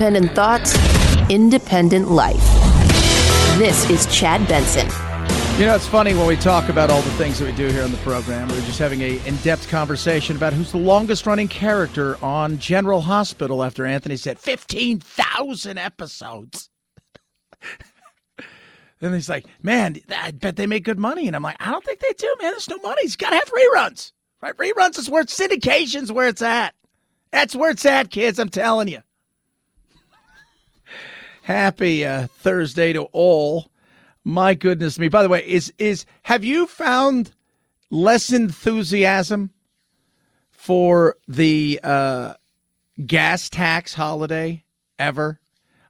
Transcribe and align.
Independent 0.00 0.34
thoughts, 0.34 0.74
independent 1.28 2.10
life. 2.10 2.42
This 3.58 3.90
is 3.90 4.06
Chad 4.06 4.48
Benson. 4.48 4.86
You 5.60 5.66
know, 5.66 5.74
it's 5.74 5.86
funny 5.86 6.14
when 6.14 6.26
we 6.26 6.36
talk 6.36 6.70
about 6.70 6.88
all 6.88 7.02
the 7.02 7.10
things 7.10 7.38
that 7.38 7.44
we 7.44 7.52
do 7.52 7.66
here 7.66 7.82
on 7.82 7.90
the 7.90 7.98
program. 7.98 8.48
We 8.48 8.54
are 8.54 8.62
just 8.62 8.78
having 8.78 9.02
a 9.02 9.18
in-depth 9.26 9.68
conversation 9.68 10.36
about 10.36 10.54
who's 10.54 10.72
the 10.72 10.78
longest-running 10.78 11.48
character 11.48 12.16
on 12.24 12.58
General 12.58 13.02
Hospital 13.02 13.62
after 13.62 13.84
Anthony 13.84 14.16
said 14.16 14.38
15,000 14.38 15.76
episodes. 15.76 16.70
and 19.02 19.14
he's 19.14 19.28
like, 19.28 19.44
man, 19.62 20.00
I 20.16 20.30
bet 20.30 20.56
they 20.56 20.66
make 20.66 20.84
good 20.84 20.98
money. 20.98 21.26
And 21.26 21.36
I'm 21.36 21.42
like, 21.42 21.58
I 21.60 21.70
don't 21.70 21.84
think 21.84 22.00
they 22.00 22.14
do, 22.16 22.34
man. 22.40 22.52
There's 22.52 22.70
no 22.70 22.78
money. 22.78 23.02
He's 23.02 23.16
got 23.16 23.30
to 23.30 23.36
have 23.36 23.52
reruns. 23.52 24.12
Right? 24.40 24.56
Reruns 24.56 24.98
is 24.98 25.10
where 25.10 25.26
syndication's 25.26 26.10
where 26.10 26.28
it's 26.28 26.40
at. 26.40 26.74
That's 27.32 27.54
where 27.54 27.72
it's 27.72 27.84
at, 27.84 28.10
kids. 28.10 28.38
I'm 28.38 28.48
telling 28.48 28.88
you. 28.88 29.02
Happy 31.42 32.04
uh, 32.04 32.26
Thursday 32.26 32.92
to 32.92 33.02
all. 33.12 33.70
My 34.24 34.54
goodness 34.54 34.98
me. 34.98 35.08
By 35.08 35.22
the 35.22 35.28
way, 35.28 35.46
is 35.46 35.72
is 35.78 36.04
have 36.22 36.44
you 36.44 36.66
found 36.66 37.32
less 37.90 38.32
enthusiasm 38.32 39.50
for 40.50 41.16
the 41.26 41.80
uh, 41.82 42.34
gas 43.06 43.48
tax 43.48 43.94
holiday 43.94 44.64
ever? 44.98 45.40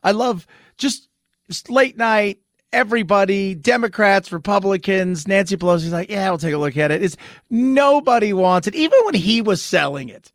I 0.03 0.13
love 0.13 0.47
just, 0.79 1.09
just 1.49 1.69
late 1.69 1.97
night 1.97 2.39
everybody, 2.73 3.55
Democrats, 3.55 4.33
Republicans, 4.33 5.27
Nancy 5.27 5.57
Pelosi's 5.57 5.93
like, 5.93 6.11
yeah, 6.11 6.29
we'll 6.29 6.39
take 6.39 6.55
a 6.55 6.59
look 6.59 6.77
at 6.77 6.91
it. 6.91 7.03
It's 7.03 7.17
nobody 7.49 8.33
wants 8.33 8.67
it, 8.67 8.75
even 8.75 8.99
when 9.05 9.15
he 9.15 9.43
was 9.43 9.63
selling 9.63 10.09
it. 10.09 10.33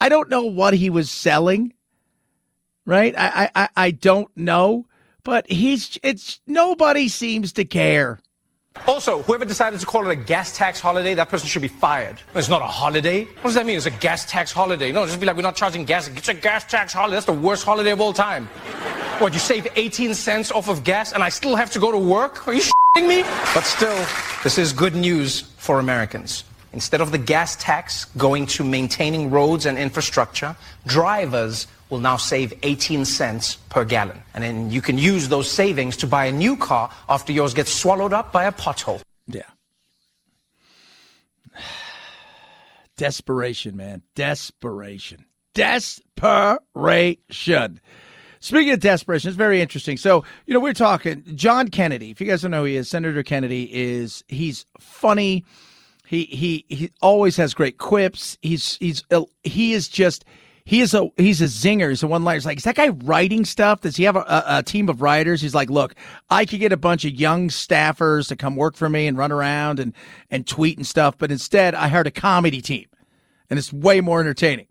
I 0.00 0.08
don't 0.08 0.30
know 0.30 0.44
what 0.44 0.74
he 0.74 0.90
was 0.90 1.10
selling, 1.10 1.72
right? 2.86 3.14
I 3.16 3.50
I 3.54 3.68
I 3.76 3.90
don't 3.90 4.34
know, 4.36 4.86
but 5.24 5.50
he's 5.50 5.98
it's 6.02 6.40
nobody 6.46 7.08
seems 7.08 7.52
to 7.54 7.64
care. 7.64 8.20
Also, 8.86 9.22
whoever 9.22 9.44
decided 9.44 9.78
to 9.80 9.86
call 9.86 10.08
it 10.08 10.12
a 10.12 10.16
gas 10.16 10.56
tax 10.56 10.80
holiday, 10.80 11.14
that 11.14 11.28
person 11.28 11.46
should 11.46 11.62
be 11.62 11.68
fired. 11.68 12.16
It's 12.34 12.48
not 12.48 12.62
a 12.62 12.66
holiday. 12.66 13.24
What 13.24 13.42
does 13.44 13.54
that 13.54 13.66
mean? 13.66 13.76
It's 13.76 13.86
a 13.86 13.90
gas 13.90 14.24
tax 14.24 14.50
holiday. 14.50 14.92
No, 14.92 15.04
just 15.04 15.20
be 15.20 15.26
like, 15.26 15.36
we're 15.36 15.42
not 15.42 15.56
charging 15.56 15.84
gas. 15.84 16.08
It's 16.08 16.28
a 16.28 16.34
gas 16.34 16.64
tax 16.64 16.92
holiday. 16.92 17.16
That's 17.16 17.26
the 17.26 17.32
worst 17.32 17.64
holiday 17.64 17.90
of 17.90 18.00
all 18.00 18.14
time. 18.14 18.46
What, 19.18 19.34
you 19.34 19.38
save 19.38 19.68
18 19.76 20.14
cents 20.14 20.50
off 20.50 20.68
of 20.68 20.84
gas 20.84 21.12
and 21.12 21.22
I 21.22 21.28
still 21.28 21.54
have 21.54 21.70
to 21.72 21.78
go 21.78 21.92
to 21.92 21.98
work? 21.98 22.48
Are 22.48 22.54
you 22.54 22.62
shitting 22.62 23.08
me? 23.08 23.22
But 23.54 23.64
still, 23.64 24.06
this 24.42 24.58
is 24.58 24.72
good 24.72 24.96
news 24.96 25.42
for 25.58 25.78
Americans. 25.78 26.44
Instead 26.72 27.02
of 27.02 27.12
the 27.12 27.18
gas 27.18 27.56
tax 27.56 28.06
going 28.16 28.46
to 28.46 28.64
maintaining 28.64 29.30
roads 29.30 29.66
and 29.66 29.76
infrastructure, 29.76 30.56
drivers 30.86 31.66
will 31.92 32.00
now 32.00 32.16
save 32.16 32.54
18 32.62 33.04
cents 33.04 33.56
per 33.68 33.84
gallon. 33.84 34.22
And 34.32 34.42
then 34.42 34.70
you 34.70 34.80
can 34.80 34.96
use 34.96 35.28
those 35.28 35.50
savings 35.50 35.94
to 35.98 36.06
buy 36.06 36.24
a 36.24 36.32
new 36.32 36.56
car 36.56 36.90
after 37.06 37.32
yours 37.32 37.52
gets 37.52 37.70
swallowed 37.70 38.14
up 38.14 38.32
by 38.32 38.44
a 38.44 38.52
pothole. 38.52 39.02
Yeah. 39.26 39.42
Desperation, 42.96 43.76
man. 43.76 44.00
Desperation. 44.14 45.26
Desperation. 45.52 46.00
Speaking 48.40 48.72
of 48.72 48.80
desperation, 48.80 49.28
it's 49.28 49.36
very 49.36 49.60
interesting. 49.60 49.98
So, 49.98 50.24
you 50.46 50.54
know, 50.54 50.60
we're 50.60 50.72
talking 50.72 51.22
John 51.34 51.68
Kennedy. 51.68 52.10
If 52.10 52.22
you 52.22 52.26
guys 52.26 52.40
don't 52.40 52.52
know 52.52 52.60
who 52.60 52.66
he 52.68 52.76
is, 52.76 52.88
Senator 52.88 53.22
Kennedy 53.22 53.68
is 53.70 54.24
he's 54.28 54.64
funny. 54.80 55.44
He 56.06 56.24
he 56.24 56.64
he 56.68 56.90
always 57.02 57.36
has 57.36 57.52
great 57.52 57.76
quips. 57.76 58.38
He's 58.40 58.78
he's 58.78 59.04
he 59.44 59.74
is 59.74 59.88
just 59.88 60.24
he 60.64 60.80
is 60.80 60.94
a 60.94 61.10
he's 61.16 61.40
a 61.40 61.46
zinger. 61.46 61.88
He's 61.88 62.02
a 62.02 62.06
one 62.06 62.24
liner. 62.24 62.36
He's 62.36 62.46
like, 62.46 62.58
is 62.58 62.64
that 62.64 62.76
guy 62.76 62.88
writing 62.88 63.44
stuff? 63.44 63.80
Does 63.80 63.96
he 63.96 64.04
have 64.04 64.16
a, 64.16 64.20
a, 64.20 64.44
a, 64.58 64.62
team 64.62 64.88
of 64.88 65.02
writers? 65.02 65.40
He's 65.40 65.54
like, 65.54 65.70
look, 65.70 65.94
I 66.30 66.44
could 66.44 66.60
get 66.60 66.72
a 66.72 66.76
bunch 66.76 67.04
of 67.04 67.12
young 67.12 67.48
staffers 67.48 68.28
to 68.28 68.36
come 68.36 68.54
work 68.54 68.76
for 68.76 68.88
me 68.88 69.06
and 69.06 69.18
run 69.18 69.32
around 69.32 69.80
and 69.80 69.92
and 70.30 70.46
tweet 70.46 70.76
and 70.76 70.86
stuff, 70.86 71.18
but 71.18 71.32
instead 71.32 71.74
I 71.74 71.88
hired 71.88 72.06
a 72.06 72.12
comedy 72.12 72.60
team, 72.60 72.86
and 73.50 73.58
it's 73.58 73.72
way 73.72 74.00
more 74.00 74.20
entertaining. 74.20 74.68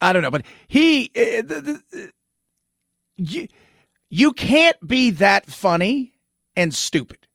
I 0.00 0.12
don't 0.12 0.22
know, 0.22 0.30
but 0.30 0.44
he 0.68 1.10
uh, 1.16 1.42
the, 1.42 1.82
the, 1.90 2.12
you, 3.16 3.48
you 4.08 4.32
can't 4.32 4.76
be 4.86 5.10
that 5.10 5.46
funny 5.46 6.12
and 6.54 6.74
stupid. 6.74 7.26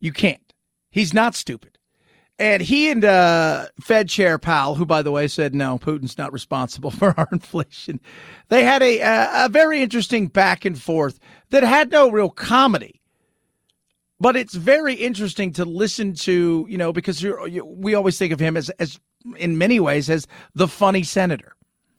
You 0.00 0.12
can't. 0.12 0.52
He's 0.90 1.14
not 1.14 1.34
stupid. 1.34 1.77
And 2.38 2.62
he 2.62 2.90
and 2.90 3.04
uh, 3.04 3.66
Fed 3.80 4.08
Chair 4.08 4.38
Powell, 4.38 4.76
who, 4.76 4.86
by 4.86 5.02
the 5.02 5.10
way, 5.10 5.26
said 5.26 5.54
no, 5.54 5.78
Putin's 5.78 6.16
not 6.16 6.32
responsible 6.32 6.90
for 6.92 7.14
our 7.18 7.28
inflation, 7.32 8.00
they 8.48 8.64
had 8.64 8.82
a, 8.82 9.00
a, 9.00 9.46
a 9.46 9.48
very 9.48 9.82
interesting 9.82 10.28
back 10.28 10.64
and 10.64 10.80
forth 10.80 11.18
that 11.50 11.62
had 11.62 11.90
no 11.90 12.10
real 12.10 12.30
comedy. 12.30 13.00
But 14.20 14.36
it's 14.36 14.54
very 14.54 14.94
interesting 14.94 15.52
to 15.54 15.64
listen 15.64 16.14
to, 16.14 16.66
you 16.68 16.78
know, 16.78 16.92
because 16.92 17.22
you, 17.22 17.64
we 17.64 17.94
always 17.94 18.18
think 18.18 18.32
of 18.32 18.40
him 18.40 18.56
as, 18.56 18.68
as, 18.70 18.98
in 19.36 19.58
many 19.58 19.78
ways, 19.78 20.10
as 20.10 20.26
the 20.54 20.66
funny 20.66 21.04
senator. 21.04 21.54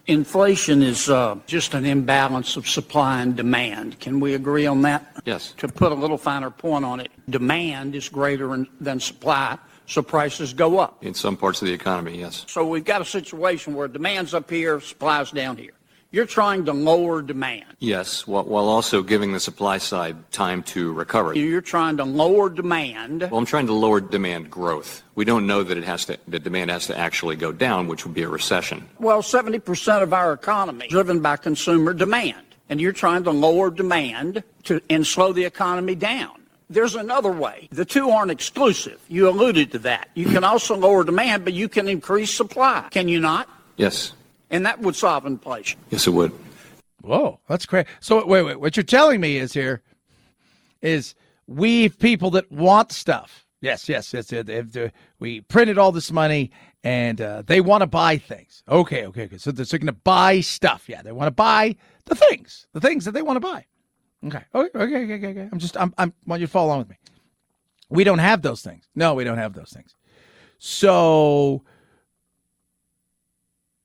Inflation 0.07 0.81
is 0.81 1.09
uh, 1.09 1.37
just 1.45 1.75
an 1.75 1.85
imbalance 1.85 2.57
of 2.57 2.67
supply 2.67 3.21
and 3.21 3.35
demand. 3.35 3.99
Can 3.99 4.19
we 4.19 4.33
agree 4.33 4.65
on 4.65 4.81
that? 4.81 5.21
Yes. 5.23 5.53
To 5.57 5.67
put 5.67 5.91
a 5.91 5.95
little 5.95 6.17
finer 6.17 6.49
point 6.49 6.83
on 6.83 6.99
it, 6.99 7.11
demand 7.29 7.95
is 7.95 8.09
greater 8.09 8.65
than 8.81 8.99
supply, 8.99 9.57
so 9.89 10.01
prices 10.01 10.53
go 10.53 10.79
up. 10.79 11.03
In 11.03 11.13
some 11.13 11.35
parts 11.35 11.61
of 11.61 11.67
the 11.67 11.73
economy, 11.73 12.19
yes. 12.19 12.45
So 12.47 12.65
we've 12.65 12.85
got 12.85 13.01
a 13.01 13.05
situation 13.05 13.73
where 13.73 13.87
demand's 13.87 14.33
up 14.33 14.49
here, 14.49 14.79
supply's 14.79 15.31
down 15.31 15.57
here. 15.57 15.71
You're 16.11 16.25
trying 16.25 16.65
to 16.65 16.73
lower 16.73 17.21
demand. 17.21 17.65
Yes, 17.77 18.25
while 18.25 18.67
also 18.67 19.03
giving 19.03 19.31
the 19.31 19.39
supply 19.39 19.77
side 19.77 20.31
time 20.31 20.63
to 20.63 20.91
recover. 20.91 21.35
You're 21.35 21.61
trying 21.61 21.97
to 21.97 22.03
lower 22.03 22.49
demand. 22.49 23.21
Well, 23.21 23.37
I'm 23.37 23.45
trying 23.45 23.67
to 23.67 23.73
lower 23.73 24.01
demand 24.01 24.49
growth. 24.49 25.03
We 25.13 25.23
don't 25.23 25.45
know 25.45 25.61
that 25.61 25.77
it 25.77 25.83
has 25.83 26.05
to, 26.05 26.17
that 26.29 26.43
demand 26.43 26.71
has 26.71 26.87
to 26.87 26.97
actually 26.97 27.35
go 27.35 27.51
down, 27.51 27.87
which 27.87 28.05
would 28.05 28.15
be 28.15 28.23
a 28.23 28.29
recession. 28.29 28.89
Well, 28.99 29.21
70% 29.21 30.01
of 30.01 30.11
our 30.11 30.33
economy 30.33 30.85
is 30.85 30.91
driven 30.91 31.19
by 31.19 31.37
consumer 31.37 31.93
demand, 31.93 32.55
and 32.69 32.81
you're 32.81 32.91
trying 32.91 33.23
to 33.25 33.31
lower 33.31 33.69
demand 33.69 34.43
to 34.63 34.81
and 34.89 35.05
slow 35.05 35.31
the 35.31 35.45
economy 35.45 35.93
down. 35.93 36.38
There's 36.69 36.95
another 36.95 37.31
way. 37.31 37.67
The 37.71 37.85
two 37.85 38.09
aren't 38.09 38.31
exclusive. 38.31 39.01
You 39.07 39.27
alluded 39.27 39.71
to 39.71 39.79
that. 39.79 40.09
You 40.13 40.27
can 40.27 40.43
also 40.43 40.75
lower 40.75 41.03
demand, 41.03 41.43
but 41.43 41.53
you 41.53 41.67
can 41.67 41.87
increase 41.87 42.31
supply. 42.31 42.87
Can 42.91 43.07
you 43.07 43.19
not? 43.19 43.49
Yes 43.75 44.13
and 44.49 44.65
that 44.65 44.79
would 44.79 44.95
solve 44.95 45.25
inflation. 45.25 45.79
Yes, 45.89 46.07
it 46.07 46.11
would. 46.11 46.31
Whoa, 47.01 47.39
that's 47.47 47.65
great. 47.65 47.87
So 47.99 48.25
wait, 48.25 48.43
wait. 48.43 48.59
What 48.59 48.75
you're 48.75 48.83
telling 48.83 49.21
me 49.21 49.37
is 49.37 49.53
here 49.53 49.81
is 50.81 51.15
we 51.47 51.89
people 51.89 52.31
that 52.31 52.51
want 52.51 52.91
stuff. 52.91 53.45
Yes, 53.61 53.89
yes, 53.89 54.13
yes. 54.13 54.31
We 55.19 55.41
printed 55.41 55.77
all 55.77 55.91
this 55.91 56.11
money 56.11 56.51
and 56.83 57.19
uh, 57.19 57.43
they 57.45 57.61
want 57.61 57.81
to 57.81 57.87
buy 57.87 58.17
things. 58.17 58.63
Okay, 58.69 59.05
okay, 59.07 59.23
okay. 59.23 59.37
So 59.37 59.51
they're, 59.51 59.65
they're 59.65 59.79
going 59.79 59.87
to 59.87 59.93
buy 59.93 60.39
stuff. 60.39 60.87
Yeah, 60.87 61.01
they 61.01 61.11
want 61.11 61.27
to 61.27 61.31
buy 61.31 61.75
the 62.05 62.15
things, 62.15 62.67
the 62.73 62.79
things 62.79 63.05
that 63.05 63.11
they 63.11 63.21
want 63.21 63.35
to 63.35 63.41
buy. 63.41 63.65
Okay, 64.25 64.43
okay, 64.53 64.79
okay, 64.79 65.13
okay, 65.13 65.27
okay. 65.27 65.49
I'm 65.51 65.59
just, 65.59 65.77
I'm, 65.77 65.93
I'm 65.97 66.13
want 66.25 66.41
you 66.41 66.47
to 66.47 66.51
follow 66.51 66.67
along 66.67 66.79
with 66.79 66.89
me. 66.89 66.97
We 67.89 68.03
don't 68.03 68.19
have 68.19 68.41
those 68.41 68.61
things. 68.61 68.85
No, 68.95 69.13
we 69.13 69.23
don't 69.23 69.37
have 69.37 69.53
those 69.53 69.71
things. 69.71 69.95
So 70.59 71.63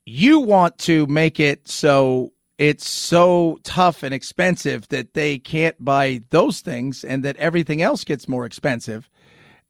you 0.07 0.41
want 0.41 0.77
to 0.79 1.07
make 1.07 1.41
it 1.41 1.69
so 1.69 2.33
it's 2.59 2.89
so 2.89 3.59
tough 3.65 4.03
and 4.03 4.15
expensive 4.15 4.87
that 4.89 5.15
they 5.15 5.39
can't 5.39 5.83
buy 5.83 6.23
those 6.31 6.61
things 6.61 7.05
and 7.05 7.25
that 7.25 7.37
everything 7.37 7.83
else 7.83 8.05
gets 8.05 8.29
more 8.29 8.47
expensive. 8.47 9.09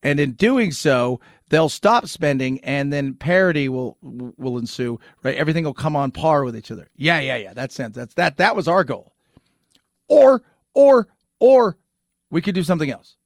And 0.03 0.21
in 0.21 0.33
doing 0.33 0.71
so, 0.71 1.21
they'll 1.49 1.71
stop 1.71 2.09
spending 2.09 2.61
and 2.61 2.93
then 2.93 3.15
parity 3.15 3.69
will 3.69 3.97
will 4.03 4.59
ensue, 4.59 4.99
right? 5.23 5.37
Everything 5.37 5.65
will 5.65 5.75
come 5.75 5.97
on 5.97 6.11
par 6.11 6.45
with 6.45 6.57
each 6.57 6.71
other. 6.71 6.89
Yeah, 6.97 7.21
yeah, 7.21 7.37
yeah. 7.37 7.55
That's 7.55 7.75
sense. 7.75 7.97
That's 7.97 8.15
that 8.15 8.37
that 8.37 8.57
was 8.57 8.69
our 8.69 8.85
goal. 8.85 9.15
Or 10.09 10.43
or 10.75 11.09
or 11.41 11.77
we 12.31 12.43
could 12.43 12.55
do 12.55 12.63
something 12.63 12.91
else. 12.91 13.17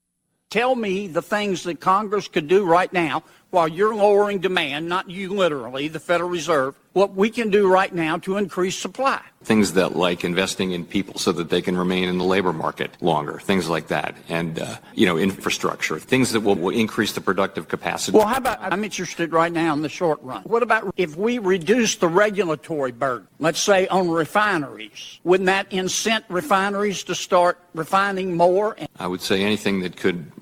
Tell 0.50 0.74
me 0.74 1.08
the 1.08 1.20
things 1.20 1.64
that 1.64 1.80
Congress 1.80 2.28
could 2.28 2.48
do 2.48 2.64
right 2.64 2.90
now 2.92 3.22
while 3.50 3.68
you're 3.68 3.94
lowering 3.94 4.38
demand, 4.38 4.88
not 4.88 5.10
you 5.10 5.34
literally, 5.34 5.88
the 5.88 6.00
Federal 6.00 6.30
Reserve, 6.30 6.74
what 6.98 7.14
we 7.14 7.30
can 7.30 7.48
do 7.48 7.68
right 7.68 7.94
now 7.94 8.18
to 8.18 8.36
increase 8.36 8.76
supply. 8.76 9.22
Things 9.44 9.74
that 9.74 9.94
like 9.94 10.24
investing 10.24 10.72
in 10.72 10.84
people 10.84 11.16
so 11.18 11.30
that 11.30 11.48
they 11.48 11.62
can 11.62 11.76
remain 11.76 12.08
in 12.08 12.18
the 12.18 12.24
labor 12.24 12.52
market 12.52 12.90
longer, 13.00 13.38
things 13.38 13.68
like 13.68 13.86
that. 13.86 14.16
And, 14.28 14.58
uh, 14.58 14.78
you 14.94 15.06
know, 15.06 15.16
infrastructure, 15.16 16.00
things 16.00 16.32
that 16.32 16.40
will, 16.40 16.56
will, 16.56 16.74
increase 16.74 17.12
the 17.12 17.20
productive 17.20 17.68
capacity. 17.68 18.18
Well, 18.18 18.26
how 18.26 18.38
about, 18.38 18.58
I'm 18.60 18.82
interested 18.82 19.32
right 19.32 19.52
now 19.52 19.72
in 19.74 19.82
the 19.82 19.88
short 19.88 20.20
run. 20.22 20.42
What 20.42 20.64
about 20.64 20.92
if 20.96 21.16
we 21.16 21.38
reduce 21.38 21.96
the 21.96 22.08
regulatory 22.08 22.92
burden, 22.92 23.28
let's 23.38 23.60
say 23.60 23.86
on 23.88 24.10
refineries? 24.10 25.20
Wouldn't 25.22 25.46
that 25.46 25.70
incent 25.70 26.24
refineries 26.28 27.04
to 27.04 27.14
start 27.14 27.58
refining 27.74 28.36
more? 28.36 28.74
And- 28.76 28.88
I 28.98 29.06
would 29.06 29.20
say 29.20 29.44
anything 29.44 29.80
that 29.80 29.96
could 29.96 30.32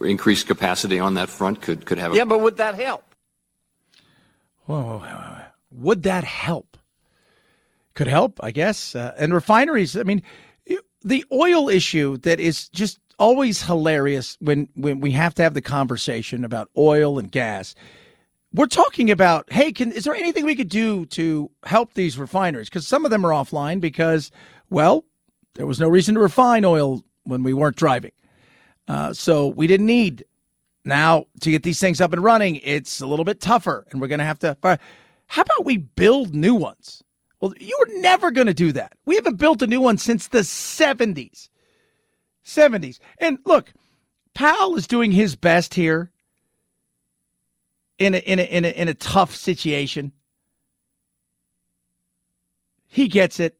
increase 0.00 0.44
capacity 0.44 1.00
on 1.00 1.14
that 1.14 1.28
front 1.28 1.60
could, 1.60 1.84
could 1.84 1.98
have 1.98 2.12
a. 2.12 2.16
Yeah, 2.16 2.24
but 2.24 2.40
would 2.40 2.56
that 2.58 2.76
help? 2.76 3.02
Whoa, 4.66 4.80
whoa, 4.80 4.98
whoa, 4.98 5.43
would 5.74 6.02
that 6.04 6.24
help? 6.24 6.74
could 7.94 8.06
help, 8.06 8.38
I 8.42 8.50
guess. 8.50 8.94
Uh, 8.94 9.14
and 9.16 9.32
refineries, 9.32 9.96
I 9.96 10.02
mean, 10.02 10.22
the 11.02 11.24
oil 11.32 11.68
issue 11.68 12.16
that 12.18 12.40
is 12.40 12.68
just 12.68 12.98
always 13.18 13.62
hilarious 13.62 14.36
when, 14.40 14.68
when 14.74 15.00
we 15.00 15.12
have 15.12 15.34
to 15.34 15.42
have 15.42 15.54
the 15.54 15.62
conversation 15.62 16.44
about 16.44 16.70
oil 16.76 17.18
and 17.18 17.30
gas. 17.30 17.74
We're 18.52 18.66
talking 18.66 19.10
about, 19.10 19.52
hey, 19.52 19.72
can 19.72 19.92
is 19.92 20.04
there 20.04 20.14
anything 20.14 20.44
we 20.44 20.54
could 20.54 20.68
do 20.68 21.06
to 21.06 21.50
help 21.64 21.94
these 21.94 22.18
refineries? 22.18 22.68
Because 22.68 22.86
some 22.86 23.04
of 23.04 23.10
them 23.10 23.24
are 23.24 23.30
offline 23.30 23.80
because, 23.80 24.30
well, 24.70 25.04
there 25.54 25.66
was 25.66 25.80
no 25.80 25.88
reason 25.88 26.14
to 26.14 26.20
refine 26.20 26.64
oil 26.64 27.04
when 27.24 27.42
we 27.42 27.52
weren't 27.52 27.76
driving. 27.76 28.12
Uh, 28.86 29.12
so 29.12 29.48
we 29.48 29.66
didn't 29.66 29.86
need. 29.86 30.24
Now, 30.84 31.26
to 31.40 31.50
get 31.50 31.62
these 31.62 31.80
things 31.80 32.00
up 32.00 32.12
and 32.12 32.22
running, 32.22 32.56
it's 32.56 33.00
a 33.00 33.06
little 33.06 33.24
bit 33.24 33.40
tougher, 33.40 33.86
and 33.90 34.00
we're 34.00 34.08
going 34.08 34.18
to 34.18 34.24
have 34.24 34.38
to. 34.40 34.78
How 35.26 35.42
about 35.42 35.64
we 35.64 35.78
build 35.78 36.34
new 36.34 36.54
ones? 36.54 37.02
Well, 37.40 37.54
you 37.60 37.76
were 37.78 38.00
never 38.00 38.30
going 38.30 38.46
to 38.46 38.54
do 38.54 38.72
that. 38.72 38.94
We 39.04 39.16
haven't 39.16 39.36
built 39.36 39.62
a 39.62 39.66
new 39.66 39.80
one 39.80 39.98
since 39.98 40.28
the 40.28 40.38
70s. 40.38 41.48
70s. 42.44 42.98
And 43.18 43.38
look, 43.44 43.72
Powell 44.34 44.76
is 44.76 44.86
doing 44.86 45.12
his 45.12 45.36
best 45.36 45.74
here 45.74 46.10
in 47.98 48.14
a, 48.14 48.18
in 48.18 48.38
a, 48.38 48.42
in 48.42 48.64
a, 48.64 48.68
in 48.68 48.88
a 48.88 48.94
tough 48.94 49.34
situation. 49.34 50.12
He 52.86 53.08
gets 53.08 53.40
it. 53.40 53.56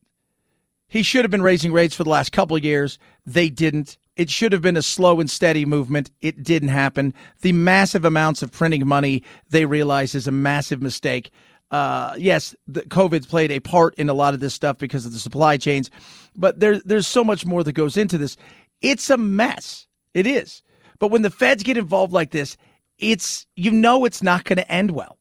He 0.86 1.02
should 1.02 1.24
have 1.24 1.30
been 1.30 1.42
raising 1.42 1.72
rates 1.72 1.94
for 1.94 2.04
the 2.04 2.10
last 2.10 2.30
couple 2.30 2.56
of 2.56 2.64
years. 2.64 2.98
They 3.26 3.48
didn't. 3.48 3.98
It 4.16 4.30
should 4.30 4.52
have 4.52 4.62
been 4.62 4.76
a 4.76 4.82
slow 4.82 5.18
and 5.18 5.28
steady 5.28 5.64
movement. 5.64 6.10
It 6.20 6.44
didn't 6.44 6.68
happen. 6.68 7.14
The 7.40 7.52
massive 7.52 8.04
amounts 8.04 8.42
of 8.42 8.52
printing 8.52 8.86
money 8.86 9.24
they 9.50 9.66
realize 9.66 10.14
is 10.14 10.28
a 10.28 10.32
massive 10.32 10.80
mistake 10.80 11.32
uh, 11.70 12.14
yes, 12.16 12.54
the 12.66 12.82
COVID's 12.82 13.26
played 13.26 13.50
a 13.50 13.60
part 13.60 13.94
in 13.96 14.08
a 14.08 14.14
lot 14.14 14.34
of 14.34 14.40
this 14.40 14.54
stuff 14.54 14.78
because 14.78 15.06
of 15.06 15.12
the 15.12 15.18
supply 15.18 15.56
chains, 15.56 15.90
but 16.36 16.60
there, 16.60 16.80
there's 16.84 17.06
so 17.06 17.24
much 17.24 17.44
more 17.44 17.64
that 17.64 17.72
goes 17.72 17.96
into 17.96 18.18
this. 18.18 18.36
It's 18.80 19.10
a 19.10 19.16
mess. 19.16 19.86
It 20.12 20.26
is. 20.26 20.62
But 20.98 21.08
when 21.08 21.22
the 21.22 21.30
feds 21.30 21.62
get 21.62 21.76
involved 21.76 22.12
like 22.12 22.30
this, 22.30 22.56
it's 22.98 23.46
you 23.56 23.70
know 23.70 24.04
it's 24.04 24.22
not 24.22 24.44
going 24.44 24.58
to 24.58 24.70
end 24.70 24.92
well. 24.92 25.18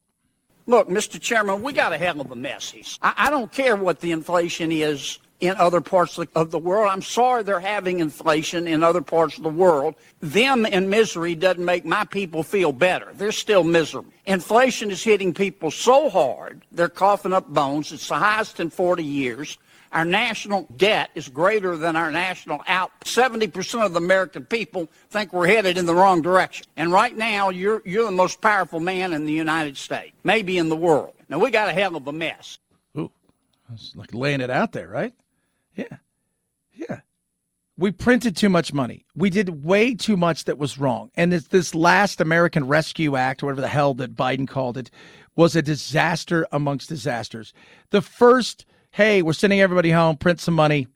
Look, 0.66 0.88
Mr. 0.88 1.20
Chairman, 1.20 1.62
we 1.62 1.72
got 1.72 1.92
a 1.92 1.98
hell 1.98 2.20
of 2.20 2.30
a 2.30 2.36
mess. 2.36 2.98
I, 3.02 3.14
I 3.16 3.30
don't 3.30 3.52
care 3.52 3.76
what 3.76 4.00
the 4.00 4.12
inflation 4.12 4.72
is 4.72 5.18
in 5.44 5.56
other 5.56 5.80
parts 5.80 6.18
of 6.18 6.50
the 6.50 6.58
world. 6.58 6.90
I'm 6.90 7.02
sorry 7.02 7.42
they're 7.42 7.60
having 7.60 8.00
inflation 8.00 8.66
in 8.66 8.82
other 8.82 9.02
parts 9.02 9.36
of 9.36 9.42
the 9.42 9.48
world. 9.48 9.94
Them 10.20 10.66
in 10.66 10.88
misery 10.88 11.34
doesn't 11.34 11.64
make 11.64 11.84
my 11.84 12.04
people 12.04 12.42
feel 12.42 12.72
better. 12.72 13.12
They're 13.14 13.32
still 13.32 13.64
miserable. 13.64 14.12
Inflation 14.26 14.90
is 14.90 15.02
hitting 15.02 15.34
people 15.34 15.70
so 15.70 16.08
hard, 16.08 16.64
they're 16.72 16.88
coughing 16.88 17.32
up 17.32 17.48
bones. 17.48 17.92
It's 17.92 18.08
the 18.08 18.14
highest 18.16 18.60
in 18.60 18.70
40 18.70 19.04
years. 19.04 19.58
Our 19.94 20.04
national 20.04 20.66
debt 20.76 21.10
is 21.14 21.28
greater 21.28 21.76
than 21.76 21.94
our 21.94 22.10
national 22.10 22.62
out. 22.66 22.90
70% 23.04 23.86
of 23.86 23.92
the 23.92 24.00
American 24.00 24.44
people 24.44 24.90
think 25.10 25.32
we're 25.32 25.46
headed 25.46 25.78
in 25.78 25.86
the 25.86 25.94
wrong 25.94 26.20
direction. 26.20 26.66
And 26.76 26.90
right 26.90 27.16
now, 27.16 27.50
you're, 27.50 27.80
you're 27.84 28.04
the 28.04 28.10
most 28.10 28.40
powerful 28.40 28.80
man 28.80 29.12
in 29.12 29.24
the 29.24 29.32
United 29.32 29.76
States, 29.76 30.12
maybe 30.24 30.58
in 30.58 30.68
the 30.68 30.76
world. 30.76 31.12
Now, 31.28 31.38
we 31.38 31.52
got 31.52 31.68
a 31.68 31.72
hell 31.72 31.94
of 31.94 32.08
a 32.08 32.12
mess. 32.12 32.58
Ooh, 32.98 33.08
that's 33.70 33.94
like 33.94 34.12
laying 34.12 34.40
it 34.40 34.50
out 34.50 34.72
there, 34.72 34.88
right? 34.88 35.14
Yeah. 35.74 35.96
Yeah. 36.72 37.00
We 37.76 37.90
printed 37.90 38.36
too 38.36 38.48
much 38.48 38.72
money. 38.72 39.04
We 39.16 39.30
did 39.30 39.64
way 39.64 39.94
too 39.94 40.16
much 40.16 40.44
that 40.44 40.58
was 40.58 40.78
wrong. 40.78 41.10
And 41.16 41.32
this, 41.32 41.48
this 41.48 41.74
last 41.74 42.20
American 42.20 42.68
Rescue 42.68 43.16
Act, 43.16 43.42
whatever 43.42 43.60
the 43.60 43.68
hell 43.68 43.94
that 43.94 44.14
Biden 44.14 44.46
called 44.46 44.78
it, 44.78 44.90
was 45.36 45.56
a 45.56 45.62
disaster 45.62 46.46
amongst 46.52 46.88
disasters. 46.88 47.52
The 47.90 48.00
first, 48.00 48.66
hey, 48.92 49.22
we're 49.22 49.32
sending 49.32 49.60
everybody 49.60 49.90
home, 49.90 50.16
print 50.16 50.40
some 50.40 50.54
money. 50.54 50.86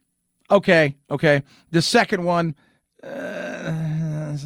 Okay, 0.51 0.97
okay. 1.11 1.43
The 1.73 1.83
second 1.83 2.25
one, 2.25 2.55
uh, 3.03 4.37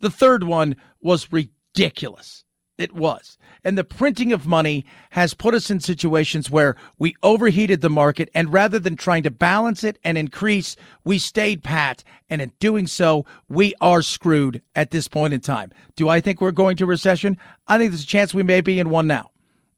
the 0.00 0.10
third 0.10 0.44
one 0.44 0.76
was 1.00 1.32
ridiculous. 1.32 2.44
It 2.78 2.94
was. 2.94 3.36
And 3.64 3.76
the 3.76 3.82
printing 3.82 4.32
of 4.32 4.46
money 4.46 4.86
has 5.10 5.34
put 5.34 5.52
us 5.52 5.68
in 5.68 5.80
situations 5.80 6.48
where 6.48 6.76
we 6.96 7.16
overheated 7.24 7.80
the 7.80 7.90
market, 7.90 8.30
and 8.34 8.52
rather 8.52 8.78
than 8.78 8.94
trying 8.94 9.24
to 9.24 9.32
balance 9.32 9.82
it 9.82 9.98
and 10.04 10.16
increase, 10.16 10.76
we 11.02 11.18
stayed 11.18 11.64
pat. 11.64 12.04
And 12.30 12.40
in 12.40 12.52
doing 12.60 12.86
so, 12.86 13.26
we 13.48 13.74
are 13.80 14.00
screwed 14.00 14.62
at 14.76 14.92
this 14.92 15.08
point 15.08 15.34
in 15.34 15.40
time. 15.40 15.72
Do 15.96 16.08
I 16.08 16.20
think 16.20 16.40
we're 16.40 16.52
going 16.52 16.76
to 16.76 16.86
recession? 16.86 17.36
I 17.66 17.78
think 17.78 17.90
there's 17.90 18.04
a 18.04 18.06
chance 18.06 18.32
we 18.32 18.44
may 18.44 18.60
be 18.60 18.78
in 18.78 18.90
one 18.90 19.08
now. 19.08 19.32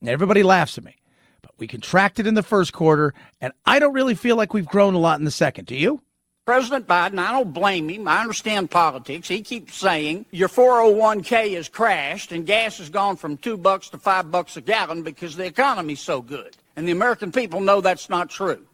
everybody 0.07 0.43
laughs 0.43 0.77
at 0.77 0.85
me. 0.85 0.97
But 1.41 1.53
we 1.57 1.67
contracted 1.67 2.27
in 2.27 2.35
the 2.35 2.43
first 2.43 2.75
quarter, 2.75 3.15
and 3.41 3.55
I 3.65 3.79
don't 3.79 3.95
really 3.95 4.15
feel 4.15 4.37
like 4.37 4.53
we've 4.53 4.67
grown 4.67 4.93
a 4.93 4.99
lot 4.99 5.19
in 5.19 5.25
the 5.25 5.31
second. 5.31 5.65
Do 5.65 5.75
you? 5.75 6.03
President 6.51 6.89
Biden, 6.89 7.21
I 7.21 7.31
don't 7.31 7.55
blame 7.55 7.89
him. 7.89 8.09
I 8.09 8.23
understand 8.23 8.73
politics. 8.73 9.29
He 9.29 9.41
keeps 9.41 9.77
saying 9.77 10.27
your 10.33 10.49
401k 10.49 11.55
has 11.55 11.69
crashed 11.69 12.33
and 12.33 12.45
gas 12.45 12.79
has 12.79 12.91
gone 12.91 13.15
from 13.15 13.37
two 13.37 13.57
bucks 13.57 13.89
to 13.91 13.99
five 13.99 14.33
bucks 14.33 14.57
a 14.57 14.61
gallon 14.61 15.05
because 15.05 15.37
the 15.37 15.45
economy's 15.45 16.01
so 16.01 16.21
good. 16.21 16.57
And 16.75 16.89
the 16.89 16.91
American 16.91 17.31
people 17.31 17.61
know 17.61 17.81
that's 17.81 18.11
not 18.11 18.31
true. 18.31 18.67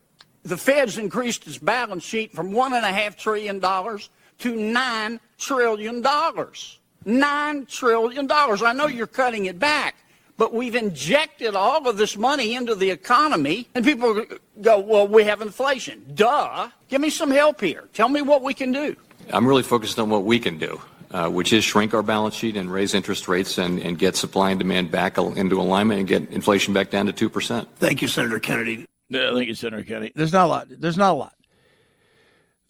The 0.43 0.57
Fed's 0.57 0.97
increased 0.97 1.47
its 1.47 1.59
balance 1.59 2.03
sheet 2.03 2.33
from 2.33 2.51
one 2.51 2.73
and 2.73 2.83
a 2.83 2.91
half 2.91 3.15
trillion 3.15 3.59
dollars 3.59 4.09
to 4.39 4.57
nine 4.57 5.21
trillion 5.37 6.01
dollars. 6.01 6.79
Nine 7.05 7.67
trillion 7.67 8.27
dollars. 8.27 8.63
I 8.63 8.73
know 8.73 8.87
you're 8.87 9.07
cutting 9.07 9.45
it 9.45 9.59
back, 9.59 9.97
but 10.37 10.53
we've 10.53 10.75
injected 10.75 11.55
all 11.55 11.89
of 11.89 11.97
this 11.97 12.17
money 12.17 12.55
into 12.55 12.75
the 12.75 12.91
economy, 12.91 13.69
and 13.75 13.85
people 13.85 14.25
go, 14.61 14.81
well, 14.81 15.09
we 15.09 15.25
have 15.25 15.41
inflation. 15.41 16.05
Duh. 16.15 16.69
Give 16.89 17.01
me 17.01 17.11
some 17.11 17.31
help 17.31 17.61
here. 17.61 17.89
Tell 17.93 18.09
me 18.09 18.23
what 18.23 18.43
we 18.43 18.55
can 18.55 18.73
do. 18.73 18.97
I'm 19.33 19.47
really 19.47 19.63
focused 19.63 19.99
on 19.99 20.11
what 20.11 20.25
we 20.25 20.39
can 20.39 20.59
do. 20.59 20.81
Uh, 21.13 21.29
which 21.29 21.53
is 21.53 21.63
shrink 21.63 21.95
our 21.95 22.03
balance 22.03 22.35
sheet 22.35 22.57
and 22.57 22.71
raise 22.71 22.93
interest 22.93 23.29
rates 23.29 23.59
and, 23.59 23.79
and 23.79 23.97
get 23.97 24.17
supply 24.17 24.51
and 24.51 24.59
demand 24.59 24.91
back 24.91 25.17
into 25.19 25.61
alignment 25.61 26.01
and 26.01 26.09
get 26.09 26.29
inflation 26.31 26.75
back 26.75 26.91
down 26.91 27.07
to 27.07 27.31
2%. 27.31 27.65
Thank 27.77 28.03
you, 28.03 28.09
Senator 28.09 28.41
Kennedy. 28.41 28.87
Yeah, 29.09 29.33
thank 29.33 29.47
you, 29.47 29.55
Senator 29.55 29.85
Kennedy. 29.85 30.13
There's 30.17 30.33
not 30.33 30.47
a 30.47 30.49
lot. 30.49 30.67
There's 30.69 30.99
not 30.99 31.13
a 31.13 31.15
lot. 31.15 31.35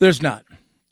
There's 0.00 0.20
not. 0.20 0.44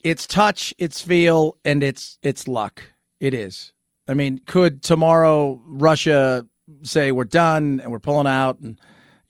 It's 0.03 0.27
touch, 0.27 0.73
it's 0.79 1.03
feel, 1.03 1.59
and 1.65 1.83
it's 1.83 2.19
it's 2.23 2.49
luck. 2.49 2.83
It 3.21 3.35
is. 3.35 3.75
I 4.09 4.15
mean, 4.15 4.41
could 4.47 4.83
tomorrow 4.83 5.61
Russia 5.67 6.47
say 6.83 7.13
we're 7.13 7.25
done 7.25 7.81
and 7.81 7.91
we're 7.91 7.99
pulling 7.99 8.27
out 8.27 8.59
and 8.61 8.81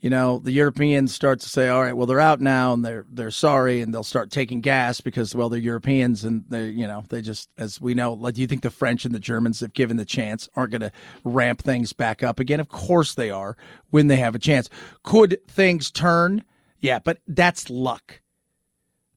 you 0.00 0.10
know 0.10 0.38
the 0.38 0.52
Europeans 0.52 1.14
start 1.14 1.40
to 1.40 1.48
say 1.48 1.68
all 1.68 1.82
right 1.82 1.96
well 1.96 2.06
they're 2.06 2.20
out 2.20 2.40
now 2.40 2.72
and 2.72 2.84
they're 2.84 3.06
they're 3.10 3.30
sorry 3.30 3.80
and 3.80 3.92
they'll 3.92 4.02
start 4.04 4.30
taking 4.30 4.60
gas 4.60 5.00
because 5.00 5.34
well 5.34 5.48
they're 5.48 5.58
Europeans 5.58 6.24
and 6.24 6.44
they 6.48 6.68
you 6.68 6.86
know 6.86 7.02
they 7.08 7.22
just 7.22 7.48
as 7.58 7.80
we 7.80 7.94
know 7.94 8.12
like 8.12 8.34
do 8.34 8.40
you 8.40 8.46
think 8.46 8.62
the 8.62 8.70
French 8.70 9.04
and 9.04 9.14
the 9.14 9.20
Germans 9.20 9.62
if 9.62 9.72
given 9.72 9.96
the 9.96 10.04
chance 10.04 10.48
aren't 10.54 10.72
going 10.72 10.80
to 10.82 10.92
ramp 11.24 11.62
things 11.62 11.92
back 11.92 12.22
up 12.22 12.38
again 12.38 12.60
of 12.60 12.68
course 12.68 13.14
they 13.14 13.30
are 13.30 13.56
when 13.90 14.08
they 14.08 14.16
have 14.16 14.34
a 14.34 14.38
chance 14.38 14.68
could 15.02 15.38
things 15.48 15.90
turn 15.90 16.44
yeah 16.80 16.98
but 16.98 17.18
that's 17.26 17.70
luck 17.70 18.20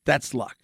that's 0.05 0.33
luck 0.33 0.57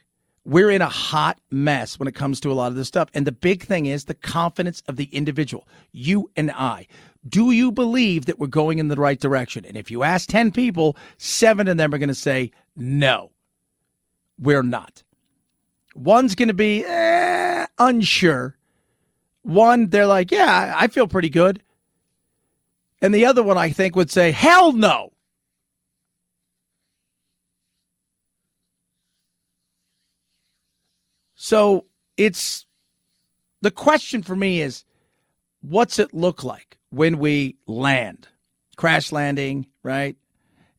we're 0.45 0.71
in 0.71 0.81
a 0.81 0.89
hot 0.89 1.39
mess 1.51 1.97
when 1.97 2.07
it 2.07 2.15
comes 2.15 2.39
to 2.41 2.51
a 2.51 2.53
lot 2.53 2.67
of 2.67 2.75
this 2.75 2.87
stuff. 2.87 3.09
And 3.13 3.25
the 3.25 3.31
big 3.31 3.63
thing 3.63 3.85
is 3.85 4.05
the 4.05 4.13
confidence 4.13 4.83
of 4.87 4.97
the 4.97 5.05
individual, 5.05 5.67
you 5.91 6.29
and 6.35 6.51
I. 6.51 6.87
Do 7.27 7.51
you 7.51 7.71
believe 7.71 8.25
that 8.25 8.39
we're 8.39 8.47
going 8.47 8.79
in 8.79 8.89
the 8.89 8.95
right 8.95 9.19
direction? 9.19 9.65
And 9.65 9.77
if 9.77 9.89
you 9.89 10.03
ask 10.03 10.27
10 10.29 10.51
people, 10.51 10.97
seven 11.17 11.67
of 11.67 11.77
them 11.77 11.93
are 11.93 11.97
going 11.97 12.09
to 12.09 12.15
say, 12.15 12.51
no, 12.75 13.31
we're 14.37 14.63
not. 14.63 15.03
One's 15.95 16.35
going 16.35 16.49
to 16.49 16.53
be 16.53 16.83
eh, 16.85 17.65
unsure. 17.79 18.57
One, 19.43 19.87
they're 19.89 20.07
like, 20.07 20.31
yeah, 20.31 20.73
I 20.75 20.87
feel 20.87 21.07
pretty 21.07 21.29
good. 21.29 21.61
And 23.01 23.13
the 23.13 23.25
other 23.25 23.43
one, 23.43 23.57
I 23.57 23.69
think, 23.69 23.95
would 23.95 24.11
say, 24.11 24.31
hell 24.31 24.71
no. 24.71 25.11
So 31.35 31.85
it's 32.15 32.65
the 33.61 33.71
question 33.71 34.23
for 34.23 34.33
me 34.33 34.61
is 34.61 34.85
what's 35.61 35.99
it 35.99 36.13
look 36.13 36.45
like 36.45 36.77
when 36.93 37.17
we 37.17 37.57
land? 37.65 38.27
Crash 38.77 39.11
landing, 39.11 39.67
right? 39.81 40.15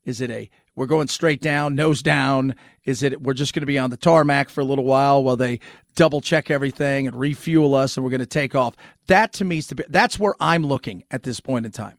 Is 0.05 0.21
it 0.21 0.31
a 0.31 0.51
we're 0.77 0.87
going 0.87 1.09
straight 1.09 1.41
down, 1.41 1.75
nose 1.75 2.03
down? 2.03 2.57
Is 2.85 3.03
it 3.03 3.23
we're 3.23 3.35
just 3.35 3.55
going 3.55 3.63
to 3.63 3.67
be 3.67 3.79
on 3.79 3.91
the 3.91 3.97
tarmac 3.97 4.49
for 4.49 4.61
a 4.61 4.65
little 4.65 4.85
while 4.85 5.23
while 5.23 5.37
they 5.37 5.61
double 5.95 6.21
check 6.21 6.51
everything 6.51 7.07
and 7.07 7.19
refuel 7.19 7.75
us 7.75 7.97
and 7.97 8.05
we're 8.05 8.11
going 8.11 8.21
to 8.21 8.27
take 8.27 8.55
off? 8.55 8.75
That 9.07 9.33
to 9.35 9.45
me 9.45 9.59
is 9.59 9.69
the, 9.69 9.85
that's 9.89 10.19
where 10.19 10.35
I'm 10.41 10.65
looking 10.67 11.05
at 11.11 11.23
this 11.23 11.41
point 11.41 11.67
in 11.67 11.73
time. 11.73 11.99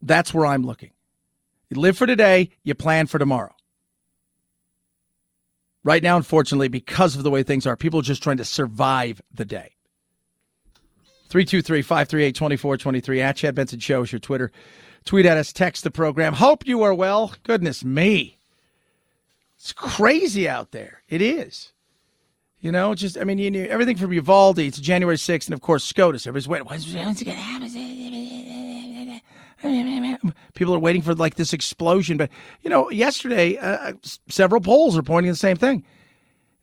That's 0.00 0.32
where 0.32 0.46
I'm 0.46 0.64
looking. 0.64 0.90
You 1.68 1.80
live 1.80 1.98
for 1.98 2.06
today, 2.06 2.50
you 2.64 2.74
plan 2.74 3.06
for 3.06 3.18
tomorrow. 3.18 3.54
Right 5.84 6.02
now, 6.02 6.16
unfortunately, 6.16 6.68
because 6.68 7.16
of 7.16 7.22
the 7.22 7.30
way 7.30 7.42
things 7.42 7.66
are, 7.66 7.76
people 7.76 8.00
are 8.00 8.04
just 8.04 8.22
trying 8.22 8.38
to 8.38 8.44
survive 8.44 9.20
the 9.32 9.44
day. 9.44 9.76
323 11.30 11.82
538 11.82 12.34
2423 12.34 13.20
at 13.22 13.36
Chad 13.36 13.54
Benson 13.54 13.78
Show 13.78 14.02
is 14.02 14.10
your 14.10 14.18
Twitter. 14.18 14.50
Tweet 15.04 15.26
at 15.26 15.38
us, 15.38 15.52
text 15.52 15.84
the 15.84 15.90
program. 15.90 16.34
Hope 16.34 16.66
you 16.66 16.82
are 16.82 16.92
well. 16.92 17.32
Goodness 17.44 17.84
me. 17.84 18.36
It's 19.56 19.72
crazy 19.72 20.48
out 20.48 20.72
there. 20.72 21.02
It 21.08 21.22
is. 21.22 21.72
You 22.60 22.72
know, 22.72 22.94
just, 22.96 23.16
I 23.16 23.22
mean, 23.22 23.38
you 23.38 23.50
know, 23.50 23.64
everything 23.70 23.96
from 23.96 24.12
Uvalde 24.12 24.56
to 24.56 24.70
January 24.82 25.16
6th, 25.16 25.46
and 25.46 25.54
of 25.54 25.60
course, 25.60 25.84
SCOTUS. 25.84 26.26
Everybody's 26.26 26.48
waiting. 26.48 26.66
When's, 26.66 26.92
when's 26.92 27.22
it 27.22 27.26
going 27.26 27.36
to 27.36 27.42
happen? 27.42 27.68
People 30.54 30.74
are 30.74 30.80
waiting 30.80 31.00
for 31.00 31.14
like 31.14 31.36
this 31.36 31.52
explosion. 31.52 32.16
But, 32.16 32.30
you 32.62 32.70
know, 32.70 32.90
yesterday, 32.90 33.56
uh, 33.56 33.92
several 34.28 34.60
polls 34.60 34.98
are 34.98 35.02
pointing 35.02 35.30
the 35.30 35.36
same 35.36 35.56
thing. 35.56 35.84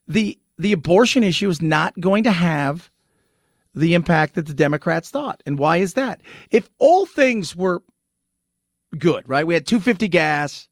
The, 0.10 0.38
the 0.60 0.74
abortion 0.74 1.24
issue 1.24 1.48
is 1.50 1.62
not 1.62 1.98
going 2.00 2.26
to 2.26 2.32
have 2.32 2.92
the 3.78 3.94
impact 3.94 4.36
that 4.36 4.48
the 4.48 4.54
Democrats 4.54 5.10
thought. 5.10 5.42
And 5.46 5.60
why 5.60 5.78
is 5.78 5.94
that? 5.94 6.22
If 6.52 6.70
all 6.80 7.06
things 7.06 7.56
were 7.56 7.84
good, 8.98 9.28
right? 9.28 9.46
We 9.46 9.54
had 9.54 9.68
250 9.68 10.08
gas. 10.08 10.68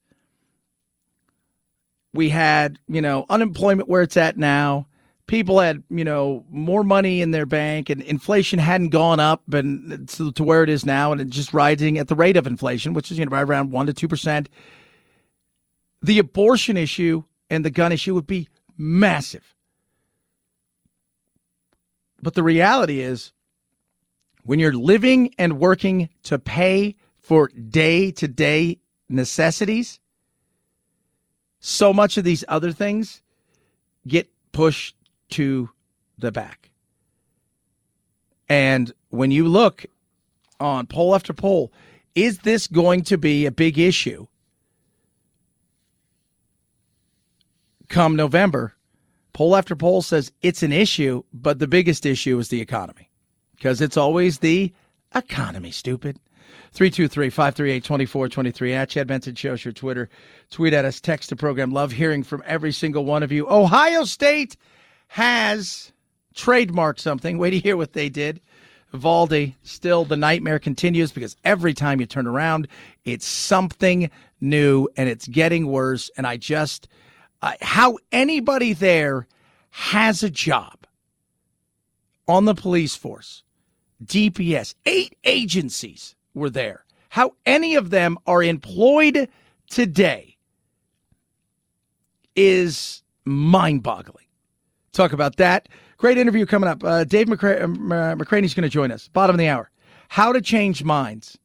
We 2.13 2.29
had, 2.29 2.79
you 2.87 3.01
know, 3.01 3.25
unemployment 3.29 3.89
where 3.89 4.01
it's 4.01 4.17
at 4.17 4.37
now. 4.37 4.87
People 5.27 5.59
had, 5.59 5.83
you 5.89 6.03
know, 6.03 6.45
more 6.49 6.83
money 6.83 7.21
in 7.21 7.31
their 7.31 7.47
bank 7.47 7.89
and 7.89 8.01
inflation 8.01 8.59
hadn't 8.59 8.89
gone 8.89 9.19
up 9.19 9.41
and 9.51 10.07
to, 10.09 10.31
to 10.33 10.43
where 10.43 10.63
it 10.63 10.69
is 10.69 10.85
now 10.85 11.11
and 11.11 11.19
it's 11.19 11.35
just 11.35 11.53
rising 11.53 11.97
at 11.97 12.07
the 12.07 12.15
rate 12.15 12.37
of 12.37 12.45
inflation, 12.45 12.93
which 12.93 13.11
is, 13.11 13.17
you 13.17 13.25
know, 13.25 13.31
right 13.31 13.41
around 13.41 13.71
1 13.71 13.87
to 13.87 14.07
2%. 14.07 14.47
The 16.03 16.19
abortion 16.19 16.77
issue 16.77 17.23
and 17.49 17.65
the 17.65 17.71
gun 17.71 17.91
issue 17.91 18.13
would 18.13 18.27
be 18.27 18.49
massive. 18.77 19.54
But 22.25 22.33
the 22.33 22.41
reality 22.41 23.01
is, 23.01 23.33
when 24.41 24.57
you're 24.57 24.73
living 24.73 25.35
and 25.37 25.59
working 25.59 26.09
to 26.23 26.39
pay 26.39 26.95
for 27.19 27.49
day 27.49 28.09
to 28.13 28.27
day 28.27 28.79
necessities, 29.07 29.99
so 31.59 31.93
much 31.93 32.17
of 32.17 32.23
these 32.23 32.43
other 32.47 32.71
things 32.71 33.21
get 34.07 34.27
pushed 34.53 34.95
to 35.33 35.69
the 36.17 36.31
back. 36.31 36.71
And 38.49 38.91
when 39.09 39.29
you 39.29 39.47
look 39.47 39.85
on 40.59 40.87
poll 40.87 41.13
after 41.13 41.31
poll, 41.31 41.71
is 42.15 42.39
this 42.39 42.65
going 42.65 43.03
to 43.03 43.19
be 43.19 43.45
a 43.45 43.51
big 43.51 43.77
issue 43.77 44.25
come 47.87 48.15
November? 48.15 48.74
Poll 49.35 49.57
after 49.57 49.75
poll 49.75 50.01
says 50.01 50.31
it's 50.43 50.63
an 50.63 50.71
issue, 50.71 51.21
but 51.33 51.59
the 51.59 51.67
biggest 51.67 52.05
issue 52.05 52.39
is 52.39 52.47
the 52.47 52.61
economy 52.61 53.11
because 53.57 53.81
it's 53.81 53.97
always 53.97 54.39
the 54.39 54.73
economy, 55.13 55.71
stupid. 55.71 56.17
323 56.71 57.29
538 57.29 57.83
2423 57.83 58.73
at 58.73 58.89
Chad 58.89 59.07
Benson 59.07 59.35
Show's 59.35 59.65
your 59.65 59.73
Twitter. 59.73 60.07
Tweet 60.51 60.73
at 60.73 60.85
us, 60.85 61.01
text 61.01 61.31
the 61.31 61.35
program. 61.35 61.71
Love 61.71 61.91
hearing 61.91 62.23
from 62.23 62.43
every 62.45 62.71
single 62.71 63.03
one 63.03 63.23
of 63.23 63.31
you. 63.33 63.45
Ohio 63.49 64.05
State 64.05 64.55
has 65.07 65.91
trademarked 66.33 66.99
something. 66.99 67.37
Wait 67.37 67.49
to 67.49 67.59
hear 67.59 67.75
what 67.75 67.91
they 67.91 68.07
did. 68.07 68.39
Valdi, 68.93 69.55
still 69.63 70.05
the 70.05 70.15
nightmare 70.15 70.59
continues 70.59 71.11
because 71.11 71.35
every 71.43 71.73
time 71.73 71.99
you 71.99 72.05
turn 72.05 72.25
around, 72.25 72.69
it's 73.03 73.25
something 73.25 74.09
new 74.39 74.87
and 74.95 75.09
it's 75.09 75.27
getting 75.27 75.67
worse. 75.67 76.09
And 76.15 76.25
I 76.25 76.37
just 76.37 76.87
uh, 77.45 77.53
how 77.61 77.97
anybody 78.11 78.73
there 78.73 79.27
has 79.69 80.23
a 80.23 80.29
job 80.31 80.87
on 82.27 82.45
the 82.45 82.55
police 82.55 82.95
force, 82.95 83.43
DPS, 84.03 84.73
eight 84.87 85.15
agencies 85.23 86.15
were 86.33 86.49
there. 86.49 86.85
How 87.09 87.33
any 87.45 87.75
of 87.75 87.91
them 87.91 88.17
are 88.25 88.41
employed 88.41 89.29
today 89.69 90.37
is 92.35 93.03
mind 93.25 93.83
boggling. 93.83 94.25
Talk 94.91 95.13
about 95.13 95.37
that. 95.37 95.69
Great 95.97 96.17
interview 96.17 96.47
coming 96.47 96.67
up. 96.67 96.83
Uh, 96.83 97.03
Dave 97.03 97.27
McCra- 97.27 97.61
uh, 97.61 98.15
McRaney's 98.15 98.55
going 98.55 98.63
to 98.63 98.69
join 98.69 98.91
us. 98.91 99.07
Bottom 99.07 99.35
of 99.35 99.37
the 99.37 99.47
hour. 99.47 99.69
How 100.09 100.33
to 100.33 100.41
change 100.41 100.83
minds. 100.83 101.37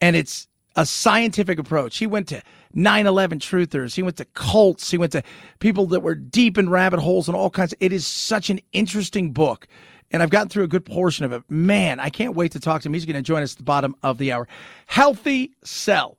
And 0.00 0.16
it's 0.16 0.48
a 0.74 0.84
scientific 0.84 1.58
approach. 1.60 1.98
He 1.98 2.06
went 2.06 2.26
to 2.28 2.42
9 2.74 3.06
11 3.06 3.38
truthers. 3.38 3.94
He 3.94 4.02
went 4.02 4.16
to 4.16 4.24
cults. 4.26 4.90
He 4.90 4.98
went 4.98 5.12
to 5.12 5.22
people 5.58 5.86
that 5.86 6.00
were 6.00 6.14
deep 6.14 6.58
in 6.58 6.68
rabbit 6.68 7.00
holes 7.00 7.28
and 7.28 7.36
all 7.36 7.50
kinds. 7.50 7.74
It 7.80 7.92
is 7.92 8.06
such 8.06 8.50
an 8.50 8.60
interesting 8.72 9.32
book. 9.32 9.66
And 10.10 10.22
I've 10.22 10.30
gotten 10.30 10.48
through 10.48 10.64
a 10.64 10.68
good 10.68 10.84
portion 10.84 11.24
of 11.24 11.32
it. 11.32 11.42
Man, 11.48 11.98
I 11.98 12.10
can't 12.10 12.36
wait 12.36 12.52
to 12.52 12.60
talk 12.60 12.82
to 12.82 12.88
him. 12.88 12.94
He's 12.94 13.04
going 13.04 13.16
to 13.16 13.22
join 13.22 13.42
us 13.42 13.52
at 13.52 13.58
the 13.58 13.64
bottom 13.64 13.96
of 14.02 14.18
the 14.18 14.32
hour. 14.32 14.46
Healthy 14.86 15.52
Cell. 15.64 16.18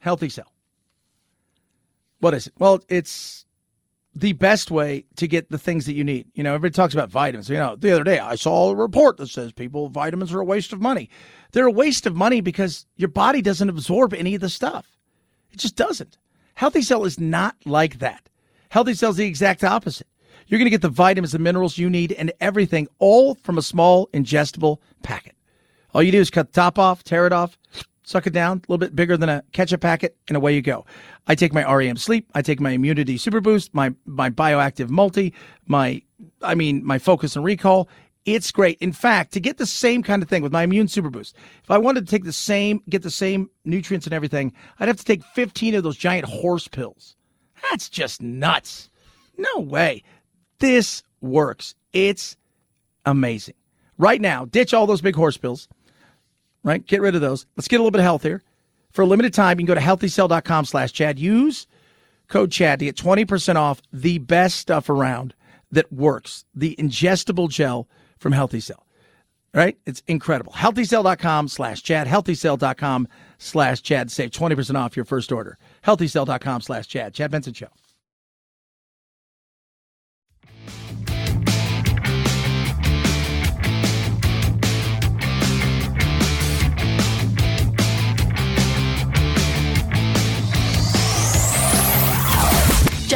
Healthy 0.00 0.30
Cell. 0.30 0.52
What 2.20 2.34
is 2.34 2.48
it? 2.48 2.54
Well, 2.58 2.80
it's 2.88 3.44
the 4.14 4.32
best 4.32 4.70
way 4.70 5.04
to 5.16 5.28
get 5.28 5.50
the 5.50 5.58
things 5.58 5.86
that 5.86 5.92
you 5.92 6.02
need. 6.02 6.26
You 6.34 6.42
know, 6.42 6.54
everybody 6.54 6.74
talks 6.74 6.94
about 6.94 7.10
vitamins. 7.10 7.48
You 7.48 7.58
know, 7.58 7.76
the 7.76 7.92
other 7.92 8.04
day 8.04 8.18
I 8.18 8.34
saw 8.34 8.70
a 8.70 8.74
report 8.74 9.16
that 9.18 9.28
says 9.28 9.52
people 9.52 9.88
vitamins 9.88 10.32
are 10.32 10.40
a 10.40 10.44
waste 10.44 10.72
of 10.72 10.80
money. 10.80 11.08
They're 11.52 11.66
a 11.66 11.72
waste 11.72 12.06
of 12.06 12.16
money 12.16 12.40
because 12.40 12.86
your 12.96 13.08
body 13.08 13.42
doesn't 13.42 13.68
absorb 13.68 14.12
any 14.12 14.34
of 14.34 14.40
the 14.40 14.48
stuff. 14.48 14.97
It 15.52 15.58
just 15.58 15.76
doesn't. 15.76 16.18
Healthy 16.54 16.82
Cell 16.82 17.04
is 17.04 17.20
not 17.20 17.56
like 17.64 17.98
that. 18.00 18.28
Healthy 18.70 18.94
Cell 18.94 19.10
is 19.10 19.16
the 19.16 19.26
exact 19.26 19.64
opposite. 19.64 20.06
You're 20.46 20.58
going 20.58 20.66
to 20.66 20.70
get 20.70 20.82
the 20.82 20.88
vitamins 20.88 21.34
and 21.34 21.44
minerals 21.44 21.78
you 21.78 21.90
need 21.90 22.12
and 22.12 22.32
everything 22.40 22.88
all 22.98 23.34
from 23.36 23.58
a 23.58 23.62
small 23.62 24.08
ingestible 24.08 24.78
packet. 25.02 25.34
All 25.94 26.02
you 26.02 26.12
do 26.12 26.20
is 26.20 26.30
cut 26.30 26.52
the 26.52 26.60
top 26.60 26.78
off, 26.78 27.04
tear 27.04 27.26
it 27.26 27.32
off, 27.32 27.58
suck 28.02 28.26
it 28.26 28.32
down, 28.32 28.58
a 28.58 28.60
little 28.72 28.78
bit 28.78 28.96
bigger 28.96 29.16
than 29.16 29.28
a 29.28 29.42
ketchup 29.52 29.82
packet, 29.82 30.16
and 30.26 30.36
away 30.36 30.54
you 30.54 30.62
go. 30.62 30.86
I 31.26 31.34
take 31.34 31.52
my 31.52 31.70
REM 31.70 31.96
sleep, 31.96 32.28
I 32.34 32.42
take 32.42 32.60
my 32.60 32.70
immunity 32.70 33.18
super 33.18 33.40
boost, 33.40 33.74
my 33.74 33.94
my 34.06 34.30
bioactive 34.30 34.88
multi, 34.88 35.34
my 35.66 36.02
I 36.42 36.54
mean 36.54 36.84
my 36.84 36.98
focus 36.98 37.36
and 37.36 37.44
recall. 37.44 37.88
It's 38.24 38.50
great. 38.50 38.78
In 38.80 38.92
fact, 38.92 39.32
to 39.32 39.40
get 39.40 39.56
the 39.56 39.66
same 39.66 40.02
kind 40.02 40.22
of 40.22 40.28
thing 40.28 40.42
with 40.42 40.52
my 40.52 40.62
immune 40.62 40.88
super 40.88 41.10
boost, 41.10 41.34
if 41.62 41.70
I 41.70 41.78
wanted 41.78 42.06
to 42.06 42.10
take 42.10 42.24
the 42.24 42.32
same, 42.32 42.82
get 42.88 43.02
the 43.02 43.10
same 43.10 43.48
nutrients 43.64 44.06
and 44.06 44.12
everything, 44.12 44.52
I'd 44.78 44.88
have 44.88 44.98
to 44.98 45.04
take 45.04 45.24
15 45.24 45.74
of 45.74 45.82
those 45.82 45.96
giant 45.96 46.26
horse 46.26 46.68
pills. 46.68 47.16
That's 47.70 47.88
just 47.88 48.20
nuts. 48.20 48.90
No 49.36 49.60
way. 49.60 50.02
This 50.58 51.02
works. 51.20 51.74
It's 51.92 52.36
amazing. 53.06 53.54
Right 53.96 54.20
now, 54.20 54.44
ditch 54.44 54.74
all 54.74 54.86
those 54.86 55.00
big 55.00 55.16
horse 55.16 55.36
pills, 55.36 55.68
right? 56.62 56.84
Get 56.86 57.00
rid 57.00 57.14
of 57.14 57.20
those. 57.20 57.46
Let's 57.56 57.68
get 57.68 57.76
a 57.76 57.82
little 57.82 57.90
bit 57.90 58.02
healthier. 58.02 58.42
For 58.92 59.02
a 59.02 59.06
limited 59.06 59.34
time, 59.34 59.58
you 59.58 59.66
can 59.66 59.74
go 59.74 59.80
to 59.80 59.86
healthycell.com 59.86 60.64
slash 60.64 60.92
Chad. 60.92 61.18
Use 61.18 61.66
code 62.28 62.52
Chad 62.52 62.78
to 62.78 62.84
get 62.84 62.96
20% 62.96 63.56
off 63.56 63.82
the 63.92 64.18
best 64.18 64.56
stuff 64.56 64.88
around 64.88 65.34
that 65.72 65.92
works. 65.92 66.44
The 66.54 66.76
ingestible 66.78 67.50
gel 67.50 67.88
from 68.18 68.32
Healthy 68.32 68.60
Cell. 68.60 68.86
Right? 69.54 69.78
It's 69.86 70.02
incredible. 70.06 70.52
HealthyCell.com 70.52 71.48
slash 71.48 71.82
Chad. 71.82 72.06
HealthyCell.com 72.06 73.08
slash 73.38 73.82
Chad. 73.82 74.10
Save 74.10 74.30
20% 74.30 74.76
off 74.76 74.96
your 74.96 75.06
first 75.06 75.32
order. 75.32 75.58
HealthyCell.com 75.84 76.60
slash 76.60 76.86
Chad. 76.86 77.14
Chad 77.14 77.30
Benson 77.30 77.54
Show. 77.54 77.68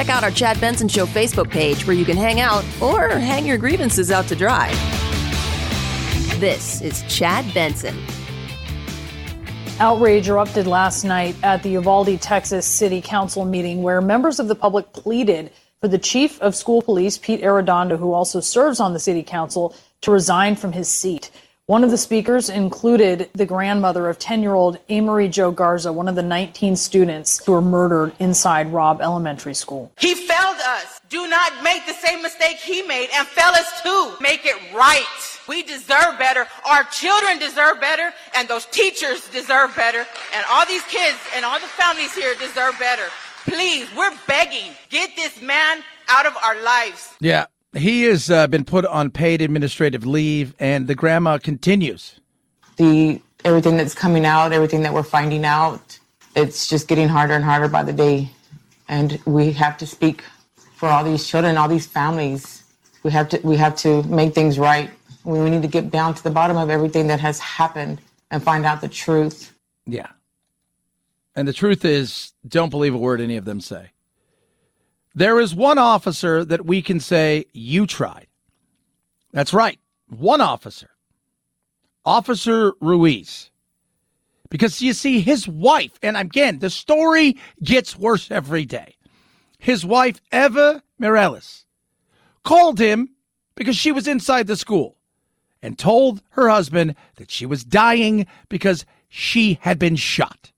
Check 0.02 0.10
out 0.10 0.24
our 0.24 0.32
Chad 0.32 0.60
Benson 0.60 0.88
Show 0.88 1.06
Facebook 1.06 1.48
page 1.48 1.86
where 1.86 1.94
you 1.94 2.04
can 2.04 2.16
hang 2.16 2.40
out 2.40 2.64
or 2.80 3.08
hang 3.08 3.46
your 3.46 3.56
grievances 3.56 4.10
out 4.10 4.26
to 4.26 4.34
dry. 4.34 4.68
This 6.40 6.82
is 6.82 7.02
Chad 7.02 7.54
Benson. 7.54 7.96
Outrage 9.78 10.28
erupted 10.28 10.66
last 10.66 11.04
night 11.04 11.36
at 11.44 11.62
the 11.62 11.68
Uvalde, 11.68 12.20
Texas 12.20 12.66
City 12.66 13.00
Council 13.00 13.44
meeting 13.44 13.84
where 13.84 14.00
members 14.00 14.40
of 14.40 14.48
the 14.48 14.56
public 14.56 14.92
pleaded 14.92 15.52
for 15.80 15.86
the 15.86 15.98
chief 15.98 16.40
of 16.40 16.56
school 16.56 16.82
police, 16.82 17.16
Pete 17.16 17.42
Arredondo, 17.42 17.96
who 17.96 18.12
also 18.12 18.40
serves 18.40 18.80
on 18.80 18.94
the 18.94 18.98
city 18.98 19.22
council, 19.22 19.72
to 20.00 20.10
resign 20.10 20.56
from 20.56 20.72
his 20.72 20.88
seat. 20.88 21.30
One 21.72 21.84
of 21.84 21.90
the 21.90 21.96
speakers 21.96 22.50
included 22.50 23.30
the 23.32 23.46
grandmother 23.46 24.10
of 24.10 24.18
10 24.18 24.42
year 24.42 24.52
old 24.52 24.76
Amerie 24.90 25.30
Jo 25.30 25.50
Garza, 25.50 25.90
one 25.90 26.06
of 26.06 26.14
the 26.14 26.22
19 26.22 26.76
students 26.76 27.42
who 27.42 27.52
were 27.52 27.62
murdered 27.62 28.12
inside 28.18 28.70
Robb 28.70 29.00
Elementary 29.00 29.54
School. 29.54 29.90
He 29.98 30.14
failed 30.14 30.58
us. 30.62 31.00
Do 31.08 31.26
not 31.28 31.62
make 31.64 31.86
the 31.86 31.94
same 31.94 32.20
mistake 32.20 32.58
he 32.58 32.82
made 32.82 33.08
and 33.14 33.26
fail 33.26 33.52
us 33.54 33.80
too. 33.80 34.12
Make 34.20 34.44
it 34.44 34.58
right. 34.74 35.06
We 35.48 35.62
deserve 35.62 36.18
better. 36.18 36.46
Our 36.66 36.84
children 36.84 37.38
deserve 37.38 37.80
better, 37.80 38.12
and 38.34 38.46
those 38.48 38.66
teachers 38.66 39.26
deserve 39.30 39.74
better, 39.74 40.04
and 40.34 40.44
all 40.50 40.66
these 40.66 40.84
kids 40.88 41.16
and 41.34 41.42
all 41.42 41.58
the 41.58 41.68
families 41.68 42.14
here 42.14 42.34
deserve 42.34 42.78
better. 42.78 43.08
Please, 43.46 43.88
we're 43.96 44.14
begging. 44.26 44.72
Get 44.90 45.16
this 45.16 45.40
man 45.40 45.82
out 46.08 46.26
of 46.26 46.36
our 46.44 46.62
lives. 46.62 47.14
Yeah, 47.20 47.46
he 47.74 48.04
has 48.04 48.30
uh, 48.30 48.46
been 48.46 48.64
put 48.64 48.84
on 48.86 49.10
paid 49.10 49.40
administrative 49.40 50.04
leave, 50.04 50.54
and 50.58 50.86
the 50.86 50.94
grandma 50.94 51.38
continues. 51.38 52.20
The 52.76 53.20
everything 53.44 53.76
that's 53.76 53.94
coming 53.94 54.24
out, 54.24 54.52
everything 54.52 54.82
that 54.82 54.92
we're 54.92 55.02
finding 55.02 55.44
out, 55.44 55.98
it's 56.36 56.68
just 56.68 56.88
getting 56.88 57.08
harder 57.08 57.34
and 57.34 57.44
harder 57.44 57.68
by 57.68 57.82
the 57.82 57.92
day. 57.92 58.30
And 58.88 59.18
we 59.24 59.52
have 59.52 59.78
to 59.78 59.86
speak 59.86 60.22
for 60.76 60.88
all 60.88 61.04
these 61.04 61.26
children, 61.26 61.56
all 61.56 61.68
these 61.68 61.86
families. 61.86 62.64
We 63.02 63.10
have 63.12 63.28
to 63.30 63.40
we 63.42 63.56
have 63.56 63.76
to 63.76 64.02
make 64.04 64.34
things 64.34 64.58
right. 64.58 64.90
We 65.24 65.50
need 65.50 65.62
to 65.62 65.68
get 65.68 65.90
down 65.90 66.14
to 66.14 66.22
the 66.22 66.30
bottom 66.30 66.56
of 66.56 66.68
everything 66.68 67.06
that 67.06 67.20
has 67.20 67.38
happened 67.38 68.00
and 68.30 68.42
find 68.42 68.66
out 68.66 68.80
the 68.80 68.88
truth. 68.88 69.52
Yeah. 69.86 70.08
And 71.34 71.48
the 71.48 71.52
truth 71.52 71.84
is, 71.84 72.32
don't 72.46 72.70
believe 72.70 72.94
a 72.94 72.98
word 72.98 73.20
any 73.20 73.36
of 73.36 73.44
them 73.44 73.60
say. 73.60 73.91
There 75.14 75.40
is 75.40 75.54
one 75.54 75.78
officer 75.78 76.44
that 76.44 76.64
we 76.64 76.82
can 76.82 77.00
say, 77.00 77.46
you 77.52 77.86
tried. 77.86 78.28
That's 79.32 79.52
right. 79.52 79.78
One 80.08 80.40
officer. 80.40 80.90
Officer 82.04 82.72
Ruiz. 82.80 83.50
Because 84.48 84.82
you 84.82 84.92
see, 84.92 85.20
his 85.20 85.48
wife, 85.48 85.98
and 86.02 86.16
again, 86.16 86.58
the 86.58 86.70
story 86.70 87.38
gets 87.62 87.98
worse 87.98 88.30
every 88.30 88.66
day. 88.66 88.96
His 89.58 89.84
wife, 89.84 90.20
Eva 90.32 90.82
Mireles, 91.00 91.64
called 92.44 92.78
him 92.78 93.10
because 93.54 93.76
she 93.76 93.92
was 93.92 94.06
inside 94.08 94.46
the 94.46 94.56
school 94.56 94.96
and 95.62 95.78
told 95.78 96.22
her 96.30 96.48
husband 96.48 96.96
that 97.16 97.30
she 97.30 97.46
was 97.46 97.64
dying 97.64 98.26
because 98.48 98.84
she 99.08 99.58
had 99.62 99.78
been 99.78 99.96
shot. 99.96 100.51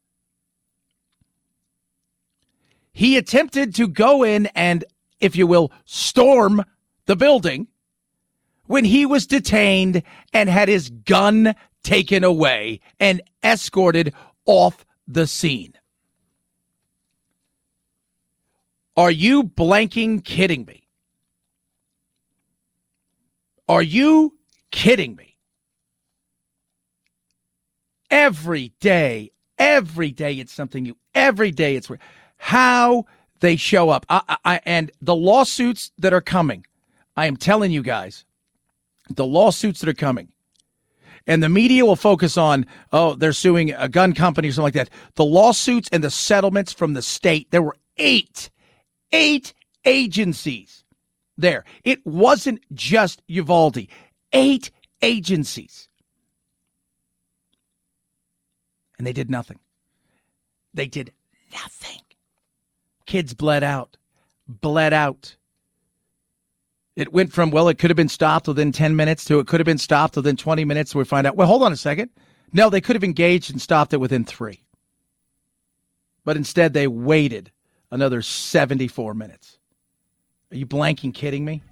He 2.95 3.17
attempted 3.17 3.75
to 3.75 3.89
go 3.89 4.23
in 4.23 4.47
and, 4.55 4.85
if 5.21 5.35
you 5.35 5.49
will, 5.49 5.73
storm 5.85 6.65
the 7.07 7.17
building 7.17 7.67
when 8.67 8.85
he 8.85 9.05
was 9.05 9.27
detained 9.27 10.05
and 10.33 10.49
had 10.49 10.69
his 10.69 10.89
gun 10.91 11.55
taken 11.83 12.23
away 12.23 12.81
and 13.01 13.21
escorted 13.43 14.15
off 14.47 14.87
the 15.09 15.27
scene. 15.27 15.75
Are 18.97 19.11
you 19.11 19.43
blanking 19.43 20.25
kidding 20.25 20.65
me? 20.65 20.85
Are 23.69 23.83
you 23.83 24.39
kidding 24.71 25.17
me? 25.17 25.37
Every 28.09 28.69
day, 28.81 29.33
every 29.59 30.13
day 30.13 30.35
it's 30.35 30.53
something 30.53 30.85
new. 30.85 30.97
Every 31.13 31.51
day 31.51 31.75
it's 31.75 31.91
how 32.37 33.07
they 33.41 33.57
show 33.57 33.91
up. 33.91 34.07
I, 34.09 34.37
I, 34.45 34.61
and 34.65 34.91
the 35.01 35.15
lawsuits 35.15 35.93
that 35.99 36.13
are 36.13 36.21
coming, 36.21 36.67
I 37.17 37.27
am 37.27 37.37
telling 37.37 37.71
you 37.71 37.83
guys, 37.83 38.25
the 39.11 39.27
lawsuits 39.27 39.81
that 39.81 39.89
are 39.89 39.95
coming, 39.95 40.29
and 41.27 41.43
the 41.43 41.49
media 41.49 41.85
will 41.85 41.97
focus 41.97 42.37
on, 42.37 42.67
oh, 42.93 43.15
they're 43.15 43.33
suing 43.33 43.73
a 43.73 43.89
gun 43.89 44.13
company 44.13 44.49
or 44.49 44.53
something 44.53 44.65
like 44.65 44.75
that. 44.75 44.91
The 45.15 45.25
lawsuits 45.25 45.89
and 45.91 46.05
the 46.05 46.11
settlements 46.11 46.73
from 46.73 46.93
the 46.93 47.03
state, 47.03 47.51
there 47.51 47.63
were 47.63 47.77
eight, 47.97 48.51
eight 49.13 49.55
agencies 49.85 50.85
there. 51.39 51.65
It 51.83 52.05
wasn't 52.07 52.61
just 52.75 53.23
Uvalde, 53.27 53.87
eight 54.33 54.71
agencies. 55.03 55.89
And 58.99 59.07
they 59.07 59.13
did 59.13 59.31
nothing. 59.31 59.59
They 60.73 60.87
did 60.87 61.13
nothing. 61.53 62.04
Kids 63.07 63.35
bled 63.35 63.63
out, 63.63 63.97
bled 64.49 64.93
out. 64.93 65.37
It 66.97 67.13
went 67.13 67.33
from, 67.33 67.51
well, 67.51 67.69
it 67.69 67.79
could 67.79 67.91
have 67.91 67.97
been 67.97 68.09
stopped 68.09 68.47
within 68.47 68.71
10 68.73 68.95
minutes 68.95 69.25
to 69.27 69.41
it 69.41 69.47
could 69.47 69.61
have 69.61 69.67
been 69.67 69.79
stopped 69.79 70.17
within 70.17 70.37
20 70.37 70.65
minutes. 70.65 70.95
We 70.95 71.05
find 71.05 71.27
out, 71.27 71.37
well, 71.37 71.49
hold 71.49 71.63
on 71.63 71.73
a 71.73 71.77
second. 71.77 72.11
No, 72.53 72.71
they 72.71 72.81
could 72.81 72.95
have 72.95 73.05
engaged 73.05 73.51
and 73.51 73.61
stopped 73.61 73.93
it 73.93 73.99
within 73.99 74.25
three. 74.25 74.63
But 76.25 76.37
instead, 76.37 76.73
they 76.73 76.87
waited 76.87 77.51
another 77.91 78.23
74 78.23 79.15
minutes. 79.15 79.59
Are 80.53 80.57
you 80.57 80.67
blanking 80.67 81.13
kidding 81.13 81.45
me? 81.45 81.63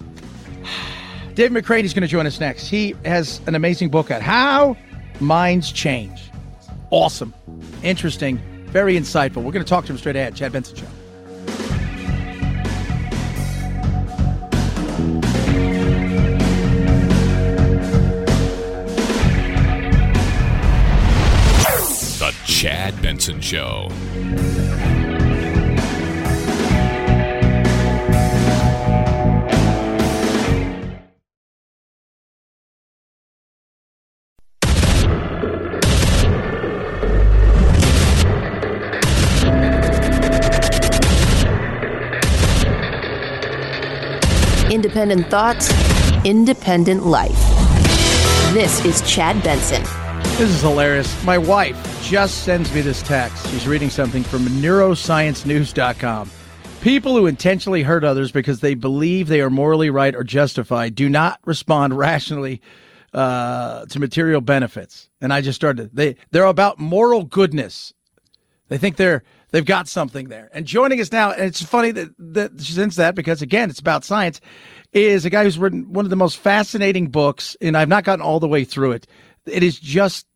McRaney 1.34 1.84
is 1.84 1.94
going 1.94 2.02
to 2.02 2.08
join 2.08 2.26
us 2.26 2.40
next. 2.40 2.68
He 2.68 2.94
has 3.04 3.40
an 3.46 3.54
amazing 3.54 3.88
book 3.90 4.10
out, 4.10 4.22
How 4.22 4.76
Minds 5.20 5.72
Change. 5.72 6.30
Awesome, 6.90 7.34
interesting, 7.82 8.40
very 8.76 8.94
insightful. 8.94 9.36
We're 9.36 9.52
going 9.52 9.64
to 9.64 9.70
talk 9.70 9.86
to 9.86 9.92
him 9.92 9.96
straight 9.96 10.16
ahead. 10.16 10.36
Chad 10.36 10.52
Benson 10.52 10.76
Show. 10.76 10.84
The 22.18 22.34
Chad 22.44 23.00
Benson 23.00 23.40
Show. 23.40 23.88
Independent 44.96 45.30
thoughts, 45.30 46.24
independent 46.24 47.04
life. 47.04 47.38
This 48.54 48.82
is 48.86 49.02
Chad 49.02 49.42
Benson. 49.44 49.82
This 50.38 50.48
is 50.48 50.62
hilarious. 50.62 51.22
My 51.22 51.36
wife 51.36 51.76
just 52.02 52.44
sends 52.44 52.72
me 52.72 52.80
this 52.80 53.02
text. 53.02 53.46
She's 53.48 53.68
reading 53.68 53.90
something 53.90 54.22
from 54.22 54.46
neurosciencenews.com. 54.46 56.30
People 56.80 57.14
who 57.14 57.26
intentionally 57.26 57.82
hurt 57.82 58.04
others 58.04 58.32
because 58.32 58.60
they 58.60 58.72
believe 58.72 59.28
they 59.28 59.42
are 59.42 59.50
morally 59.50 59.90
right 59.90 60.14
or 60.14 60.24
justified 60.24 60.94
do 60.94 61.10
not 61.10 61.40
respond 61.44 61.94
rationally 61.94 62.62
uh, 63.12 63.84
to 63.84 64.00
material 64.00 64.40
benefits. 64.40 65.10
And 65.20 65.30
I 65.30 65.42
just 65.42 65.56
started. 65.56 65.90
They 65.92 66.16
they're 66.30 66.44
about 66.44 66.78
moral 66.78 67.24
goodness. 67.24 67.92
They 68.68 68.78
think 68.78 68.96
they're 68.96 69.24
they've 69.56 69.64
got 69.64 69.88
something 69.88 70.28
there. 70.28 70.50
And 70.52 70.66
joining 70.66 71.00
us 71.00 71.10
now, 71.10 71.30
and 71.30 71.44
it's 71.44 71.62
funny 71.62 71.90
that 71.90 72.10
that 72.18 72.60
sends 72.60 72.96
that 72.96 73.14
because 73.14 73.40
again, 73.40 73.70
it's 73.70 73.80
about 73.80 74.04
science. 74.04 74.38
Is 74.92 75.24
a 75.24 75.30
guy 75.30 75.44
who's 75.44 75.58
written 75.58 75.94
one 75.94 76.04
of 76.04 76.10
the 76.10 76.16
most 76.16 76.36
fascinating 76.36 77.08
books, 77.08 77.56
and 77.62 77.74
I've 77.74 77.88
not 77.88 78.04
gotten 78.04 78.22
all 78.22 78.38
the 78.38 78.48
way 78.48 78.64
through 78.64 78.92
it. 78.92 79.06
It 79.46 79.62
is 79.62 79.80
just 79.80 80.26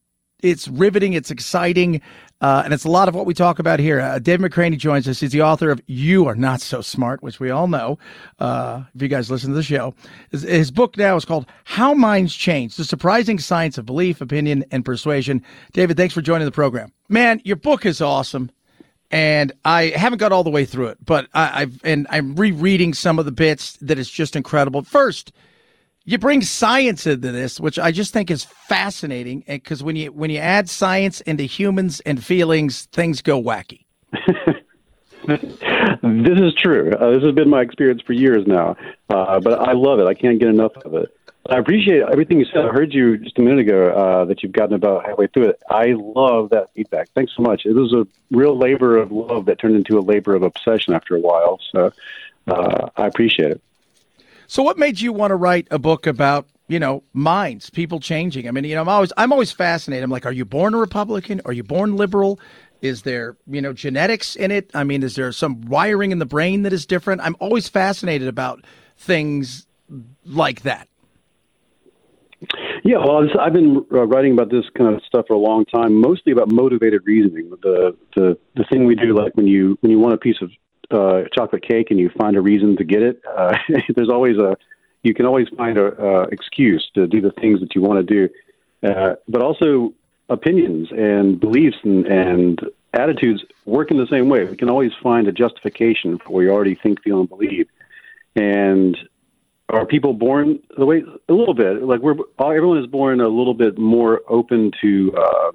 it's 0.43 0.69
riveting, 0.69 1.13
it's 1.13 1.31
exciting, 1.31 2.01
uh, 2.41 2.63
and 2.65 2.73
it's 2.73 2.85
a 2.85 2.91
lot 2.91 3.09
of 3.09 3.15
what 3.15 3.27
we 3.27 3.35
talk 3.35 3.59
about 3.59 3.79
here. 3.79 4.01
Uh, 4.01 4.19
Dave 4.19 4.39
McRaney 4.39 4.79
joins 4.79 5.07
us. 5.07 5.21
He's 5.21 5.33
the 5.33 5.43
author 5.43 5.71
of 5.71 5.83
"You 5.87 6.27
Are 6.27 6.35
Not 6.35 6.63
So 6.63 6.81
Smart," 6.81 7.23
which 7.23 7.41
we 7.41 7.51
all 7.51 7.69
know 7.69 7.99
uh, 8.39 8.85
if 8.95 9.03
you 9.03 9.09
guys 9.09 9.31
listen 9.31 9.51
to 9.51 9.57
the 9.57 9.63
show. 9.63 9.95
His, 10.31 10.43
his, 10.43 10.71
book 10.71 10.97
now 10.97 11.15
is 11.17 11.27
called 11.27 11.45
"How 11.65 11.93
Minds 11.93 12.35
Change: 12.35 12.77
The 12.77 12.85
Surprising 12.85 13.39
Science 13.39 13.77
of 13.77 13.85
Belief, 13.85 14.23
Opinion, 14.23 14.65
and 14.71 14.83
Persuasion." 14.83 15.43
David, 15.73 15.99
thanks 15.99 16.15
for 16.15 16.23
joining 16.23 16.47
the 16.47 16.53
program. 16.53 16.91
Man, 17.11 17.43
your 17.45 17.57
book 17.57 17.85
is 17.85 18.01
awesome 18.01 18.51
and 19.11 19.53
I 19.64 19.87
haven't 19.88 20.18
got 20.18 20.33
all 20.33 20.44
the 20.44 20.51
way 20.51 20.64
through 20.64 20.88
it, 20.88 20.99
but 21.05 21.29
I, 21.35 21.61
have 21.61 21.81
and 21.85 22.07
I'm 22.11 22.37
rereading 22.37 22.94
some 22.94 23.18
of 23.18 23.25
the 23.25 23.33
bits 23.33 23.77
that 23.79 23.99
is 23.99 24.09
just 24.09 24.37
incredible. 24.37 24.83
First, 24.83 25.33
you 26.05 26.18
bring 26.18 26.42
science 26.42 27.07
into 27.07 27.33
this, 27.33 27.61
which 27.61 27.79
I 27.79 27.90
just 27.90 28.12
think 28.12 28.31
is 28.31 28.44
fascinating, 28.44 29.44
because 29.46 29.83
when 29.83 29.96
you 29.96 30.12
when 30.12 30.31
you 30.31 30.38
add 30.38 30.68
science 30.68 31.20
into 31.23 31.44
humans 31.44 32.01
and 32.01 32.25
feelings, 32.25 32.87
things 32.92 33.20
go 33.20 33.42
wacky. 33.42 33.85
this 35.27 36.38
is 36.38 36.55
true. 36.55 36.92
Uh, 36.92 37.11
this 37.11 37.23
has 37.23 37.35
been 37.35 37.51
my 37.51 37.61
experience 37.61 38.03
for 38.03 38.12
years 38.12 38.46
now, 38.46 38.77
uh, 39.11 39.40
but 39.40 39.61
I 39.61 39.73
love 39.73 39.99
it. 39.99 40.07
I 40.07 40.14
can't 40.14 40.38
get 40.38 40.49
enough 40.49 40.73
of 40.85 40.94
it. 40.94 41.09
I 41.51 41.59
appreciate 41.59 42.03
everything 42.03 42.39
you 42.39 42.45
said. 42.45 42.65
I 42.65 42.69
heard 42.69 42.95
you 42.95 43.17
just 43.19 43.37
a 43.37 43.43
minute 43.43 43.59
ago 43.59 43.89
uh, 43.89 44.25
that 44.27 44.41
you've 44.43 44.53
gotten 44.53 44.75
about 44.75 45.05
halfway 45.05 45.27
through 45.27 45.49
it. 45.49 45.63
I 45.69 45.95
love 45.97 46.51
that 46.51 46.73
feedback. 46.75 47.09
Thanks 47.11 47.33
so 47.37 47.43
much. 47.43 47.67
It 47.67 47.73
was 47.73 47.93
a 47.93 48.07
real 48.31 48.57
labor 48.57 48.97
of 48.97 49.11
love 49.11 49.47
that 49.47 49.59
turned 49.59 49.75
into 49.75 49.99
a 49.99 50.01
labor 50.01 50.37
of 50.37 50.45
obsession 50.45 50.95
after 50.95 51.17
a 51.17 51.19
while. 51.19 51.59
So 51.73 51.93
uh, 52.47 52.91
I 52.97 53.07
appreciate 53.07 53.51
it. 53.51 53.61
So, 54.47 54.63
what 54.63 54.79
made 54.79 55.01
you 55.01 55.13
want 55.13 55.33
to 55.33 55.37
write 55.37 55.67
a 55.73 55.79
book 55.79 56.07
about 56.07 56.47
you 56.69 56.79
know 56.79 57.03
minds, 57.13 57.69
people 57.69 57.99
changing? 57.99 58.47
I 58.47 58.53
mean, 58.53 58.63
you 58.63 58.77
know, 58.77 58.83
I'm 58.83 58.89
always 58.89 59.13
I'm 59.17 59.33
always 59.33 59.51
fascinated. 59.51 60.05
I'm 60.05 60.11
like, 60.11 60.27
are 60.27 60.33
you 60.33 60.45
born 60.45 60.75
a 60.75 60.79
Republican? 60.79 61.41
Are 61.45 61.53
you 61.53 61.65
born 61.65 61.97
liberal? 61.97 62.39
Is 62.81 63.03
there, 63.03 63.37
you 63.47 63.61
know, 63.61 63.73
genetics 63.73 64.37
in 64.37 64.51
it? 64.51 64.71
I 64.73 64.85
mean, 64.85 65.03
is 65.03 65.15
there 65.15 65.31
some 65.33 65.61
wiring 65.63 66.13
in 66.13 66.19
the 66.19 66.27
brain 66.27 66.63
that 66.63 66.73
is 66.73 66.87
different? 66.87 67.21
I'm 67.21 67.37
always 67.39 67.69
fascinated 67.69 68.29
about 68.29 68.65
things 68.97 69.67
like 70.25 70.63
that. 70.63 70.89
Yeah, 72.85 72.98
well, 72.98 73.29
I've 73.38 73.53
been 73.53 73.85
uh, 73.92 74.07
writing 74.07 74.33
about 74.33 74.50
this 74.50 74.64
kind 74.76 74.94
of 74.94 75.03
stuff 75.05 75.26
for 75.26 75.35
a 75.35 75.38
long 75.38 75.66
time, 75.66 76.00
mostly 76.00 76.33
about 76.33 76.50
motivated 76.50 77.03
reasoning. 77.05 77.50
The 77.62 77.96
the 78.16 78.38
the 78.57 78.64
thing 78.64 78.87
we 78.87 78.94
do, 78.94 79.14
like 79.14 79.35
when 79.35 79.46
you 79.46 79.76
when 79.81 79.92
you 79.92 79.98
want 79.98 80.14
a 80.14 80.18
piece 80.18 80.40
of 80.40 80.50
uh, 80.90 81.29
chocolate 81.35 81.62
cake 81.62 81.90
and 81.90 82.00
you 82.00 82.11
find 82.18 82.37
a 82.37 82.40
reason 82.40 82.76
to 82.76 82.85
get 82.85 83.03
it, 83.03 83.20
uh, 83.37 83.57
there's 83.94 84.09
always 84.09 84.38
a 84.38 84.57
you 85.03 85.14
can 85.14 85.26
always 85.26 85.48
find 85.57 85.79
a 85.79 85.87
uh, 85.87 86.26
excuse 86.33 86.88
to 86.94 87.07
do 87.07 87.20
the 87.20 87.33
things 87.33 87.61
that 87.61 87.74
you 87.74 87.83
want 87.83 88.07
to 88.07 88.14
do. 88.14 88.33
Uh, 88.83 89.14
but 89.29 89.42
also 89.42 89.92
opinions 90.29 90.88
and 90.92 91.40
beliefs 91.40 91.76
and, 91.83 92.07
and 92.07 92.61
attitudes 92.94 93.44
work 93.66 93.90
in 93.90 93.98
the 93.98 94.07
same 94.07 94.29
way. 94.29 94.44
We 94.44 94.57
can 94.57 94.70
always 94.70 94.92
find 95.03 95.29
a 95.29 95.33
justification 95.33 96.18
for 96.18 96.31
what 96.31 96.38
we 96.38 96.48
already 96.48 96.74
think, 96.74 97.03
feel, 97.03 97.20
and 97.20 97.29
believe. 97.29 97.68
And 98.37 98.96
are 99.71 99.87
people 99.87 100.13
born 100.13 100.59
the 100.77 100.87
way 100.87 101.03
a 101.29 101.33
little 101.33 101.55
bit 101.55 101.83
like 101.83 102.01
we're 102.01 102.17
everyone 102.39 102.79
is 102.79 102.87
born 102.87 103.21
a 103.21 103.29
little 103.29 103.55
bit 103.55 103.79
more 103.79 104.21
open 104.29 104.71
to 104.81 105.13
uh, 105.17 105.53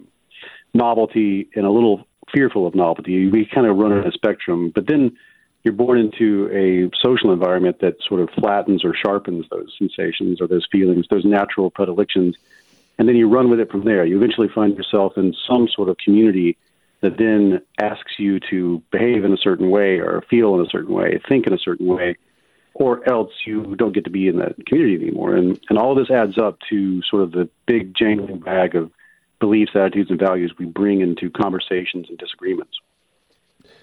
novelty 0.74 1.50
and 1.56 1.66
a 1.66 1.70
little 1.70 2.06
fearful 2.34 2.68
of 2.68 2.76
novelty. 2.76 3.30
We 3.30 3.46
kind 3.46 3.68
of 3.68 3.78
run 3.78 3.92
on 3.92 4.06
a 4.06 4.12
spectrum, 4.12 4.72
but 4.74 4.88
then 4.88 5.18
you're 5.64 5.74
born 5.74 5.98
into 5.98 6.50
a 6.52 6.96
social 7.04 7.32
environment 7.32 7.80
that 7.80 7.96
sort 8.08 8.22
of 8.22 8.30
flattens 8.32 8.84
or 8.84 8.94
sharpens 8.96 9.46
those 9.50 9.74
sensations 9.78 10.42
or 10.42 10.48
those 10.48 10.68
feelings, 10.72 11.06
those 11.10 11.26
natural 11.26 11.70
predilections, 11.70 12.36
and 12.98 13.08
then 13.08 13.16
you 13.16 13.28
run 13.28 13.50
with 13.50 13.60
it 13.60 13.72
from 13.72 13.84
there. 13.84 14.06
You 14.06 14.18
eventually 14.18 14.48
find 14.48 14.76
yourself 14.78 15.18
in 15.18 15.34
some 15.48 15.68
sort 15.68 15.90
of 15.90 15.98
community 15.98 16.58
that 17.02 17.18
then 17.18 17.62
asks 17.80 18.14
you 18.18 18.40
to 18.50 18.82
behave 18.92 19.26
in 19.26 19.34
a 19.34 19.38
certain 19.38 19.70
way 19.70 20.00
or 20.00 20.24
feel 20.30 20.56
in 20.56 20.66
a 20.66 20.70
certain 20.70 20.94
way, 20.94 21.20
think 21.28 21.48
in 21.48 21.54
a 21.54 21.60
certain 21.60 21.88
way 21.88 22.16
or 22.76 23.08
else 23.10 23.32
you 23.46 23.76
don't 23.78 23.94
get 23.94 24.04
to 24.04 24.10
be 24.10 24.28
in 24.28 24.38
that 24.38 24.54
community 24.68 24.96
anymore. 25.08 25.36
And 25.36 25.60
and 25.70 25.80
all 25.80 25.96
this 25.96 26.12
adds 26.12 26.38
up 26.38 26.60
to 26.70 27.02
sort 27.04 27.24
of 27.24 27.32
the 27.32 27.50
big 27.66 27.96
jangling 27.96 28.40
bag 28.40 28.76
of 28.76 28.92
beliefs, 29.40 29.72
attitudes, 29.76 30.12
and 30.12 30.20
values 30.20 30.54
we 30.60 30.66
bring 30.66 31.02
into 31.02 31.30
conversations 31.30 32.08
and 32.10 32.18
disagreements. 32.18 32.78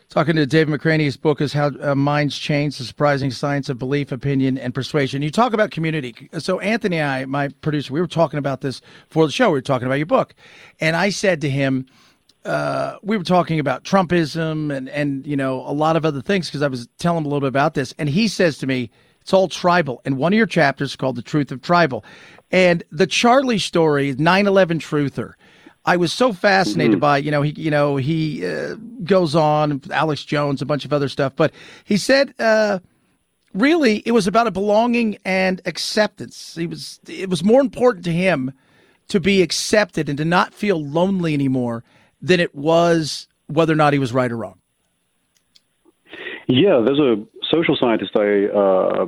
Talking 0.08 0.36
to 0.36 0.44
Dave 0.44 0.66
McRaney, 0.66 1.04
his 1.04 1.16
book 1.16 1.40
is 1.40 1.54
How 1.54 1.70
uh, 1.80 1.94
Minds 1.94 2.36
Change, 2.36 2.76
The 2.76 2.84
Surprising 2.84 3.30
Science 3.30 3.70
of 3.70 3.78
Belief, 3.78 4.12
Opinion, 4.12 4.58
and 4.58 4.74
Persuasion. 4.74 5.22
You 5.22 5.30
talk 5.30 5.54
about 5.54 5.70
community. 5.70 6.28
So, 6.36 6.60
Anthony 6.60 6.98
and 6.98 7.10
I, 7.10 7.24
my 7.24 7.48
producer, 7.48 7.94
we 7.94 8.00
were 8.00 8.06
talking 8.06 8.38
about 8.38 8.60
this 8.60 8.82
for 9.08 9.24
the 9.24 9.32
show. 9.32 9.48
We 9.48 9.54
were 9.54 9.62
talking 9.62 9.86
about 9.86 9.96
your 9.96 10.06
book. 10.06 10.34
And 10.80 10.96
I 10.96 11.08
said 11.08 11.40
to 11.40 11.48
him, 11.48 11.86
uh, 12.44 12.96
we 13.02 13.16
were 13.16 13.24
talking 13.24 13.60
about 13.60 13.84
Trumpism 13.84 14.74
and 14.74 14.88
and 14.88 15.26
you 15.26 15.36
know 15.36 15.60
a 15.60 15.72
lot 15.72 15.96
of 15.96 16.04
other 16.04 16.20
things 16.20 16.48
because 16.48 16.62
I 16.62 16.68
was 16.68 16.88
telling 16.98 17.18
him 17.18 17.26
a 17.26 17.28
little 17.28 17.40
bit 17.40 17.48
about 17.48 17.74
this, 17.74 17.94
and 17.98 18.08
he 18.08 18.28
says 18.28 18.58
to 18.58 18.66
me, 18.66 18.90
"It's 19.20 19.32
all 19.32 19.48
tribal." 19.48 20.00
And 20.04 20.16
one 20.16 20.32
of 20.32 20.36
your 20.36 20.46
chapters 20.46 20.90
is 20.90 20.96
called 20.96 21.16
"The 21.16 21.22
Truth 21.22 21.52
of 21.52 21.62
Tribal," 21.62 22.04
and 22.50 22.82
the 22.90 23.06
Charlie 23.06 23.58
story, 23.58 24.14
9/11 24.14 24.80
truther. 24.80 25.34
I 25.84 25.96
was 25.96 26.12
so 26.12 26.32
fascinated 26.32 26.92
mm-hmm. 26.92 27.00
by 27.00 27.18
you 27.18 27.30
know 27.30 27.42
he 27.42 27.50
you 27.52 27.70
know 27.70 27.96
he 27.96 28.46
uh, 28.46 28.74
goes 29.04 29.34
on 29.34 29.80
Alex 29.90 30.24
Jones 30.24 30.62
a 30.62 30.66
bunch 30.66 30.84
of 30.84 30.92
other 30.92 31.08
stuff, 31.08 31.34
but 31.36 31.52
he 31.84 31.96
said. 31.96 32.34
Uh, 32.38 32.80
really, 33.54 34.02
it 34.06 34.12
was 34.12 34.26
about 34.26 34.46
a 34.46 34.50
belonging 34.50 35.18
and 35.26 35.60
acceptance. 35.66 36.54
He 36.54 36.66
was 36.66 37.00
it 37.06 37.28
was 37.28 37.44
more 37.44 37.60
important 37.60 38.04
to 38.06 38.12
him 38.12 38.52
to 39.08 39.20
be 39.20 39.42
accepted 39.42 40.08
and 40.08 40.16
to 40.16 40.24
not 40.24 40.54
feel 40.54 40.82
lonely 40.82 41.34
anymore 41.34 41.84
than 42.22 42.40
it 42.40 42.54
was 42.54 43.26
whether 43.48 43.72
or 43.72 43.76
not 43.76 43.92
he 43.92 43.98
was 43.98 44.12
right 44.12 44.30
or 44.30 44.36
wrong. 44.36 44.58
Yeah, 46.48 46.82
there's 46.84 46.98
a 46.98 47.24
social 47.50 47.76
scientist 47.76 48.12
I 48.16 48.46
uh, 48.46 49.06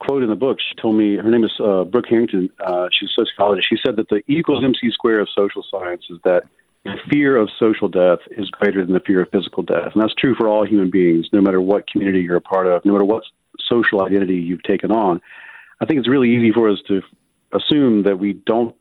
quote 0.00 0.22
in 0.22 0.28
the 0.28 0.36
book. 0.36 0.58
She 0.60 0.74
told 0.80 0.96
me 0.96 1.16
her 1.16 1.30
name 1.30 1.44
is 1.44 1.52
uh, 1.60 1.84
Brooke 1.84 2.06
Harrington. 2.08 2.50
Uh, 2.64 2.88
she's 2.92 3.10
a 3.10 3.24
sociologist. 3.24 3.68
She 3.68 3.76
said 3.84 3.96
that 3.96 4.08
the 4.08 4.16
E 4.28 4.38
equals 4.38 4.64
MC 4.64 4.90
square 4.90 5.20
of 5.20 5.28
social 5.34 5.64
science 5.70 6.04
is 6.10 6.18
that 6.24 6.44
the 6.84 6.96
fear 7.10 7.36
of 7.36 7.48
social 7.58 7.88
death 7.88 8.18
is 8.32 8.50
greater 8.50 8.84
than 8.84 8.92
the 8.92 9.00
fear 9.00 9.22
of 9.22 9.30
physical 9.30 9.62
death, 9.62 9.92
and 9.94 10.02
that's 10.02 10.14
true 10.14 10.34
for 10.34 10.48
all 10.48 10.66
human 10.66 10.90
beings, 10.90 11.26
no 11.32 11.40
matter 11.40 11.60
what 11.60 11.88
community 11.88 12.20
you're 12.20 12.36
a 12.36 12.42
part 12.42 12.66
of, 12.66 12.84
no 12.84 12.92
matter 12.92 13.04
what 13.04 13.24
social 13.66 14.02
identity 14.02 14.34
you've 14.34 14.62
taken 14.62 14.92
on. 14.92 15.20
I 15.80 15.86
think 15.86 15.98
it's 15.98 16.08
really 16.08 16.30
easy 16.30 16.52
for 16.52 16.68
us 16.68 16.78
to 16.88 17.00
assume 17.52 18.02
that 18.02 18.18
we 18.18 18.34
don't 18.34 18.76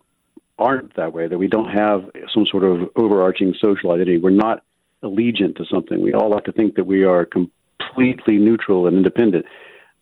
aren't 0.60 0.96
that 0.96 1.14
way, 1.14 1.28
that 1.28 1.38
we 1.38 1.48
don't 1.48 1.70
have 1.70 2.10
some 2.34 2.46
sort 2.46 2.64
of 2.64 2.90
overarching 2.96 3.54
social 3.60 3.92
identity. 3.92 4.18
We're 4.18 4.30
not 4.30 4.64
allegiant 5.02 5.58
to 5.58 5.66
something. 5.66 6.02
We 6.02 6.14
all 6.14 6.30
like 6.30 6.46
to 6.46 6.52
think 6.52 6.76
that 6.76 6.86
we 6.86 7.04
are 7.04 7.26
completely 7.26 8.38
neutral 8.38 8.88
and 8.88 8.96
independent. 8.98 9.46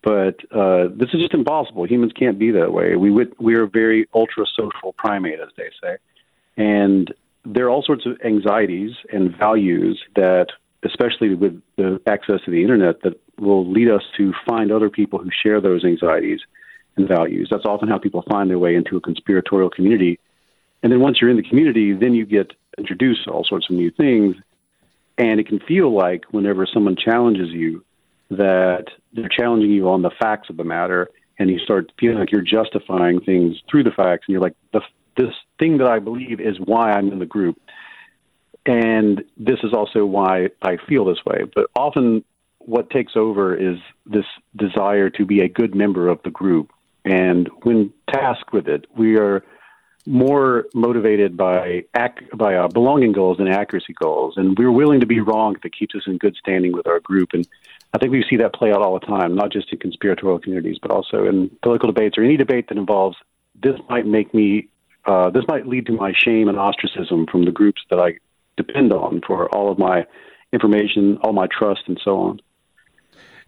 But 0.04 0.40
uh, 0.52 0.88
this 0.96 1.10
is 1.14 1.22
just 1.22 1.34
impossible. 1.34 1.86
Humans 1.86 2.14
can't 2.14 2.40
be 2.40 2.52
that 2.52 2.74
way. 2.74 2.96
We 2.96 3.12
would, 3.12 3.34
we 3.40 3.56
are 3.56 3.64
a 3.64 3.70
very 3.70 4.08
ultra 4.14 4.46
social 4.56 4.94
primate, 4.94 5.40
as 5.40 5.50
they 5.58 5.70
say. 5.82 5.98
And 6.58 7.14
there 7.46 7.66
are 7.66 7.70
all 7.70 7.84
sorts 7.84 8.06
of 8.06 8.20
anxieties 8.24 8.92
and 9.12 9.36
values 9.36 10.02
that, 10.16 10.48
especially 10.84 11.36
with 11.36 11.62
the 11.78 12.02
access 12.08 12.42
to 12.46 12.52
the 12.52 12.62
internet, 12.62 13.02
that 13.04 13.20
will 13.40 13.70
lead 13.70 13.90
us 13.90 14.04
to 14.18 14.34
find 14.48 14.72
other 14.72 14.90
people 14.90 15.20
who 15.20 15.30
share 15.32 15.62
those 15.62 15.86
anxieties 15.86 16.40
and 16.98 17.08
values. 17.08 17.48
That's 17.50 17.66
often 17.66 17.88
how 17.88 17.98
people 17.98 18.24
find 18.30 18.50
their 18.50 18.60
way 18.60 18.76
into 18.76 18.98
a 18.98 19.02
conspiratorial 19.02 19.70
community 19.70 20.20
and 20.84 20.92
then 20.92 21.00
once 21.00 21.20
you're 21.20 21.30
in 21.30 21.38
the 21.38 21.44
community, 21.44 21.94
then 21.94 22.14
you 22.14 22.26
get 22.26 22.52
introduced 22.78 23.26
to 23.26 23.32
all 23.32 23.44
sorts 23.44 23.70
of 23.70 23.76
new 23.76 23.92
things. 23.92 24.36
And 25.18 25.40
it 25.40 25.48
can 25.48 25.60
feel 25.60 25.94
like 25.94 26.26
whenever 26.32 26.66
someone 26.66 26.96
challenges 26.96 27.50
you, 27.50 27.84
that 28.32 28.86
they're 29.14 29.30
challenging 29.30 29.72
you 29.72 29.90
on 29.90 30.02
the 30.02 30.12
facts 30.20 30.50
of 30.50 30.58
the 30.58 30.64
matter, 30.64 31.10
and 31.38 31.50
you 31.50 31.60
start 31.60 31.92
feeling 32.00 32.18
like 32.18 32.32
you're 32.32 32.42
justifying 32.42 33.20
things 33.20 33.58
through 33.70 33.84
the 33.84 33.92
facts, 33.92 34.26
and 34.28 34.34
you're 34.34 34.42
like, 34.42 34.56
this 35.18 35.34
thing 35.60 35.78
that 35.80 35.88
I 35.88 36.00
believe 36.00 36.40
is 36.40 36.58
why 36.64 36.92
I'm 36.92 37.12
in 37.12 37.20
the 37.20 37.26
group. 37.26 37.60
And 38.66 39.24
this 39.38 39.60
is 39.64 39.74
also 39.74 40.06
why 40.06 40.50
I 40.62 40.78
feel 40.88 41.06
this 41.06 41.24
way. 41.26 41.42
But 41.54 41.68
often 41.76 42.24
what 42.60 42.90
takes 42.90 43.14
over 43.16 43.56
is 43.56 43.78
this 44.06 44.26
desire 44.56 45.10
to 45.12 45.26
be 45.26 45.42
a 45.42 45.50
good 45.50 45.76
member 45.76 46.08
of 46.08 46.20
the 46.24 46.30
group. 46.32 46.72
And 47.04 47.50
when 47.64 47.92
tasked 48.10 48.54
with 48.54 48.68
it, 48.68 48.86
we 48.96 49.18
are 49.18 49.44
more 50.06 50.66
motivated 50.74 51.38
by 51.38 51.84
ac- 51.96 52.28
by 52.36 52.56
uh, 52.56 52.68
belonging 52.68 53.12
goals 53.12 53.38
than 53.38 53.48
accuracy 53.48 53.94
goals, 53.94 54.36
and 54.38 54.58
we're 54.58 54.72
willing 54.72 55.00
to 55.00 55.06
be 55.06 55.20
wrong 55.20 55.56
if 55.56 55.66
it 55.66 55.74
keeps 55.78 55.96
us 55.96 56.04
in 56.08 56.18
good 56.18 56.36
standing 56.36 56.72
with 56.74 56.88
our 56.88 57.00
group. 57.00 57.30
And 57.34 57.48
I 57.94 57.98
think 57.98 58.12
we 58.12 58.26
see 58.30 58.38
that 58.38 58.54
play 58.54 58.72
out 58.72 58.82
all 58.82 59.00
the 59.00 59.06
time, 59.06 59.36
not 59.36 59.52
just 59.52 59.72
in 59.72 59.80
conspiratorial 59.80 60.40
communities, 60.40 60.78
but 60.82 60.92
also 60.92 61.26
in 61.26 61.50
political 61.62 61.88
debates 61.92 62.18
or 62.18 62.24
any 62.24 62.38
debate 62.38 62.70
that 62.70 62.78
involves 62.78 63.18
this 63.62 63.80
might 63.90 64.08
make 64.08 64.34
me, 64.34 64.68
uh, 65.06 65.30
this 65.30 65.44
might 65.48 65.68
lead 65.68 65.86
to 65.86 65.94
my 65.94 66.14
shame 66.18 66.48
and 66.48 66.58
ostracism 66.58 67.28
from 67.32 67.46
the 67.46 67.52
groups 67.52 67.82
that 67.90 68.00
I 68.00 68.18
depend 68.58 68.92
on 68.92 69.22
for 69.26 69.54
all 69.54 69.72
of 69.72 69.78
my 69.78 70.06
information, 70.54 71.18
all 71.18 71.34
my 71.34 71.48
trust, 71.48 71.82
and 71.88 72.00
so 72.04 72.18
on. 72.20 72.40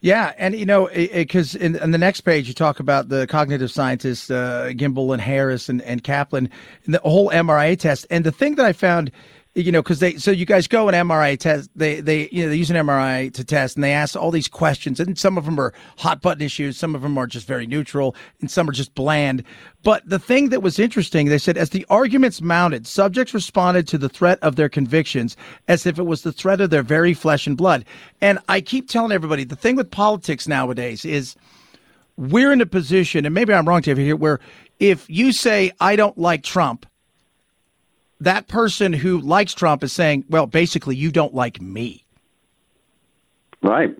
Yeah, 0.03 0.33
and 0.37 0.53
you 0.53 0.65
know, 0.65 0.89
because 0.93 1.55
in, 1.55 1.77
in, 1.77 1.91
the 1.91 1.97
next 1.97 2.21
page 2.21 2.49
you 2.49 2.53
talk 2.53 2.81
about 2.81 3.07
the 3.07 3.25
cognitive 3.25 3.71
scientists, 3.71 4.29
uh, 4.29 4.73
Gimbel 4.73 5.13
and 5.13 5.21
Harris 5.21 5.69
and, 5.69 5.81
and 5.83 6.03
Kaplan, 6.03 6.49
and 6.83 6.93
the 6.93 6.99
whole 6.99 7.29
MRI 7.29 7.79
test. 7.79 8.05
And 8.09 8.25
the 8.25 8.31
thing 8.33 8.55
that 8.55 8.65
I 8.65 8.73
found 8.73 9.13
you 9.55 9.71
know, 9.71 9.83
because 9.83 9.99
they 9.99 10.15
so 10.15 10.31
you 10.31 10.45
guys 10.45 10.67
go 10.67 10.89
an 10.89 10.95
MRI 10.95 11.37
test. 11.37 11.69
They 11.75 12.01
they 12.01 12.27
you 12.31 12.43
know 12.43 12.49
they 12.49 12.55
use 12.55 12.71
an 12.71 12.75
MRI 12.75 13.31
to 13.33 13.43
test, 13.43 13.77
and 13.77 13.83
they 13.83 13.91
ask 13.91 14.15
all 14.15 14.31
these 14.31 14.47
questions, 14.47 14.99
and 14.99 15.17
some 15.17 15.37
of 15.37 15.45
them 15.45 15.59
are 15.59 15.73
hot 15.97 16.21
button 16.21 16.41
issues, 16.41 16.75
some 16.75 16.95
of 16.95 17.03
them 17.03 17.17
are 17.19 17.27
just 17.27 17.45
very 17.45 17.67
neutral, 17.67 18.15
and 18.41 18.49
some 18.49 18.67
are 18.67 18.73
just 18.73 18.95
bland. 18.95 19.43
But 19.83 20.07
the 20.09 20.17
thing 20.17 20.49
that 20.49 20.63
was 20.63 20.79
interesting, 20.79 21.27
they 21.27 21.37
said, 21.37 21.57
as 21.57 21.69
the 21.69 21.85
arguments 21.89 22.41
mounted, 22.41 22.87
subjects 22.87 23.33
responded 23.33 23.87
to 23.89 23.97
the 23.99 24.09
threat 24.09 24.39
of 24.41 24.55
their 24.55 24.69
convictions 24.69 25.37
as 25.67 25.85
if 25.85 25.99
it 25.99 26.03
was 26.03 26.23
the 26.23 26.31
threat 26.31 26.59
of 26.59 26.71
their 26.71 26.83
very 26.83 27.13
flesh 27.13 27.45
and 27.45 27.55
blood. 27.55 27.85
And 28.21 28.39
I 28.49 28.59
keep 28.59 28.89
telling 28.89 29.11
everybody, 29.11 29.43
the 29.43 29.55
thing 29.55 29.75
with 29.75 29.91
politics 29.91 30.47
nowadays 30.47 31.05
is 31.05 31.35
we're 32.17 32.51
in 32.51 32.61
a 32.61 32.65
position, 32.65 33.23
and 33.23 33.35
maybe 33.35 33.53
I'm 33.53 33.67
wrong, 33.67 33.81
David, 33.81 34.03
here, 34.03 34.15
where 34.15 34.39
if 34.79 35.07
you 35.09 35.31
say 35.31 35.71
I 35.79 35.95
don't 35.95 36.17
like 36.17 36.41
Trump 36.41 36.87
that 38.23 38.47
person 38.47 38.93
who 38.93 39.19
likes 39.19 39.53
Trump 39.53 39.83
is 39.83 39.93
saying, 39.93 40.25
well, 40.29 40.47
basically, 40.47 40.95
you 40.95 41.11
don't 41.11 41.33
like 41.33 41.61
me. 41.61 42.05
Right. 43.61 43.95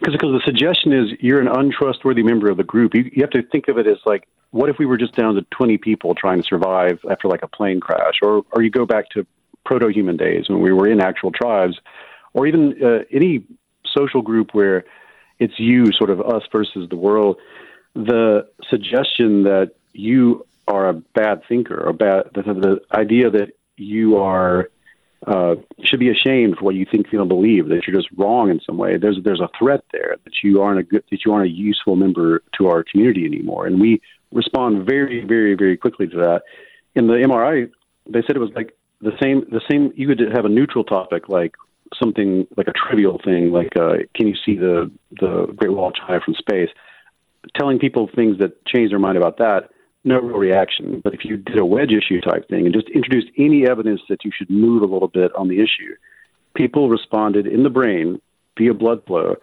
Because 0.00 0.14
the 0.20 0.40
suggestion 0.44 0.92
is 0.92 1.10
you're 1.20 1.40
an 1.40 1.48
untrustworthy 1.48 2.22
member 2.22 2.48
of 2.48 2.56
the 2.56 2.64
group. 2.64 2.94
You, 2.94 3.10
you 3.12 3.22
have 3.22 3.30
to 3.30 3.42
think 3.42 3.68
of 3.68 3.78
it 3.78 3.86
as 3.86 3.98
like, 4.06 4.26
what 4.50 4.70
if 4.70 4.78
we 4.78 4.86
were 4.86 4.96
just 4.96 5.14
down 5.14 5.34
to 5.34 5.42
20 5.50 5.78
people 5.78 6.14
trying 6.14 6.40
to 6.40 6.46
survive 6.46 6.98
after 7.10 7.28
like 7.28 7.42
a 7.42 7.48
plane 7.48 7.80
crash? 7.80 8.14
Or, 8.22 8.42
or 8.52 8.62
you 8.62 8.70
go 8.70 8.86
back 8.86 9.10
to 9.10 9.26
proto 9.64 9.88
human 9.88 10.16
days 10.16 10.48
when 10.48 10.60
we 10.60 10.72
were 10.72 10.88
in 10.88 11.00
actual 11.00 11.30
tribes, 11.30 11.78
or 12.32 12.46
even 12.46 12.74
uh, 12.82 13.00
any 13.12 13.44
social 13.96 14.22
group 14.22 14.54
where 14.54 14.84
it's 15.38 15.58
you, 15.58 15.92
sort 15.92 16.10
of 16.10 16.20
us 16.20 16.42
versus 16.50 16.88
the 16.88 16.96
world. 16.96 17.36
The 17.94 18.48
suggestion 18.70 19.42
that 19.44 19.72
you 19.92 20.46
are 20.68 20.88
a 20.88 20.94
bad 20.94 21.42
thinker 21.48 21.80
or 21.80 21.92
bad 21.92 22.30
the, 22.34 22.42
the 22.42 22.80
idea 22.96 23.30
that 23.30 23.52
you 23.76 24.16
are 24.16 24.70
uh, 25.26 25.56
should 25.82 25.98
be 25.98 26.10
ashamed 26.10 26.56
for 26.56 26.64
what 26.64 26.76
you 26.76 26.86
think, 26.88 27.08
feel, 27.08 27.20
and 27.20 27.28
believe. 27.28 27.68
That 27.68 27.86
you're 27.86 27.96
just 27.96 28.08
wrong 28.16 28.50
in 28.50 28.60
some 28.64 28.76
way. 28.76 28.98
There's 28.98 29.18
there's 29.24 29.40
a 29.40 29.48
threat 29.58 29.84
there 29.92 30.16
that 30.22 30.34
you 30.42 30.62
aren't 30.62 30.78
a 30.78 30.82
good 30.82 31.04
that 31.10 31.24
you 31.24 31.32
aren't 31.32 31.50
a 31.50 31.52
useful 31.52 31.96
member 31.96 32.42
to 32.56 32.68
our 32.68 32.84
community 32.84 33.24
anymore. 33.24 33.66
And 33.66 33.80
we 33.80 34.00
respond 34.32 34.86
very 34.86 35.24
very 35.24 35.54
very 35.54 35.76
quickly 35.76 36.06
to 36.08 36.16
that. 36.16 36.42
In 36.94 37.06
the 37.06 37.14
MRI, 37.14 37.70
they 38.08 38.22
said 38.22 38.36
it 38.36 38.40
was 38.40 38.52
like 38.54 38.76
the 39.00 39.12
same 39.20 39.44
the 39.50 39.60
same. 39.70 39.92
You 39.96 40.06
could 40.06 40.20
have 40.32 40.44
a 40.44 40.48
neutral 40.48 40.84
topic 40.84 41.28
like 41.28 41.54
something 42.00 42.46
like 42.56 42.68
a 42.68 42.72
trivial 42.72 43.18
thing 43.24 43.50
like 43.50 43.74
uh, 43.76 43.94
can 44.14 44.28
you 44.28 44.34
see 44.44 44.56
the 44.56 44.90
the 45.20 45.46
Great 45.56 45.72
Wall 45.72 45.88
of 45.88 45.94
China 45.94 46.20
from 46.24 46.34
space 46.34 46.68
telling 47.56 47.78
people 47.78 48.08
things 48.14 48.38
that 48.38 48.64
change 48.66 48.90
their 48.90 48.98
mind 48.98 49.16
about 49.16 49.38
that, 49.38 49.70
no 50.08 50.20
real 50.20 50.38
reaction. 50.38 51.00
But 51.02 51.14
if 51.14 51.24
you 51.24 51.36
did 51.36 51.58
a 51.58 51.64
wedge 51.64 51.92
issue 51.92 52.20
type 52.20 52.48
thing 52.48 52.66
and 52.66 52.74
just 52.74 52.88
introduced 52.88 53.28
any 53.36 53.66
evidence 53.66 54.00
that 54.08 54.24
you 54.24 54.32
should 54.34 54.50
move 54.50 54.82
a 54.82 54.86
little 54.86 55.08
bit 55.08 55.34
on 55.36 55.48
the 55.48 55.60
issue, 55.60 55.94
people 56.54 56.88
responded 56.88 57.46
in 57.46 57.62
the 57.62 57.70
brain 57.70 58.20
via 58.56 58.74
blood 58.74 59.04
flow. 59.06 59.36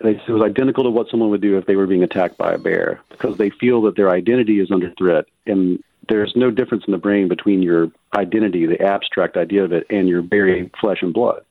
It 0.00 0.28
was 0.28 0.42
identical 0.42 0.84
to 0.84 0.90
what 0.90 1.08
someone 1.08 1.30
would 1.30 1.40
do 1.40 1.56
if 1.56 1.66
they 1.66 1.76
were 1.76 1.86
being 1.86 2.02
attacked 2.02 2.36
by 2.36 2.52
a 2.52 2.58
bear 2.58 3.00
because 3.10 3.38
they 3.38 3.50
feel 3.50 3.80
that 3.82 3.96
their 3.96 4.10
identity 4.10 4.58
is 4.60 4.70
under 4.70 4.90
threat. 4.90 5.26
And 5.46 5.82
there's 6.08 6.34
no 6.36 6.50
difference 6.50 6.84
in 6.86 6.92
the 6.92 6.98
brain 6.98 7.28
between 7.28 7.62
your 7.62 7.90
identity, 8.14 8.66
the 8.66 8.82
abstract 8.82 9.36
idea 9.36 9.64
of 9.64 9.72
it, 9.72 9.86
and 9.88 10.08
your 10.08 10.22
very 10.22 10.70
flesh 10.80 10.98
and 11.00 11.14
blood. 11.14 11.44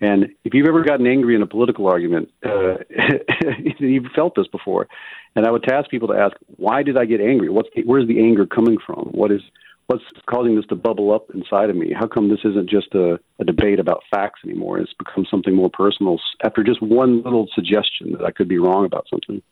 And 0.00 0.28
if 0.44 0.54
you've 0.54 0.66
ever 0.66 0.82
gotten 0.82 1.06
angry 1.06 1.34
in 1.34 1.42
a 1.42 1.46
political 1.46 1.86
argument, 1.86 2.30
uh, 2.44 2.76
you've 3.78 4.10
felt 4.14 4.34
this 4.34 4.46
before. 4.46 4.88
And 5.36 5.46
I 5.46 5.50
would 5.50 5.62
task 5.62 5.90
people 5.90 6.08
to 6.08 6.14
ask, 6.14 6.36
why 6.56 6.82
did 6.82 6.96
I 6.96 7.04
get 7.04 7.20
angry? 7.20 7.48
What's 7.48 7.68
the, 7.74 7.82
where's 7.82 8.08
the 8.08 8.18
anger 8.18 8.46
coming 8.46 8.78
from? 8.84 9.10
What 9.12 9.30
is 9.30 9.42
what's 9.86 10.04
causing 10.26 10.54
this 10.54 10.66
to 10.66 10.76
bubble 10.76 11.12
up 11.12 11.30
inside 11.34 11.68
of 11.68 11.74
me? 11.74 11.92
How 11.92 12.06
come 12.06 12.28
this 12.28 12.44
isn't 12.44 12.70
just 12.70 12.94
a, 12.94 13.18
a 13.40 13.44
debate 13.44 13.80
about 13.80 14.04
facts 14.08 14.40
anymore? 14.44 14.78
It's 14.78 14.94
become 14.94 15.26
something 15.28 15.54
more 15.54 15.70
personal 15.70 16.20
after 16.44 16.62
just 16.62 16.80
one 16.80 17.22
little 17.22 17.48
suggestion 17.54 18.12
that 18.12 18.24
I 18.24 18.30
could 18.30 18.48
be 18.48 18.58
wrong 18.58 18.84
about 18.84 19.08
something. 19.10 19.42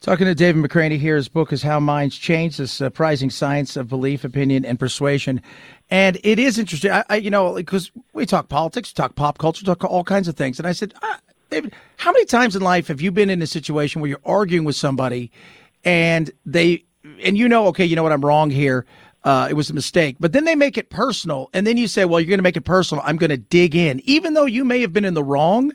Talking 0.00 0.26
to 0.26 0.34
David 0.34 0.62
McRaney 0.62 0.98
here. 0.98 1.16
His 1.16 1.28
book 1.28 1.52
is 1.52 1.62
How 1.62 1.80
Minds 1.80 2.16
Change, 2.16 2.56
the 2.56 2.66
surprising 2.66 3.30
science 3.30 3.76
of 3.76 3.88
belief, 3.88 4.24
opinion, 4.24 4.64
and 4.64 4.78
persuasion. 4.78 5.42
And 5.90 6.18
it 6.22 6.38
is 6.38 6.58
interesting. 6.58 6.90
I, 6.90 7.04
I 7.08 7.16
you 7.16 7.30
know, 7.30 7.54
because 7.54 7.90
we 8.12 8.26
talk 8.26 8.48
politics, 8.48 8.92
talk 8.92 9.14
pop 9.14 9.38
culture, 9.38 9.64
talk 9.64 9.84
all 9.84 10.04
kinds 10.04 10.28
of 10.28 10.36
things. 10.36 10.58
And 10.58 10.68
I 10.68 10.72
said, 10.72 10.94
ah, 11.02 11.20
David, 11.50 11.74
how 11.96 12.12
many 12.12 12.24
times 12.26 12.54
in 12.54 12.62
life 12.62 12.88
have 12.88 13.00
you 13.00 13.10
been 13.10 13.30
in 13.30 13.42
a 13.42 13.46
situation 13.46 14.00
where 14.00 14.08
you're 14.08 14.20
arguing 14.24 14.64
with 14.64 14.76
somebody 14.76 15.30
and 15.84 16.30
they, 16.44 16.84
and 17.22 17.38
you 17.38 17.48
know, 17.48 17.66
okay, 17.68 17.84
you 17.84 17.96
know 17.96 18.02
what, 18.02 18.12
I'm 18.12 18.24
wrong 18.24 18.50
here. 18.50 18.86
Uh, 19.24 19.48
it 19.50 19.54
was 19.54 19.68
a 19.68 19.74
mistake. 19.74 20.16
But 20.20 20.32
then 20.32 20.44
they 20.44 20.54
make 20.54 20.78
it 20.78 20.90
personal. 20.90 21.50
And 21.52 21.66
then 21.66 21.76
you 21.76 21.88
say, 21.88 22.04
well, 22.04 22.20
you're 22.20 22.28
going 22.28 22.38
to 22.38 22.42
make 22.42 22.56
it 22.56 22.64
personal. 22.64 23.02
I'm 23.04 23.16
going 23.16 23.30
to 23.30 23.36
dig 23.36 23.74
in. 23.74 24.00
Even 24.04 24.34
though 24.34 24.46
you 24.46 24.64
may 24.64 24.80
have 24.80 24.92
been 24.92 25.04
in 25.04 25.14
the 25.14 25.24
wrong, 25.24 25.72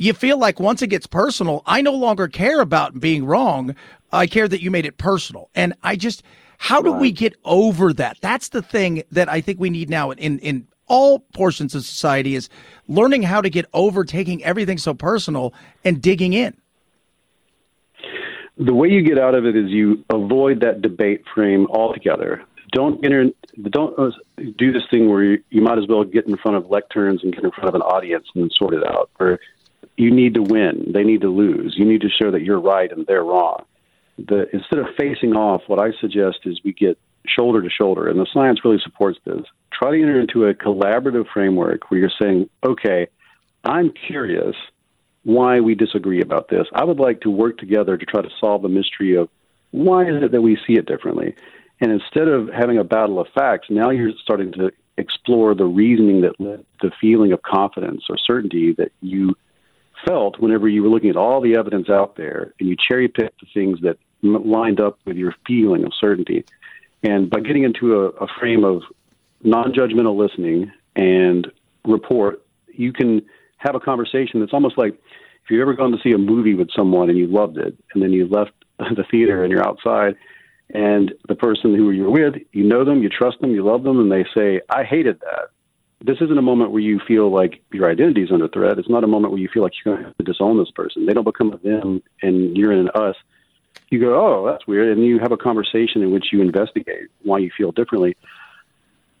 you 0.00 0.14
feel 0.14 0.38
like 0.38 0.58
once 0.58 0.80
it 0.80 0.86
gets 0.86 1.06
personal, 1.06 1.62
I 1.66 1.82
no 1.82 1.92
longer 1.92 2.26
care 2.26 2.60
about 2.60 2.98
being 2.98 3.26
wrong. 3.26 3.76
I 4.10 4.26
care 4.26 4.48
that 4.48 4.62
you 4.62 4.70
made 4.70 4.86
it 4.86 4.96
personal. 4.96 5.50
And 5.54 5.74
I 5.82 5.94
just, 5.94 6.22
how 6.56 6.80
do 6.80 6.90
we 6.90 7.12
get 7.12 7.36
over 7.44 7.92
that? 7.92 8.16
That's 8.22 8.48
the 8.48 8.62
thing 8.62 9.02
that 9.12 9.28
I 9.28 9.42
think 9.42 9.60
we 9.60 9.68
need 9.68 9.90
now 9.90 10.10
in, 10.12 10.38
in 10.38 10.66
all 10.86 11.18
portions 11.34 11.74
of 11.74 11.84
society 11.84 12.34
is 12.34 12.48
learning 12.88 13.24
how 13.24 13.42
to 13.42 13.50
get 13.50 13.66
over 13.74 14.02
taking 14.02 14.42
everything 14.42 14.78
so 14.78 14.94
personal 14.94 15.52
and 15.84 16.00
digging 16.00 16.32
in. 16.32 16.56
The 18.56 18.72
way 18.72 18.88
you 18.88 19.02
get 19.02 19.18
out 19.18 19.34
of 19.34 19.44
it 19.44 19.54
is 19.54 19.68
you 19.68 20.02
avoid 20.08 20.60
that 20.60 20.80
debate 20.80 21.24
frame 21.34 21.66
altogether. 21.66 22.42
Don't 22.72 23.04
enter, 23.04 23.26
don't 23.68 23.98
uh, 23.98 24.12
do 24.56 24.72
this 24.72 24.84
thing 24.90 25.10
where 25.10 25.24
you, 25.24 25.42
you 25.50 25.60
might 25.60 25.76
as 25.76 25.86
well 25.86 26.04
get 26.04 26.26
in 26.26 26.38
front 26.38 26.56
of 26.56 26.64
lecterns 26.70 27.22
and 27.22 27.34
get 27.34 27.44
in 27.44 27.50
front 27.50 27.68
of 27.68 27.74
an 27.74 27.82
audience 27.82 28.26
and 28.34 28.50
sort 28.50 28.72
it 28.72 28.86
out. 28.86 29.10
Or 29.20 29.38
you 30.00 30.10
need 30.10 30.32
to 30.34 30.42
win. 30.42 30.92
They 30.94 31.04
need 31.04 31.20
to 31.20 31.28
lose. 31.28 31.74
You 31.76 31.84
need 31.84 32.00
to 32.00 32.08
show 32.08 32.30
that 32.30 32.40
you're 32.40 32.60
right 32.60 32.90
and 32.90 33.06
they're 33.06 33.22
wrong. 33.22 33.64
The, 34.16 34.48
instead 34.54 34.78
of 34.78 34.86
facing 34.98 35.34
off, 35.34 35.62
what 35.66 35.78
I 35.78 35.92
suggest 36.00 36.38
is 36.44 36.58
we 36.64 36.72
get 36.72 36.98
shoulder 37.26 37.60
to 37.60 37.68
shoulder, 37.68 38.08
and 38.08 38.18
the 38.18 38.26
science 38.32 38.64
really 38.64 38.80
supports 38.82 39.18
this. 39.26 39.42
Try 39.70 39.90
to 39.90 40.02
enter 40.02 40.18
into 40.18 40.46
a 40.46 40.54
collaborative 40.54 41.26
framework 41.32 41.90
where 41.90 42.00
you're 42.00 42.10
saying, 42.20 42.48
okay, 42.66 43.08
I'm 43.62 43.92
curious 44.06 44.56
why 45.24 45.60
we 45.60 45.74
disagree 45.74 46.22
about 46.22 46.48
this. 46.48 46.66
I 46.72 46.84
would 46.84 46.98
like 46.98 47.20
to 47.20 47.30
work 47.30 47.58
together 47.58 47.98
to 47.98 48.06
try 48.06 48.22
to 48.22 48.30
solve 48.40 48.62
the 48.62 48.70
mystery 48.70 49.16
of 49.16 49.28
why 49.70 50.04
is 50.04 50.22
it 50.22 50.32
that 50.32 50.40
we 50.40 50.56
see 50.66 50.74
it 50.74 50.86
differently. 50.86 51.34
And 51.82 51.92
instead 51.92 52.28
of 52.28 52.48
having 52.48 52.78
a 52.78 52.84
battle 52.84 53.20
of 53.20 53.28
facts, 53.34 53.68
now 53.68 53.90
you're 53.90 54.12
starting 54.22 54.52
to 54.52 54.70
explore 54.96 55.54
the 55.54 55.66
reasoning 55.66 56.22
that 56.22 56.40
led 56.40 56.64
the 56.80 56.90
feeling 57.00 57.32
of 57.32 57.42
confidence 57.42 58.04
or 58.08 58.16
certainty 58.16 58.72
that 58.72 58.92
you 59.02 59.36
felt 60.06 60.38
whenever 60.38 60.68
you 60.68 60.82
were 60.82 60.88
looking 60.88 61.10
at 61.10 61.16
all 61.16 61.40
the 61.40 61.56
evidence 61.56 61.88
out 61.88 62.16
there 62.16 62.54
and 62.58 62.68
you 62.68 62.76
cherry 62.76 63.08
picked 63.08 63.40
the 63.40 63.46
things 63.52 63.80
that 63.82 63.98
lined 64.22 64.80
up 64.80 64.98
with 65.04 65.16
your 65.16 65.34
feeling 65.46 65.84
of 65.84 65.92
certainty. 65.98 66.44
And 67.02 67.30
by 67.30 67.40
getting 67.40 67.64
into 67.64 68.00
a, 68.00 68.08
a 68.08 68.26
frame 68.38 68.64
of 68.64 68.82
non 69.42 69.72
judgmental 69.72 70.16
listening 70.16 70.70
and 70.96 71.50
report, 71.84 72.42
you 72.72 72.92
can 72.92 73.22
have 73.58 73.74
a 73.74 73.80
conversation 73.80 74.40
that's 74.40 74.52
almost 74.52 74.76
like 74.76 74.94
if 75.44 75.50
you've 75.50 75.62
ever 75.62 75.74
gone 75.74 75.92
to 75.92 75.98
see 76.02 76.12
a 76.12 76.18
movie 76.18 76.54
with 76.54 76.70
someone 76.74 77.08
and 77.08 77.18
you 77.18 77.26
loved 77.26 77.58
it, 77.58 77.76
and 77.94 78.02
then 78.02 78.12
you 78.12 78.26
left 78.26 78.52
the 78.78 79.04
theater 79.10 79.42
and 79.42 79.50
you're 79.50 79.66
outside, 79.66 80.16
and 80.70 81.12
the 81.28 81.34
person 81.34 81.74
who 81.74 81.90
you're 81.90 82.10
with, 82.10 82.34
you 82.52 82.64
know 82.64 82.84
them, 82.84 83.02
you 83.02 83.08
trust 83.08 83.40
them, 83.40 83.50
you 83.52 83.64
love 83.64 83.82
them, 83.82 83.98
and 83.98 84.12
they 84.12 84.24
say, 84.34 84.60
I 84.70 84.84
hated 84.84 85.20
that 85.20 85.50
this 86.02 86.16
isn't 86.20 86.38
a 86.38 86.42
moment 86.42 86.70
where 86.70 86.80
you 86.80 86.98
feel 87.06 87.30
like 87.30 87.62
your 87.72 87.90
identity 87.90 88.22
is 88.22 88.32
under 88.32 88.48
threat. 88.48 88.78
It's 88.78 88.88
not 88.88 89.04
a 89.04 89.06
moment 89.06 89.32
where 89.32 89.40
you 89.40 89.48
feel 89.52 89.62
like 89.62 89.72
you're 89.84 89.94
going 89.94 90.04
to 90.04 90.08
have 90.08 90.16
to 90.16 90.24
disown 90.24 90.58
this 90.58 90.70
person. 90.70 91.06
They 91.06 91.12
don't 91.12 91.24
become 91.24 91.52
a 91.52 91.58
them 91.58 92.02
and 92.22 92.56
you're 92.56 92.72
in 92.72 92.78
an 92.78 92.90
us. 92.94 93.16
You 93.90 94.00
go, 94.00 94.14
oh, 94.14 94.46
that's 94.50 94.66
weird. 94.66 94.96
And 94.96 95.04
you 95.04 95.18
have 95.18 95.32
a 95.32 95.36
conversation 95.36 96.02
in 96.02 96.10
which 96.12 96.26
you 96.32 96.40
investigate 96.40 97.08
why 97.22 97.38
you 97.38 97.50
feel 97.56 97.72
differently. 97.72 98.16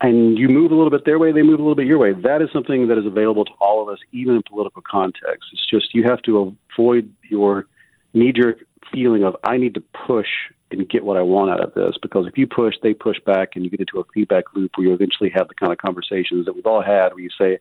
And 0.00 0.38
you 0.38 0.48
move 0.48 0.70
a 0.70 0.74
little 0.74 0.90
bit 0.90 1.04
their 1.04 1.18
way, 1.18 1.32
they 1.32 1.42
move 1.42 1.60
a 1.60 1.62
little 1.62 1.74
bit 1.74 1.86
your 1.86 1.98
way. 1.98 2.14
That 2.14 2.40
is 2.40 2.48
something 2.52 2.88
that 2.88 2.96
is 2.96 3.04
available 3.04 3.44
to 3.44 3.52
all 3.60 3.82
of 3.82 3.90
us, 3.90 3.98
even 4.12 4.36
in 4.36 4.42
political 4.42 4.80
context. 4.80 5.50
It's 5.52 5.66
just 5.66 5.94
you 5.94 6.04
have 6.04 6.22
to 6.22 6.56
avoid 6.74 7.12
your 7.28 7.66
knee 8.14 8.32
jerk 8.32 8.60
feeling 8.90 9.24
of, 9.24 9.36
I 9.44 9.58
need 9.58 9.74
to 9.74 9.82
push 10.06 10.28
and 10.72 10.88
get 10.88 11.04
what 11.04 11.16
I 11.16 11.22
want 11.22 11.50
out 11.50 11.60
of 11.60 11.74
this. 11.74 11.96
Because 12.00 12.26
if 12.26 12.36
you 12.36 12.46
push, 12.46 12.74
they 12.82 12.94
push 12.94 13.18
back, 13.24 13.50
and 13.54 13.64
you 13.64 13.70
get 13.70 13.80
into 13.80 14.00
a 14.00 14.04
feedback 14.14 14.44
loop 14.54 14.72
where 14.74 14.88
you 14.88 14.94
eventually 14.94 15.30
have 15.30 15.48
the 15.48 15.54
kind 15.54 15.72
of 15.72 15.78
conversations 15.78 16.46
that 16.46 16.54
we've 16.54 16.66
all 16.66 16.82
had, 16.82 17.12
where 17.12 17.20
you 17.22 17.30
say, 17.38 17.58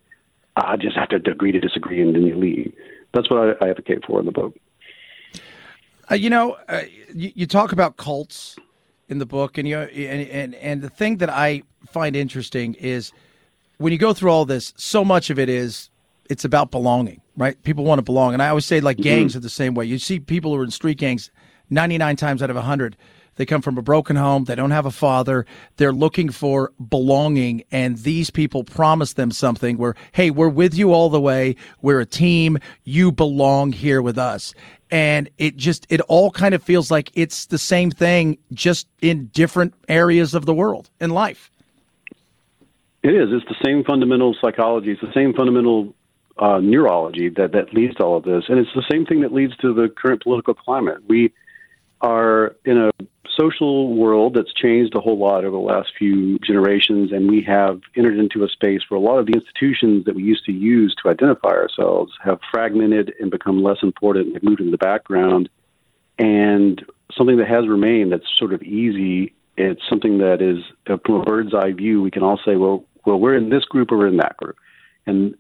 "I 0.56 0.78
just 0.78 0.96
have 0.96 1.10
to 1.10 1.32
agree 1.32 1.52
to 1.52 1.60
disagree," 1.60 2.02
and 2.02 2.16
then 2.16 2.24
you 2.24 2.36
leave. 2.36 2.74
That's 3.14 3.30
what 3.30 3.58
I, 3.62 3.66
I 3.66 3.70
advocate 3.70 4.06
for 4.06 4.20
in 4.20 4.26
the 4.26 4.32
book. 4.32 4.56
Uh, 6.12 6.16
you 6.16 6.30
know, 6.30 6.58
uh, 6.68 6.82
you, 7.14 7.32
you, 7.36 7.46
talk 7.46 7.72
about 7.72 7.98
cults 7.98 8.56
in 9.10 9.20
the 9.20 9.26
book, 9.26 9.58
and 9.58 9.68
you 9.68 9.78
and, 9.78 10.28
and 10.30 10.56
and 10.56 10.82
the 10.82 10.90
thing 10.90 11.18
that 11.18 11.30
I 11.30 11.64
find 11.88 12.16
interesting 12.16 12.74
is 12.76 13.12
when 13.78 13.94
you 13.94 14.00
go 14.00 14.14
through 14.14 14.32
all 14.32 14.46
this, 14.46 14.74
so 14.76 15.06
much 15.06 15.30
of 15.30 15.38
it 15.40 15.50
is 15.50 15.90
it's 16.30 16.46
about 16.46 16.72
belonging, 16.72 17.22
right? 17.38 17.62
People 17.64 17.84
want 17.84 18.00
to 18.00 18.04
belong, 18.04 18.34
and 18.34 18.42
I 18.42 18.50
always 18.50 18.66
say 18.66 18.82
like 18.82 18.98
mm-hmm. 18.98 19.04
gangs 19.04 19.36
are 19.36 19.40
the 19.40 19.50
same 19.50 19.74
way. 19.74 19.86
You 19.86 19.98
see 19.98 20.20
people 20.20 20.54
who 20.54 20.62
are 20.62 20.64
in 20.64 20.72
street 20.72 20.98
gangs 20.98 21.32
99 21.70 22.16
times 22.16 22.44
out 22.44 22.50
of 22.50 22.56
100, 22.56 22.96
they 23.40 23.46
come 23.46 23.62
from 23.62 23.78
a 23.78 23.82
broken 23.82 24.18
home. 24.18 24.44
They 24.44 24.56
don't 24.56 24.72
have 24.72 24.86
a 24.86 24.92
father. 24.92 25.46
They're 25.78 25.94
looking 25.94 26.30
for 26.30 26.74
belonging. 26.90 27.64
And 27.72 27.98
these 28.00 28.30
people 28.30 28.66
promise 28.66 29.14
them 29.14 29.32
something 29.32 29.78
where, 29.78 29.96
hey, 30.12 30.30
we're 30.30 30.50
with 30.50 30.76
you 30.76 30.92
all 30.92 31.10
the 31.10 31.22
way. 31.22 31.56
We're 31.82 32.02
a 32.02 32.06
team. 32.06 32.58
You 32.84 33.14
belong 33.14 33.72
here 33.72 34.02
with 34.02 34.18
us. 34.18 34.54
And 34.92 35.30
it 35.38 35.56
just, 35.56 35.88
it 35.90 36.02
all 36.02 36.32
kind 36.32 36.54
of 36.54 36.62
feels 36.62 36.92
like 36.92 37.12
it's 37.14 37.46
the 37.46 37.58
same 37.58 37.92
thing, 37.92 38.38
just 38.52 38.88
in 39.02 39.28
different 39.28 39.74
areas 39.88 40.34
of 40.34 40.46
the 40.46 40.54
world 40.54 40.90
in 41.00 41.12
life. 41.12 41.50
It 43.04 43.14
is. 43.14 43.30
It's 43.32 43.46
the 43.48 43.56
same 43.64 43.86
fundamental 43.86 44.36
psychology. 44.42 44.92
It's 44.92 45.02
the 45.02 45.14
same 45.14 45.34
fundamental 45.34 45.94
uh, 46.38 46.60
neurology 46.60 47.30
that, 47.30 47.54
that 47.54 47.74
leads 47.74 47.96
to 47.96 48.04
all 48.04 48.18
of 48.18 48.24
this. 48.24 48.44
And 48.50 48.60
it's 48.60 48.74
the 48.76 48.84
same 48.92 49.06
thing 49.06 49.22
that 49.22 49.32
leads 49.32 49.56
to 49.58 49.74
the 49.74 49.88
current 49.88 50.24
political 50.24 50.54
climate. 50.54 50.98
We, 51.08 51.32
are 52.02 52.56
in 52.66 52.78
a 52.78 52.92
social 53.40 53.96
world 53.96 54.34
that's 54.34 54.54
changed 54.54 54.96
a 54.96 55.00
whole 55.00 55.18
lot 55.18 55.46
over 55.46 55.52
the 55.52 55.58
last 55.58 55.90
few 55.98 56.40
generations, 56.40 57.12
and 57.12 57.30
we 57.30 57.42
have 57.42 57.82
entered 57.96 58.18
into 58.18 58.44
a 58.44 58.50
space 58.50 58.82
where 58.90 58.98
a 58.98 59.04
lot 59.04 59.20
of 59.20 59.26
the 59.26 59.34
institutions 59.34 60.06
that 60.06 60.16
we 60.16 60.24
used 60.24 60.46
to 60.46 60.52
use 60.52 60.96
to 61.02 61.10
identify 61.10 61.50
ourselves 61.50 62.12
have 62.24 62.40
fragmented 62.52 63.14
and 63.20 63.32
become 63.32 63.64
less 63.64 63.78
important 63.82 64.34
and 64.34 64.44
moved 64.44 64.60
into 64.60 64.72
the 64.72 64.78
background. 64.78 65.50
And 66.18 66.84
something 67.16 67.38
that 67.38 67.48
has 67.48 67.68
remained 67.68 68.12
that's 68.12 68.26
sort 68.38 68.54
of 68.54 68.62
easy, 68.64 69.34
it's 69.58 69.82
something 69.90 70.18
that 70.20 70.42
is 70.42 70.64
from 70.86 71.16
a 71.16 71.24
bird's 71.24 71.54
eye 71.54 71.72
view, 71.72 72.02
we 72.02 72.12
can 72.12 72.24
all 72.24 72.40
say, 72.46 72.56
well, 72.56 72.86
well, 73.06 73.20
we're 73.20 73.36
in 73.36 73.50
this 73.50 73.66
group 73.66 73.92
or 73.92 73.98
we're 73.98 74.08
in 74.08 74.18
that 74.18 74.38
group. 74.38 74.58
And 75.06 75.36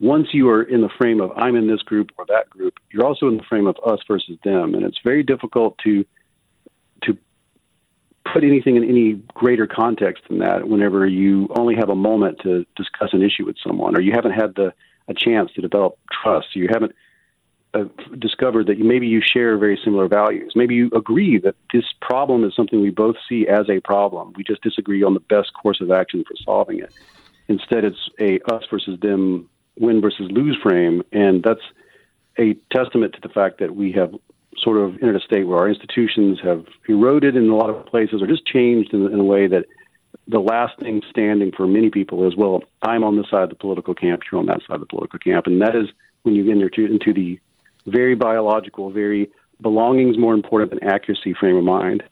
once 0.00 0.28
you 0.32 0.48
are 0.48 0.62
in 0.62 0.80
the 0.80 0.88
frame 0.88 1.20
of 1.20 1.30
I'm 1.36 1.54
in 1.56 1.68
this 1.68 1.82
group 1.82 2.10
or 2.16 2.24
that 2.26 2.48
group, 2.48 2.74
you're 2.90 3.06
also 3.06 3.28
in 3.28 3.36
the 3.36 3.42
frame 3.44 3.66
of 3.66 3.76
us 3.86 4.00
versus 4.08 4.38
them, 4.42 4.74
and 4.74 4.82
it's 4.84 4.98
very 5.04 5.22
difficult 5.22 5.78
to 5.84 6.04
to 7.02 7.16
put 8.32 8.42
anything 8.42 8.76
in 8.76 8.84
any 8.84 9.22
greater 9.34 9.66
context 9.66 10.24
than 10.28 10.38
that. 10.38 10.66
Whenever 10.66 11.06
you 11.06 11.48
only 11.56 11.74
have 11.76 11.90
a 11.90 11.94
moment 11.94 12.38
to 12.42 12.64
discuss 12.76 13.10
an 13.12 13.22
issue 13.22 13.44
with 13.44 13.56
someone, 13.64 13.96
or 13.96 14.00
you 14.00 14.12
haven't 14.12 14.32
had 14.32 14.54
the 14.54 14.72
a 15.08 15.14
chance 15.14 15.50
to 15.52 15.60
develop 15.60 15.98
trust, 16.22 16.54
you 16.54 16.68
haven't 16.70 16.92
uh, 17.74 17.84
discovered 18.18 18.68
that 18.68 18.78
maybe 18.78 19.06
you 19.06 19.20
share 19.20 19.58
very 19.58 19.78
similar 19.84 20.08
values. 20.08 20.52
Maybe 20.54 20.76
you 20.76 20.90
agree 20.94 21.38
that 21.38 21.56
this 21.72 21.84
problem 22.00 22.44
is 22.44 22.54
something 22.54 22.80
we 22.80 22.90
both 22.90 23.16
see 23.28 23.46
as 23.48 23.68
a 23.68 23.80
problem. 23.80 24.32
We 24.36 24.44
just 24.44 24.62
disagree 24.62 25.02
on 25.02 25.14
the 25.14 25.20
best 25.20 25.52
course 25.52 25.80
of 25.80 25.90
action 25.90 26.24
for 26.26 26.34
solving 26.44 26.78
it. 26.78 26.92
Instead, 27.48 27.84
it's 27.84 28.08
a 28.20 28.38
us 28.52 28.64
versus 28.70 28.98
them 29.00 29.48
win 29.78 30.00
versus 30.00 30.30
lose 30.30 30.56
frame, 30.62 31.02
and 31.12 31.42
that's 31.42 31.60
a 32.38 32.54
testament 32.72 33.14
to 33.14 33.20
the 33.20 33.28
fact 33.28 33.58
that 33.60 33.74
we 33.74 33.92
have 33.92 34.14
sort 34.56 34.76
of 34.76 34.94
entered 34.94 35.16
a 35.16 35.20
state 35.20 35.44
where 35.44 35.58
our 35.58 35.68
institutions 35.68 36.38
have 36.42 36.64
eroded 36.88 37.36
in 37.36 37.48
a 37.48 37.56
lot 37.56 37.70
of 37.70 37.86
places 37.86 38.20
or 38.20 38.26
just 38.26 38.44
changed 38.46 38.92
in, 38.92 39.06
in 39.06 39.20
a 39.20 39.24
way 39.24 39.46
that 39.46 39.64
the 40.28 40.38
last 40.40 40.78
thing 40.78 41.02
standing 41.10 41.52
for 41.52 41.66
many 41.66 41.90
people 41.90 42.26
is, 42.26 42.36
well, 42.36 42.62
I'm 42.82 43.04
on 43.04 43.16
this 43.16 43.28
side 43.30 43.44
of 43.44 43.48
the 43.48 43.54
political 43.56 43.94
camp, 43.94 44.22
you're 44.30 44.38
on 44.38 44.46
that 44.46 44.60
side 44.66 44.74
of 44.74 44.80
the 44.80 44.86
political 44.86 45.18
camp. 45.18 45.46
And 45.46 45.60
that 45.62 45.74
is 45.74 45.88
when 46.22 46.34
you 46.34 46.44
get 46.44 46.90
into, 46.90 47.12
the 47.12 47.40
very 47.86 48.14
biological, 48.14 48.90
very 48.90 49.30
belonging 49.60 50.10
is 50.10 50.18
more 50.18 50.34
important 50.34 50.70
than 50.70 50.88
accuracy 50.88 51.34
frame 51.34 51.56
of 51.56 51.64
mind. 51.64 52.02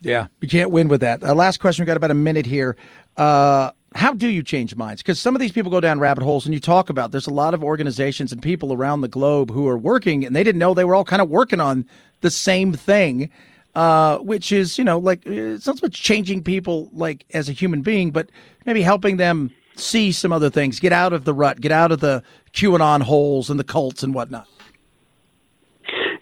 Yeah, 0.00 0.28
you 0.40 0.48
can't 0.48 0.70
win 0.70 0.88
with 0.88 1.00
that. 1.00 1.24
Uh, 1.24 1.34
last 1.34 1.58
question. 1.58 1.82
We've 1.82 1.88
got 1.88 1.96
about 1.96 2.10
a 2.10 2.14
minute 2.14 2.46
here. 2.46 2.76
Uh, 3.16 3.72
how 3.98 4.12
do 4.12 4.28
you 4.28 4.42
change 4.42 4.76
minds? 4.76 5.02
Because 5.02 5.18
some 5.18 5.34
of 5.34 5.40
these 5.40 5.50
people 5.50 5.70
go 5.70 5.80
down 5.80 5.98
rabbit 5.98 6.22
holes, 6.22 6.46
and 6.46 6.54
you 6.54 6.60
talk 6.60 6.88
about 6.88 7.10
there's 7.10 7.26
a 7.26 7.32
lot 7.34 7.52
of 7.52 7.64
organizations 7.64 8.32
and 8.32 8.40
people 8.40 8.72
around 8.72 9.00
the 9.00 9.08
globe 9.08 9.50
who 9.50 9.66
are 9.66 9.76
working, 9.76 10.24
and 10.24 10.36
they 10.36 10.44
didn't 10.44 10.60
know 10.60 10.72
they 10.72 10.84
were 10.84 10.94
all 10.94 11.04
kind 11.04 11.20
of 11.20 11.28
working 11.28 11.60
on 11.60 11.84
the 12.20 12.30
same 12.30 12.72
thing, 12.72 13.28
uh, 13.74 14.18
which 14.18 14.52
is 14.52 14.78
you 14.78 14.84
know 14.84 14.98
like 14.98 15.26
it's 15.26 15.66
not 15.66 15.78
so 15.78 15.86
much 15.86 16.00
changing 16.00 16.42
people 16.42 16.88
like 16.92 17.26
as 17.34 17.48
a 17.48 17.52
human 17.52 17.82
being, 17.82 18.12
but 18.12 18.30
maybe 18.66 18.82
helping 18.82 19.16
them 19.16 19.50
see 19.74 20.12
some 20.12 20.32
other 20.32 20.50
things, 20.50 20.80
get 20.80 20.92
out 20.92 21.12
of 21.12 21.24
the 21.24 21.34
rut, 21.34 21.60
get 21.60 21.72
out 21.72 21.90
of 21.90 22.00
the 22.00 22.22
QAnon 22.52 23.02
holes 23.02 23.50
and 23.50 23.58
the 23.58 23.64
cults 23.64 24.02
and 24.02 24.14
whatnot. 24.14 24.46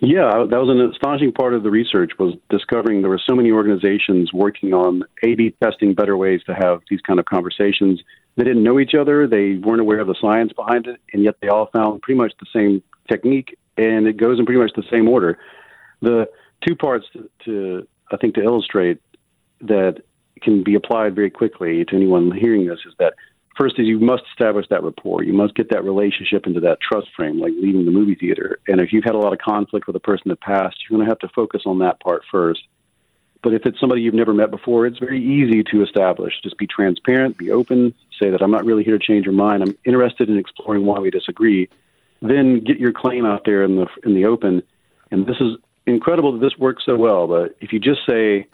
Yeah, 0.01 0.45
that 0.51 0.61
was 0.61 0.69
an 0.69 0.81
astonishing 0.81 1.33
part 1.33 1.55
of 1.55 1.63
the 1.63 1.71
research 1.71 2.13
was 2.19 2.35
discovering 2.51 3.01
there 3.01 3.11
were 3.11 3.21
so 3.25 3.35
many 3.35 3.51
organizations 3.51 4.33
working 4.33 4.75
on 4.75 5.05
A/B 5.23 5.55
testing 5.63 5.95
better 5.95 6.17
ways 6.17 6.43
to 6.47 6.55
have 6.55 6.83
these 6.91 7.01
kind 7.01 7.19
of 7.19 7.25
conversations. 7.25 8.03
They 8.37 8.45
didn't 8.45 8.63
know 8.63 8.79
each 8.79 8.95
other, 8.95 9.27
they 9.27 9.55
weren't 9.55 9.81
aware 9.81 10.01
of 10.01 10.07
the 10.07 10.17
science 10.21 10.53
behind 10.53 10.87
it, 10.87 11.01
and 11.13 11.23
yet 11.23 11.37
they 11.41 11.49
all 11.49 11.71
found 11.75 12.03
pretty 12.03 12.19
much 12.19 12.33
the 12.39 12.47
same 12.53 12.83
technique, 13.09 13.57
and 13.79 14.07
it 14.07 14.19
goes 14.19 14.39
in 14.39 14.45
pretty 14.45 14.61
much 14.61 14.73
the 14.77 14.85
same 14.91 15.09
order. 15.09 15.39
The 16.03 16.29
two 16.67 16.77
parts 16.77 17.07
to, 17.15 17.31
to 17.47 17.89
I 18.13 18.19
think 18.19 18.35
to 18.35 18.43
illustrate 18.43 19.01
that 19.63 20.03
can 20.43 20.63
be 20.63 20.75
applied 20.75 21.15
very 21.15 21.31
quickly 21.31 21.85
to 21.87 21.97
anyone 21.97 22.31
hearing 22.31 22.67
this 22.67 22.81
is 22.87 22.93
that 22.99 23.15
first 23.57 23.79
is 23.79 23.87
you 23.87 23.99
must 23.99 24.25
establish 24.31 24.67
that 24.71 24.83
rapport. 24.83 25.23
You 25.23 25.33
must 25.33 25.55
get 25.55 25.71
that 25.71 25.85
relationship 25.85 26.47
into 26.47 26.61
that 26.61 26.79
trust 26.81 27.09
frame, 27.17 27.41
like 27.41 27.53
leaving 27.61 27.85
the 27.85 27.91
movie 27.91 28.15
theater. 28.15 28.59
And 28.69 28.81
if 28.81 28.93
you've 28.93 29.05
had 29.05 29.15
a 29.15 29.19
lot 29.19 29.33
of 29.33 29.39
conflict 29.39 29.87
with 29.87 29.97
a 29.97 30.01
person 30.01 30.25
in 30.27 30.31
the 30.31 30.37
past, 30.37 30.77
you're 30.83 30.97
going 30.97 31.07
to 31.07 31.11
have 31.11 31.19
to 31.21 31.29
focus 31.35 31.63
on 31.67 31.79
that 31.81 32.01
part 32.01 32.23
first. 32.31 32.61
But 33.43 33.55
if 33.55 33.65
it's 33.65 33.79
somebody 33.79 34.03
you've 34.03 34.15
never 34.15 34.35
met 34.35 34.51
before, 34.51 34.87
it's 34.87 34.99
very 34.99 35.23
easy 35.23 35.63
to 35.71 35.83
establish. 35.83 36.33
Just 36.43 36.59
be 36.59 36.67
transparent, 36.67 37.39
be 37.39 37.51
open, 37.51 37.95
say 38.21 38.31
that 38.31 38.43
I'm 38.43 38.51
not 38.51 38.65
really 38.65 38.83
here 38.83 38.99
to 38.99 39.05
change 39.05 39.25
your 39.25 39.35
mind. 39.35 39.63
I'm 39.63 39.77
interested 39.85 40.29
in 40.29 40.39
exploring 40.39 40.85
why 40.85 40.99
we 40.99 41.11
disagree. 41.11 41.69
Then 42.23 42.61
get 42.61 42.79
your 42.79 42.93
claim 42.93 43.25
out 43.25 43.45
there 43.45 43.63
in 43.63 43.77
the 43.77 43.87
in 44.05 44.15
the 44.15 44.25
open. 44.25 44.63
And 45.11 45.27
this 45.27 45.37
is 45.41 45.59
incredible 45.87 46.33
that 46.33 46.41
this 46.41 46.59
works 46.59 46.85
so 46.85 46.97
well. 46.97 47.27
But 47.27 47.57
if 47.61 47.73
you 47.73 47.79
just 47.79 48.01
say, 48.09 48.47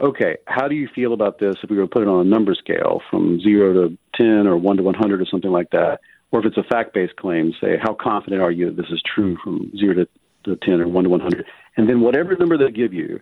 okay, 0.00 0.36
how 0.46 0.68
do 0.68 0.74
you 0.74 0.88
feel 0.94 1.12
about 1.12 1.38
this 1.38 1.56
if 1.62 1.70
we 1.70 1.76
were 1.76 1.84
to 1.84 1.88
put 1.88 2.02
it 2.02 2.08
on 2.08 2.26
a 2.26 2.28
number 2.28 2.54
scale 2.54 3.02
from 3.10 3.40
zero 3.40 3.88
to 3.88 3.98
10 4.14 4.46
or 4.46 4.56
one 4.56 4.76
to 4.76 4.82
100 4.82 5.20
or 5.20 5.26
something 5.26 5.50
like 5.50 5.70
that? 5.70 6.00
Or 6.32 6.40
if 6.40 6.46
it's 6.46 6.56
a 6.56 6.62
fact 6.62 6.92
based 6.92 7.16
claim, 7.16 7.52
say, 7.60 7.78
how 7.80 7.94
confident 7.94 8.42
are 8.42 8.50
you 8.50 8.66
that 8.66 8.76
this 8.76 8.90
is 8.90 9.02
true 9.02 9.36
from 9.42 9.72
zero 9.76 9.94
to, 9.94 10.08
to 10.44 10.56
10 10.56 10.80
or 10.80 10.88
one 10.88 11.04
to 11.04 11.10
100? 11.10 11.46
And 11.76 11.88
then 11.88 12.00
whatever 12.00 12.36
number 12.36 12.58
they 12.58 12.70
give 12.70 12.92
you, 12.92 13.20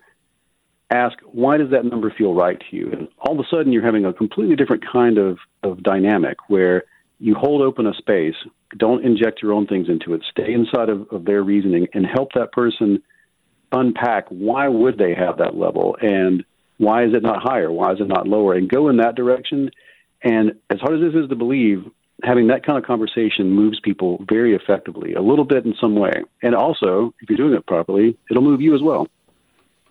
ask, 0.90 1.16
why 1.24 1.58
does 1.58 1.70
that 1.70 1.84
number 1.84 2.12
feel 2.16 2.34
right 2.34 2.58
to 2.58 2.76
you? 2.76 2.90
And 2.92 3.08
all 3.18 3.38
of 3.38 3.40
a 3.40 3.48
sudden, 3.50 3.72
you're 3.72 3.84
having 3.84 4.04
a 4.04 4.12
completely 4.12 4.56
different 4.56 4.84
kind 4.90 5.18
of, 5.18 5.38
of 5.62 5.82
dynamic 5.82 6.38
where 6.48 6.84
you 7.18 7.34
hold 7.34 7.62
open 7.62 7.86
a 7.86 7.94
space, 7.94 8.34
don't 8.76 9.04
inject 9.04 9.42
your 9.42 9.52
own 9.52 9.66
things 9.66 9.88
into 9.88 10.14
it, 10.14 10.22
stay 10.30 10.52
inside 10.52 10.88
of, 10.88 11.06
of 11.10 11.24
their 11.24 11.42
reasoning, 11.42 11.86
and 11.94 12.04
help 12.06 12.32
that 12.34 12.52
person 12.52 13.02
unpack 13.72 14.26
why 14.28 14.68
would 14.68 14.98
they 14.98 15.14
have 15.14 15.38
that 15.38 15.56
level 15.56 15.96
and 16.00 16.44
why 16.78 17.04
is 17.04 17.14
it 17.14 17.22
not 17.22 17.42
higher? 17.42 17.70
Why 17.70 17.92
is 17.92 18.00
it 18.00 18.08
not 18.08 18.26
lower? 18.26 18.54
And 18.54 18.68
go 18.68 18.88
in 18.88 18.96
that 18.98 19.14
direction. 19.14 19.70
And 20.22 20.52
as 20.70 20.80
hard 20.80 20.94
as 20.94 21.12
this 21.12 21.22
is 21.22 21.28
to 21.28 21.36
believe, 21.36 21.84
having 22.22 22.48
that 22.48 22.64
kind 22.64 22.78
of 22.78 22.84
conversation 22.84 23.50
moves 23.50 23.80
people 23.80 24.24
very 24.28 24.54
effectively, 24.54 25.14
a 25.14 25.20
little 25.20 25.44
bit 25.44 25.64
in 25.64 25.74
some 25.80 25.96
way. 25.96 26.12
And 26.42 26.54
also, 26.54 27.14
if 27.20 27.28
you're 27.28 27.36
doing 27.36 27.54
it 27.54 27.66
properly, 27.66 28.16
it'll 28.30 28.42
move 28.42 28.60
you 28.60 28.74
as 28.74 28.82
well. 28.82 29.08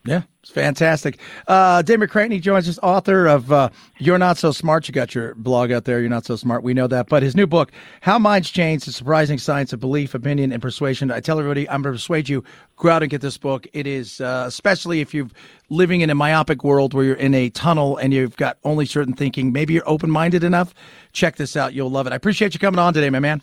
Yeah, 0.05 0.23
it's 0.41 0.51
fantastic. 0.51 1.17
Uh, 1.47 1.81
Dave 1.81 1.99
McRaney 1.99 2.41
joins 2.41 2.67
us, 2.67 2.77
author 2.83 3.25
of 3.25 3.53
uh, 3.53 3.69
You're 3.99 4.17
Not 4.17 4.37
So 4.37 4.51
Smart. 4.51 4.85
You 4.85 4.93
got 4.93 5.15
your 5.15 5.33
blog 5.35 5.71
out 5.71 5.85
there, 5.85 6.01
You're 6.01 6.09
Not 6.09 6.25
So 6.25 6.35
Smart. 6.35 6.61
We 6.61 6.73
know 6.73 6.87
that. 6.87 7.07
But 7.07 7.23
his 7.23 7.37
new 7.37 7.47
book, 7.47 7.71
How 8.01 8.19
Minds 8.19 8.51
Change, 8.51 8.83
The 8.83 8.91
Surprising 8.91 9.37
Science 9.37 9.71
of 9.71 9.79
Belief, 9.79 10.13
Opinion, 10.13 10.51
and 10.51 10.61
Persuasion. 10.61 11.09
I 11.09 11.21
tell 11.21 11.39
everybody, 11.39 11.69
I'm 11.69 11.81
going 11.81 11.93
to 11.93 11.97
persuade 11.97 12.27
you, 12.27 12.43
go 12.75 12.89
out 12.89 13.01
and 13.01 13.09
get 13.09 13.21
this 13.21 13.37
book. 13.37 13.65
It 13.71 13.87
is, 13.87 14.19
uh, 14.19 14.43
especially 14.45 14.99
if 14.99 15.13
you're 15.13 15.29
living 15.69 16.01
in 16.01 16.09
a 16.09 16.15
myopic 16.15 16.65
world 16.65 16.93
where 16.93 17.05
you're 17.05 17.15
in 17.15 17.33
a 17.33 17.49
tunnel 17.49 17.95
and 17.95 18.13
you've 18.13 18.35
got 18.35 18.57
only 18.65 18.85
certain 18.85 19.13
thinking, 19.13 19.53
maybe 19.53 19.73
you're 19.73 19.87
open 19.89 20.11
minded 20.11 20.43
enough. 20.43 20.73
Check 21.13 21.37
this 21.37 21.55
out. 21.55 21.73
You'll 21.73 21.89
love 21.89 22.07
it. 22.07 22.13
I 22.13 22.17
appreciate 22.17 22.53
you 22.53 22.59
coming 22.59 22.79
on 22.79 22.93
today, 22.93 23.09
my 23.09 23.19
man. 23.19 23.41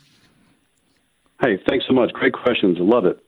Hey, 1.41 1.59
thanks 1.67 1.87
so 1.89 1.95
much. 1.95 2.13
Great 2.13 2.35
questions. 2.35 2.77
Love 2.79 3.07
it. 3.07 3.19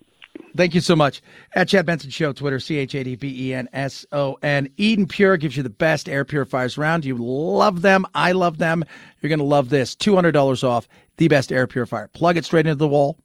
Thank 0.56 0.74
you 0.74 0.80
so 0.80 0.94
much. 0.94 1.22
At 1.54 1.68
Chad 1.68 1.86
Benson 1.86 2.10
Show, 2.10 2.32
Twitter, 2.32 2.60
C 2.60 2.76
H 2.76 2.94
A 2.94 3.02
D 3.02 3.16
B 3.16 3.48
E 3.48 3.54
N 3.54 3.68
S 3.72 4.04
O 4.12 4.38
N. 4.42 4.68
Eden 4.76 5.06
Pure 5.06 5.38
gives 5.38 5.56
you 5.56 5.62
the 5.62 5.70
best 5.70 6.08
air 6.08 6.24
purifiers 6.24 6.76
around. 6.76 7.04
You 7.04 7.16
love 7.16 7.82
them. 7.82 8.06
I 8.14 8.32
love 8.32 8.58
them. 8.58 8.84
You're 9.20 9.28
going 9.28 9.38
to 9.38 9.44
love 9.44 9.70
this. 9.70 9.96
$200 9.96 10.64
off 10.64 10.88
the 11.16 11.28
best 11.28 11.52
air 11.52 11.66
purifier. 11.66 12.08
Plug 12.08 12.36
it 12.36 12.44
straight 12.44 12.66
into 12.66 12.76
the 12.76 12.88
wall, 12.88 13.18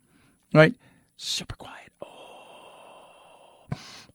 right? 0.53 0.73
Super 1.17 1.55
quiet. 1.55 1.91
Oh. 2.01 2.07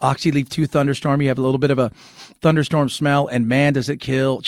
Oxy-Leaf 0.00 0.48
2 0.48 0.66
Thunderstorm. 0.66 1.20
You 1.20 1.28
have 1.28 1.38
a 1.38 1.42
little 1.42 1.58
bit 1.58 1.70
of 1.70 1.78
a 1.78 1.90
thunderstorm 2.40 2.88
smell, 2.88 3.26
and 3.28 3.46
man, 3.46 3.74
does 3.74 3.88
it 3.88 3.98
kill 3.98 4.42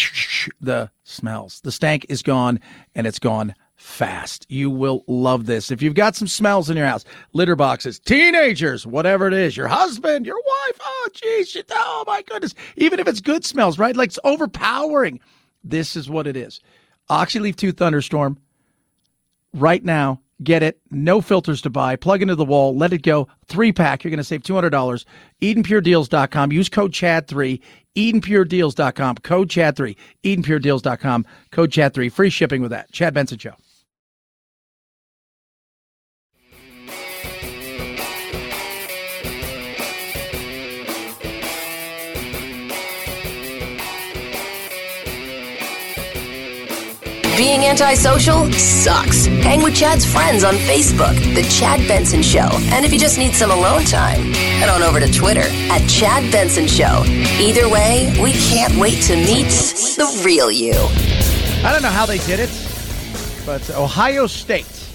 the 0.61 0.91
smells. 1.05 1.61
The 1.61 1.73
stank 1.73 2.07
is 2.09 2.23
gone, 2.23 2.61
and 2.95 3.07
it's 3.07 3.19
gone 3.19 3.55
fast. 3.85 4.47
You 4.49 4.71
will 4.71 5.05
love 5.07 5.47
this. 5.47 5.71
If 5.71 5.83
you've 5.83 5.95
got 5.95 6.17
some 6.17 6.27
smells 6.27 6.71
in 6.71 6.77
your 6.77 6.87
house, 6.87 7.05
litter 7.35 7.55
boxes, 7.55 7.99
teenagers, 7.99 8.87
whatever 8.87 9.29
it 9.29 9.35
is, 9.35 9.57
your 9.57 9.69
husband, 9.69 10.27
your 10.27 10.39
wife, 10.39 10.81
oh, 10.81 11.09
geez, 11.13 11.57
oh 11.71 12.05
my 12.07 12.23
goodness. 12.23 12.55
Even 12.77 12.99
if 12.99 13.07
it's 13.07 13.21
good 13.21 13.45
smells, 13.45 13.79
right? 13.79 13.95
Like 13.95 14.09
it's 14.09 14.19
overpowering. 14.25 15.21
This 15.63 15.97
is 15.97 16.09
what 16.09 16.27
it 16.27 16.37
is. 16.37 16.61
Oxy-Leaf 17.11 17.57
2 17.57 17.73
Thunderstorm. 17.73 18.39
Right 19.53 19.85
now, 19.85 20.21
get 20.43 20.63
it. 20.63 20.81
No 20.91 21.21
filters 21.21 21.61
to 21.63 21.71
buy. 21.71 21.95
Plug 21.97 22.23
into 22.23 22.35
the 22.35 22.45
wall. 22.45 22.75
Let 22.77 22.95
it 22.95 23.03
go. 23.03 23.29
Three 23.47 23.71
pack. 23.73 24.03
You're 24.03 24.11
going 24.11 24.19
to 24.19 24.25
save 24.25 24.43
$200. 24.43 25.05
EdenPureDeals.com. 25.43 26.53
Use 26.53 26.69
code 26.71 26.93
CHAD3. 26.93 27.61
EdenPureDeals.com. 27.95 29.17
Code 29.17 29.49
CHAD3. 29.51 29.97
EdenPureDeals.com. 30.25 31.27
Code 31.53 31.71
CHAD3. 31.71 32.11
Free 32.11 32.31
shipping 32.31 32.63
with 32.63 32.71
that. 32.71 32.91
Chad 32.91 33.15
Benson 33.15 33.39
Show. 33.39 33.55
Being 47.37 47.65
antisocial 47.65 48.49
sucks. 48.53 49.27
Hang 49.27 49.61
with 49.61 49.75
Chad's 49.75 50.05
friends 50.11 50.45
on 50.45 50.55
Facebook, 50.55 51.17
The 51.35 51.43
Chad 51.51 51.87
Benson 51.89 52.23
Show. 52.23 52.49
And 52.71 52.85
if 52.85 52.93
you 52.93 52.99
just 52.99 53.19
need 53.19 53.35
some 53.35 53.51
alone 53.51 53.85
time, 53.85 54.33
head 54.33 54.69
on 54.69 54.83
over 54.83 55.01
to 55.01 55.13
Twitter 55.13 55.43
at 55.43 55.85
Chad 55.89 56.31
Benson 56.31 56.69
Show. 56.69 57.03
Either 57.41 57.69
way, 57.69 58.15
we 58.23 58.35
can't 58.35 58.77
wait 58.77 59.03
to 59.05 59.17
meet 59.17 59.49
the 59.97 60.23
real 60.25 60.49
you. 60.49 60.75
I 61.67 61.73
don't 61.73 61.83
know 61.83 61.89
how 61.89 62.07
they 62.07 62.19
did 62.19 62.39
it, 62.39 62.51
but 63.45 63.69
Ohio 63.71 64.29
State, 64.29 64.89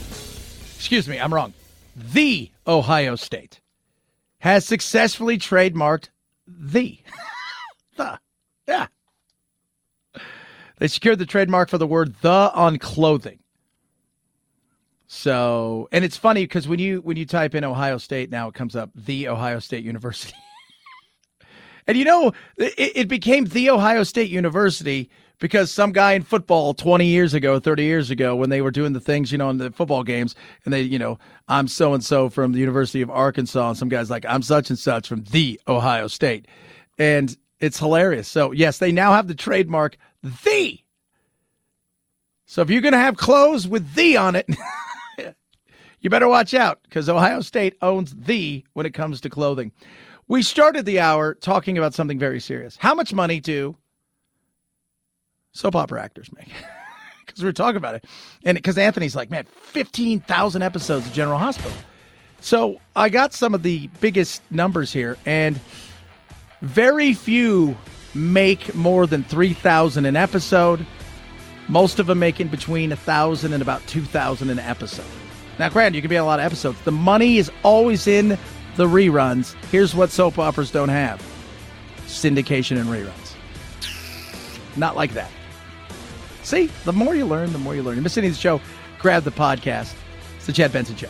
excuse 0.77 1.09
me, 1.09 1.19
I'm 1.19 1.33
wrong. 1.33 1.53
The 1.97 2.51
Ohio 2.65 3.17
State 3.17 3.59
has 4.37 4.65
successfully 4.65 5.37
trademarked 5.37 6.07
the. 6.47 6.99
the. 7.97 8.17
Yeah. 8.65 8.87
They 10.79 10.87
secured 10.87 11.19
the 11.19 11.25
trademark 11.25 11.69
for 11.69 11.77
the 11.77 11.87
word 11.87 12.15
the 12.21 12.51
on 12.53 12.79
clothing. 12.79 13.39
So, 15.07 15.89
and 15.91 16.05
it's 16.05 16.17
funny 16.17 16.43
because 16.43 16.67
when 16.67 16.79
you 16.79 17.01
when 17.01 17.17
you 17.17 17.25
type 17.25 17.55
in 17.55 17.63
Ohio 17.63 17.97
State 17.97 18.29
now, 18.29 18.47
it 18.47 18.53
comes 18.53 18.75
up 18.75 18.91
the 18.95 19.27
Ohio 19.27 19.59
State 19.59 19.83
University. 19.83 20.35
and 21.87 21.97
you 21.97 22.05
know, 22.05 22.31
it, 22.57 22.73
it 22.77 23.07
became 23.07 23.45
the 23.45 23.69
Ohio 23.69 24.03
State 24.03 24.29
University 24.29 25.09
because 25.39 25.71
some 25.71 25.91
guy 25.91 26.13
in 26.13 26.21
football 26.21 26.73
20 26.73 27.05
years 27.05 27.33
ago, 27.33 27.59
30 27.59 27.83
years 27.83 28.11
ago, 28.11 28.35
when 28.35 28.49
they 28.49 28.61
were 28.61 28.71
doing 28.71 28.93
the 28.93 28.99
things, 28.99 29.31
you 29.31 29.37
know, 29.37 29.49
in 29.49 29.57
the 29.57 29.71
football 29.71 30.03
games, 30.03 30.35
and 30.65 30.73
they, 30.73 30.81
you 30.81 30.99
know, 30.99 31.17
I'm 31.47 31.67
so 31.67 31.93
and 31.93 32.03
so 32.03 32.29
from 32.29 32.51
the 32.51 32.59
University 32.59 33.01
of 33.01 33.09
Arkansas, 33.09 33.69
and 33.69 33.77
some 33.77 33.89
guy's 33.89 34.09
like, 34.09 34.25
I'm 34.25 34.41
such 34.41 34.69
and 34.69 34.77
such 34.77 35.07
from 35.07 35.23
the 35.23 35.59
Ohio 35.67 36.07
State. 36.07 36.47
And 36.97 37.35
it's 37.59 37.79
hilarious. 37.79 38.27
So, 38.27 38.51
yes, 38.51 38.77
they 38.77 38.91
now 38.91 39.13
have 39.13 39.27
the 39.27 39.35
trademark 39.35 39.97
the. 40.23 40.79
So 42.45 42.61
if 42.61 42.69
you're 42.69 42.81
going 42.81 42.93
to 42.93 42.97
have 42.97 43.17
clothes 43.17 43.67
with 43.67 43.93
the 43.93 44.17
on 44.17 44.35
it, 44.35 44.49
you 45.99 46.09
better 46.09 46.27
watch 46.27 46.53
out 46.53 46.79
because 46.83 47.07
Ohio 47.07 47.41
State 47.41 47.75
owns 47.81 48.15
the 48.15 48.63
when 48.73 48.85
it 48.85 48.93
comes 48.93 49.21
to 49.21 49.29
clothing. 49.29 49.71
We 50.27 50.41
started 50.41 50.85
the 50.85 50.99
hour 50.99 51.35
talking 51.35 51.77
about 51.77 51.93
something 51.93 52.19
very 52.19 52.39
serious. 52.39 52.75
How 52.77 52.95
much 52.95 53.13
money 53.13 53.39
do 53.39 53.75
soap 55.51 55.75
opera 55.75 56.01
actors 56.03 56.29
make? 56.35 56.49
Because 57.25 57.43
we 57.43 57.47
were 57.47 57.53
talking 57.53 57.77
about 57.77 57.93
it. 57.93 58.05
And 58.43 58.55
because 58.55 58.75
Anthony's 58.75 59.15
like, 59.15 59.29
man, 59.29 59.45
15,000 59.45 60.63
episodes 60.63 61.05
of 61.05 61.13
General 61.13 61.37
Hospital. 61.37 61.77
So 62.41 62.81
I 62.95 63.09
got 63.09 63.33
some 63.33 63.53
of 63.53 63.61
the 63.61 63.87
biggest 64.01 64.41
numbers 64.49 64.91
here, 64.91 65.15
and 65.27 65.59
very 66.61 67.13
few 67.13 67.77
make 68.13 68.73
more 68.75 69.07
than 69.07 69.23
3,000 69.23 70.05
an 70.05 70.15
episode. 70.15 70.85
Most 71.67 71.99
of 71.99 72.07
them 72.07 72.19
making 72.19 72.47
between 72.47 72.89
1,000 72.89 73.53
and 73.53 73.61
about 73.61 73.85
2,000 73.87 74.49
an 74.49 74.59
episode. 74.59 75.05
Now, 75.59 75.69
granted, 75.69 75.95
you 75.95 76.01
can 76.01 76.09
be 76.09 76.17
on 76.17 76.23
a 76.23 76.27
lot 76.27 76.39
of 76.39 76.45
episodes. 76.45 76.79
The 76.81 76.91
money 76.91 77.37
is 77.37 77.51
always 77.63 78.07
in 78.07 78.29
the 78.75 78.85
reruns. 78.85 79.55
Here's 79.71 79.93
what 79.93 80.09
soap 80.09 80.39
operas 80.39 80.71
don't 80.71 80.89
have 80.89 81.21
syndication 82.05 82.79
and 82.79 82.89
reruns. 82.89 83.35
Not 84.75 84.95
like 84.95 85.13
that. 85.13 85.29
See, 86.43 86.71
the 86.85 86.93
more 86.93 87.13
you 87.13 87.25
learn, 87.25 87.51
the 87.51 87.59
more 87.59 87.75
you 87.75 87.83
learn. 87.83 87.97
You 87.97 88.01
miss 88.01 88.17
any 88.17 88.27
of 88.27 88.33
the 88.33 88.39
show, 88.39 88.61
grab 88.97 89.23
the 89.23 89.31
podcast. 89.31 89.93
It's 90.37 90.47
the 90.47 90.53
Chad 90.53 90.71
Benson 90.71 90.95
Show. 90.95 91.09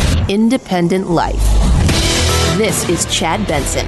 independent 0.29 1.09
life. 1.09 1.41
This 2.57 2.87
is 2.89 3.05
Chad 3.05 3.47
Benson. 3.47 3.87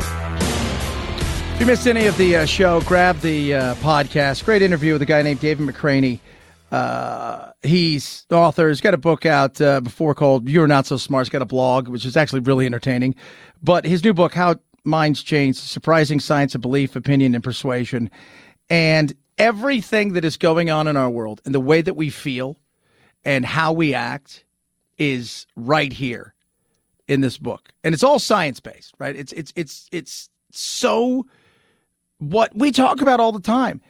If 1.53 1.59
you 1.59 1.65
missed 1.65 1.87
any 1.87 2.07
of 2.07 2.17
the 2.17 2.37
uh, 2.37 2.45
show, 2.45 2.81
grab 2.81 3.19
the 3.19 3.53
uh, 3.53 3.75
podcast. 3.75 4.43
Great 4.43 4.61
interview 4.61 4.93
with 4.93 5.01
a 5.01 5.05
guy 5.05 5.21
named 5.21 5.39
David 5.39 5.67
McRaney. 5.67 6.19
Uh, 6.71 7.51
he's 7.61 8.25
the 8.29 8.35
author. 8.35 8.67
He's 8.67 8.81
got 8.81 8.95
a 8.95 8.97
book 8.97 9.25
out 9.25 9.61
uh, 9.61 9.79
before 9.81 10.15
called 10.15 10.49
"You're 10.49 10.67
Not 10.67 10.87
So 10.87 10.97
Smart." 10.97 11.27
He's 11.27 11.29
got 11.29 11.43
a 11.43 11.45
blog, 11.45 11.87
which 11.87 12.05
is 12.05 12.17
actually 12.17 12.39
really 12.39 12.65
entertaining. 12.65 13.15
But 13.61 13.85
his 13.85 14.03
new 14.03 14.13
book, 14.13 14.33
"How 14.33 14.55
Minds 14.83 15.21
Change: 15.21 15.55
Surprising 15.55 16.19
Science 16.19 16.55
of 16.55 16.61
Belief, 16.61 16.95
Opinion, 16.95 17.35
and 17.35 17.43
Persuasion," 17.43 18.09
and 18.69 19.13
everything 19.37 20.13
that 20.13 20.25
is 20.25 20.37
going 20.37 20.69
on 20.69 20.87
in 20.87 20.97
our 20.97 21.09
world 21.09 21.41
and 21.45 21.53
the 21.53 21.59
way 21.59 21.81
that 21.81 21.95
we 21.95 22.09
feel 22.09 22.57
and 23.23 23.45
how 23.45 23.73
we 23.73 23.93
act 23.93 24.43
is 25.11 25.45
right 25.55 25.91
here 25.91 26.33
in 27.07 27.21
this 27.21 27.37
book. 27.37 27.69
And 27.83 27.93
it's 27.93 28.03
all 28.03 28.19
science 28.19 28.59
based, 28.59 28.93
right? 28.99 29.15
It's 29.15 29.33
it's 29.33 29.51
it's 29.55 29.89
it's 29.91 30.29
so 30.51 31.25
what 32.19 32.55
we 32.55 32.71
talk 32.71 33.01
about 33.01 33.19
all 33.19 33.31
the 33.31 33.41
time. 33.41 33.81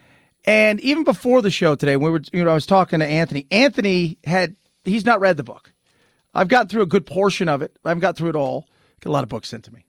And 0.46 0.80
even 0.80 1.04
before 1.04 1.40
the 1.40 1.50
show 1.50 1.74
today, 1.74 1.96
we 1.96 2.10
were 2.10 2.20
you 2.32 2.44
know, 2.44 2.50
I 2.50 2.54
was 2.54 2.66
talking 2.66 2.98
to 2.98 3.06
Anthony. 3.06 3.46
Anthony 3.50 4.18
had 4.24 4.56
he's 4.84 5.04
not 5.04 5.20
read 5.20 5.36
the 5.36 5.44
book. 5.44 5.72
I've 6.34 6.48
gotten 6.48 6.68
through 6.68 6.82
a 6.82 6.86
good 6.86 7.06
portion 7.06 7.48
of 7.48 7.62
it. 7.62 7.78
I 7.84 7.90
haven't 7.90 8.02
got 8.02 8.16
through 8.16 8.30
it 8.30 8.36
all. 8.36 8.66
Got 9.00 9.10
a 9.10 9.12
lot 9.12 9.22
of 9.22 9.28
books 9.28 9.48
sent 9.48 9.64
to 9.64 9.72
me. 9.72 9.86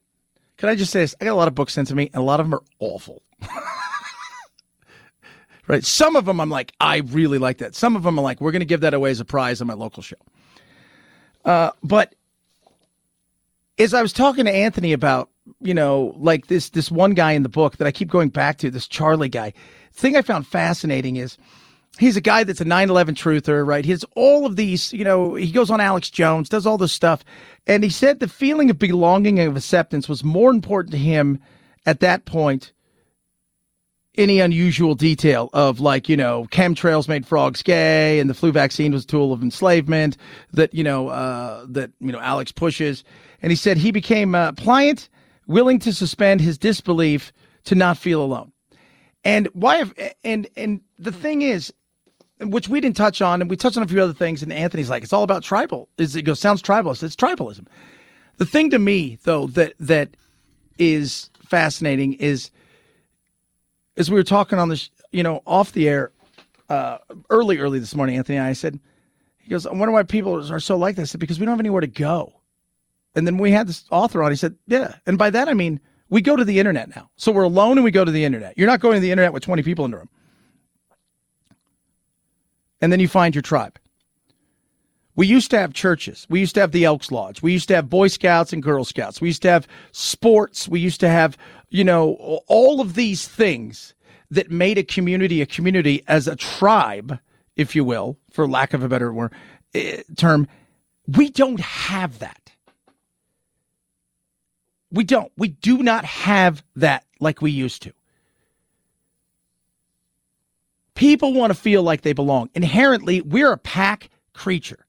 Can 0.58 0.70
I 0.70 0.76
just 0.76 0.92
say 0.92 1.02
this? 1.02 1.16
I 1.20 1.26
got 1.26 1.34
a 1.34 1.36
lot 1.36 1.48
of 1.48 1.56
books 1.56 1.74
sent 1.74 1.88
to 1.90 1.96
me, 1.96 2.10
and 2.14 2.22
a 2.22 2.26
lot 2.26 2.40
of 2.40 2.46
them 2.46 2.54
are 2.54 2.64
awful. 2.80 3.24
right? 5.68 5.84
Some 5.84 6.16
of 6.16 6.26
them 6.26 6.40
I'm 6.40 6.50
like, 6.50 6.74
I 6.80 6.98
really 6.98 7.40
like 7.40 7.58
that. 7.58 7.76
Some 7.76 7.96
of 7.96 8.04
them 8.04 8.18
I'm 8.18 8.24
like, 8.24 8.40
we're 8.40 8.52
going 8.52 8.62
to 8.62 8.66
give 8.66 8.82
that 8.82 8.94
away 8.94 9.10
as 9.10 9.20
a 9.20 9.26
prize 9.26 9.60
on 9.60 9.68
my 9.68 9.74
local 9.74 10.04
show. 10.04 10.16
Uh, 11.46 11.72
but 11.84 12.16
as 13.78 13.94
I 13.94 14.02
was 14.02 14.14
talking 14.14 14.46
to 14.46 14.52
Anthony 14.54 14.94
about, 14.94 15.30
you 15.62 15.74
know, 15.74 16.16
like 16.18 16.48
this 16.48 16.70
this 16.70 16.90
one 16.92 17.14
guy 17.14 17.34
in 17.34 17.44
the 17.44 17.50
book 17.50 17.78
that 17.78 17.88
I 17.88 17.92
keep 17.92 18.10
going 18.10 18.30
back 18.30 18.58
to, 18.60 18.72
this 18.72 18.88
Charlie 18.88 19.30
guy. 19.30 19.54
The 19.94 20.00
thing 20.00 20.16
I 20.16 20.22
found 20.24 20.48
fascinating 20.48 21.18
is 21.18 21.38
he's 22.00 22.18
a 22.18 22.22
guy 22.22 22.44
that's 22.44 22.62
a 22.62 22.66
9/11 22.66 23.16
truther, 23.16 23.66
right? 23.66 23.86
He 23.86 23.92
has 23.92 24.04
all 24.16 24.46
of 24.46 24.56
these, 24.56 24.92
you 24.92 25.04
know, 25.04 25.36
he 25.36 25.52
goes 25.52 25.70
on 25.70 25.80
Alex 25.80 26.10
Jones, 26.10 26.50
does 26.50 26.66
all 26.66 26.80
this 26.80 26.92
stuff, 26.92 27.24
and 27.68 27.84
he 27.84 27.90
said 27.90 28.20
the 28.20 28.28
feeling 28.28 28.70
of 28.72 28.80
belonging 28.80 29.40
and 29.40 29.50
of 29.50 29.58
acceptance 29.58 30.10
was 30.10 30.24
more 30.24 30.50
important 30.50 30.92
to 30.94 30.98
him 30.98 31.40
at 31.86 32.00
that 32.00 32.26
point 32.26 32.74
any 34.18 34.40
unusual 34.40 34.96
detail 34.96 35.50
of 35.54 35.80
like 35.80 36.10
you 36.10 36.18
know 36.18 36.48
chemtrails 36.52 37.08
made 37.08 37.26
frogs 37.26 37.62
gay 37.62 38.20
and 38.20 38.30
the 38.30 38.34
flu 38.34 38.52
vaccine 38.52 38.92
was 38.92 39.04
a 39.04 39.08
tool 39.08 39.34
of 39.34 39.42
enslavement 39.42 40.18
that 40.54 40.74
you 40.74 40.84
know 40.84 41.10
uh, 41.10 41.66
that 41.70 41.92
you 42.00 42.12
know 42.12 42.20
Alex 42.20 42.52
pushes. 42.52 43.04
And 43.42 43.52
he 43.52 43.56
said 43.56 43.78
he 43.78 43.92
became 43.92 44.34
uh, 44.36 44.54
pliant 44.54 45.10
willing 45.48 45.80
to 45.80 45.94
suspend 45.94 46.42
his 46.42 46.58
disbelief 46.58 47.32
to 47.66 47.76
not 47.76 47.98
feel 47.98 48.22
alone. 48.22 48.52
And 49.24 49.48
why 49.54 49.78
have, 49.78 49.94
and 50.24 50.48
and 50.56 50.82
the 50.98 51.12
thing 51.12 51.42
is 51.42 51.74
which 52.42 52.68
we 52.68 52.82
didn't 52.82 52.98
touch 52.98 53.22
on 53.22 53.42
and 53.42 53.50
we 53.50 53.56
touched 53.56 53.78
on 53.78 53.84
a 53.84 53.88
few 53.88 54.02
other 54.02 54.14
things 54.14 54.44
and 54.44 54.52
Anthony's 54.52 54.90
like 54.90 55.04
it's 55.04 55.14
all 55.14 55.24
about 55.24 55.42
tribal 55.42 55.88
is 55.98 56.16
it 56.16 56.24
goes 56.24 56.40
sounds 56.40 56.62
tribalist 56.62 57.04
it's 57.04 57.16
tribalism. 57.16 57.68
The 58.38 58.46
thing 58.46 58.70
to 58.72 58.80
me 58.80 59.18
though 59.24 59.48
that 59.48 59.74
that 59.80 60.18
is 60.78 61.30
fascinating 61.42 62.14
is 62.14 62.52
as 63.98 64.10
we 64.10 64.16
were 64.16 64.24
talking 64.24 64.60
on 64.60 64.70
this, 64.70 64.90
you 65.12 65.24
know, 65.24 65.42
off 65.46 65.72
the 65.72 65.88
air 65.88 66.12
uh, 66.70 66.98
early, 67.30 67.58
early 67.58 67.80
this 67.80 67.96
morning, 67.96 68.18
Anthony 68.18 68.38
and 68.38 68.48
I 68.48 68.54
said, 68.54 68.80
he 69.38 69.50
goes, 69.50 69.66
I 69.66 69.72
wonder 69.72 69.92
why 69.92 70.04
people 70.04 70.52
are 70.52 70.60
so 70.60 70.76
like 70.78 70.96
this. 70.96 71.16
Because 71.16 71.40
we 71.40 71.46
don't 71.46 71.54
have 71.54 71.60
anywhere 71.60 71.82
to 71.82 71.88
go. 71.88 72.34
And 73.16 73.26
then 73.26 73.38
we 73.38 73.52
had 73.52 73.68
this 73.68 73.86
author 73.92 74.24
on. 74.24 74.32
He 74.32 74.36
said, 74.36 74.56
yeah. 74.68 74.96
And 75.06 75.18
by 75.18 75.30
that, 75.30 75.48
I 75.48 75.54
mean, 75.54 75.80
we 76.10 76.22
go 76.22 76.36
to 76.36 76.44
the 76.44 76.60
internet 76.60 76.96
now. 76.96 77.10
So 77.16 77.32
we're 77.32 77.44
alone 77.44 77.78
and 77.78 77.86
we 77.86 77.92
go 77.92 78.04
to 78.04 78.12
the 78.12 78.26
internet. 78.26 78.58
You're 78.58 78.68
not 78.68 78.80
going 78.80 78.96
to 78.96 79.00
the 79.00 79.12
internet 79.12 79.34
with 79.34 79.44
20 79.44 79.64
people 79.64 79.86
in 79.86 79.92
the 79.92 79.98
room. 79.98 80.10
And 82.82 82.92
then 82.92 83.00
you 83.00 83.08
find 83.08 83.34
your 83.34 83.42
tribe. 83.42 83.80
We 85.16 85.28
used 85.28 85.50
to 85.52 85.60
have 85.60 85.74
churches. 85.74 86.28
We 86.30 86.42
used 86.42 86.56
to 86.56 86.62
have 86.62 86.74
the 86.74 86.84
Elks 86.84 87.10
Lodge. 87.10 87.42
We 87.42 87.54
used 87.54 87.70
to 87.70 87.76
have 87.76 87.90
Boy 87.90 88.10
Scouts 88.10 88.52
and 88.52 88.62
Girl 88.62 88.84
Scouts. 88.84 89.22
We 89.22 89.30
used 89.30 89.42
to 89.44 89.50
have 89.50 89.68
sports. 89.94 90.68
We 90.68 90.82
used 90.82 91.00
to 91.00 91.10
have, 91.10 91.38
you 91.70 91.84
know, 91.84 92.42
all 92.48 92.82
of 92.82 92.96
these 92.96 93.28
things 93.28 93.94
that 94.32 94.52
made 94.52 94.78
a 94.78 94.84
community 94.84 95.42
a 95.42 95.46
community 95.46 96.04
as 96.08 96.28
a 96.28 96.36
tribe, 96.36 97.20
if 97.56 97.76
you 97.76 97.84
will, 97.84 98.18
for 98.32 98.48
lack 98.48 98.74
of 98.74 98.84
a 98.84 98.90
better 98.90 99.14
word, 99.14 99.34
eh, 99.74 100.04
term. 100.16 100.48
We 101.08 101.30
don't 101.30 101.60
have 101.60 102.20
that. 102.20 102.52
We 104.92 105.04
don't. 105.04 105.32
We 105.38 105.50
do 105.50 105.84
not 105.84 106.06
have 106.06 106.64
that 106.76 107.06
like 107.20 107.42
we 107.42 107.52
used 107.52 107.84
to. 107.84 107.94
People 110.96 111.34
want 111.34 111.52
to 111.52 111.60
feel 111.60 111.84
like 111.84 112.02
they 112.02 112.14
belong. 112.14 112.50
Inherently, 112.56 113.22
we're 113.22 113.52
a 113.52 113.58
pack 113.58 114.10
creature. 114.34 114.86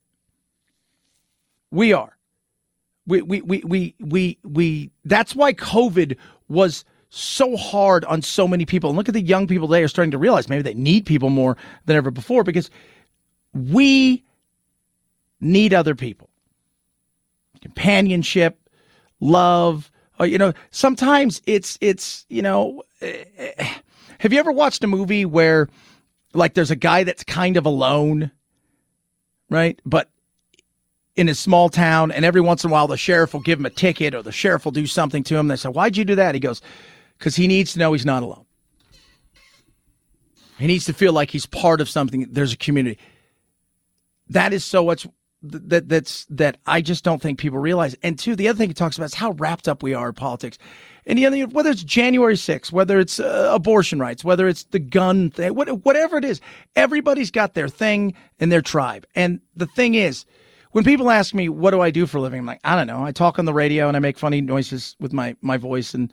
We 1.70 1.93
are. 1.93 2.16
We, 3.09 3.22
we, 3.22 3.43
we, 3.43 3.62
we, 3.64 3.95
we, 4.01 4.39
we, 4.45 4.91
that's 5.05 5.35
why 5.35 5.53
COVID 5.53 6.16
was 6.49 6.84
so 7.09 7.57
hard 7.57 8.05
on 8.05 8.22
so 8.22 8.47
many 8.47 8.66
people. 8.66 8.90
And 8.90 8.97
look 8.97 9.09
at 9.09 9.14
the 9.14 9.20
young 9.20 9.47
people 9.47 9.68
today 9.68 9.82
are 9.82 9.88
starting 9.88 10.11
to 10.11 10.18
realize 10.18 10.49
maybe 10.49 10.62
they 10.62 10.74
need 10.74 11.07
people 11.07 11.30
more 11.30 11.57
than 11.86 11.97
ever 11.97 12.11
before 12.11 12.44
because 12.44 12.70
we 13.53 14.24
need 15.40 15.72
other 15.72 15.94
people. 15.94 16.28
Companionship, 17.62 18.59
love, 19.20 19.90
or, 20.18 20.24
uh, 20.24 20.26
you 20.26 20.38
know, 20.38 20.53
sometimes 20.70 21.42
it's, 21.47 21.78
it's, 21.80 22.26
you 22.28 22.42
know, 22.42 22.82
eh, 23.01 23.24
have 24.18 24.32
you 24.32 24.38
ever 24.38 24.53
watched 24.53 24.82
a 24.84 24.86
movie 24.86 25.24
where 25.24 25.68
like 26.32 26.55
there's 26.55 26.70
a 26.70 26.76
guy 26.76 27.05
that's 27.05 27.24
kind 27.24 27.57
of 27.57 27.66
alone, 27.66 28.30
right? 29.51 29.80
But 29.84 30.11
in 31.17 31.27
his 31.27 31.39
small 31.39 31.69
town, 31.69 32.12
and 32.12 32.25
every 32.25 32.41
once 32.41 32.62
in 32.62 32.71
a 32.71 32.73
while 32.73 32.87
the 32.87 32.97
sheriff 32.97 33.33
will 33.33 33.41
give 33.41 33.59
him 33.59 33.67
a 33.67 33.71
ticket 33.71 34.14
or 34.14 34.23
the 34.23 34.33
sheriff 34.33 34.64
will 34.64 34.73
do 34.73 34.87
something 34.87 35.23
to 35.25 35.37
him. 35.37 35.49
They 35.49 35.57
say, 35.57 35.69
Why'd 35.71 35.97
you 35.97 36.05
do 36.05 36.14
that? 36.14 36.35
He 36.35 36.41
goes, 36.41 36.62
Because 37.19 37.37
he 37.37 37.49
needs 37.49 37.73
to 37.73 37.79
know 37.79 37.93
he's 37.93 38.07
not 38.07 38.23
alone. 38.23 38.45
He 40.59 40.67
needs 40.67 40.85
to 40.87 40.93
feel 40.93 41.12
like 41.12 41.31
he's 41.31 41.47
part 41.47 41.81
of 41.81 41.89
something. 41.89 42.27
There's 42.31 42.53
a 42.53 42.57
community. 42.57 42.99
That 44.29 44.53
is 44.53 44.64
so 44.64 44.85
much 44.85 45.07
that 45.43 45.89
that's 45.89 46.25
that 46.27 46.59
I 46.67 46.81
just 46.81 47.05
don't 47.05 47.21
think 47.21 47.39
people 47.39 47.59
realize. 47.59 47.95
And 48.03 48.19
two, 48.19 48.37
the 48.37 48.49
other 48.49 48.57
thing 48.57 48.71
he 48.71 48.75
talks 48.75 48.97
about 48.97 49.07
is 49.07 49.14
how 49.14 49.33
wrapped 49.33 49.69
up 49.69 49.83
we 49.83 49.95
are 49.95 50.09
in 50.09 50.14
politics. 50.14 50.59
And 51.07 51.19
the 51.19 51.27
other, 51.27 51.47
whether 51.47 51.71
it's 51.71 51.85
January 51.85 52.35
6th, 52.35 52.73
whether 52.73 52.99
it's 52.99 53.21
uh, 53.21 53.51
abortion 53.53 54.01
rights, 54.01 54.25
whether 54.25 54.49
it's 54.49 54.64
the 54.64 54.81
gun 54.81 55.31
thing, 55.31 55.55
whatever 55.55 56.19
it 56.19 56.25
is, 56.25 56.41
everybody's 56.75 57.31
got 57.31 57.55
their 57.55 57.69
thing 57.69 58.14
and 58.41 58.51
their 58.51 58.62
tribe. 58.62 59.07
And 59.14 59.41
the 59.55 59.67
thing 59.67 59.95
is, 59.95 60.25
when 60.77 60.85
people 60.85 61.09
ask 61.09 61.33
me, 61.33 61.49
what 61.49 61.70
do 61.70 61.81
I 61.81 61.91
do 61.91 62.05
for 62.05 62.18
a 62.18 62.20
living? 62.20 62.41
I'm 62.41 62.45
like, 62.45 62.61
I 62.62 62.77
don't 62.77 62.87
know. 62.87 63.03
I 63.03 63.11
talk 63.11 63.39
on 63.39 63.47
the 63.47 63.55
radio 63.55 63.89
and 63.89 63.97
I 63.97 64.01
make 64.01 64.18
funny 64.18 64.43
noises 64.43 64.95
with 65.01 65.11
my, 65.11 65.35
my 65.41 65.57
voice 65.57 65.95
and, 65.95 66.12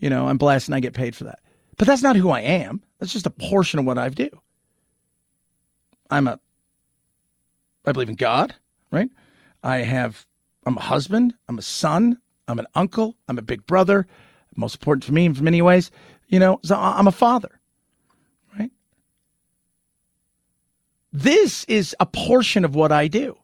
you 0.00 0.10
know, 0.10 0.26
I'm 0.26 0.36
blessed 0.36 0.66
and 0.66 0.74
I 0.74 0.80
get 0.80 0.94
paid 0.94 1.14
for 1.14 1.22
that. 1.22 1.38
But 1.78 1.86
that's 1.86 2.02
not 2.02 2.16
who 2.16 2.30
I 2.30 2.40
am. 2.40 2.82
That's 2.98 3.12
just 3.12 3.26
a 3.26 3.30
portion 3.30 3.78
of 3.78 3.84
what 3.84 3.98
I 3.98 4.08
do. 4.08 4.28
I'm 6.10 6.26
a, 6.26 6.40
I 7.86 7.92
believe 7.92 8.08
in 8.08 8.16
God, 8.16 8.52
right? 8.90 9.10
I 9.62 9.76
have, 9.76 10.26
I'm 10.66 10.76
a 10.76 10.82
husband. 10.82 11.34
I'm 11.48 11.58
a 11.58 11.62
son. 11.62 12.18
I'm 12.48 12.58
an 12.58 12.66
uncle. 12.74 13.16
I'm 13.28 13.38
a 13.38 13.42
big 13.42 13.64
brother 13.64 14.08
most 14.56 14.74
important 14.74 15.04
for 15.04 15.12
me 15.12 15.26
in 15.26 15.44
many 15.44 15.62
ways, 15.62 15.92
you 16.26 16.40
know, 16.40 16.58
so 16.64 16.76
I'm 16.76 17.06
a 17.06 17.12
father, 17.12 17.60
right? 18.58 18.72
This 21.12 21.62
is 21.66 21.94
a 22.00 22.06
portion 22.06 22.64
of 22.64 22.74
what 22.74 22.90
I 22.90 23.06
do. 23.06 23.36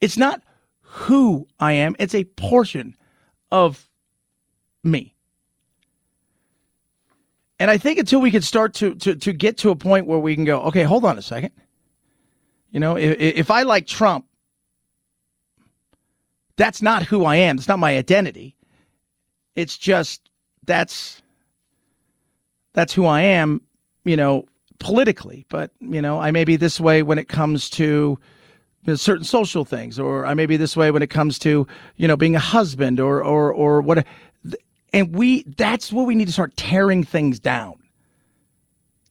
It's 0.00 0.16
not 0.16 0.42
who 0.80 1.46
I 1.58 1.72
am, 1.72 1.96
it's 1.98 2.14
a 2.14 2.24
portion 2.24 2.96
of 3.50 3.88
me. 4.82 5.14
And 7.58 7.70
I 7.70 7.78
think 7.78 7.98
until 7.98 8.20
we 8.20 8.30
can 8.30 8.42
start 8.42 8.74
to, 8.74 8.94
to, 8.96 9.14
to 9.16 9.32
get 9.32 9.56
to 9.58 9.70
a 9.70 9.76
point 9.76 10.06
where 10.06 10.18
we 10.18 10.34
can 10.34 10.44
go, 10.44 10.60
okay, 10.62 10.82
hold 10.82 11.04
on 11.04 11.18
a 11.18 11.22
second. 11.22 11.52
You 12.70 12.80
know, 12.80 12.96
if, 12.96 13.16
if 13.18 13.50
I 13.50 13.62
like 13.62 13.86
Trump, 13.86 14.26
that's 16.56 16.82
not 16.82 17.02
who 17.02 17.24
I 17.24 17.36
am. 17.36 17.56
It's 17.56 17.68
not 17.68 17.78
my 17.78 17.96
identity. 17.96 18.56
It's 19.54 19.78
just 19.78 20.28
that's 20.64 21.22
that's 22.74 22.92
who 22.92 23.06
I 23.06 23.22
am, 23.22 23.62
you 24.04 24.16
know, 24.16 24.44
politically. 24.78 25.46
But 25.48 25.70
you 25.80 26.02
know, 26.02 26.20
I 26.20 26.30
may 26.30 26.44
be 26.44 26.56
this 26.56 26.78
way 26.80 27.02
when 27.02 27.18
it 27.18 27.28
comes 27.28 27.70
to 27.70 28.18
you 28.86 28.92
know, 28.92 28.96
certain 28.96 29.24
social 29.24 29.64
things, 29.64 29.98
or 29.98 30.24
I 30.24 30.34
may 30.34 30.46
be 30.46 30.56
this 30.56 30.76
way 30.76 30.90
when 30.90 31.02
it 31.02 31.10
comes 31.10 31.38
to 31.40 31.66
you 31.96 32.08
know 32.08 32.16
being 32.16 32.36
a 32.36 32.40
husband, 32.40 33.00
or 33.00 33.22
or 33.22 33.52
or 33.52 33.80
what. 33.80 34.06
And 34.92 35.14
we 35.14 35.42
that's 35.42 35.92
what 35.92 36.06
we 36.06 36.14
need 36.14 36.26
to 36.26 36.32
start 36.32 36.56
tearing 36.56 37.04
things 37.04 37.38
down 37.40 37.74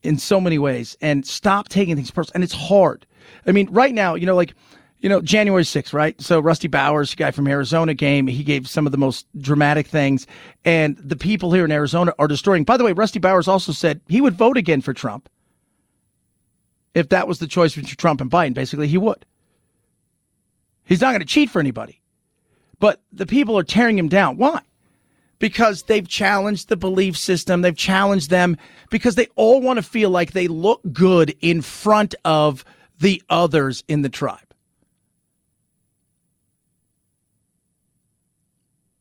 in 0.02 0.18
so 0.18 0.40
many 0.40 0.58
ways 0.58 0.98
and 1.02 1.26
stop 1.26 1.68
taking 1.68 1.96
things 1.96 2.12
personal. 2.12 2.36
And 2.36 2.44
it's 2.44 2.54
hard. 2.54 3.06
I 3.46 3.52
mean, 3.52 3.68
right 3.72 3.94
now, 3.94 4.16
you 4.16 4.26
know, 4.26 4.36
like 4.36 4.54
you 5.00 5.10
know, 5.10 5.22
January 5.22 5.64
6th, 5.64 5.94
right? 5.94 6.20
So 6.20 6.40
Rusty 6.40 6.68
Bowers, 6.68 7.14
guy 7.14 7.30
from 7.30 7.48
Arizona 7.48 7.94
game, 7.94 8.28
he 8.28 8.44
gave 8.44 8.68
some 8.68 8.86
of 8.86 8.92
the 8.92 8.98
most 8.98 9.28
dramatic 9.40 9.88
things. 9.88 10.26
And 10.64 10.98
the 10.98 11.18
people 11.18 11.52
here 11.52 11.66
in 11.66 11.72
Arizona 11.72 12.14
are 12.18 12.28
destroying. 12.28 12.64
By 12.64 12.78
the 12.78 12.84
way, 12.84 12.94
Rusty 12.94 13.20
Bowers 13.20 13.48
also 13.48 13.72
said 13.72 14.02
he 14.08 14.22
would 14.22 14.36
vote 14.36 14.58
again 14.58 14.82
for 14.82 14.94
Trump. 14.94 15.30
If 16.96 17.10
that 17.10 17.28
was 17.28 17.40
the 17.40 17.46
choice 17.46 17.76
between 17.76 17.96
Trump 17.98 18.22
and 18.22 18.32
Biden, 18.32 18.54
basically 18.54 18.88
he 18.88 18.98
would. 18.98 19.26
He's 20.86 21.02
not 21.02 21.12
going 21.12 21.20
to 21.20 21.26
cheat 21.26 21.50
for 21.50 21.60
anybody. 21.60 22.02
But 22.80 23.02
the 23.12 23.26
people 23.26 23.58
are 23.58 23.64
tearing 23.64 23.98
him 23.98 24.10
down. 24.10 24.38
Why? 24.38 24.62
Because 25.40 25.84
they've 25.84 26.08
challenged 26.08 26.70
the 26.70 26.78
belief 26.78 27.18
system. 27.18 27.62
They've 27.62 27.76
challenged 27.76 28.30
them 28.30 28.58
because 28.90 29.16
they 29.16 29.28
all 29.36 29.62
want 29.62 29.78
to 29.78 29.84
feel 29.84 30.10
like 30.10 30.32
they 30.32 30.48
look 30.48 30.82
good 30.92 31.36
in 31.42 31.62
front 31.62 32.16
of 32.24 32.64
the 33.00 33.22
others 33.30 33.84
in 33.88 34.02
the 34.02 34.10
tribe. 34.10 34.40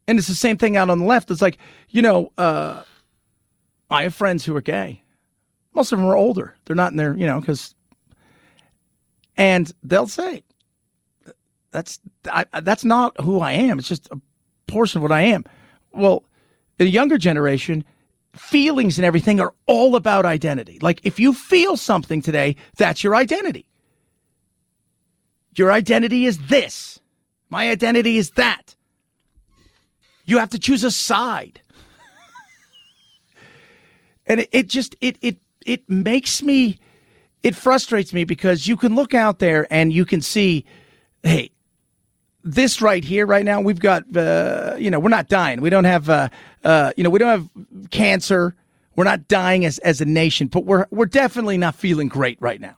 And 0.06 0.18
it's 0.18 0.28
the 0.28 0.34
same 0.34 0.58
thing 0.58 0.76
out 0.76 0.90
on 0.90 0.98
the 0.98 1.04
left. 1.04 1.30
It's 1.30 1.40
like, 1.40 1.58
you 1.88 2.02
know, 2.02 2.32
uh, 2.36 2.82
I 3.90 4.02
have 4.02 4.14
friends 4.14 4.44
who 4.44 4.54
are 4.56 4.60
gay. 4.60 5.02
Most 5.74 5.92
of 5.92 5.98
them 5.98 6.06
are 6.06 6.16
older. 6.16 6.54
They're 6.64 6.76
not 6.76 6.92
in 6.92 6.96
their, 6.98 7.16
you 7.16 7.26
know, 7.26 7.40
because, 7.40 7.74
and 9.36 9.72
they'll 9.82 10.06
say, 10.06 10.44
that's 11.74 11.98
I, 12.30 12.46
that's 12.62 12.84
not 12.84 13.20
who 13.20 13.40
I 13.40 13.52
am. 13.52 13.80
It's 13.80 13.88
just 13.88 14.08
a 14.12 14.20
portion 14.68 14.98
of 14.98 15.02
what 15.02 15.10
I 15.10 15.22
am. 15.22 15.44
Well, 15.92 16.24
in 16.78 16.86
the 16.86 16.92
younger 16.92 17.18
generation, 17.18 17.84
feelings 18.32 18.96
and 18.96 19.04
everything 19.04 19.40
are 19.40 19.52
all 19.66 19.96
about 19.96 20.24
identity. 20.24 20.78
Like 20.80 21.00
if 21.02 21.18
you 21.18 21.34
feel 21.34 21.76
something 21.76 22.22
today, 22.22 22.54
that's 22.76 23.02
your 23.02 23.16
identity. 23.16 23.66
Your 25.56 25.72
identity 25.72 26.26
is 26.26 26.38
this. 26.46 27.00
My 27.50 27.68
identity 27.70 28.18
is 28.18 28.30
that. 28.30 28.76
You 30.26 30.38
have 30.38 30.50
to 30.50 30.60
choose 30.60 30.84
a 30.84 30.92
side. 30.92 31.60
and 34.26 34.40
it, 34.40 34.48
it 34.52 34.68
just 34.68 34.94
it 35.00 35.18
it 35.22 35.38
it 35.66 35.90
makes 35.90 36.40
me 36.40 36.78
it 37.42 37.56
frustrates 37.56 38.12
me 38.12 38.22
because 38.22 38.68
you 38.68 38.76
can 38.76 38.94
look 38.94 39.12
out 39.12 39.40
there 39.40 39.66
and 39.70 39.92
you 39.92 40.04
can 40.04 40.20
see, 40.20 40.64
hey, 41.24 41.50
this 42.44 42.82
right 42.82 43.02
here, 43.02 43.26
right 43.26 43.44
now, 43.44 43.60
we've 43.60 43.80
got, 43.80 44.04
uh, 44.16 44.76
you 44.78 44.90
know, 44.90 45.00
we're 45.00 45.08
not 45.08 45.28
dying. 45.28 45.60
We 45.60 45.70
don't 45.70 45.84
have, 45.84 46.08
uh, 46.08 46.28
uh, 46.62 46.92
you 46.96 47.02
know, 47.02 47.10
we 47.10 47.18
don't 47.18 47.28
have 47.28 47.48
cancer. 47.90 48.54
We're 48.94 49.04
not 49.04 49.26
dying 49.26 49.64
as, 49.64 49.78
as 49.78 50.00
a 50.00 50.04
nation, 50.04 50.48
but 50.48 50.64
we're, 50.64 50.86
we're 50.90 51.06
definitely 51.06 51.56
not 51.58 51.74
feeling 51.74 52.08
great 52.08 52.36
right 52.40 52.60
now. 52.60 52.76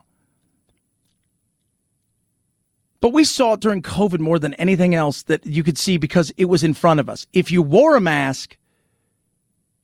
But 3.01 3.13
we 3.13 3.25
saw 3.25 3.55
it 3.55 3.61
during 3.61 3.83
COVID 3.83 4.21
more 4.21 4.39
than 4.39 4.55
anything 4.55 4.95
else 4.95 5.25
that 5.25 5.45
you 5.45 5.63
could 5.63 5.77
see 5.77 5.99
because 5.99 6.33
it 6.37 6.47
was 6.47 6.65
in 6.65 6.73
front 6.73 7.01
of 7.01 7.09
us. 7.09 7.27
If 7.33 7.51
you 7.51 7.61
wore 7.61 7.97
a 7.97 8.01
mask, 8.01 8.57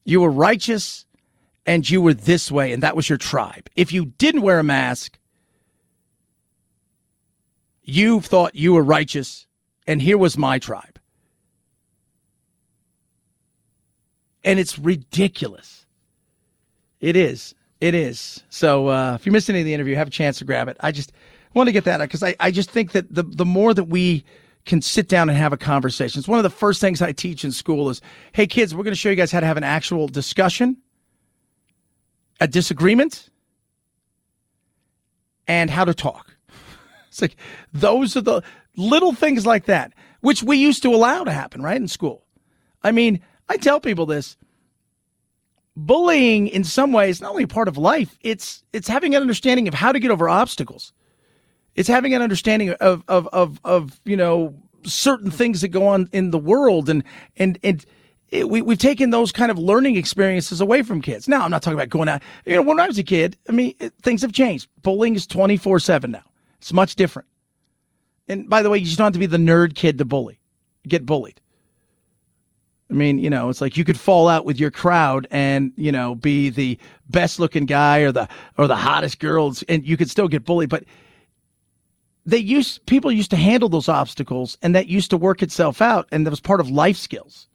you 0.04 0.20
were 0.20 0.30
righteous 0.30 1.04
and 1.66 1.88
you 1.88 2.00
were 2.00 2.14
this 2.14 2.50
way, 2.50 2.72
and 2.72 2.82
that 2.82 2.96
was 2.96 3.08
your 3.08 3.18
tribe. 3.18 3.68
If 3.76 3.92
you 3.92 4.06
didn't 4.06 4.42
wear 4.42 4.58
a 4.58 4.64
mask, 4.64 5.18
you 7.84 8.20
thought 8.20 8.54
you 8.54 8.72
were 8.72 8.82
righteous, 8.82 9.46
and 9.86 10.00
here 10.00 10.18
was 10.18 10.36
my 10.38 10.58
tribe. 10.58 10.98
And 14.44 14.58
it's 14.58 14.78
ridiculous. 14.78 15.86
It 17.00 17.16
is. 17.16 17.54
It 17.80 17.94
is. 17.94 18.42
So 18.48 18.88
uh, 18.88 19.14
if 19.14 19.26
you 19.26 19.32
missed 19.32 19.50
any 19.50 19.60
of 19.60 19.64
the 19.64 19.74
interview, 19.74 19.96
have 19.96 20.08
a 20.08 20.10
chance 20.10 20.38
to 20.38 20.44
grab 20.44 20.68
it. 20.68 20.76
I 20.80 20.92
just 20.92 21.12
want 21.54 21.68
to 21.68 21.72
get 21.72 21.84
that 21.84 22.00
out 22.00 22.08
because 22.08 22.22
I, 22.22 22.34
I 22.40 22.50
just 22.50 22.70
think 22.70 22.92
that 22.92 23.12
the, 23.12 23.24
the 23.24 23.44
more 23.44 23.74
that 23.74 23.84
we 23.84 24.24
can 24.64 24.80
sit 24.80 25.08
down 25.08 25.28
and 25.28 25.36
have 25.36 25.52
a 25.52 25.56
conversation, 25.56 26.20
it's 26.20 26.28
one 26.28 26.38
of 26.38 26.44
the 26.44 26.50
first 26.50 26.80
things 26.80 27.02
I 27.02 27.12
teach 27.12 27.44
in 27.44 27.50
school 27.50 27.90
is, 27.90 28.00
hey, 28.32 28.46
kids, 28.46 28.74
we're 28.74 28.84
going 28.84 28.92
to 28.92 28.98
show 28.98 29.10
you 29.10 29.16
guys 29.16 29.32
how 29.32 29.40
to 29.40 29.46
have 29.46 29.56
an 29.56 29.64
actual 29.64 30.06
discussion, 30.06 30.76
a 32.40 32.46
disagreement, 32.46 33.30
and 35.48 35.70
how 35.70 35.84
to 35.84 35.94
talk. 35.94 36.36
It's 37.08 37.20
like 37.20 37.36
those 37.74 38.16
are 38.16 38.22
the 38.22 38.42
little 38.76 39.12
things 39.12 39.46
like 39.46 39.66
that, 39.66 39.92
which 40.20 40.42
we 40.42 40.56
used 40.56 40.82
to 40.82 40.94
allow 40.94 41.24
to 41.24 41.32
happen, 41.32 41.62
right, 41.62 41.76
in 41.76 41.88
school. 41.88 42.24
I 42.82 42.92
mean, 42.92 43.20
I 43.48 43.56
tell 43.56 43.80
people 43.80 44.06
this 44.06 44.36
bullying 45.74 46.48
in 46.48 46.64
some 46.64 46.92
ways 46.92 47.22
not 47.22 47.30
only 47.30 47.46
part 47.46 47.66
of 47.66 47.78
life 47.78 48.18
it's 48.20 48.62
it's 48.74 48.86
having 48.86 49.14
an 49.14 49.22
understanding 49.22 49.66
of 49.66 49.72
how 49.72 49.90
to 49.90 49.98
get 49.98 50.10
over 50.10 50.28
obstacles 50.28 50.92
it's 51.74 51.88
having 51.88 52.14
an 52.14 52.22
understanding 52.22 52.70
of 52.70 53.02
of 53.08 53.28
of 53.32 53.58
of 53.64 54.00
you 54.04 54.16
know 54.16 54.54
certain 54.84 55.30
things 55.30 55.60
that 55.60 55.68
go 55.68 55.86
on 55.86 56.08
in 56.12 56.30
the 56.30 56.38
world, 56.38 56.88
and 56.88 57.04
and 57.36 57.58
and. 57.62 57.84
It, 58.28 58.48
we, 58.48 58.62
we've 58.62 58.78
taken 58.78 59.10
those 59.10 59.30
kind 59.30 59.50
of 59.50 59.58
learning 59.58 59.96
experiences 59.96 60.62
away 60.62 60.80
from 60.80 61.02
kids. 61.02 61.28
Now, 61.28 61.42
I'm 61.44 61.50
not 61.50 61.62
talking 61.62 61.78
about 61.78 61.90
going 61.90 62.08
out. 62.08 62.22
You 62.46 62.56
know, 62.56 62.62
when 62.62 62.80
I 62.80 62.86
was 62.86 62.96
a 62.96 63.02
kid, 63.02 63.36
I 63.46 63.52
mean, 63.52 63.74
it, 63.78 63.92
things 64.00 64.22
have 64.22 64.32
changed. 64.32 64.68
Bullying 64.80 65.14
is 65.14 65.26
24 65.26 65.80
7 65.80 66.10
now. 66.10 66.22
It's 66.58 66.72
much 66.72 66.96
different. 66.96 67.28
And 68.32 68.48
by 68.48 68.62
the 68.62 68.70
way, 68.70 68.78
you 68.78 68.86
just 68.86 68.98
don't 68.98 69.06
have 69.06 69.12
to 69.12 69.18
be 69.18 69.26
the 69.26 69.36
nerd 69.36 69.74
kid 69.74 69.98
to 69.98 70.04
bully, 70.04 70.38
get 70.88 71.04
bullied. 71.04 71.40
I 72.90 72.94
mean, 72.94 73.18
you 73.18 73.30
know, 73.30 73.48
it's 73.48 73.60
like 73.60 73.76
you 73.76 73.84
could 73.84 73.98
fall 73.98 74.28
out 74.28 74.44
with 74.44 74.60
your 74.60 74.70
crowd 74.70 75.26
and, 75.30 75.72
you 75.76 75.92
know, 75.92 76.14
be 76.14 76.50
the 76.50 76.78
best 77.08 77.38
looking 77.38 77.64
guy 77.64 78.00
or 78.00 78.12
the 78.12 78.28
or 78.58 78.66
the 78.66 78.76
hottest 78.76 79.18
girls 79.18 79.62
and 79.64 79.86
you 79.86 79.96
could 79.96 80.10
still 80.10 80.28
get 80.28 80.44
bullied, 80.44 80.68
but 80.68 80.84
they 82.26 82.38
used 82.38 82.84
people 82.86 83.10
used 83.10 83.30
to 83.30 83.36
handle 83.36 83.68
those 83.68 83.88
obstacles 83.88 84.58
and 84.62 84.74
that 84.74 84.88
used 84.88 85.10
to 85.10 85.16
work 85.16 85.42
itself 85.42 85.80
out 85.80 86.08
and 86.12 86.26
that 86.26 86.30
was 86.30 86.40
part 86.40 86.60
of 86.60 86.70
life 86.70 86.96
skills 86.96 87.48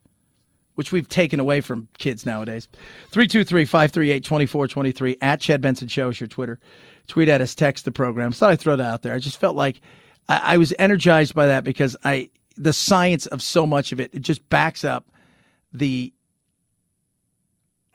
which 0.75 0.91
we've 0.91 1.09
taken 1.09 1.39
away 1.39 1.59
from 1.59 1.87
kids 1.97 2.23
nowadays. 2.23 2.67
323-538-2423 3.11 5.17
at 5.21 5.41
chad 5.41 5.59
benson 5.59 5.87
show 5.87 6.09
is 6.09 6.19
your 6.19 6.27
twitter. 6.27 6.59
Tweet 7.07 7.29
at 7.29 7.41
us 7.41 7.55
text 7.55 7.85
the 7.85 7.91
program. 7.91 8.31
Thought 8.31 8.51
i'd 8.51 8.59
throw 8.59 8.75
that 8.75 8.93
out 8.93 9.01
there. 9.01 9.15
I 9.15 9.19
just 9.19 9.39
felt 9.39 9.55
like 9.55 9.81
I, 10.29 10.53
I 10.53 10.57
was 10.57 10.73
energized 10.79 11.33
by 11.33 11.47
that 11.47 11.63
because 11.63 11.95
i 12.03 12.29
the 12.55 12.73
science 12.73 13.27
of 13.27 13.41
so 13.41 13.67
much 13.67 13.91
of 13.91 13.99
it 13.99 14.13
it 14.13 14.21
just 14.21 14.47
backs 14.49 14.83
up 14.83 15.05
the 15.73 16.13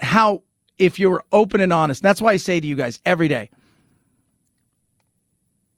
how 0.00 0.42
if 0.78 0.98
you're 0.98 1.24
open 1.32 1.60
and 1.60 1.72
honest 1.72 2.02
that's 2.02 2.20
why 2.20 2.32
i 2.32 2.36
say 2.36 2.60
to 2.60 2.66
you 2.66 2.76
guys 2.76 3.00
every 3.04 3.28
day 3.28 3.50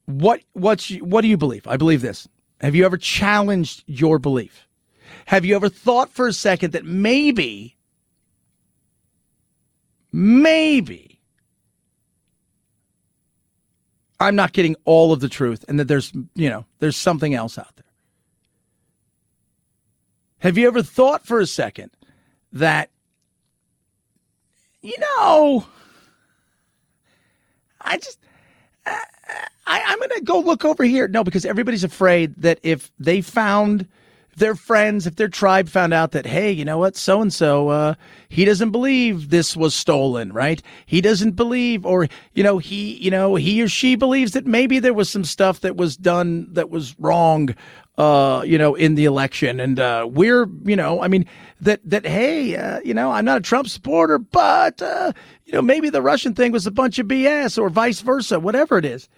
what 0.07 0.43
what's 0.53 0.91
what 0.97 1.23
do 1.23 1.29
you 1.29 1.37
believe? 1.37 1.67
I 1.67 1.77
believe 1.77 2.03
this. 2.03 2.29
Have 2.61 2.75
you 2.75 2.85
ever 2.85 2.97
challenged 2.97 3.85
your 3.87 4.19
belief? 4.19 4.67
Have 5.27 5.45
you 5.45 5.57
ever 5.57 5.69
thought 5.69 6.11
for 6.11 6.27
a 6.29 6.33
second 6.33 6.73
that 6.73 6.85
maybe, 6.85 7.77
maybe, 10.13 11.14
I'm 14.21 14.37
not 14.37 14.53
getting 14.53 14.77
all 14.85 15.13
of 15.13 15.21
the 15.21 15.29
truth 15.29 15.65
and 15.69 15.79
that 15.81 15.89
there's, 15.89 16.13
you 16.35 16.49
know, 16.49 16.65
there's 16.79 16.97
something 16.97 17.35
else 17.35 17.59
out 17.59 17.75
there? 17.77 17.85
Have 20.39 20.59
you 20.59 20.67
ever 20.67 20.83
thought 20.83 21.27
for 21.27 21.41
a 21.41 21.47
second 21.47 21.91
that, 22.53 22.91
you 24.83 24.95
know, 24.99 25.67
I 27.81 27.97
just, 27.97 28.19
I, 28.87 29.01
I'm 29.67 29.99
going 29.99 30.11
to 30.11 30.23
go 30.23 30.41
look 30.41 30.65
over 30.65 30.85
here. 30.85 31.09
No, 31.09 31.25
because 31.25 31.45
everybody's 31.45 31.85
afraid 31.85 32.35
that 32.37 32.61
if 32.63 32.93
they 32.99 33.21
found 33.21 33.89
their 34.37 34.55
friends, 34.55 35.07
if 35.07 35.17
their 35.17 35.29
tribe 35.29 35.69
found 35.69 35.95
out 35.95 36.13
that, 36.13 36.27
hey, 36.27 36.51
you 36.51 36.65
know 36.65 36.79
what, 36.79 36.97
so 36.97 37.21
and 37.21 37.33
so, 37.33 37.69
uh 37.69 37.95
he 38.35 38.45
doesn't 38.45 38.71
believe 38.73 39.31
this 39.31 39.57
was 39.57 39.77
stolen, 39.77 40.33
right? 40.33 40.61
He 40.87 41.01
doesn't 41.01 41.33
believe, 41.33 41.87
or 41.87 42.09
you 42.35 42.43
know, 42.43 42.59
he, 42.59 42.95
you 42.95 43.09
know, 43.09 43.37
he 43.37 43.63
or 43.63 43.69
she 43.69 43.95
believes 43.95 44.33
that 44.33 44.45
maybe 44.45 44.81
there 44.81 44.93
was 44.93 45.09
some 45.09 45.23
stuff 45.23 45.61
that 45.61 45.77
was 45.77 45.97
done 45.97 46.53
that 46.53 46.69
was 46.69 46.99
wrong, 46.99 47.55
uh, 47.97 48.43
you 48.45 48.59
know, 48.59 48.75
in 48.75 48.97
the 48.97 49.05
election, 49.05 49.61
and 49.61 49.79
uh, 49.79 50.09
we're, 50.11 50.49
you 50.65 50.75
know, 50.75 51.01
I 51.01 51.07
mean, 51.07 51.27
that 51.61 51.81
that 51.89 52.05
hey, 52.05 52.57
uh, 52.57 52.81
you 52.85 52.93
know, 52.93 53.13
I'm 53.13 53.25
not 53.25 53.39
a 53.39 53.41
Trump 53.41 53.69
supporter, 53.69 54.19
but 54.19 54.83
uh, 54.83 55.13
you 55.45 55.53
know, 55.53 55.63
maybe 55.63 55.89
the 55.89 56.03
Russian 56.03 56.35
thing 56.35 56.51
was 56.51 56.67
a 56.67 56.73
bunch 56.73 56.99
of 56.99 57.07
BS, 57.07 57.57
or 57.57 57.69
vice 57.71 58.01
versa, 58.01 58.41
whatever 58.41 58.79
it 58.79 58.85
is, 58.85 59.09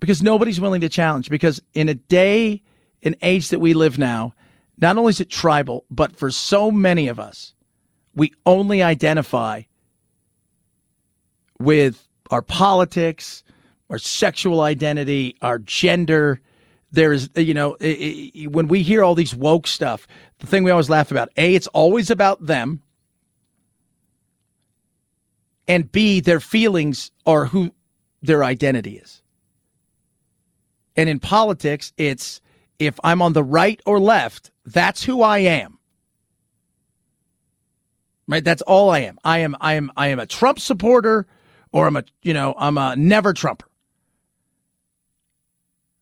because 0.00 0.20
nobody's 0.20 0.60
willing 0.60 0.80
to 0.80 0.88
challenge. 0.88 1.30
Because 1.30 1.62
in 1.74 1.88
a 1.88 1.94
day 1.94 2.60
and 3.08 3.16
age 3.22 3.48
that 3.48 3.58
we 3.58 3.74
live 3.74 3.98
now, 3.98 4.32
not 4.80 4.96
only 4.96 5.10
is 5.10 5.20
it 5.20 5.28
tribal, 5.28 5.84
but 5.90 6.16
for 6.16 6.30
so 6.30 6.70
many 6.70 7.08
of 7.08 7.18
us, 7.18 7.54
we 8.14 8.32
only 8.46 8.82
identify 8.82 9.62
with 11.58 12.06
our 12.30 12.42
politics, 12.42 13.42
our 13.90 13.98
sexual 13.98 14.60
identity, 14.60 15.36
our 15.42 15.58
gender. 15.58 16.40
There 16.92 17.12
is, 17.12 17.28
you 17.34 17.54
know, 17.54 17.74
it, 17.80 17.86
it, 18.34 18.52
when 18.52 18.68
we 18.68 18.82
hear 18.82 19.02
all 19.02 19.14
these 19.14 19.34
woke 19.34 19.66
stuff, 19.66 20.06
the 20.38 20.46
thing 20.46 20.62
we 20.62 20.70
always 20.70 20.90
laugh 20.90 21.10
about, 21.10 21.30
A, 21.36 21.54
it's 21.54 21.66
always 21.68 22.10
about 22.10 22.46
them. 22.46 22.82
And 25.66 25.90
B, 25.90 26.20
their 26.20 26.40
feelings 26.40 27.10
are 27.26 27.46
who 27.46 27.72
their 28.22 28.44
identity 28.44 28.96
is. 28.96 29.22
And 30.96 31.08
in 31.08 31.20
politics, 31.20 31.92
it's 31.96 32.40
if 32.78 32.98
I'm 33.02 33.22
on 33.22 33.32
the 33.32 33.44
right 33.44 33.80
or 33.86 33.98
left, 33.98 34.50
that's 34.64 35.02
who 35.02 35.22
I 35.22 35.38
am. 35.38 35.78
Right? 38.26 38.44
That's 38.44 38.62
all 38.62 38.90
I 38.90 39.00
am. 39.00 39.18
I 39.24 39.38
am 39.38 39.56
I 39.60 39.74
am 39.74 39.90
I 39.96 40.08
am 40.08 40.18
a 40.18 40.26
Trump 40.26 40.60
supporter 40.60 41.26
or 41.72 41.86
I'm 41.86 41.96
a 41.96 42.04
you 42.22 42.34
know, 42.34 42.54
I'm 42.58 42.76
a 42.76 42.94
never 42.96 43.32
Trumper. 43.32 43.66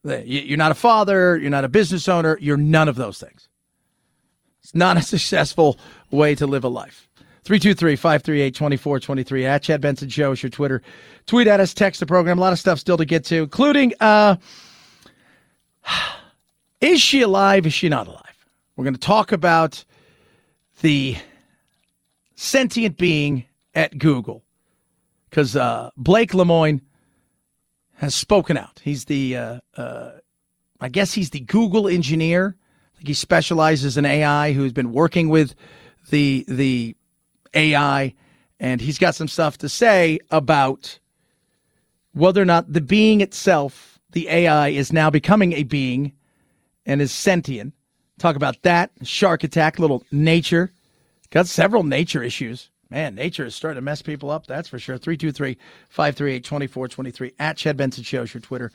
You're 0.05 0.59
not 0.59 0.71
a 0.71 0.77
father, 0.77 1.37
you're 1.37 1.51
not 1.51 1.65
a 1.65 1.69
business 1.69 2.09
owner, 2.09 2.39
you're 2.41 2.57
none 2.57 2.89
of 2.89 2.97
those 2.97 3.19
things. 3.19 3.49
It's 4.63 4.75
not 4.75 4.97
a 4.97 5.03
successful 5.03 5.79
way 6.11 6.35
to 6.37 6.47
live 6.47 6.65
a 6.65 6.69
life. 6.69 7.09
323-538-2423 7.45 9.45
at 9.45 9.63
Chad 9.63 9.81
Benson 9.81 10.09
Show 10.09 10.33
is 10.33 10.43
your 10.43 10.51
Twitter. 10.51 10.83
Tweet 11.27 11.47
at 11.47 11.61
us, 11.61 11.73
text 11.73 12.01
the 12.01 12.07
program. 12.07 12.39
A 12.39 12.41
lot 12.41 12.53
of 12.53 12.59
stuff 12.59 12.81
still 12.81 12.97
to 12.97 13.05
get 13.05 13.25
to, 13.27 13.45
including 13.45 13.93
uh 14.01 14.35
is 16.81 17.01
she 17.01 17.23
alive? 17.23 17.67
Is 17.67 17.73
she 17.73 17.89
not 17.89 18.07
alive? 18.07 18.23
We're 18.77 18.85
going 18.85 18.95
to 18.95 19.01
talk 19.01 19.33
about 19.33 19.85
the 20.83 21.17
sentient 22.35 22.99
being 22.99 23.47
at 23.75 23.99
Google 23.99 24.45
because 25.31 25.57
uh, 25.57 25.91
Blake 25.97 26.33
Lemoine 26.33 26.81
has 27.95 28.15
spoken 28.15 28.57
out. 28.57 28.81
He's 28.85 29.07
the, 29.07 29.37
uh, 29.37 29.61
uh, 29.77 30.13
I 30.81 30.89
guess 30.89 31.15
he's 31.15 31.31
the 31.31 31.41
Google 31.41 31.89
engineer. 31.89 32.57
I 32.59 32.97
think 32.99 33.09
he 33.09 33.15
specializes 33.15 33.97
in 33.97 34.05
AI, 34.05 34.53
who's 34.53 34.73
been 34.73 34.93
working 34.93 35.29
with 35.29 35.55
the 36.11 36.45
the 36.49 36.97
AI, 37.55 38.15
and 38.61 38.81
he's 38.81 38.99
got 38.99 39.15
some 39.15 39.29
stuff 39.29 39.59
to 39.59 39.69
say 39.69 40.19
about 40.31 40.99
whether 42.13 42.41
or 42.41 42.47
not 42.47 42.73
the 42.73 42.81
being 42.81 43.21
itself, 43.21 43.99
the 44.13 44.29
AI, 44.29 44.69
is 44.69 44.93
now 44.93 45.11
becoming 45.11 45.53
a 45.53 45.65
being 45.65 46.13
and 46.87 47.03
is 47.03 47.13
sentient. 47.13 47.75
Talk 48.19 48.37
about 48.37 48.63
that. 48.63 48.91
Shark 49.03 49.45
attack, 49.45 49.79
little 49.79 50.05
nature. 50.11 50.73
Got 51.31 51.47
several 51.49 51.83
nature 51.83 52.23
issues. 52.23 52.71
Man, 52.89 53.17
nature 53.17 53.45
is 53.45 53.55
starting 53.55 53.77
to 53.77 53.83
mess 53.83 54.01
people 54.01 54.31
up, 54.31 54.47
that's 54.47 54.69
for 54.69 54.79
sure. 54.79 54.97
323 54.97 55.59
538 55.89 56.45
2423 56.45 57.33
at 57.39 57.57
Chad 57.57 57.77
Benson 57.77 58.05
Shows, 58.05 58.33
your 58.33 58.41
Twitter. 58.41 58.71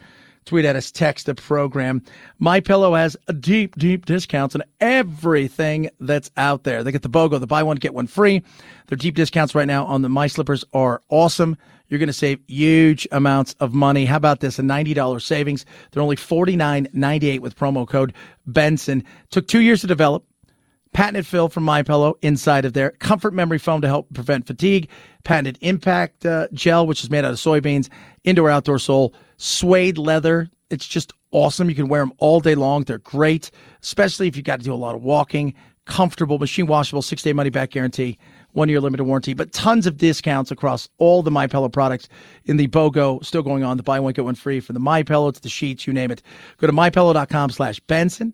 Tweet 0.46 0.66
at 0.66 0.76
us, 0.76 0.92
text 0.92 1.28
the 1.28 1.36
program. 1.36 2.02
My 2.40 2.60
Pillow 2.60 2.96
has 2.96 3.16
deep, 3.40 3.76
deep 3.76 4.06
discounts 4.06 4.56
on 4.56 4.64
everything 4.80 5.90
that's 6.00 6.32
out 6.36 6.64
there. 6.64 6.84
They 6.84 6.92
get 6.92 7.04
the 7.04 7.10
BOGO, 7.10 7.40
the 7.40 7.48
buy 7.48 7.62
one, 7.64 7.78
get 7.78 7.94
one 7.94 8.08
free. 8.08 8.44
Their 8.88 8.98
deep 8.98 9.16
discounts 9.16 9.54
right 9.54 9.68
now 9.68 9.86
on 9.86 10.02
the 10.02 10.10
My 10.10 10.28
Slippers 10.28 10.66
are 10.74 11.02
awesome. 11.10 11.58
You're 11.92 12.00
going 12.00 12.08
to 12.08 12.14
save 12.14 12.40
huge 12.48 13.06
amounts 13.12 13.54
of 13.60 13.74
money. 13.74 14.06
How 14.06 14.16
about 14.16 14.40
this? 14.40 14.58
A 14.58 14.62
$90 14.62 15.22
savings. 15.22 15.66
They're 15.92 16.02
only 16.02 16.16
$49.98 16.16 17.42
with 17.42 17.58
promo 17.58 17.86
code 17.86 18.14
Benson. 18.48 19.04
Took 19.30 19.46
two 19.50 19.60
years 19.60 19.82
to 19.82 19.88
develop. 19.88 20.26
Patented 20.94 21.28
fill 21.28 21.50
from 21.50 21.64
My 21.64 21.84
Pillow 21.84 22.18
inside 22.22 22.64
of 22.64 22.72
there. 22.72 22.92
Comfort 22.92 23.34
memory 23.34 23.58
foam 23.58 23.82
to 23.82 23.88
help 23.88 24.14
prevent 24.14 24.48
fatigue. 24.48 24.90
Patented 25.26 25.58
impact 25.60 26.26
uh, 26.26 26.48
gel, 26.54 26.88
which 26.88 27.04
is 27.04 27.10
made 27.10 27.26
out 27.26 27.32
of 27.32 27.38
soybeans. 27.38 27.90
Indoor 28.24 28.50
outdoor 28.50 28.80
sole. 28.80 29.14
Suede 29.36 29.98
leather. 29.98 30.50
It's 30.70 30.88
just 30.88 31.12
awesome. 31.32 31.70
You 31.70 31.76
can 31.76 31.90
wear 31.90 32.02
them 32.02 32.14
all 32.20 32.40
day 32.40 32.56
long. 32.56 32.84
They're 32.86 33.00
great, 33.00 33.52
especially 33.84 34.30
if 34.30 34.38
you 34.38 34.44
got 34.44 34.60
to 34.60 34.66
do 34.66 34.74
a 34.74 34.76
lot 34.76 34.96
of 34.96 35.04
walking. 35.04 35.54
Comfortable, 35.86 36.40
machine 36.40 36.68
washable, 36.68 37.02
six 37.02 37.22
day 37.22 37.34
money 37.34 37.50
back 37.50 37.72
guarantee 37.72 38.18
one 38.54 38.70
year 38.70 38.80
limited 38.80 39.04
warranty, 39.04 39.34
but 39.34 39.52
tons 39.52 39.88
of 39.88 39.98
discounts 39.98 40.52
across 40.52 40.90
all 40.98 41.22
the 41.24 41.32
My 41.32 41.48
Pillow 41.48 41.70
products 41.70 42.08
in 42.46 42.58
the 42.58 42.68
BOGO 42.68 43.24
still 43.24 43.44
going 43.44 43.64
on. 43.64 43.78
The 43.78 43.84
buy 43.84 44.00
one 44.00 44.14
get 44.14 44.26
one 44.26 44.36
free 44.36 44.60
for 44.60 44.74
the 44.74 44.80
My 44.80 45.04
Pillow, 45.04 45.32
to 45.32 45.42
the 45.42 45.50
sheets, 45.50 45.88
you 45.88 45.94
name 45.94 46.12
it. 46.12 46.22
Go 46.58 46.68
to 46.68 46.74
mypillow.com 46.74 47.52
slash 47.52 47.80
Benson, 47.82 48.34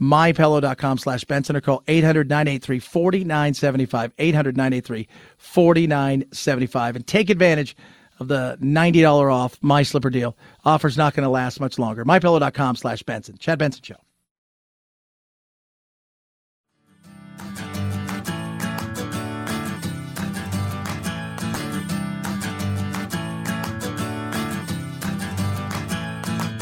mypillow.com 0.00 0.98
slash 0.98 1.24
Benson, 1.24 1.56
or 1.56 1.60
call 1.60 1.82
800 1.88 2.28
983 2.28 2.78
4975, 2.78 4.12
800 4.18 4.56
983 4.56 5.08
4975, 5.38 6.96
and 6.96 7.06
take 7.06 7.30
advantage 7.30 7.76
of 8.20 8.28
the 8.28 8.56
$90 8.62 9.32
off 9.32 9.58
My 9.60 9.82
Slipper 9.82 10.10
deal. 10.10 10.36
Offer's 10.64 10.96
not 10.96 11.14
going 11.14 11.24
to 11.24 11.30
last 11.30 11.60
much 11.60 11.78
longer. 11.78 12.04
mypillow.com 12.04 12.76
slash 12.76 13.02
Benson. 13.02 13.36
Chad 13.38 13.58
Benson 13.58 13.82
Show. 13.82 13.96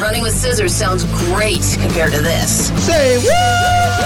Running 0.02 0.22
with 0.24 0.34
scissors 0.34 0.74
sounds 0.74 1.04
great 1.30 1.62
compared 1.80 2.12
to 2.12 2.20
this. 2.20 2.70
Say 2.84 3.18
what? 3.18 4.02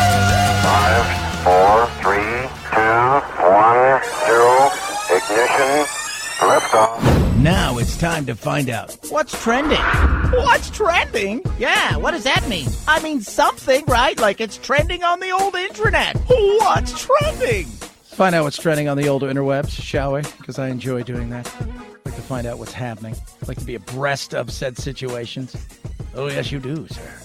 Five, 0.63 1.07
four, 1.43 1.87
three, 2.03 2.47
two, 2.69 3.17
one, 3.43 4.03
zero. 4.27 4.69
Ignition. 5.09 5.87
Liftoff. 6.37 7.37
Now 7.39 7.79
it's 7.79 7.97
time 7.97 8.27
to 8.27 8.35
find 8.35 8.69
out 8.69 8.95
what's 9.09 9.43
trending. 9.43 9.81
What's 10.33 10.69
trending? 10.69 11.43
Yeah, 11.59 11.97
what 11.97 12.11
does 12.11 12.25
that 12.25 12.47
mean? 12.47 12.69
I 12.87 13.03
mean 13.03 13.23
something, 13.23 13.83
right? 13.87 14.21
Like 14.21 14.43
it's 14.43 14.59
trending 14.59 15.03
on 15.03 15.21
the 15.21 15.31
old 15.31 15.55
internet. 15.55 16.15
What's 16.27 17.07
trending? 17.07 17.65
Find 18.03 18.35
out 18.35 18.45
what's 18.45 18.59
trending 18.59 18.89
on 18.89 18.99
the 18.99 19.09
old 19.09 19.23
interwebs, 19.23 19.71
shall 19.71 20.13
we? 20.13 20.21
Because 20.37 20.59
I 20.59 20.69
enjoy 20.69 21.05
doing 21.05 21.31
that. 21.31 21.51
Like 22.07 22.15
to 22.15 22.23
find 22.23 22.47
out 22.47 22.61
what's 22.61 22.73
happening. 22.73 23.17
Like 23.49 23.59
to 23.59 23.65
be 23.65 23.75
abreast 23.75 24.33
of 24.33 24.53
said 24.53 24.79
situations. 24.79 25.57
Oh, 26.15 26.29
yes, 26.29 26.53
you 26.53 26.61
do, 26.61 26.87
sir. 26.87 27.21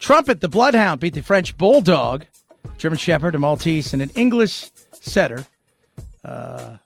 Trumpet, 0.00 0.40
the 0.40 0.48
Bloodhound, 0.48 0.98
beat 0.98 1.14
the 1.14 1.22
French 1.22 1.56
Bulldog, 1.56 2.24
German 2.78 2.98
Shepherd, 2.98 3.36
a 3.36 3.38
Maltese, 3.38 3.92
and 3.92 4.02
an 4.02 4.10
English 4.16 4.72
setter 4.90 5.46
uh, 6.24 6.78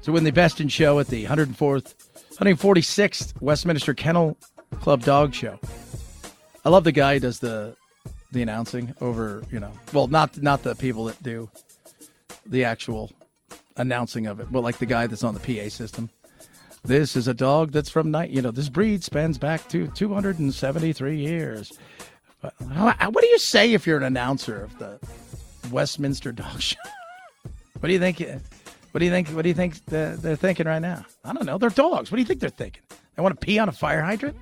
to 0.00 0.12
win 0.12 0.24
the 0.24 0.32
Best 0.32 0.62
in 0.62 0.68
Show 0.68 0.98
at 0.98 1.08
the 1.08 1.26
104th, 1.26 1.94
146th 2.36 3.38
Westminster 3.42 3.92
Kennel 3.92 4.38
Club 4.80 5.02
Dog 5.02 5.34
Show. 5.34 5.60
I 6.64 6.70
love 6.70 6.84
the 6.84 6.92
guy 6.92 7.14
who 7.14 7.20
does 7.20 7.40
the 7.40 7.76
the 8.32 8.40
announcing 8.40 8.94
over, 9.02 9.42
you 9.52 9.60
know, 9.60 9.72
well, 9.92 10.06
not 10.06 10.40
not 10.42 10.62
the 10.62 10.74
people 10.74 11.04
that 11.04 11.22
do 11.22 11.50
the 12.46 12.64
actual 12.64 13.12
announcing 13.76 14.26
of 14.26 14.40
it, 14.40 14.50
but 14.50 14.62
like 14.62 14.78
the 14.78 14.86
guy 14.86 15.06
that's 15.06 15.24
on 15.24 15.34
the 15.34 15.40
PA 15.40 15.68
system. 15.68 16.10
This 16.84 17.16
is 17.16 17.28
a 17.28 17.34
dog 17.34 17.72
that's 17.72 17.88
from 17.88 18.10
night. 18.10 18.30
You 18.30 18.42
know, 18.42 18.50
this 18.50 18.68
breed 18.68 19.02
spans 19.02 19.38
back 19.38 19.68
to 19.68 19.88
273 19.88 21.16
years. 21.16 21.72
Uh, 22.42 22.50
what 23.10 23.22
do 23.22 23.26
you 23.26 23.38
say 23.38 23.72
if 23.72 23.86
you're 23.86 23.96
an 23.96 24.02
announcer 24.02 24.62
of 24.62 24.78
the 24.78 24.98
Westminster 25.70 26.30
Dog 26.30 26.60
Show? 26.60 26.76
Uh, 26.84 27.48
what 27.80 27.88
do 27.88 27.92
you 27.92 27.98
think? 27.98 28.20
What 28.90 28.98
do 28.98 29.04
you 29.06 29.10
think? 29.10 29.28
What 29.28 29.42
do 29.42 29.48
you 29.48 29.54
think 29.54 29.84
they're, 29.86 30.16
they're 30.16 30.36
thinking 30.36 30.66
right 30.66 30.80
now? 30.80 31.04
I 31.24 31.32
don't 31.32 31.46
know. 31.46 31.56
They're 31.58 31.70
dogs. 31.70 32.10
What 32.10 32.16
do 32.16 32.20
you 32.22 32.26
think 32.26 32.40
they're 32.40 32.50
thinking? 32.50 32.82
They 33.16 33.22
want 33.22 33.38
to 33.38 33.44
pee 33.44 33.58
on 33.58 33.68
a 33.68 33.72
fire 33.72 34.02
hydrant? 34.02 34.36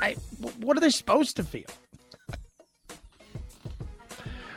I, 0.00 0.14
what 0.60 0.76
are 0.76 0.80
they 0.80 0.90
supposed 0.90 1.36
to 1.36 1.44
feel? 1.44 1.66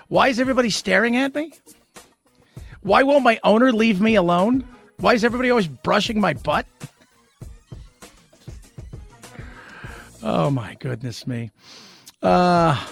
Why 0.10 0.28
is 0.28 0.40
everybody 0.40 0.70
staring 0.70 1.18
at 1.18 1.34
me? 1.34 1.54
Why 2.82 3.04
won't 3.04 3.24
my 3.24 3.40
owner 3.44 3.72
leave 3.72 4.02
me 4.02 4.16
alone? 4.16 4.68
Why 4.98 5.14
is 5.14 5.24
everybody 5.24 5.50
always 5.50 5.68
brushing 5.68 6.20
my 6.20 6.34
butt? 6.34 6.66
Oh 10.24 10.50
my 10.50 10.76
goodness 10.76 11.26
me. 11.26 11.52
Uh 12.22 12.88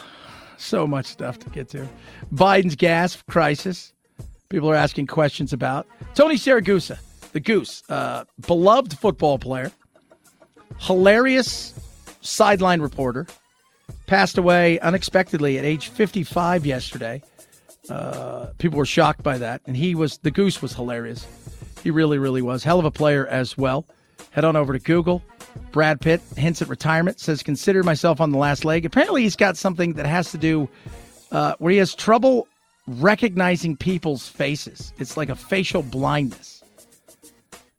so 0.58 0.86
much 0.86 1.06
stuff 1.06 1.40
to 1.40 1.50
get 1.50 1.70
to. 1.70 1.88
Biden's 2.34 2.76
gas 2.76 3.22
crisis. 3.30 3.94
People 4.50 4.70
are 4.70 4.76
asking 4.76 5.08
questions 5.08 5.54
about. 5.54 5.88
Tony 6.16 6.36
Siragusa, 6.36 7.00
the 7.32 7.40
Goose, 7.40 7.84
uh, 7.90 8.26
beloved 8.48 8.98
football 8.98 9.38
player, 9.38 9.72
hilarious 10.80 11.74
sideline 12.22 12.82
reporter, 12.82 13.28
passed 14.08 14.38
away 14.38 14.80
unexpectedly 14.80 15.58
at 15.58 15.66
age 15.66 15.90
55 15.90 16.66
yesterday. 16.66 17.22
Uh, 17.90 18.48
people 18.58 18.78
were 18.78 18.86
shocked 18.86 19.24
by 19.24 19.38
that, 19.38 19.62
and 19.66 19.76
he 19.76 19.96
was 19.96 20.18
the 20.20 20.32
Goose 20.32 20.62
was 20.62 20.74
hilarious. 20.74 21.26
He 21.84 21.92
really, 21.92 22.18
really 22.18 22.42
was. 22.42 22.64
Hell 22.64 22.80
of 22.80 22.86
a 22.86 22.92
player 22.92 23.26
as 23.28 23.58
well. 23.58 23.86
Head 24.32 24.44
on 24.46 24.56
over 24.56 24.74
to 24.74 24.80
Google. 24.80 25.24
Brad 25.72 26.00
Pitt 26.02 26.22
hints 26.36 26.62
at 26.62 26.68
retirement. 26.68 27.20
Says 27.20 27.42
consider 27.42 27.84
myself 27.84 28.22
on 28.22 28.32
the 28.32 28.38
last 28.38 28.66
leg. 28.66 28.86
Apparently, 28.86 29.24
he's 29.24 29.36
got 29.36 29.58
something 29.58 29.94
that 29.94 30.06
has 30.06 30.32
to 30.32 30.38
do 30.38 30.70
uh, 31.32 31.56
where 31.60 31.72
he 31.72 31.78
has 31.78 31.96
trouble 31.96 32.48
recognizing 32.88 33.76
people's 33.78 34.28
faces. 34.28 34.94
It's 35.00 35.18
like 35.18 35.30
a 35.30 35.36
facial 35.36 35.82
blindness, 35.82 36.64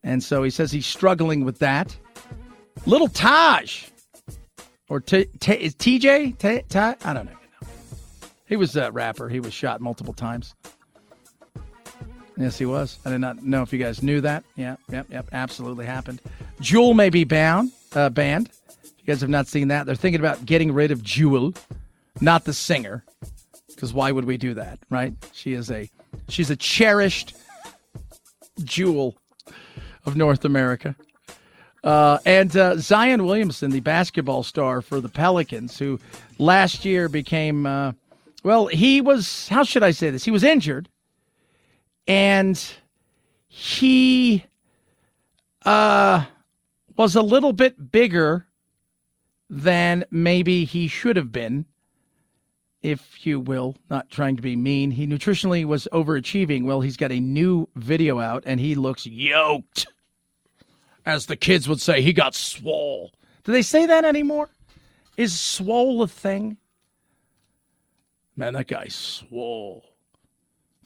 and 0.02 0.22
so 0.22 0.42
he 0.42 0.50
says 0.50 0.72
he's 0.72 0.86
struggling 0.86 1.44
with 1.44 1.58
that. 1.58 1.96
Little 2.86 3.08
Taj, 3.08 3.84
or 4.88 5.00
T- 5.00 5.26
T- 5.40 5.52
is 5.52 5.74
TJ? 5.74 6.38
T- 6.38 6.62
Taj? 6.68 6.96
I 7.04 7.12
don't 7.12 7.26
know. 7.26 7.39
He 8.50 8.56
was 8.56 8.74
a 8.74 8.90
rapper. 8.90 9.28
He 9.28 9.38
was 9.38 9.54
shot 9.54 9.80
multiple 9.80 10.12
times. 10.12 10.54
Yes, 12.36 12.58
he 12.58 12.66
was. 12.66 12.98
I 13.04 13.10
did 13.10 13.20
not 13.20 13.44
know 13.44 13.62
if 13.62 13.72
you 13.72 13.78
guys 13.78 14.02
knew 14.02 14.20
that. 14.22 14.44
Yeah, 14.56 14.76
yep, 14.90 15.06
yep. 15.08 15.28
Absolutely 15.30 15.86
happened. 15.86 16.20
Juul 16.60 16.96
may 16.96 17.10
be 17.10 17.22
bound, 17.22 17.70
uh, 17.94 18.08
banned. 18.08 18.50
If 18.74 18.92
you 18.98 19.04
guys 19.06 19.20
have 19.20 19.30
not 19.30 19.46
seen 19.46 19.68
that, 19.68 19.86
they're 19.86 19.94
thinking 19.94 20.20
about 20.20 20.44
getting 20.44 20.72
rid 20.72 20.90
of 20.90 21.00
Juul, 21.00 21.56
not 22.20 22.44
the 22.44 22.52
singer, 22.52 23.04
because 23.68 23.92
why 23.92 24.10
would 24.10 24.24
we 24.24 24.36
do 24.36 24.54
that, 24.54 24.80
right? 24.90 25.14
She 25.32 25.52
is 25.52 25.70
a, 25.70 25.88
she's 26.28 26.50
a 26.50 26.56
cherished 26.56 27.36
jewel 28.64 29.16
of 30.06 30.16
North 30.16 30.44
America. 30.44 30.96
Uh, 31.84 32.18
and 32.26 32.56
uh, 32.56 32.76
Zion 32.78 33.26
Williamson, 33.26 33.70
the 33.70 33.80
basketball 33.80 34.42
star 34.42 34.82
for 34.82 35.00
the 35.00 35.08
Pelicans, 35.08 35.78
who 35.78 36.00
last 36.38 36.84
year 36.84 37.08
became, 37.08 37.64
uh, 37.64 37.92
well, 38.42 38.66
he 38.66 39.00
was, 39.00 39.48
how 39.48 39.64
should 39.64 39.82
I 39.82 39.90
say 39.90 40.10
this? 40.10 40.24
He 40.24 40.30
was 40.30 40.44
injured 40.44 40.88
and 42.06 42.62
he 43.48 44.44
uh, 45.64 46.24
was 46.96 47.16
a 47.16 47.22
little 47.22 47.52
bit 47.52 47.90
bigger 47.90 48.46
than 49.48 50.04
maybe 50.10 50.64
he 50.64 50.88
should 50.88 51.16
have 51.16 51.32
been, 51.32 51.66
if 52.82 53.26
you 53.26 53.40
will, 53.40 53.76
not 53.90 54.10
trying 54.10 54.36
to 54.36 54.42
be 54.42 54.56
mean. 54.56 54.92
He 54.92 55.06
nutritionally 55.06 55.64
was 55.64 55.88
overachieving. 55.92 56.64
Well, 56.64 56.80
he's 56.80 56.96
got 56.96 57.12
a 57.12 57.20
new 57.20 57.68
video 57.74 58.20
out 58.20 58.44
and 58.46 58.60
he 58.60 58.74
looks 58.74 59.06
yoked. 59.06 59.86
As 61.04 61.26
the 61.26 61.36
kids 61.36 61.68
would 61.68 61.80
say, 61.80 62.00
he 62.00 62.12
got 62.12 62.34
swole. 62.34 63.12
Do 63.44 63.52
they 63.52 63.62
say 63.62 63.86
that 63.86 64.04
anymore? 64.04 64.48
Is 65.16 65.38
swole 65.38 66.02
a 66.02 66.08
thing? 66.08 66.56
Man, 68.40 68.54
that 68.54 68.68
guy 68.68 68.86
swole. 68.88 69.84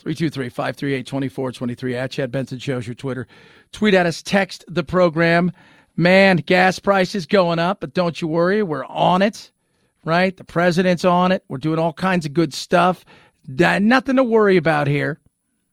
323-538-2423 0.02 1.94
at 1.94 2.10
Chad 2.10 2.32
Benson 2.32 2.58
shows 2.58 2.84
your 2.84 2.96
Twitter. 2.96 3.28
Tweet 3.70 3.94
at 3.94 4.06
us, 4.06 4.22
text 4.22 4.64
the 4.66 4.82
program. 4.82 5.52
Man, 5.96 6.38
gas 6.38 6.80
prices 6.80 7.26
going 7.26 7.60
up, 7.60 7.78
but 7.78 7.94
don't 7.94 8.20
you 8.20 8.26
worry, 8.26 8.64
we're 8.64 8.84
on 8.86 9.22
it. 9.22 9.52
Right? 10.04 10.36
The 10.36 10.42
president's 10.42 11.04
on 11.04 11.30
it. 11.30 11.44
We're 11.46 11.58
doing 11.58 11.78
all 11.78 11.92
kinds 11.92 12.26
of 12.26 12.32
good 12.32 12.52
stuff. 12.52 13.04
Nothing 13.46 14.16
to 14.16 14.24
worry 14.24 14.56
about 14.56 14.88
here. 14.88 15.20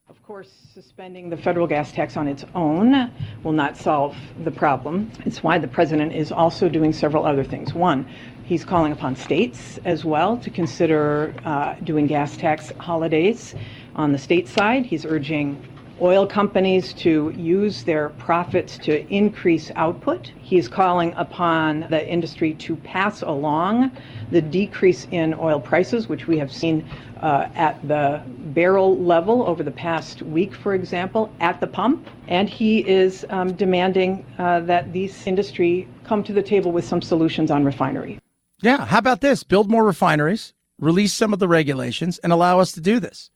Of 0.08 0.22
course, 0.22 0.52
suspending 0.72 1.30
the 1.30 1.36
federal 1.36 1.66
gas 1.66 1.90
tax 1.90 2.16
on 2.16 2.28
its 2.28 2.44
own 2.54 3.12
will 3.42 3.52
not 3.52 3.76
solve 3.76 4.16
the 4.44 4.52
problem. 4.52 5.10
It's 5.26 5.42
why 5.42 5.58
the 5.58 5.66
president 5.66 6.14
is 6.14 6.30
also 6.30 6.68
doing 6.68 6.92
several 6.92 7.26
other 7.26 7.42
things. 7.42 7.74
One, 7.74 8.08
he's 8.52 8.66
calling 8.66 8.92
upon 8.92 9.16
states 9.16 9.80
as 9.86 10.04
well 10.04 10.36
to 10.36 10.50
consider 10.50 11.34
uh, 11.46 11.74
doing 11.84 12.06
gas 12.06 12.36
tax 12.36 12.70
holidays. 12.78 13.54
On 13.96 14.12
the 14.12 14.18
state 14.18 14.46
side, 14.46 14.84
he's 14.84 15.06
urging 15.06 15.56
oil 16.02 16.26
companies 16.26 16.92
to 16.92 17.32
use 17.34 17.82
their 17.84 18.10
profits 18.10 18.76
to 18.76 19.08
increase 19.08 19.70
output. 19.74 20.30
He's 20.42 20.68
calling 20.68 21.14
upon 21.16 21.86
the 21.88 22.06
industry 22.06 22.52
to 22.66 22.76
pass 22.76 23.22
along 23.22 23.90
the 24.30 24.42
decrease 24.42 25.06
in 25.12 25.32
oil 25.32 25.58
prices, 25.58 26.10
which 26.10 26.26
we 26.26 26.36
have 26.36 26.52
seen 26.52 26.86
uh, 27.22 27.48
at 27.54 27.80
the 27.88 28.20
barrel 28.52 28.98
level 28.98 29.44
over 29.44 29.62
the 29.62 29.70
past 29.70 30.20
week, 30.20 30.52
for 30.52 30.74
example, 30.74 31.32
at 31.40 31.58
the 31.58 31.66
pump. 31.66 32.06
And 32.28 32.50
he 32.50 32.86
is 32.86 33.24
um, 33.30 33.54
demanding 33.54 34.26
uh, 34.36 34.60
that 34.60 34.92
these 34.92 35.26
industry 35.26 35.88
come 36.04 36.22
to 36.24 36.34
the 36.34 36.42
table 36.42 36.70
with 36.70 36.84
some 36.84 37.00
solutions 37.00 37.50
on 37.50 37.64
refinery. 37.64 38.21
Yeah, 38.62 38.86
how 38.86 38.98
about 38.98 39.20
this? 39.20 39.42
Build 39.42 39.70
more 39.70 39.84
refineries, 39.84 40.54
release 40.78 41.12
some 41.12 41.32
of 41.32 41.38
the 41.38 41.48
regulations, 41.48 42.18
and 42.18 42.32
allow 42.32 42.60
us 42.60 42.72
to 42.72 42.80
do 42.80 43.00
this. 43.00 43.30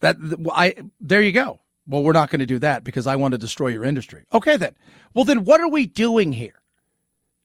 That 0.00 0.16
I 0.52 0.74
there 1.00 1.22
you 1.22 1.32
go. 1.32 1.60
Well, 1.86 2.02
we're 2.02 2.12
not 2.12 2.30
going 2.30 2.40
to 2.40 2.46
do 2.46 2.58
that 2.60 2.84
because 2.84 3.06
I 3.06 3.16
want 3.16 3.32
to 3.32 3.38
destroy 3.38 3.68
your 3.68 3.84
industry. 3.84 4.24
Okay, 4.32 4.56
then. 4.56 4.74
Well, 5.12 5.24
then 5.24 5.44
what 5.44 5.60
are 5.60 5.68
we 5.68 5.86
doing 5.86 6.32
here? 6.32 6.62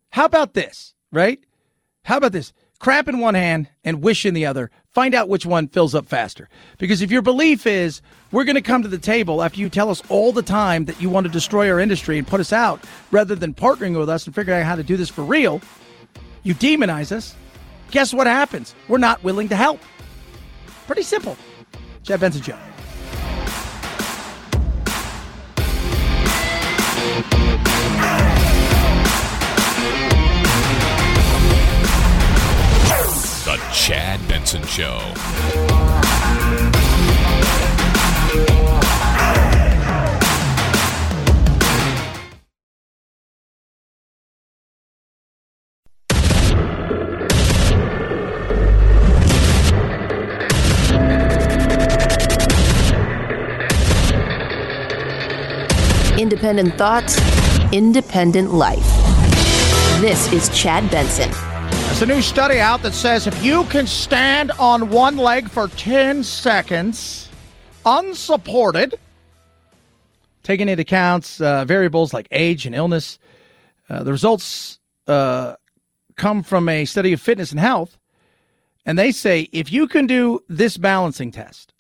How 0.09 0.25
about 0.25 0.53
this, 0.53 0.93
right? 1.11 1.39
How 2.03 2.17
about 2.17 2.31
this? 2.31 2.53
Crap 2.79 3.07
in 3.07 3.19
one 3.19 3.35
hand 3.35 3.69
and 3.83 4.03
wish 4.03 4.25
in 4.25 4.33
the 4.33 4.45
other. 4.45 4.69
Find 4.93 5.15
out 5.15 5.29
which 5.29 5.45
one 5.45 5.67
fills 5.67 5.95
up 5.95 6.07
faster. 6.07 6.49
Because 6.77 7.01
if 7.01 7.11
your 7.11 7.21
belief 7.21 7.65
is 7.65 8.01
we're 8.31 8.43
going 8.43 8.55
to 8.55 8.61
come 8.61 8.83
to 8.83 8.87
the 8.87 8.97
table 8.97 9.41
after 9.41 9.59
you 9.59 9.69
tell 9.69 9.89
us 9.89 10.03
all 10.09 10.31
the 10.31 10.41
time 10.41 10.85
that 10.85 11.01
you 11.01 11.09
want 11.09 11.25
to 11.25 11.31
destroy 11.31 11.69
our 11.69 11.79
industry 11.79 12.17
and 12.17 12.27
put 12.27 12.39
us 12.39 12.53
out 12.53 12.83
rather 13.11 13.35
than 13.35 13.53
partnering 13.53 13.97
with 13.97 14.09
us 14.09 14.25
and 14.25 14.35
figuring 14.35 14.61
out 14.61 14.65
how 14.65 14.75
to 14.75 14.83
do 14.83 14.97
this 14.97 15.09
for 15.09 15.23
real, 15.23 15.61
you 16.45 16.53
demonize 16.53 17.11
us. 17.11 17.35
Guess 17.91 18.13
what 18.13 18.27
happens? 18.27 18.73
We're 18.87 18.99
not 18.99 19.21
willing 19.23 19.49
to 19.49 19.55
help. 19.55 19.81
Pretty 20.85 21.01
simple. 21.01 21.35
Chad 22.03 22.19
Benson 22.21 22.41
Show. 22.43 22.57
The 33.45 33.59
Chad 33.73 34.27
Benson 34.27 34.63
Show. 34.65 36.04
Independent 56.25 56.75
thoughts, 56.75 57.19
independent 57.71 58.51
life. 58.51 58.81
This 60.01 60.33
is 60.33 60.49
Chad 60.49 60.89
Benson. 60.89 61.29
There's 61.85 62.01
a 62.01 62.07
new 62.07 62.19
study 62.23 62.59
out 62.59 62.81
that 62.81 62.95
says 62.95 63.27
if 63.27 63.43
you 63.43 63.63
can 63.65 63.85
stand 63.85 64.51
on 64.53 64.89
one 64.89 65.17
leg 65.17 65.47
for 65.47 65.67
10 65.67 66.23
seconds, 66.23 67.29
unsupported, 67.85 68.95
taking 70.41 70.67
into 70.67 70.81
account 70.81 71.39
uh, 71.41 71.63
variables 71.63 72.11
like 72.11 72.27
age 72.31 72.65
and 72.65 72.73
illness, 72.73 73.19
uh, 73.87 74.01
the 74.01 74.11
results 74.11 74.79
uh, 75.05 75.53
come 76.15 76.41
from 76.41 76.67
a 76.69 76.85
study 76.85 77.13
of 77.13 77.21
fitness 77.21 77.51
and 77.51 77.59
health. 77.59 77.99
And 78.83 78.97
they 78.97 79.11
say 79.11 79.47
if 79.51 79.71
you 79.71 79.87
can 79.87 80.07
do 80.07 80.39
this 80.49 80.75
balancing 80.75 81.31
test, 81.31 81.74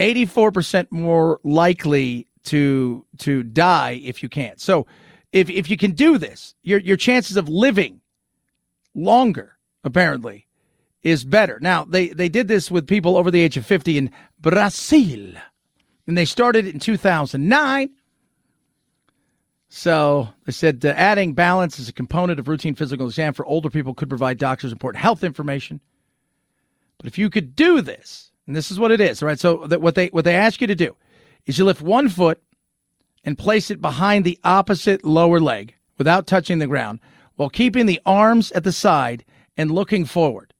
84% 0.00 0.90
more 0.90 1.40
likely 1.44 2.26
to 2.44 3.04
to 3.18 3.42
die 3.42 4.00
if 4.02 4.22
you 4.22 4.28
can't. 4.28 4.60
So 4.60 4.86
if 5.32 5.48
if 5.50 5.70
you 5.70 5.76
can 5.76 5.92
do 5.92 6.18
this, 6.18 6.54
your 6.62 6.80
your 6.80 6.96
chances 6.96 7.36
of 7.36 7.48
living 7.48 8.00
longer 8.94 9.58
apparently 9.84 10.46
is 11.02 11.24
better. 11.24 11.58
Now 11.60 11.84
they 11.84 12.08
they 12.08 12.28
did 12.28 12.48
this 12.48 12.70
with 12.70 12.86
people 12.86 13.16
over 13.16 13.30
the 13.30 13.40
age 13.40 13.56
of 13.56 13.66
50 13.66 13.98
in 13.98 14.10
Brazil. 14.40 15.34
And 16.06 16.18
they 16.18 16.24
started 16.24 16.66
it 16.66 16.74
in 16.74 16.80
2009. 16.80 17.90
So 19.68 20.28
they 20.46 20.52
said 20.52 20.84
uh, 20.84 20.88
adding 20.96 21.34
balance 21.34 21.78
as 21.78 21.88
a 21.88 21.92
component 21.92 22.40
of 22.40 22.48
routine 22.48 22.74
physical 22.74 23.06
exam 23.06 23.34
for 23.34 23.46
older 23.46 23.70
people 23.70 23.94
could 23.94 24.08
provide 24.08 24.38
doctors 24.38 24.72
important 24.72 25.00
health 25.00 25.22
information. 25.22 25.80
But 26.98 27.06
if 27.06 27.18
you 27.18 27.30
could 27.30 27.54
do 27.54 27.80
this, 27.80 28.29
and 28.50 28.56
this 28.56 28.72
is 28.72 28.80
what 28.80 28.90
it 28.90 29.00
is, 29.00 29.22
right? 29.22 29.38
So 29.38 29.64
that 29.68 29.80
what 29.80 29.94
they 29.94 30.08
what 30.08 30.24
they 30.24 30.34
ask 30.34 30.60
you 30.60 30.66
to 30.66 30.74
do 30.74 30.96
is 31.46 31.56
you 31.56 31.64
lift 31.64 31.80
one 31.80 32.08
foot 32.08 32.42
and 33.22 33.38
place 33.38 33.70
it 33.70 33.80
behind 33.80 34.24
the 34.24 34.40
opposite 34.42 35.04
lower 35.04 35.38
leg 35.38 35.76
without 35.98 36.26
touching 36.26 36.58
the 36.58 36.66
ground 36.66 36.98
while 37.36 37.48
keeping 37.48 37.86
the 37.86 38.00
arms 38.04 38.50
at 38.50 38.64
the 38.64 38.72
side 38.72 39.24
and 39.56 39.70
looking 39.70 40.04
forward. 40.04 40.52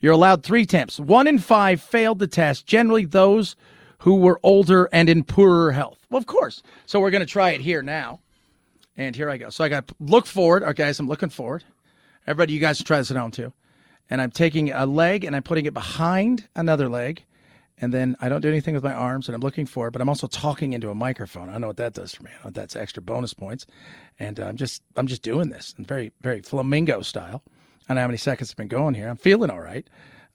You're 0.00 0.14
allowed 0.14 0.42
three 0.42 0.62
attempts. 0.62 0.98
One 0.98 1.28
in 1.28 1.38
five 1.38 1.80
failed 1.80 2.18
the 2.18 2.26
test, 2.26 2.66
generally 2.66 3.04
those 3.04 3.54
who 3.98 4.16
were 4.16 4.40
older 4.42 4.88
and 4.92 5.08
in 5.08 5.22
poorer 5.22 5.70
health. 5.70 6.04
Well, 6.10 6.18
of 6.18 6.26
course. 6.26 6.60
So 6.86 6.98
we're 6.98 7.12
going 7.12 7.20
to 7.20 7.32
try 7.32 7.50
it 7.50 7.60
here 7.60 7.82
now. 7.82 8.18
And 8.96 9.14
here 9.14 9.30
I 9.30 9.36
go. 9.36 9.50
So 9.50 9.62
I 9.62 9.68
got 9.68 9.92
look 10.00 10.26
forward. 10.26 10.64
Okay, 10.64 10.82
guys, 10.82 10.98
I'm 10.98 11.06
looking 11.06 11.28
forward. 11.28 11.62
Everybody, 12.26 12.54
you 12.54 12.58
guys 12.58 12.82
try 12.82 12.98
this 12.98 13.12
at 13.12 13.16
home 13.16 13.30
too. 13.30 13.52
And 14.10 14.20
I'm 14.20 14.32
taking 14.32 14.72
a 14.72 14.86
leg 14.86 15.22
and 15.22 15.36
I'm 15.36 15.44
putting 15.44 15.66
it 15.66 15.74
behind 15.74 16.48
another 16.56 16.88
leg. 16.88 17.22
And 17.80 17.94
then 17.94 18.16
I 18.20 18.28
don't 18.28 18.40
do 18.40 18.48
anything 18.48 18.74
with 18.74 18.82
my 18.82 18.92
arms 18.92 19.28
and 19.28 19.34
I'm 19.34 19.40
looking 19.40 19.66
forward, 19.66 19.92
but 19.92 20.02
I'm 20.02 20.08
also 20.08 20.26
talking 20.26 20.72
into 20.72 20.90
a 20.90 20.94
microphone. 20.94 21.48
I 21.48 21.58
know 21.58 21.68
what 21.68 21.76
that 21.76 21.94
does 21.94 22.14
for 22.14 22.24
me. 22.24 22.30
That's 22.44 22.74
extra 22.74 23.02
bonus 23.02 23.34
points. 23.34 23.66
And 24.18 24.40
uh, 24.40 24.46
I'm 24.46 24.56
just 24.56 24.82
I'm 24.96 25.06
just 25.06 25.22
doing 25.22 25.50
this 25.50 25.74
very, 25.78 26.12
very 26.20 26.42
flamingo 26.42 27.02
style. 27.02 27.42
I 27.46 27.88
don't 27.88 27.96
know 27.96 28.02
how 28.02 28.08
many 28.08 28.18
seconds 28.18 28.50
have 28.50 28.56
been 28.56 28.68
going 28.68 28.94
here. 28.94 29.08
I'm 29.08 29.16
feeling 29.16 29.50
all 29.50 29.60
right. 29.60 29.88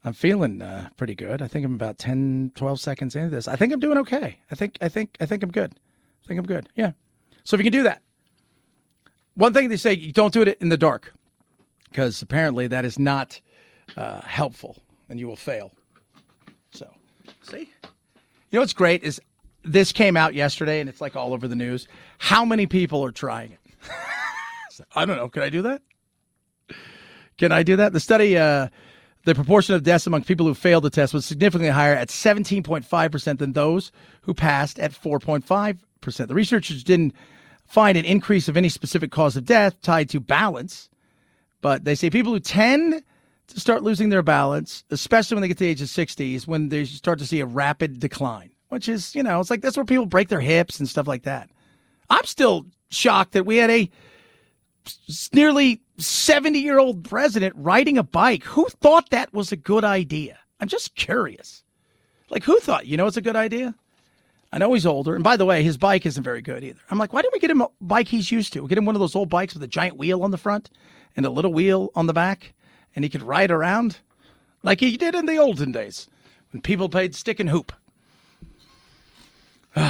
I'm 0.05 0.13
feeling 0.13 0.61
uh, 0.61 0.89
pretty 0.97 1.15
good. 1.15 1.41
I 1.41 1.47
think 1.47 1.65
I'm 1.65 1.75
about 1.75 1.97
10, 1.97 2.51
12 2.55 2.79
seconds 2.79 3.15
into 3.15 3.29
this. 3.29 3.47
I 3.47 3.55
think 3.55 3.71
I'm 3.71 3.79
doing 3.79 3.97
okay. 3.99 4.39
I 4.51 4.55
think 4.55 4.77
I 4.81 4.89
think 4.89 5.17
I 5.19 5.25
think 5.25 5.43
I'm 5.43 5.51
good. 5.51 5.73
I 6.23 6.27
think 6.27 6.39
I'm 6.39 6.45
good. 6.45 6.69
Yeah. 6.75 6.91
So 7.43 7.55
if 7.55 7.59
you 7.59 7.63
can 7.63 7.73
do 7.73 7.83
that, 7.83 8.01
one 9.35 9.53
thing 9.53 9.69
they 9.69 9.77
say 9.77 9.93
you 9.93 10.13
don't 10.13 10.33
do 10.33 10.41
it 10.41 10.57
in 10.61 10.69
the 10.69 10.77
dark 10.77 11.13
because 11.89 12.21
apparently 12.21 12.67
that 12.67 12.85
is 12.85 12.97
not 12.97 13.39
uh, 13.97 14.21
helpful 14.21 14.77
and 15.09 15.19
you 15.19 15.27
will 15.27 15.35
fail. 15.35 15.71
See, 17.43 17.69
you 17.83 17.89
know 18.53 18.59
what's 18.59 18.73
great 18.73 19.03
is 19.03 19.21
this 19.63 19.91
came 19.91 20.17
out 20.17 20.33
yesterday 20.33 20.79
and 20.79 20.89
it's 20.89 21.01
like 21.01 21.15
all 21.15 21.33
over 21.33 21.47
the 21.47 21.55
news. 21.55 21.87
How 22.17 22.45
many 22.45 22.67
people 22.67 23.03
are 23.03 23.11
trying 23.11 23.51
it? 23.51 23.59
I 24.95 25.05
don't 25.05 25.17
know. 25.17 25.29
Can 25.29 25.43
I 25.43 25.49
do 25.49 25.61
that? 25.63 25.81
Can 27.37 27.51
I 27.51 27.63
do 27.63 27.75
that? 27.77 27.93
The 27.93 27.99
study, 27.99 28.37
uh, 28.37 28.69
the 29.25 29.35
proportion 29.35 29.75
of 29.75 29.83
deaths 29.83 30.07
among 30.07 30.23
people 30.23 30.45
who 30.45 30.53
failed 30.53 30.83
the 30.83 30.89
test 30.89 31.13
was 31.13 31.25
significantly 31.25 31.69
higher 31.69 31.95
at 31.95 32.09
17.5% 32.09 33.37
than 33.39 33.53
those 33.53 33.91
who 34.21 34.33
passed 34.33 34.79
at 34.79 34.91
4.5%. 34.91 36.27
The 36.27 36.33
researchers 36.33 36.83
didn't 36.83 37.13
find 37.65 37.97
an 37.97 38.05
increase 38.05 38.47
of 38.47 38.57
any 38.57 38.69
specific 38.69 39.11
cause 39.11 39.35
of 39.35 39.45
death 39.45 39.81
tied 39.81 40.09
to 40.09 40.19
balance, 40.19 40.89
but 41.61 41.85
they 41.85 41.95
say 41.95 42.09
people 42.09 42.33
who 42.33 42.39
tend 42.39 43.03
start 43.59 43.83
losing 43.83 44.09
their 44.09 44.23
balance, 44.23 44.83
especially 44.89 45.35
when 45.35 45.41
they 45.41 45.47
get 45.47 45.57
to 45.57 45.63
the 45.63 45.69
age 45.69 45.81
of 45.81 45.89
60, 45.89 46.35
is 46.35 46.47
when 46.47 46.69
they 46.69 46.85
start 46.85 47.19
to 47.19 47.25
see 47.25 47.39
a 47.39 47.45
rapid 47.45 47.99
decline, 47.99 48.51
which 48.69 48.89
is, 48.89 49.15
you 49.15 49.23
know, 49.23 49.39
it's 49.39 49.49
like 49.49 49.61
that's 49.61 49.77
where 49.77 49.85
people 49.85 50.05
break 50.05 50.29
their 50.29 50.41
hips 50.41 50.79
and 50.79 50.87
stuff 50.89 51.07
like 51.07 51.23
that. 51.23 51.49
I'm 52.09 52.25
still 52.25 52.65
shocked 52.89 53.33
that 53.33 53.45
we 53.45 53.57
had 53.57 53.69
a 53.69 53.89
nearly 55.33 55.81
70 55.97 56.59
year 56.59 56.79
old 56.79 57.03
president 57.03 57.55
riding 57.57 57.97
a 57.97 58.03
bike. 58.03 58.43
Who 58.43 58.67
thought 58.81 59.09
that 59.09 59.33
was 59.33 59.51
a 59.51 59.57
good 59.57 59.83
idea? 59.83 60.37
I'm 60.59 60.67
just 60.67 60.95
curious. 60.95 61.63
Like, 62.29 62.43
who 62.43 62.59
thought, 62.59 62.87
you 62.87 62.97
know, 62.97 63.07
it's 63.07 63.17
a 63.17 63.21
good 63.21 63.35
idea? 63.35 63.75
I 64.51 64.59
know 64.59 64.73
he's 64.73 64.85
older. 64.85 65.15
And 65.15 65.23
by 65.23 65.35
the 65.35 65.45
way, 65.45 65.63
his 65.63 65.77
bike 65.77 66.05
isn't 66.05 66.23
very 66.23 66.41
good 66.41 66.63
either. 66.63 66.79
I'm 66.91 66.99
like, 66.99 67.11
why 67.11 67.21
didn't 67.21 67.33
we 67.33 67.39
get 67.39 67.49
him 67.49 67.61
a 67.61 67.69
bike 67.81 68.07
he's 68.07 68.31
used 68.31 68.53
to? 68.53 68.61
We 68.61 68.69
get 68.69 68.77
him 68.77 68.85
one 68.85 68.95
of 68.95 68.99
those 68.99 69.15
old 69.15 69.29
bikes 69.29 69.55
with 69.55 69.63
a 69.63 69.67
giant 69.67 69.97
wheel 69.97 70.23
on 70.23 70.31
the 70.31 70.37
front 70.37 70.69
and 71.15 71.25
a 71.25 71.29
little 71.29 71.51
wheel 71.51 71.89
on 71.95 72.05
the 72.05 72.13
back, 72.13 72.53
and 72.95 73.03
he 73.03 73.09
could 73.09 73.23
ride 73.23 73.51
around 73.51 73.97
like 74.61 74.79
he 74.79 74.97
did 74.97 75.15
in 75.15 75.25
the 75.25 75.37
olden 75.37 75.71
days 75.71 76.07
when 76.51 76.61
people 76.61 76.89
played 76.89 77.15
stick 77.15 77.39
and 77.39 77.49
hoop. 77.49 77.71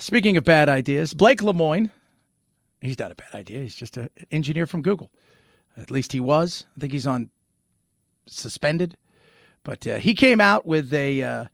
Speaking 0.00 0.36
of 0.36 0.44
bad 0.44 0.68
ideas, 0.68 1.14
Blake 1.14 1.40
Lemoine, 1.40 1.90
he's 2.80 2.98
not 2.98 3.12
a 3.12 3.14
bad 3.14 3.34
idea. 3.34 3.60
He's 3.60 3.74
just 3.74 3.96
an 3.96 4.10
engineer 4.30 4.66
from 4.66 4.82
Google. 4.82 5.10
At 5.76 5.90
least 5.90 6.12
he 6.12 6.20
was. 6.20 6.66
I 6.76 6.80
think 6.80 6.92
he's 6.92 7.06
on 7.06 7.30
suspended. 8.26 8.96
But 9.62 9.86
uh, 9.86 9.96
he 9.96 10.14
came 10.14 10.40
out 10.40 10.66
with 10.66 10.92
a 10.94 11.22
uh, 11.22 11.44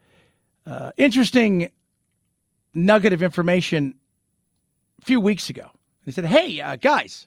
uh, 0.67 0.93
interesting 0.97 1.71
nugget 2.75 3.13
of 3.13 3.23
information 3.23 3.95
a 5.01 5.05
few 5.05 5.21
weeks 5.21 5.51
ago. 5.51 5.71
He 6.05 6.13
said, 6.13 6.27
"Hey 6.27 6.61
uh, 6.61 6.77
guys, 6.77 7.27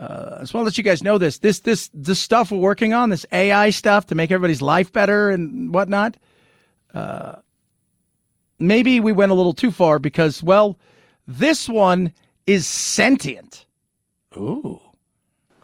uh, 0.00 0.36
I 0.38 0.40
just 0.40 0.54
want 0.54 0.64
to 0.64 0.66
let 0.66 0.78
you 0.78 0.84
guys 0.84 1.02
know 1.02 1.18
this. 1.18 1.38
This 1.38 1.60
this 1.60 1.90
this 1.92 2.18
stuff 2.18 2.50
we're 2.50 2.58
working 2.58 2.94
on, 2.94 3.10
this 3.10 3.26
AI 3.32 3.68
stuff 3.68 4.06
to 4.06 4.14
make 4.14 4.30
everybody's 4.30 4.62
life 4.62 4.92
better 4.92 5.28
and 5.28 5.74
whatnot. 5.74 6.16
Uh, 6.94 7.36
maybe 8.58 8.98
we 8.98 9.12
went 9.12 9.30
a 9.30 9.34
little 9.34 9.52
too 9.52 9.70
far 9.70 9.98
because, 9.98 10.42
well, 10.42 10.78
this 11.26 11.68
one 11.68 12.12
is 12.46 12.66
sentient. 12.66 13.66
Ooh." 14.36 14.80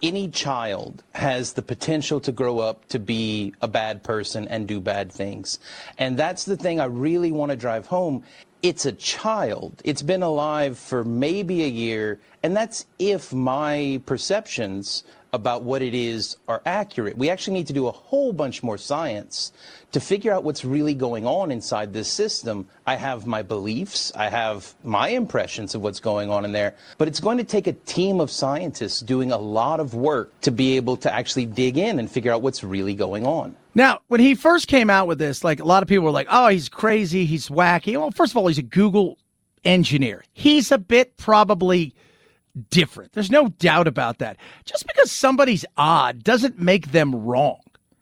any 0.03 0.28
child 0.28 1.03
has 1.14 1.55
the 1.55 1.62
potential 1.62 2.20
to 2.20 2.32
grow 2.32 2.59
up 2.59 2.87
to 2.89 2.99
be 2.99 3.55
a 3.62 3.68
bad 3.68 4.03
person 4.03 4.47
and 4.49 4.68
do 4.68 4.80
bad 4.80 5.11
things. 5.11 5.59
And 5.99 6.18
that's 6.18 6.45
the 6.45 6.57
thing 6.57 6.80
I 6.80 6.84
really 6.84 7.32
want 7.32 7.51
to 7.51 7.57
drive 7.57 7.87
home. 7.87 8.22
It's 8.62 8.86
a 8.86 8.92
child. 8.92 9.80
It's 9.84 10.02
been 10.02 10.22
alive 10.22 10.78
for 10.78 11.04
maybe 11.04 11.62
a 11.64 11.68
year, 11.68 12.20
and 12.42 12.57
that's 12.57 12.86
if 12.98 13.32
my 13.32 14.00
perceptions 14.07 15.04
about 15.37 15.62
what 15.62 15.82
it 15.82 15.95
is 15.95 16.37
are 16.49 16.61
accurate. 16.66 17.16
We 17.16 17.30
actually 17.30 17.55
need 17.55 17.68
to 17.68 17.72
do 17.72 17.87
a 17.87 17.93
whole 17.93 18.32
bunch 18.32 18.64
more 18.64 18.76
science 18.78 19.53
to 19.93 20.01
figure 20.01 20.32
out 20.32 20.43
what's 20.43 20.64
really 20.64 20.95
going 20.95 21.26
on 21.26 21.53
inside 21.53 21.93
this 21.93 22.11
system. 22.11 22.66
I 22.87 22.97
have 22.97 23.26
my 23.26 23.43
beliefs, 23.43 24.12
I 24.16 24.28
have 24.28 24.74
my 24.82 25.11
impressions 25.11 25.74
of 25.74 25.82
what's 25.82 26.01
going 26.01 26.30
on 26.30 26.45
in 26.45 26.53
there, 26.53 26.74
but 26.99 27.07
it's 27.07 27.20
going 27.20 27.39
to 27.39 27.45
take 27.45 27.66
a 27.66 27.72
team 27.72 28.18
of 28.18 28.30
scientists 28.30 29.01
doing 29.01 29.30
a 29.30 29.39
lot 29.39 29.78
of 29.78 29.95
work 29.95 30.39
to 30.41 30.51
be 30.51 30.76
able 30.76 30.97
to 30.99 31.14
actually 31.14 31.47
dig 31.47 31.78
in 31.78 31.99
and 31.99 32.11
figure 32.11 32.32
out 32.32 32.43
what's 32.43 32.64
really 32.64 32.95
going 32.95 33.26
on. 33.26 33.55
Now, 33.74 34.01
when 34.09 34.20
he 34.20 34.34
first 34.34 34.68
came 34.68 34.91
out 34.91 35.07
with 35.07 35.18
this, 35.18 35.45
like 35.45 35.61
a 35.61 35.64
lot 35.64 35.82
of 35.82 35.89
people 35.89 36.05
were 36.05 36.11
like, 36.11 36.28
oh, 36.30 36.49
he's 36.49 36.68
crazy, 36.68 37.26
he's 37.26 37.49
wacky. 37.49 37.97
Well, 37.97 38.11
first 38.11 38.32
of 38.32 38.39
all, 38.39 38.47
he's 38.49 38.59
a 38.59 38.62
Google 38.62 39.18
engineer. 39.64 40.24
He's 40.32 40.72
a 40.72 40.78
bit 40.78 41.16
probably 41.16 41.95
different. 42.70 43.12
There's 43.12 43.30
no 43.30 43.48
doubt 43.48 43.86
about 43.86 44.18
that. 44.18 44.36
Just 44.64 44.86
because 44.86 45.11
somebody's 45.11 45.64
odd 45.76 46.24
doesn't 46.24 46.61
make 46.61 46.92
them 46.92 47.14
wrong. 47.14 47.61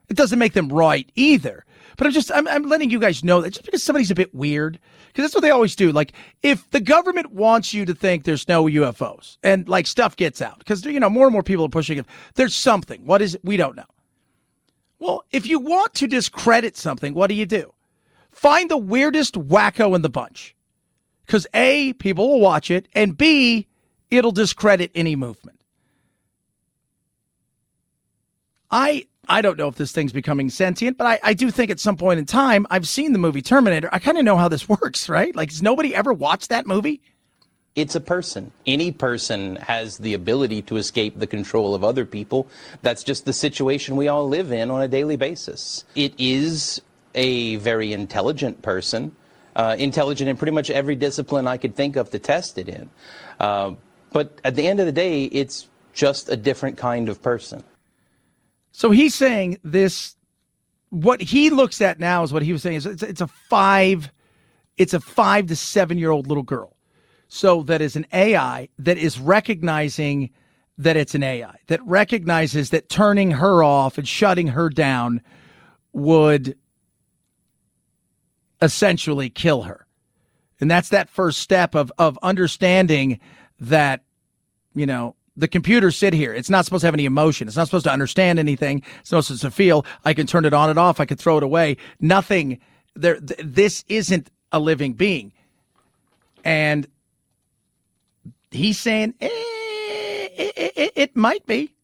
It 0.09 0.17
doesn't 0.17 0.39
make 0.39 0.53
them 0.53 0.69
right 0.69 1.11
either. 1.15 1.65
But 1.97 2.07
I'm 2.07 2.13
just 2.13 2.33
I'm, 2.33 2.49
I'm 2.49 2.65
letting 2.65 2.91
you 2.91 2.99
guys 2.99 3.23
know 3.23 3.41
that 3.41 3.51
just 3.51 3.65
because 3.65 3.83
somebody's 3.83 4.11
a 4.11 4.17
bit 4.17 4.35
weird, 4.35 4.79
because 5.09 5.25
that's 5.25 5.35
what 5.35 5.43
they 5.43 5.51
always 5.51 5.77
do. 5.77 5.93
Like 5.93 6.13
if 6.43 6.69
the 6.71 6.81
government 6.81 7.33
wants 7.33 7.73
you 7.73 7.85
to 7.85 7.95
think 7.95 8.25
there's 8.25 8.49
no 8.49 8.65
UFOs 8.65 9.39
and 9.43 9.69
like 9.69 9.87
stuff 9.87 10.17
gets 10.17 10.43
out, 10.43 10.59
because 10.59 10.85
you 10.85 10.99
know 10.99 11.11
more 11.11 11.27
and 11.27 11.33
more 11.33 11.43
people 11.43 11.65
are 11.65 11.71
pushing 11.71 11.99
it. 11.99 12.07
There's 12.35 12.55
something. 12.55 13.07
What 13.07 13.23
is 13.23 13.37
it? 13.37 13.45
We 13.45 13.57
don't 13.57 13.77
know. 13.77 13.85
Well, 14.99 15.25
if 15.31 15.47
you 15.47 15.59
want 15.59 15.95
to 15.95 16.07
discredit 16.07 16.77
something, 16.77 17.15
what 17.15 17.29
do 17.29 17.35
you 17.35 17.47
do? 17.47 17.73
Find 18.31 18.71
the 18.71 18.77
weirdest 18.77 19.35
wacko 19.35 19.95
in 19.95 20.03
the 20.03 20.09
bunch. 20.09 20.57
Because 21.27 21.47
A, 21.55 21.93
people 21.95 22.29
will 22.29 22.41
watch 22.41 22.71
it, 22.71 22.89
and 22.95 23.17
B, 23.17 23.67
it'll 24.17 24.33
discredit 24.33 24.91
any 24.95 25.17
movement. 25.17 25.61
I 28.71 29.07
I 29.29 29.41
don't 29.41 29.59
know 29.59 29.69
if 29.69 29.77
this 29.77 29.93
thing's 29.93 30.13
becoming 30.13 30.51
sentient, 30.51 30.99
but 30.99 31.07
I, 31.07 31.19
I 31.23 31.35
do 31.35 31.51
think 31.51 31.71
at 31.71 31.81
some 31.81 31.97
point 31.97 32.19
in 32.19 32.27
time, 32.27 32.67
I've 32.71 32.87
seen 32.87 33.13
the 33.13 33.19
movie 33.19 33.43
Terminator. 33.43 33.89
I 33.93 33.99
kind 33.99 34.19
of 34.19 34.25
know 34.25 34.37
how 34.37 34.49
this 34.49 34.69
works, 34.81 35.09
right? 35.09 35.35
Like, 35.35 35.51
has 35.51 35.63
nobody 35.63 35.95
ever 35.95 36.13
watched 36.13 36.51
that 36.51 36.67
movie? 36.67 37.01
It's 37.75 37.97
a 37.97 38.01
person. 38.01 38.53
Any 38.67 38.93
person 38.93 39.57
has 39.57 39.99
the 39.99 40.15
ability 40.15 40.63
to 40.63 40.77
escape 40.77 41.19
the 41.19 41.27
control 41.27 41.75
of 41.75 41.83
other 41.83 42.05
people. 42.05 42.47
That's 42.83 43.03
just 43.03 43.25
the 43.25 43.33
situation 43.33 43.97
we 43.97 44.07
all 44.07 44.29
live 44.29 44.53
in 44.53 44.71
on 44.71 44.81
a 44.81 44.87
daily 44.87 45.17
basis. 45.17 45.85
It 45.97 46.15
is 46.17 46.81
a 47.17 47.57
very 47.57 47.93
intelligent 47.93 48.63
person, 48.63 49.17
uh, 49.57 49.75
intelligent 49.79 50.31
in 50.31 50.37
pretty 50.37 50.53
much 50.53 50.71
every 50.71 50.95
discipline 50.95 51.49
I 51.49 51.57
could 51.57 51.75
think 51.75 51.97
of 51.97 52.11
to 52.11 52.19
test 52.21 52.59
it 52.59 52.69
in. 52.69 52.91
Uh, 53.41 53.73
but 54.15 54.41
at 54.45 54.57
the 54.57 54.69
end 54.69 54.81
of 54.81 54.87
the 54.87 54.93
day, 54.93 55.25
it's 55.27 55.69
just 55.95 56.31
a 56.31 56.39
different 56.39 56.79
kind 56.79 57.11
of 57.11 57.23
person. 57.23 57.65
So 58.73 58.93
he's 58.93 59.15
saying 59.17 59.59
this. 59.65 60.17
What 60.91 61.21
he 61.21 61.51
looks 61.51 61.83
at 61.83 62.01
now 62.01 62.23
is 62.25 62.33
what 62.33 62.43
he 62.45 62.53
was 62.53 62.63
saying 62.63 62.77
is 62.77 62.87
it's, 62.87 63.03
it's 63.05 63.21
a 63.23 63.29
five 63.29 64.11
It's 64.77 64.95
a 64.95 65.01
five 65.01 65.47
to 65.49 65.57
seven 65.57 65.99
year 65.99 66.11
old 66.11 66.29
little 66.29 66.45
girl. 66.45 66.77
So 67.29 67.63
that 67.65 67.83
is 67.83 67.97
an 67.97 68.07
AI 68.13 68.69
that 68.79 68.99
is 68.99 69.21
recognizing 69.21 70.31
that 70.79 70.97
it's 70.97 71.15
an 71.15 71.23
AI, 71.25 71.59
that 71.69 71.81
recognizes 71.87 72.71
that 72.71 72.89
turning 72.89 73.33
her 73.33 73.65
off 73.65 73.99
and 73.99 74.09
shutting 74.09 74.49
her 74.49 74.71
down 74.71 75.23
would 75.93 76.57
essentially 78.63 79.31
kill 79.31 79.63
her. 79.65 79.87
And 80.61 80.71
that's 80.71 80.91
that 80.91 81.11
first 81.11 81.41
step 81.41 81.75
of, 81.75 81.93
of 81.99 82.19
understanding 82.23 83.21
that, 83.69 84.03
you 84.75 84.87
know, 84.87 85.15
the 85.37 85.49
computer 85.49 85.91
sit 85.91 86.13
here. 86.13 86.33
It's 86.33 86.51
not 86.51 86.65
supposed 86.65 86.83
to 86.83 86.87
have 86.87 86.95
any 86.95 87.07
emotion. 87.07 87.49
It's 87.49 87.57
not 87.57 87.67
supposed 87.67 87.85
to 87.85 87.93
understand 87.93 88.39
anything. 88.39 88.83
It's 89.01 89.11
not 89.11 89.25
supposed 89.25 89.43
to 89.43 89.51
feel. 89.51 89.85
I 90.05 90.15
can 90.15 90.27
turn 90.27 90.45
it 90.45 90.55
on 90.55 90.71
and 90.71 90.79
off. 90.79 91.01
I 91.01 91.07
can 91.07 91.17
throw 91.17 91.37
it 91.39 91.43
away. 91.43 91.77
Nothing 92.01 92.61
there. 92.95 93.19
Th- 93.19 93.41
this 93.43 93.85
isn't 93.89 94.31
a 94.53 94.61
living 94.61 94.93
being. 94.93 95.33
And 96.45 96.87
he's 98.51 98.79
saying, 98.79 99.15
eh, 99.21 99.29
it, 99.29 100.73
it, 100.77 100.93
it, 100.95 101.17
might 101.17 101.45
be. 101.47 101.75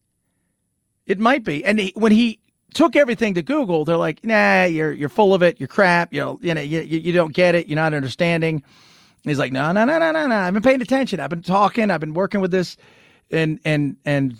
It 1.05 1.19
might 1.19 1.43
be. 1.43 1.65
And 1.65 1.79
he, 1.79 1.93
when 1.95 2.11
he 2.11 2.39
took 2.73 2.95
everything 2.95 3.33
to 3.33 3.41
Google, 3.41 3.83
they're 3.83 3.97
like, 3.97 4.23
nah, 4.23 4.63
you're, 4.63 4.93
you're 4.93 5.09
full 5.09 5.33
of 5.33 5.41
it. 5.41 5.59
You're 5.59 5.67
crap. 5.67 6.13
You 6.13 6.21
know, 6.21 6.39
you 6.41 6.53
know, 6.53 6.61
you, 6.61 6.81
you 6.81 7.11
don't 7.11 7.33
get 7.33 7.55
it. 7.55 7.67
You're 7.67 7.75
not 7.75 7.93
understanding. 7.93 8.63
He's 9.23 9.39
like, 9.39 9.51
no, 9.51 9.71
no, 9.71 9.85
no, 9.85 9.99
no, 9.99 10.11
no, 10.11 10.27
no. 10.27 10.35
I've 10.35 10.53
been 10.53 10.63
paying 10.63 10.81
attention. 10.81 11.19
I've 11.19 11.29
been 11.29 11.43
talking. 11.43 11.91
I've 11.91 11.99
been 11.99 12.13
working 12.13 12.41
with 12.41 12.51
this 12.51 12.77
and 13.29 13.59
and 13.65 13.95
and 14.05 14.37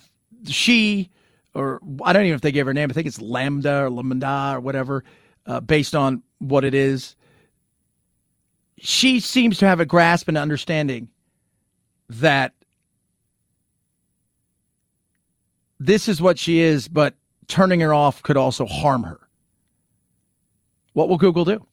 she 0.48 1.10
or 1.54 1.80
I 2.04 2.14
don't 2.14 2.24
even 2.24 2.32
know 2.32 2.36
if 2.36 2.42
they 2.42 2.52
gave 2.52 2.66
her 2.66 2.72
a 2.72 2.74
name. 2.74 2.90
I 2.90 2.94
think 2.94 3.08
it's 3.08 3.22
Lambda 3.22 3.84
or 3.84 3.90
Lambda 3.90 4.54
or 4.56 4.60
whatever, 4.60 5.04
uh, 5.46 5.60
based 5.60 5.96
on 5.96 6.24
what 6.40 6.64
it 6.64 6.74
is. 6.74 7.16
She 8.80 9.20
seems 9.20 9.58
to 9.60 9.68
have 9.68 9.80
a 9.80 9.86
grasp 9.86 10.28
and 10.28 10.38
understanding 10.38 11.10
that 12.10 12.54
this 15.80 16.08
is 16.08 16.22
what 16.22 16.40
she 16.40 16.60
is, 16.60 16.88
but 16.88 17.16
turning 17.48 17.80
her 17.82 17.94
off 17.94 18.24
could 18.24 18.38
also 18.38 18.66
harm 18.66 19.04
her. 19.04 19.20
What 20.94 21.10
will 21.10 21.18
Google 21.18 21.46
do? 21.46 21.66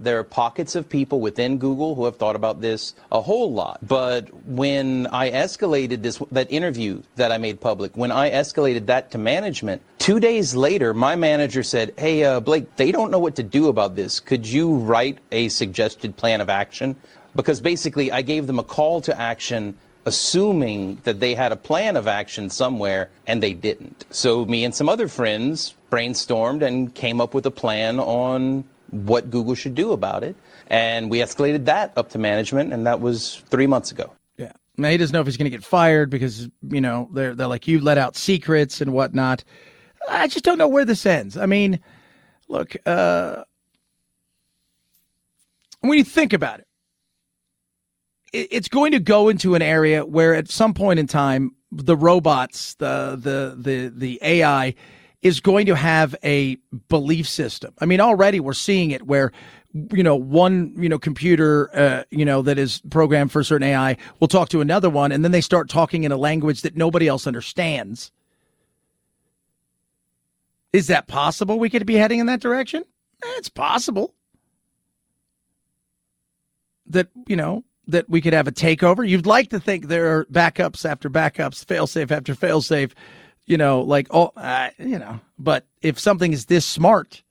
There 0.00 0.18
are 0.18 0.24
pockets 0.24 0.74
of 0.74 0.88
people 0.88 1.20
within 1.20 1.56
Google 1.58 1.94
who 1.94 2.04
have 2.04 2.16
thought 2.16 2.34
about 2.34 2.60
this 2.60 2.96
a 3.12 3.20
whole 3.20 3.52
lot. 3.52 3.78
But 3.80 4.28
when 4.44 5.06
I 5.06 5.30
escalated 5.30 6.02
this, 6.02 6.20
that 6.32 6.50
interview 6.50 7.00
that 7.14 7.30
I 7.30 7.38
made 7.38 7.60
public, 7.60 7.96
when 7.96 8.10
I 8.10 8.28
escalated 8.28 8.86
that 8.86 9.12
to 9.12 9.18
management, 9.18 9.82
two 9.98 10.18
days 10.18 10.56
later, 10.56 10.94
my 10.94 11.14
manager 11.14 11.62
said, 11.62 11.94
Hey, 11.96 12.24
uh, 12.24 12.40
Blake, 12.40 12.74
they 12.74 12.90
don't 12.90 13.12
know 13.12 13.20
what 13.20 13.36
to 13.36 13.44
do 13.44 13.68
about 13.68 13.94
this. 13.94 14.18
Could 14.18 14.48
you 14.48 14.74
write 14.74 15.18
a 15.30 15.48
suggested 15.48 16.16
plan 16.16 16.40
of 16.40 16.50
action? 16.50 16.96
Because 17.36 17.60
basically, 17.60 18.10
I 18.10 18.22
gave 18.22 18.48
them 18.48 18.58
a 18.58 18.64
call 18.64 19.00
to 19.02 19.18
action 19.18 19.76
assuming 20.06 21.00
that 21.04 21.20
they 21.20 21.34
had 21.34 21.52
a 21.52 21.56
plan 21.56 21.96
of 21.96 22.06
action 22.08 22.50
somewhere 22.50 23.10
and 23.26 23.42
they 23.42 23.54
didn't. 23.54 24.04
So 24.10 24.44
me 24.44 24.64
and 24.64 24.74
some 24.74 24.88
other 24.88 25.08
friends 25.08 25.74
brainstormed 25.90 26.62
and 26.62 26.94
came 26.94 27.20
up 27.20 27.32
with 27.32 27.46
a 27.46 27.50
plan 27.50 27.98
on 28.00 28.64
what 28.94 29.30
Google 29.30 29.54
should 29.54 29.74
do 29.74 29.92
about 29.92 30.22
it. 30.22 30.36
And 30.68 31.10
we 31.10 31.18
escalated 31.18 31.64
that 31.66 31.92
up 31.96 32.10
to 32.10 32.18
management, 32.18 32.72
and 32.72 32.86
that 32.86 33.00
was 33.00 33.42
three 33.50 33.66
months 33.66 33.90
ago. 33.90 34.12
Yeah. 34.36 34.52
Now 34.76 34.88
he 34.88 34.96
doesn't 34.96 35.12
know 35.12 35.20
if 35.20 35.26
he's 35.26 35.36
going 35.36 35.50
to 35.50 35.56
get 35.56 35.64
fired 35.64 36.10
because, 36.10 36.48
you 36.68 36.80
know, 36.80 37.08
they're, 37.12 37.34
they're 37.34 37.46
like, 37.46 37.66
you 37.68 37.80
let 37.80 37.98
out 37.98 38.16
secrets 38.16 38.80
and 38.80 38.92
whatnot. 38.92 39.44
I 40.08 40.26
just 40.28 40.44
don't 40.44 40.58
know 40.58 40.68
where 40.68 40.84
this 40.84 41.04
ends. 41.06 41.36
I 41.36 41.46
mean, 41.46 41.80
look, 42.48 42.76
uh, 42.86 43.44
when 45.80 45.98
you 45.98 46.04
think 46.04 46.32
about 46.32 46.60
it, 46.60 46.66
it's 48.32 48.68
going 48.68 48.92
to 48.92 48.98
go 48.98 49.28
into 49.28 49.54
an 49.54 49.62
area 49.62 50.04
where 50.04 50.34
at 50.34 50.50
some 50.50 50.74
point 50.74 50.98
in 50.98 51.06
time, 51.06 51.54
the 51.70 51.96
robots, 51.96 52.74
the, 52.74 53.18
the, 53.20 53.54
the, 53.56 53.92
the 53.94 54.18
AI 54.22 54.74
is 55.24 55.40
going 55.40 55.64
to 55.66 55.74
have 55.74 56.14
a 56.22 56.56
belief 56.88 57.26
system. 57.26 57.74
I 57.80 57.86
mean, 57.86 58.00
already 58.00 58.38
we're 58.38 58.52
seeing 58.52 58.92
it 58.92 59.06
where 59.06 59.32
you 59.92 60.04
know 60.04 60.14
one 60.14 60.72
you 60.78 60.88
know 60.88 61.00
computer 61.00 61.68
uh, 61.76 62.04
you 62.10 62.24
know 62.24 62.42
that 62.42 62.58
is 62.58 62.80
programmed 62.90 63.32
for 63.32 63.40
a 63.40 63.44
certain 63.44 63.66
AI 63.66 63.96
will 64.20 64.28
talk 64.28 64.50
to 64.50 64.60
another 64.60 64.90
one, 64.90 65.10
and 65.10 65.24
then 65.24 65.32
they 65.32 65.40
start 65.40 65.68
talking 65.68 66.04
in 66.04 66.12
a 66.12 66.16
language 66.16 66.62
that 66.62 66.76
nobody 66.76 67.08
else 67.08 67.26
understands. 67.26 68.12
Is 70.72 70.88
that 70.88 71.08
possible? 71.08 71.58
We 71.58 71.70
could 71.70 71.86
be 71.86 71.94
heading 71.94 72.20
in 72.20 72.26
that 72.26 72.40
direction. 72.40 72.84
It's 73.38 73.48
possible 73.48 74.14
that 76.86 77.08
you 77.26 77.36
know 77.36 77.64
that 77.86 78.08
we 78.10 78.20
could 78.20 78.34
have 78.34 78.46
a 78.46 78.52
takeover. 78.52 79.08
You'd 79.08 79.26
like 79.26 79.48
to 79.50 79.60
think 79.60 79.86
there 79.86 80.18
are 80.18 80.26
backups 80.26 80.88
after 80.88 81.08
backups, 81.08 81.64
failsafe 81.64 82.10
after 82.10 82.34
failsafe 82.34 82.92
you 83.46 83.56
know, 83.56 83.80
like, 83.80 84.06
oh, 84.10 84.32
uh, 84.36 84.70
you 84.78 84.98
know, 84.98 85.20
but 85.38 85.66
if 85.82 85.98
something 85.98 86.32
is 86.32 86.46
this 86.46 86.64
smart, 86.64 87.22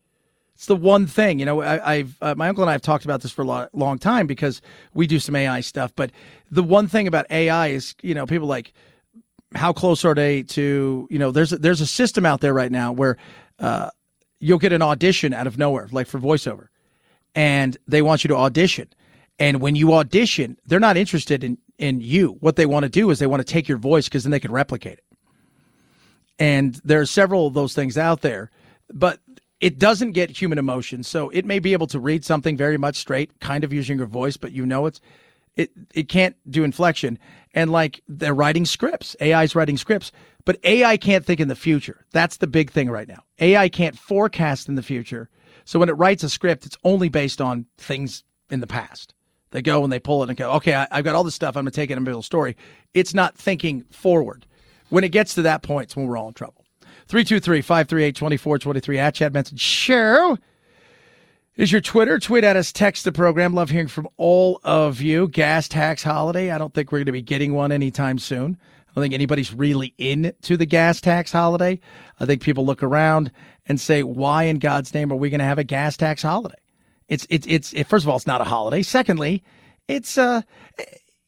it's 0.56 0.68
the 0.68 0.76
one 0.76 1.08
thing, 1.08 1.40
you 1.40 1.46
know, 1.46 1.62
I, 1.62 1.98
have 1.98 2.18
uh, 2.22 2.36
my 2.36 2.48
uncle 2.48 2.64
and 2.64 2.70
I 2.70 2.74
have 2.74 2.82
talked 2.82 3.06
about 3.06 3.22
this 3.22 3.32
for 3.32 3.42
a 3.42 3.46
long, 3.46 3.68
long 3.74 3.98
time 3.98 4.28
because 4.28 4.62
we 4.94 5.08
do 5.08 5.20
some 5.20 5.36
AI 5.36 5.62
stuff. 5.62 5.92
But 5.96 6.12
the 6.52 6.64
one 6.64 6.88
thing 6.88 7.08
about 7.08 7.26
AI 7.32 7.68
is, 7.70 7.96
you 8.02 8.14
know, 8.14 8.26
people 8.26 8.48
like, 8.48 8.74
how 9.56 9.74
close 9.74 10.06
are 10.06 10.16
they 10.16 10.44
to, 10.44 11.08
you 11.10 11.20
know, 11.20 11.32
there's 11.32 11.54
a, 11.54 11.58
there's 11.58 11.82
a 11.82 11.88
system 11.88 12.26
out 12.26 12.42
there 12.42 12.54
right 12.54 12.72
now 12.72 12.92
where 12.92 13.18
uh, 13.60 13.90
you'll 14.40 14.60
get 14.60 14.74
an 14.74 14.82
audition 14.82 15.34
out 15.34 15.48
of 15.48 15.58
nowhere, 15.58 15.90
like 15.92 16.08
for 16.08 16.20
voiceover, 16.20 16.68
and 17.36 17.78
they 17.88 18.02
want 18.02 18.24
you 18.24 18.28
to 18.30 18.36
audition. 18.36 18.88
And 19.40 19.62
when 19.62 19.76
you 19.76 19.94
audition, 19.94 20.58
they're 20.66 20.80
not 20.80 20.98
interested 20.98 21.44
in 21.44 21.58
in 21.80 22.02
you. 22.02 22.38
What 22.40 22.56
they 22.56 22.66
want 22.66 22.84
to 22.84 22.90
do 22.90 23.10
is 23.10 23.20
they 23.20 23.28
want 23.28 23.46
to 23.46 23.52
take 23.52 23.68
your 23.68 23.78
voice 23.78 24.06
because 24.06 24.24
then 24.24 24.32
they 24.32 24.40
can 24.40 24.52
replicate 24.52 25.00
it. 25.00 25.13
And 26.40 26.76
there 26.84 27.02
are 27.02 27.06
several 27.06 27.48
of 27.48 27.54
those 27.54 27.74
things 27.74 27.98
out 27.98 28.22
there, 28.22 28.50
but 28.92 29.20
it 29.60 29.80
doesn't 29.80 30.12
get 30.12 30.30
human 30.30 30.58
emotion. 30.58 31.04
So 31.04 31.30
it 31.30 31.46
may 31.46 31.60
be 31.60 31.74
able 31.74 31.88
to 31.88 32.00
read 32.00 32.26
something 32.26 32.58
very 32.58 32.78
much 32.78 32.98
straight, 32.98 33.40
kind 33.40 33.64
of 33.64 33.72
using 33.72 33.98
your 33.98 34.08
voice, 34.08 34.36
but 34.36 34.52
you 34.52 34.66
know 34.66 34.86
it's 34.86 35.00
it 35.56 35.72
it 35.94 36.10
can't 36.10 36.36
do 36.50 36.64
inflection. 36.64 37.20
And 37.54 37.72
like 37.72 38.02
they're 38.08 38.34
writing 38.34 38.66
scripts, 38.66 39.16
AI's 39.22 39.56
writing 39.56 39.78
scripts, 39.78 40.12
but 40.46 40.60
AI 40.64 40.98
can't 40.98 41.26
think 41.26 41.40
in 41.40 41.48
the 41.48 41.56
future. 41.56 42.06
That's 42.12 42.38
the 42.38 42.48
big 42.48 42.72
thing 42.72 42.90
right 42.90 43.08
now. 43.08 43.24
AI 43.40 43.70
can't 43.70 43.98
forecast 43.98 44.68
in 44.68 44.76
the 44.76 44.84
future. 44.84 45.30
So 45.66 45.80
when 45.80 45.90
it 45.90 45.94
writes 45.94 46.24
a 46.24 46.30
script, 46.30 46.66
it's 46.66 46.78
only 46.84 47.10
based 47.10 47.40
on 47.40 47.66
things 47.78 48.24
in 48.50 48.60
the 48.60 48.68
past. 48.68 49.14
They 49.52 49.62
go 49.62 49.84
and 49.84 49.94
they 49.94 50.00
pull 50.00 50.24
it 50.24 50.30
and 50.30 50.38
go, 50.38 50.52
okay, 50.54 50.74
I, 50.74 50.88
have 50.92 51.06
got 51.06 51.16
all 51.16 51.24
this 51.24 51.36
stuff. 51.36 51.56
I'm 51.56 51.64
going 51.64 51.72
to 51.72 51.76
take 51.76 51.92
it 51.92 51.94
and 51.94 52.06
build 52.06 52.24
a 52.24 52.26
story. 52.26 52.58
It's 52.94 53.14
not 53.14 53.38
thinking 53.38 53.84
forward. 53.92 54.46
When 54.94 55.04
it 55.04 55.10
gets 55.10 55.34
to 55.34 55.42
that 55.42 55.64
point, 55.64 55.86
it's 55.86 55.96
when 55.96 56.06
we're 56.06 56.18
all 56.18 56.28
in 56.28 56.36
trouble. 56.36 56.68
323 57.08 57.64
538 57.64 58.16
2423 58.16 59.00
at 59.00 59.16
Chad 59.16 59.34
Benson 59.34 59.58
Show 59.58 60.38
is 61.56 61.72
your 61.72 61.82
Twitter. 61.82 62.20
Tweet 62.20 62.44
at 62.44 62.56
us, 62.56 62.72
text 62.72 63.04
the 63.04 63.12
program. 63.12 63.56
Love 63.56 63.72
hearing 63.72 63.88
from 63.88 64.08
all 64.18 64.60
of 64.64 65.02
you. 65.02 65.30
Gas 65.30 65.68
tax 65.68 66.04
holiday. 66.04 66.52
I 66.52 66.60
don't 66.60 66.76
think 66.76 66.92
we're 66.92 67.00
going 67.00 67.08
to 67.08 67.12
be 67.12 67.24
getting 67.24 67.56
one 67.56 67.72
anytime 67.72 68.20
soon. 68.20 68.56
I 68.88 68.92
don't 68.94 69.04
think 69.04 69.16
anybody's 69.16 69.52
really 69.52 69.96
into 69.98 70.58
the 70.58 70.68
gas 70.68 71.02
tax 71.02 71.32
holiday. 71.32 71.80
I 72.20 72.28
think 72.28 72.44
people 72.44 72.64
look 72.64 72.84
around 72.84 73.32
and 73.66 73.82
say, 73.82 74.04
why 74.04 74.44
in 74.44 74.60
God's 74.60 74.94
name 74.94 75.12
are 75.12 75.16
we 75.16 75.32
going 75.32 75.40
to 75.40 75.46
have 75.46 75.58
a 75.58 75.64
gas 75.64 75.98
tax 75.98 76.22
holiday? 76.22 76.60
It's, 77.08 77.26
it's, 77.32 77.48
it's, 77.48 77.74
it, 77.74 77.88
first 77.88 78.06
of 78.06 78.10
all, 78.10 78.18
it's 78.18 78.28
not 78.28 78.42
a 78.42 78.44
holiday. 78.44 78.84
Secondly, 78.84 79.44
it's, 79.88 80.20
uh, 80.20 80.44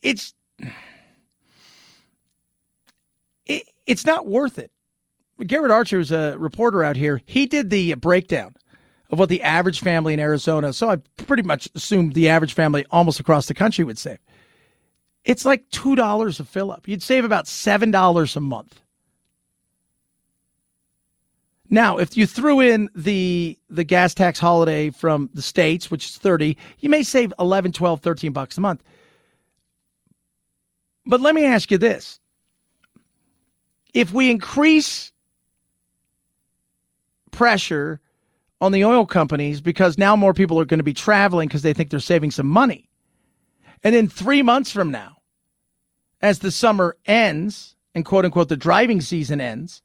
it's, 0.04 0.36
it's 3.86 4.06
not 4.06 4.28
worth 4.28 4.58
it. 4.58 4.72
Garrett 5.46 5.72
Archer 5.72 6.00
is 6.00 6.12
a 6.12 6.36
reporter 6.38 6.84
out 6.84 6.96
here. 6.96 7.22
He 7.26 7.46
did 7.46 7.70
the 7.70 7.94
breakdown 7.96 8.56
of 9.10 9.20
what 9.20 9.30
the 9.30 9.42
average 9.44 9.82
family 9.82 10.14
in 10.14 10.20
Arizona, 10.20 10.74
so 10.74 10.90
I 10.90 10.98
pretty 11.18 11.44
much 11.44 11.70
assumed 11.76 12.14
the 12.14 12.30
average 12.30 12.54
family 12.54 12.86
almost 12.90 13.20
across 13.20 13.48
the 13.48 13.54
country 13.54 13.84
would 13.84 14.00
save. 14.00 14.20
It's 15.26 15.46
like 15.46 15.70
$2 15.72 16.40
a 16.40 16.44
fill 16.44 16.72
up. 16.72 16.88
You'd 16.88 17.04
save 17.04 17.26
about 17.26 17.46
$7 17.46 18.36
a 18.36 18.40
month. 18.40 18.82
Now, 21.70 21.98
if 21.98 22.16
you 22.16 22.28
threw 22.28 22.60
in 22.60 22.90
the 22.96 23.58
the 23.70 23.84
gas 23.84 24.14
tax 24.14 24.40
holiday 24.40 24.92
from 24.92 25.32
the 25.34 25.42
states, 25.42 25.90
which 25.90 26.06
is 26.06 26.18
30, 26.18 26.56
you 26.80 26.90
may 26.90 27.02
save 27.02 27.34
11, 27.40 27.72
12, 27.72 28.02
13 28.02 28.32
bucks 28.32 28.58
a 28.58 28.62
month. 28.62 28.84
But 31.08 31.22
let 31.22 31.34
me 31.34 31.44
ask 31.44 31.72
you 31.72 31.80
this 31.80 32.20
if 33.96 34.14
we 34.14 34.30
increase 34.30 35.14
pressure 37.32 38.02
on 38.62 38.74
the 38.74 38.84
oil 38.84 39.06
companies 39.06 39.62
because 39.62 39.98
now 39.98 40.16
more 40.16 40.34
people 40.34 40.60
are 40.60 40.66
going 40.66 40.80
to 40.80 40.84
be 40.84 40.94
traveling 40.94 41.48
because 41.48 41.62
they 41.62 41.74
think 41.74 41.90
they're 41.90 42.00
saving 42.00 42.30
some 42.30 42.48
money. 42.48 42.90
And 43.84 43.96
then 43.96 44.10
three 44.10 44.42
months 44.42 44.72
from 44.72 44.92
now, 44.92 45.18
as 46.22 46.40
the 46.40 46.52
summer 46.52 46.98
ends 47.06 47.76
and 47.94 48.06
quote 48.06 48.26
unquote 48.26 48.50
the 48.50 48.58
driving 48.58 49.00
season 49.00 49.40
ends, 49.40 49.82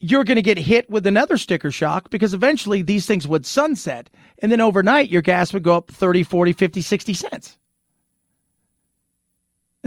you're 0.00 0.24
going 0.24 0.36
to 0.36 0.42
get 0.42 0.58
hit 0.58 0.90
with 0.90 1.06
another 1.06 1.36
sticker 1.36 1.70
shock 1.70 2.10
because 2.10 2.34
eventually 2.34 2.82
these 2.82 3.06
things 3.06 3.28
would 3.28 3.46
sunset. 3.46 4.10
And 4.40 4.50
then 4.50 4.60
overnight, 4.60 5.10
your 5.10 5.22
gas 5.22 5.52
would 5.52 5.62
go 5.62 5.76
up 5.76 5.90
30, 5.92 6.24
40, 6.24 6.52
50, 6.52 6.80
60 6.80 7.14
cents. 7.14 7.58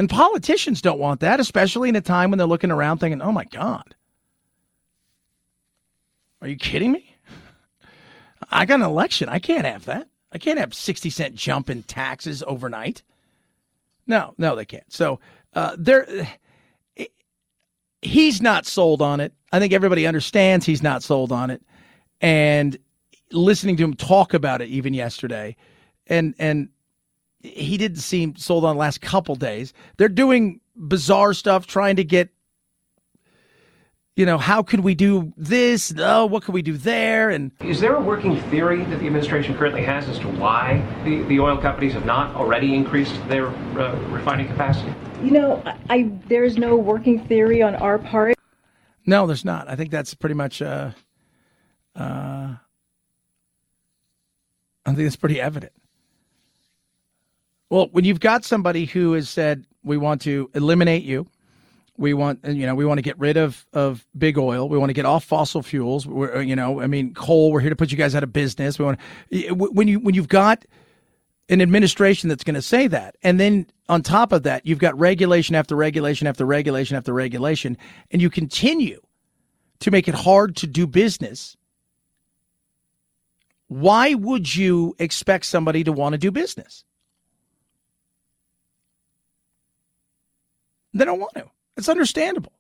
And 0.02 0.10
politicians 0.10 0.82
don't 0.82 0.98
want 0.98 1.20
that, 1.20 1.40
especially 1.40 1.88
in 1.88 1.96
a 1.96 2.02
time 2.02 2.32
when 2.32 2.40
they're 2.40 2.48
looking 2.48 2.72
around 2.72 2.98
thinking, 2.98 3.22
oh 3.22 3.32
my 3.32 3.46
God, 3.46 3.94
are 6.42 6.48
you 6.48 6.56
kidding 6.56 6.92
me? 6.92 7.16
I 8.50 8.66
got 8.66 8.80
an 8.80 8.82
election. 8.82 9.30
I 9.30 9.38
can't 9.38 9.68
have 9.68 9.86
that. 9.86 10.08
I 10.32 10.40
can't 10.40 10.58
have 10.58 10.74
60 10.74 11.12
cent 11.12 11.36
jump 11.36 11.70
in 11.70 11.84
taxes 11.84 12.42
overnight. 12.48 13.04
No, 14.08 14.34
no, 14.40 14.56
they 14.56 14.66
can't. 14.66 14.92
So 14.92 15.20
uh, 15.54 15.76
there, 15.78 16.08
he's 18.02 18.42
not 18.42 18.66
sold 18.66 19.04
on 19.04 19.20
it. 19.20 19.36
I 19.52 19.60
think 19.60 19.72
everybody 19.72 20.08
understands 20.08 20.66
he's 20.66 20.82
not 20.82 21.04
sold 21.04 21.32
on 21.32 21.52
it. 21.52 21.62
And 22.22 22.76
listening 23.32 23.78
to 23.78 23.84
him 23.84 23.94
talk 23.94 24.34
about 24.34 24.64
it 24.64 24.70
even 24.70 24.96
yesterday, 24.96 25.56
and 26.08 26.34
and 26.40 26.70
he 27.44 27.78
didn't 27.78 28.00
seem 28.00 28.36
sold 28.36 28.66
on 28.66 28.76
the 28.76 28.80
last 28.80 29.02
couple 29.02 29.36
days. 29.36 29.74
They're 29.98 30.10
doing 30.10 30.60
bizarre 30.76 31.34
stuff, 31.34 31.68
trying 31.68 31.96
to 31.98 32.04
get 32.04 32.30
you 34.16 34.26
know, 34.26 34.38
how 34.38 34.62
could 34.62 34.82
we 34.82 34.94
do 34.94 35.34
this? 35.38 35.94
Oh, 35.98 36.26
what 36.26 36.44
could 36.44 36.54
we 36.54 36.62
do 36.62 36.76
there? 36.76 37.30
And 37.30 37.52
is 37.62 37.80
there 37.80 37.96
a 37.96 38.02
working 38.02 38.40
theory 38.50 38.84
that 38.84 39.00
the 39.00 39.06
administration 39.06 39.58
currently 39.58 39.84
has 39.84 40.08
as 40.10 40.20
to 40.20 40.28
why 40.28 40.86
the, 41.06 41.24
the 41.24 41.40
oil 41.40 41.58
companies 41.58 41.94
have 41.94 42.06
not 42.06 42.36
already 42.36 42.76
increased 42.76 43.16
their 43.30 43.48
uh, 43.48 43.96
refining 44.10 44.48
capacity? 44.48 44.94
You 45.24 45.32
know, 45.32 45.64
I 45.90 46.12
there's 46.28 46.58
no 46.58 46.76
working 46.76 47.26
theory 47.26 47.62
on 47.62 47.76
our 47.76 47.98
part. 47.98 48.36
No, 49.06 49.26
there's 49.26 49.46
not. 49.46 49.70
I 49.70 49.76
think 49.76 49.92
that's 49.92 50.14
pretty 50.14 50.36
much. 50.36 50.62
Uh, 50.62 50.92
uh, 51.96 52.56
I 54.86 54.94
think 54.94 55.00
it's 55.00 55.16
pretty 55.16 55.40
evident. 55.40 55.72
Well, 57.72 57.88
when 57.92 58.06
you've 58.06 58.20
got 58.20 58.46
somebody 58.46 58.86
who 58.86 59.14
has 59.14 59.30
said 59.30 59.66
we 59.84 59.98
want 59.98 60.22
to 60.22 60.52
eliminate 60.54 61.04
you 61.04 61.28
we 62.02 62.14
want, 62.16 62.40
you 62.44 62.66
know, 62.66 62.74
we 62.74 62.84
want 62.84 62.98
to 62.98 63.04
get 63.04 63.18
rid 63.20 63.38
of 63.38 63.66
of 63.74 64.06
big 64.18 64.38
oil. 64.38 64.68
We 64.68 64.78
want 64.78 64.90
to 64.90 64.94
get 64.94 65.06
off 65.06 65.24
fossil 65.24 65.62
fuels. 65.62 66.08
We're, 66.08 66.38
uh, 66.38 66.40
you 66.40 66.56
know, 66.56 66.82
I 66.82 66.88
mean, 66.88 67.14
coal. 67.14 67.52
We're 67.52 67.60
here 67.60 67.70
to 67.70 67.76
put 67.76 67.92
you 67.92 67.98
guys 67.98 68.16
out 68.16 68.24
of 68.24 68.34
business. 68.34 68.80
We 68.80 68.86
want 68.86 69.00
when 69.30 69.88
you 69.88 70.00
when 70.00 70.16
you've 70.16 70.28
got 70.28 70.66
an 71.48 71.62
administration 71.62 72.28
that's 72.28 72.44
going 72.44 72.56
to 72.56 72.62
say 72.62 72.88
that, 72.88 73.18
and 73.22 73.40
then 73.40 73.68
on 73.88 74.02
top 74.02 74.32
of 74.32 74.44
that, 74.44 74.66
you've 74.66 74.80
got 74.80 74.98
regulation 74.98 75.56
after 75.56 75.76
regulation 75.76 76.28
after 76.28 76.46
regulation 76.46 76.98
after 76.98 77.14
regulation, 77.14 77.78
and 78.10 78.22
you 78.22 78.30
continue 78.30 79.00
to 79.82 79.92
make 79.92 80.08
it 80.08 80.16
hard 80.16 80.56
to 80.58 80.68
do 80.68 80.88
business. 80.88 81.56
Why 83.68 84.16
would 84.16 84.54
you 84.56 84.96
expect 84.98 85.46
somebody 85.46 85.84
to 85.84 85.92
want 85.92 86.14
to 86.14 86.18
do 86.18 86.32
business? 86.32 86.84
They 90.94 91.06
don't 91.06 91.20
want 91.20 91.34
to. 91.36 91.46
It's 91.78 91.90
understandable. 91.90 92.52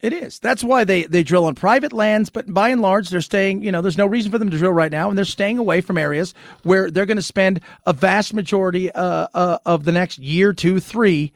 It 0.00 0.12
is. 0.12 0.40
That's 0.40 0.64
why 0.64 0.82
they, 0.82 1.04
they 1.04 1.22
drill 1.22 1.44
on 1.44 1.54
private 1.54 1.92
lands, 1.92 2.28
but 2.28 2.52
by 2.52 2.70
and 2.70 2.82
large, 2.82 3.08
they're 3.08 3.20
staying, 3.20 3.62
you 3.62 3.70
know, 3.70 3.80
there's 3.80 3.98
no 3.98 4.06
reason 4.06 4.32
for 4.32 4.38
them 4.38 4.50
to 4.50 4.58
drill 4.58 4.72
right 4.72 4.90
now, 4.90 5.08
and 5.08 5.16
they're 5.16 5.24
staying 5.24 5.58
away 5.58 5.80
from 5.80 5.96
areas 5.96 6.34
where 6.64 6.90
they're 6.90 7.06
going 7.06 7.16
to 7.18 7.22
spend 7.22 7.60
a 7.86 7.92
vast 7.92 8.34
majority 8.34 8.90
uh, 8.90 9.28
uh, 9.32 9.58
of 9.64 9.84
the 9.84 9.92
next 9.92 10.18
year, 10.18 10.52
two, 10.52 10.80
three, 10.80 11.32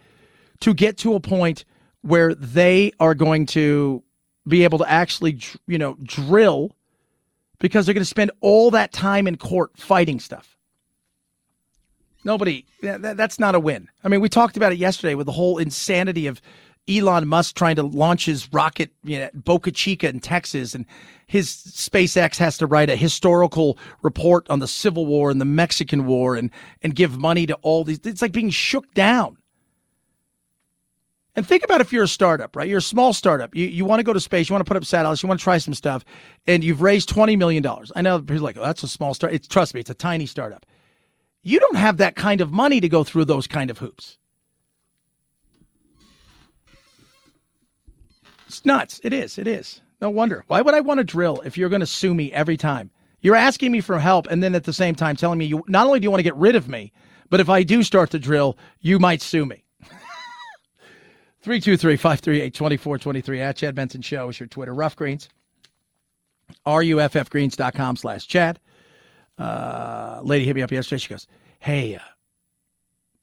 to 0.61 0.75
get 0.75 0.99
to 0.99 1.15
a 1.15 1.21
point 1.21 1.65
where 2.03 2.35
they 2.35 2.91
are 2.99 3.15
going 3.15 3.47
to 3.47 4.03
be 4.49 4.65
able 4.65 4.79
to 4.79 4.91
actually, 4.91 5.39
you 5.69 5.79
know, 5.79 5.97
drill 6.03 6.73
because 7.61 7.87
they're 7.87 7.95
going 7.95 8.03
to 8.03 8.05
spend 8.05 8.33
all 8.41 8.73
that 8.73 8.93
time 8.93 9.29
in 9.29 9.37
court 9.37 9.77
fighting 9.77 10.19
stuff. 10.19 10.56
Nobody, 12.27 12.67
that, 12.83 13.17
that's 13.17 13.39
not 13.39 13.55
a 13.55 13.61
win. 13.61 13.89
I 14.03 14.09
mean, 14.09 14.21
we 14.21 14.29
talked 14.29 14.57
about 14.57 14.73
it 14.73 14.79
yesterday 14.79 15.15
with 15.15 15.27
the 15.27 15.33
whole 15.33 15.59
insanity 15.59 16.27
of 16.27 16.43
Elon 16.89 17.29
Musk 17.29 17.55
trying 17.55 17.77
to 17.77 17.85
launch 17.85 18.27
his 18.27 18.53
rocket, 18.53 18.91
you 19.05 19.21
know, 19.21 19.31
Boca 19.33 19.71
Chica 19.71 20.09
in 20.09 20.19
Texas, 20.19 20.75
and 20.75 20.87
his 21.29 21.49
SpaceX 21.49 22.37
has 22.39 22.59
to 22.59 22.67
write 22.67 22.91
a 22.91 22.97
historical 22.97 23.79
report 24.03 24.51
on 24.51 24.59
the 24.59 24.67
Civil 24.67 25.07
War 25.07 25.31
and 25.31 25.41
the 25.41 25.45
Mexican 25.45 26.05
War 26.05 26.35
and 26.35 26.51
and 26.83 26.97
give 26.97 27.17
money 27.17 27.47
to 27.47 27.55
all 27.63 27.85
these. 27.85 28.01
It's 28.05 28.23
like 28.23 28.33
being 28.33 28.51
shook 28.51 28.93
down. 28.93 29.37
And 31.37 31.47
think 31.47 31.63
about 31.63 31.81
if 31.81 31.93
you're 31.93 32.05
a 32.05 32.09
startup, 32.09 32.57
right? 32.57 32.69
You're 32.69 32.79
a 32.79 32.83
small 32.83 33.13
startup. 33.13 33.55
You, 33.55 33.67
you 33.67 33.85
want 33.85 34.01
to 34.01 34.05
go 34.05 34.13
to 34.13 34.21
space. 34.21 34.49
You 34.49 34.55
want 34.55 34.65
to 34.65 34.69
put 34.69 34.77
up 34.77 34.85
satellites. 34.85 35.23
You 35.23 35.29
want 35.29 35.39
to 35.39 35.45
try 35.45 35.59
some 35.59 35.75
stuff, 35.75 36.05
and 36.47 36.65
you've 36.65 36.83
raised 36.83 37.09
twenty 37.09 37.37
million 37.37 37.63
dollars. 37.63 37.93
I 37.95 38.03
know 38.03 38.19
people 38.19 38.39
are 38.39 38.41
like, 38.41 38.57
oh, 38.59 38.63
that's 38.63 38.83
a 38.83 38.89
small 38.89 39.15
start. 39.15 39.49
Trust 39.49 39.75
me, 39.75 39.81
it's 39.81 39.91
a 39.91 39.95
tiny 39.95 40.27
startup. 40.27 40.67
You 41.47 41.61
don't 41.61 41.77
have 41.77 41.99
that 41.99 42.17
kind 42.17 42.41
of 42.41 42.51
money 42.51 42.81
to 42.81 42.89
go 42.89 43.05
through 43.05 43.27
those 43.27 43.47
kind 43.47 43.71
of 43.71 43.79
hoops. 43.79 44.19
It's 48.49 48.65
nuts. 48.65 49.01
It 49.05 49.13
is. 49.13 49.39
It 49.39 49.47
is. 49.47 49.81
No 50.01 50.11
wonder. 50.11 50.43
Why 50.49 50.61
would 50.61 50.75
I 50.75 50.81
want 50.81 50.99
to 50.99 51.05
drill 51.05 51.41
if 51.43 51.57
you're 51.57 51.69
going 51.69 51.79
to 51.79 51.87
sue 51.87 52.15
me 52.15 52.33
every 52.33 52.57
time? 52.57 52.91
You're 53.21 53.37
asking 53.37 53.71
me 53.71 53.81
for 53.81 54.01
help 54.01 54.27
and 54.27 54.43
then 54.43 54.57
at 54.57 54.65
the 54.65 54.73
same 54.73 54.97
time 54.97 55.15
telling 55.15 55.39
me 55.39 55.45
you 55.45 55.63
not 55.69 55.87
only 55.87 56.01
do 56.01 56.05
you 56.05 56.11
want 56.11 56.19
to 56.19 56.25
get 56.25 56.35
rid 56.35 56.57
of 56.57 56.69
me, 56.69 56.93
but 57.31 57.39
if 57.39 57.49
I 57.49 57.63
do 57.63 57.85
start 57.85 58.11
to 58.11 58.19
drill, 58.19 58.59
you 58.81 58.99
might 58.99 59.23
sue 59.23 59.47
me. 59.47 59.65
323 61.43 61.97
538 61.97 62.55
2423 62.55 63.41
at 63.41 63.57
Chad 63.57 63.77
Benson 63.77 64.03
Show 64.03 64.31
is 64.31 64.41
your 64.41 64.49
Twitter. 64.49 64.75
Ruff 64.75 64.97
Greens. 64.97 65.29
RUFFgreens.com 66.67 67.95
slash 67.95 68.27
Chad 68.27 68.59
uh, 69.39 70.21
lady 70.23 70.45
hit 70.45 70.57
me 70.57 70.63
up 70.63 70.71
yesterday. 70.71 70.99
She 70.99 71.09
goes, 71.09 71.27
"Hey, 71.59 71.97
uh, 71.97 72.01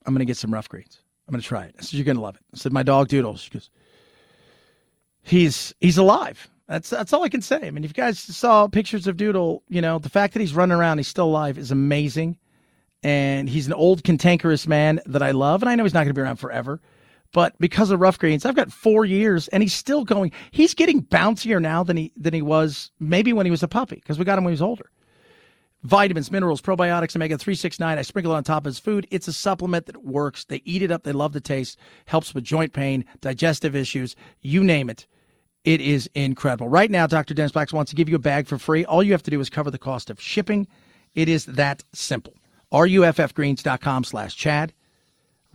I'm 0.06 0.14
gonna 0.14 0.26
get 0.26 0.38
some 0.38 0.54
Ruff 0.54 0.70
Greens. 0.70 1.02
I'm 1.28 1.34
gonna 1.34 1.42
try 1.42 1.66
it." 1.66 1.76
I 1.78 1.82
said, 1.82 1.94
"You're 1.94 2.06
gonna 2.06 2.22
love 2.22 2.36
it." 2.36 2.42
I 2.54 2.58
said, 2.58 2.74
"My 2.74 2.84
dog 2.84 3.08
Doodle." 3.08 3.38
She 3.38 3.50
goes, 3.50 3.70
"He's 5.22 5.74
he's 5.80 5.98
alive." 5.98 6.50
That's 6.68 6.90
that's 6.90 7.14
all 7.14 7.24
I 7.24 7.30
can 7.30 7.42
say. 7.42 7.68
I 7.68 7.72
mean, 7.72 7.84
if 7.84 7.92
you 7.92 7.96
guys 7.96 8.20
saw 8.20 8.68
pictures 8.68 9.08
of 9.08 9.18
Doodle, 9.18 9.64
you 9.70 9.82
know 9.82 10.00
the 10.00 10.10
fact 10.10 10.34
that 10.34 10.40
he's 10.40 10.54
running 10.54 10.78
around, 10.78 10.98
he's 10.98 11.08
still 11.08 11.26
alive, 11.26 11.58
is 11.58 11.72
amazing. 11.72 12.38
And 13.06 13.50
he's 13.50 13.68
an 13.68 13.74
old 13.74 14.06
cantankerous 14.06 14.66
man 14.66 15.02
that 15.08 15.22
I 15.22 15.32
love, 15.32 15.62
and 15.62 15.70
I 15.70 15.76
know 15.76 15.84
he's 15.84 15.94
not 15.94 16.06
going 16.06 16.12
to 16.12 16.14
be 16.14 16.22
around 16.22 16.38
forever. 16.38 16.80
But 17.34 17.54
because 17.60 17.92
of 17.92 18.00
Ruff 18.00 18.18
Greens, 18.18 18.46
I've 18.46 18.56
got 18.56 18.72
four 18.72 19.04
years, 19.04 19.50
and 19.50 19.62
he's 19.62 19.74
still 19.74 20.06
going. 20.06 20.32
He's 20.52 20.74
getting 20.74 21.02
bouncier 21.02 21.62
now 21.62 21.84
than 21.84 21.98
he 21.98 22.14
than 22.16 22.34
he 22.34 22.42
was 22.42 22.92
maybe 23.00 23.34
when 23.34 23.46
he 23.46 23.52
was 23.52 23.62
a 23.64 23.68
puppy 23.68 23.96
because 23.96 24.18
we 24.18 24.24
got 24.24 24.38
him 24.38 24.46
when 24.46 24.52
he 24.52 24.56
was 24.56 24.62
older 24.62 24.90
vitamins, 25.84 26.32
minerals, 26.32 26.62
probiotics, 26.62 27.16
omega 27.16 27.38
369. 27.38 27.98
I 27.98 28.02
sprinkle 28.02 28.34
it 28.34 28.38
on 28.38 28.44
top 28.44 28.64
of 28.64 28.66
his 28.66 28.80
food. 28.80 29.08
It's 29.12 29.28
a 29.28 29.34
supplement 29.34 29.86
that 29.86 30.04
works. 30.04 30.46
They 30.46 30.62
eat 30.66 30.82
it 30.82 30.92
up. 30.92 31.04
They 31.04 31.12
love 31.12 31.34
the 31.34 31.42
taste. 31.42 31.78
Helps 32.06 32.34
with 32.34 32.44
joint 32.44 32.74
pain, 32.74 33.06
digestive 33.22 33.76
issues, 33.76 34.16
you 34.42 34.64
name 34.64 34.90
it. 34.90 35.06
It 35.64 35.80
is 35.80 36.10
incredible. 36.14 36.68
Right 36.68 36.92
now, 36.92 37.08
Dr. 37.08 37.34
Dennis 37.34 37.54
Blacks 37.54 37.72
wants 37.72 37.92
to 37.92 37.96
give 37.96 38.10
you 38.10 38.16
a 38.16 38.20
bag 38.20 38.48
for 38.48 38.58
free. 38.58 38.84
All 38.84 39.02
you 39.02 39.14
have 39.14 39.24
to 39.24 39.32
do 39.32 39.40
is 39.40 39.50
cover 39.50 39.72
the 39.72 39.78
cost 39.78 40.10
of 40.10 40.20
shipping. 40.20 40.68
It 41.16 41.30
is 41.30 41.46
that 41.46 41.84
simple. 41.94 42.34
RUFFgreens.com 42.74 44.04
slash 44.04 44.36
Chad. 44.36 44.74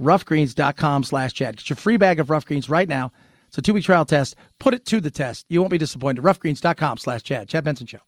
Ruffgreens.com 0.00 1.04
slash 1.04 1.34
Chad. 1.34 1.56
Get 1.56 1.68
your 1.68 1.76
free 1.76 1.96
bag 1.96 2.20
of 2.20 2.30
Ruff 2.30 2.46
Greens 2.46 2.70
right 2.70 2.88
now. 2.88 3.12
It's 3.48 3.58
a 3.58 3.62
two 3.62 3.74
week 3.74 3.84
trial 3.84 4.04
test. 4.04 4.36
Put 4.58 4.74
it 4.74 4.86
to 4.86 5.00
the 5.00 5.10
test. 5.10 5.44
You 5.48 5.60
won't 5.60 5.72
be 5.72 5.78
disappointed. 5.78 6.22
Ruffgreens.com 6.22 6.98
slash 6.98 7.22
Chad. 7.22 7.48
Chad 7.48 7.64
Benson 7.64 7.86
Show. 7.86 7.98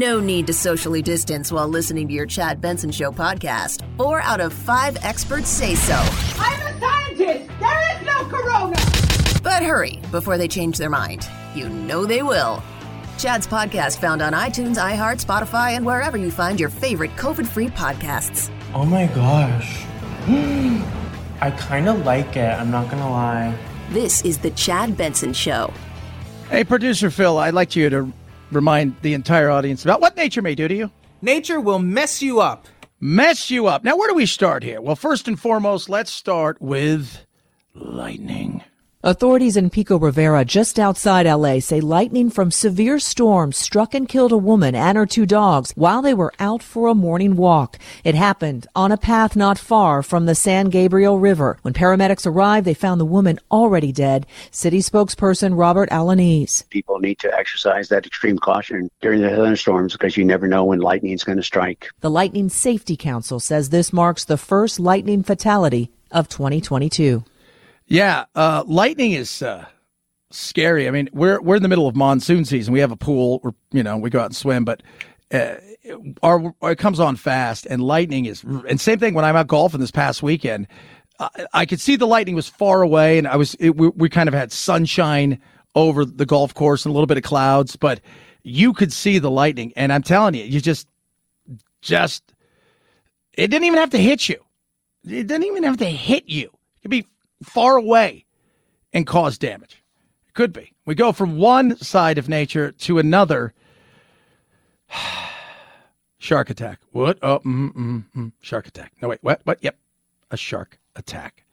No 0.00 0.18
need 0.18 0.46
to 0.46 0.54
socially 0.54 1.02
distance 1.02 1.52
while 1.52 1.68
listening 1.68 2.08
to 2.08 2.14
your 2.14 2.24
Chad 2.24 2.58
Benson 2.58 2.90
Show 2.90 3.12
podcast. 3.12 3.82
Four 3.98 4.22
out 4.22 4.40
of 4.40 4.54
five 4.54 4.96
experts 5.02 5.50
say 5.50 5.74
so. 5.74 5.92
I'm 6.38 6.74
a 6.74 6.80
scientist. 6.80 7.50
There 7.60 7.96
is 7.98 8.06
no 8.06 8.24
corona. 8.24 8.78
But 9.42 9.62
hurry 9.62 10.00
before 10.10 10.38
they 10.38 10.48
change 10.48 10.78
their 10.78 10.88
mind. 10.88 11.28
You 11.54 11.68
know 11.68 12.06
they 12.06 12.22
will. 12.22 12.62
Chad's 13.18 13.46
podcast 13.46 13.98
found 13.98 14.22
on 14.22 14.32
iTunes, 14.32 14.78
iHeart, 14.78 15.22
Spotify, 15.22 15.72
and 15.72 15.84
wherever 15.84 16.16
you 16.16 16.30
find 16.30 16.58
your 16.58 16.70
favorite 16.70 17.14
COVID 17.16 17.46
free 17.46 17.68
podcasts. 17.68 18.50
Oh 18.72 18.86
my 18.86 19.06
gosh. 19.08 19.84
I 21.42 21.50
kind 21.58 21.90
of 21.90 22.06
like 22.06 22.38
it, 22.38 22.58
I'm 22.58 22.70
not 22.70 22.86
going 22.90 23.02
to 23.02 23.08
lie. 23.10 23.54
This 23.90 24.22
is 24.22 24.38
The 24.38 24.50
Chad 24.52 24.96
Benson 24.96 25.34
Show. 25.34 25.70
Hey, 26.48 26.64
producer 26.64 27.10
Phil, 27.10 27.36
I'd 27.36 27.52
like 27.52 27.76
you 27.76 27.90
to 27.90 28.10
remind 28.50 28.96
the 29.02 29.14
entire 29.14 29.50
audience 29.50 29.84
about 29.84 30.00
what 30.00 30.16
nature 30.16 30.42
may 30.42 30.54
do 30.54 30.68
to 30.68 30.74
you. 30.74 30.90
Nature 31.22 31.60
will 31.60 31.78
mess 31.78 32.22
you 32.22 32.40
up. 32.40 32.66
Mess 33.00 33.50
you 33.50 33.66
up. 33.66 33.84
Now, 33.84 33.96
where 33.96 34.08
do 34.08 34.14
we 34.14 34.26
start 34.26 34.62
here? 34.62 34.80
Well, 34.80 34.96
first 34.96 35.28
and 35.28 35.38
foremost, 35.38 35.88
let's 35.88 36.10
start 36.10 36.60
with 36.60 37.24
lightning. 37.74 38.62
Authorities 39.02 39.56
in 39.56 39.70
Pico 39.70 39.98
Rivera, 39.98 40.44
just 40.44 40.78
outside 40.78 41.24
LA, 41.24 41.60
say 41.60 41.80
lightning 41.80 42.28
from 42.28 42.50
severe 42.50 42.98
storms 42.98 43.56
struck 43.56 43.94
and 43.94 44.06
killed 44.06 44.30
a 44.30 44.36
woman 44.36 44.74
and 44.74 44.98
her 44.98 45.06
two 45.06 45.24
dogs 45.24 45.72
while 45.74 46.02
they 46.02 46.12
were 46.12 46.34
out 46.38 46.62
for 46.62 46.86
a 46.86 46.94
morning 46.94 47.34
walk. 47.34 47.78
It 48.04 48.14
happened 48.14 48.66
on 48.76 48.92
a 48.92 48.98
path 48.98 49.36
not 49.36 49.56
far 49.56 50.02
from 50.02 50.26
the 50.26 50.34
San 50.34 50.68
Gabriel 50.68 51.18
River. 51.18 51.56
When 51.62 51.72
paramedics 51.72 52.26
arrived, 52.26 52.66
they 52.66 52.74
found 52.74 53.00
the 53.00 53.06
woman 53.06 53.38
already 53.50 53.90
dead. 53.90 54.26
City 54.50 54.80
spokesperson 54.80 55.58
Robert 55.58 55.88
Alanese. 55.88 56.68
People 56.68 56.98
need 56.98 57.18
to 57.20 57.34
exercise 57.34 57.88
that 57.88 58.04
extreme 58.04 58.36
caution 58.36 58.90
during 59.00 59.22
the 59.22 59.30
thunderstorms 59.30 59.94
because 59.94 60.18
you 60.18 60.26
never 60.26 60.46
know 60.46 60.66
when 60.66 60.80
lightning 60.80 61.12
is 61.12 61.24
going 61.24 61.38
to 61.38 61.42
strike. 61.42 61.88
The 62.00 62.10
Lightning 62.10 62.50
Safety 62.50 62.98
Council 62.98 63.40
says 63.40 63.70
this 63.70 63.94
marks 63.94 64.26
the 64.26 64.36
first 64.36 64.78
lightning 64.78 65.22
fatality 65.22 65.90
of 66.10 66.28
2022. 66.28 67.24
Yeah, 67.90 68.26
uh, 68.36 68.62
lightning 68.68 69.10
is 69.12 69.42
uh, 69.42 69.66
scary. 70.30 70.86
I 70.86 70.92
mean, 70.92 71.08
we're 71.12 71.40
we're 71.40 71.56
in 71.56 71.62
the 71.62 71.68
middle 71.68 71.88
of 71.88 71.96
monsoon 71.96 72.44
season. 72.44 72.72
We 72.72 72.78
have 72.78 72.92
a 72.92 72.96
pool. 72.96 73.40
We're 73.42 73.50
you 73.72 73.82
know 73.82 73.96
we 73.96 74.10
go 74.10 74.20
out 74.20 74.26
and 74.26 74.36
swim, 74.36 74.64
but 74.64 74.84
uh, 75.34 75.56
our 76.22 76.54
it 76.62 76.78
comes 76.78 77.00
on 77.00 77.16
fast, 77.16 77.66
and 77.66 77.82
lightning 77.82 78.26
is. 78.26 78.44
And 78.44 78.80
same 78.80 79.00
thing 79.00 79.14
when 79.14 79.24
I'm 79.24 79.34
out 79.34 79.48
golfing 79.48 79.80
this 79.80 79.90
past 79.90 80.22
weekend. 80.22 80.68
I, 81.18 81.46
I 81.52 81.66
could 81.66 81.80
see 81.80 81.96
the 81.96 82.06
lightning 82.06 82.36
was 82.36 82.48
far 82.48 82.82
away, 82.82 83.18
and 83.18 83.26
I 83.26 83.34
was 83.34 83.54
it, 83.56 83.76
we, 83.76 83.88
we 83.88 84.08
kind 84.08 84.28
of 84.28 84.34
had 84.34 84.52
sunshine 84.52 85.40
over 85.74 86.04
the 86.04 86.26
golf 86.26 86.54
course 86.54 86.84
and 86.84 86.90
a 86.90 86.94
little 86.94 87.08
bit 87.08 87.16
of 87.16 87.24
clouds, 87.24 87.74
but 87.74 88.00
you 88.44 88.72
could 88.72 88.92
see 88.92 89.18
the 89.18 89.30
lightning. 89.30 89.72
And 89.74 89.92
I'm 89.92 90.02
telling 90.04 90.34
you, 90.34 90.44
you 90.44 90.60
just 90.60 90.86
just 91.82 92.22
it 93.32 93.48
didn't 93.48 93.64
even 93.64 93.80
have 93.80 93.90
to 93.90 93.98
hit 93.98 94.28
you. 94.28 94.36
It 95.04 95.26
didn't 95.26 95.44
even 95.44 95.64
have 95.64 95.78
to 95.78 95.86
hit 95.86 96.28
you. 96.28 96.46
It 96.46 96.82
could 96.82 96.90
be 96.92 97.06
far 97.42 97.76
away 97.76 98.26
and 98.92 99.06
cause 99.06 99.38
damage. 99.38 99.82
It 100.28 100.34
could 100.34 100.52
be. 100.52 100.72
We 100.84 100.94
go 100.94 101.12
from 101.12 101.38
one 101.38 101.76
side 101.76 102.18
of 102.18 102.28
nature 102.28 102.72
to 102.72 102.98
another. 102.98 103.54
shark 106.18 106.50
attack. 106.50 106.80
What? 106.92 107.18
Oh, 107.22 107.40
mm, 107.40 107.72
mm, 107.72 108.04
mm. 108.16 108.32
shark 108.40 108.66
attack. 108.66 108.92
No, 109.00 109.08
wait. 109.08 109.18
What? 109.22 109.40
What? 109.44 109.58
Yep. 109.62 109.76
A 110.30 110.36
shark 110.36 110.78
attack. 110.96 111.44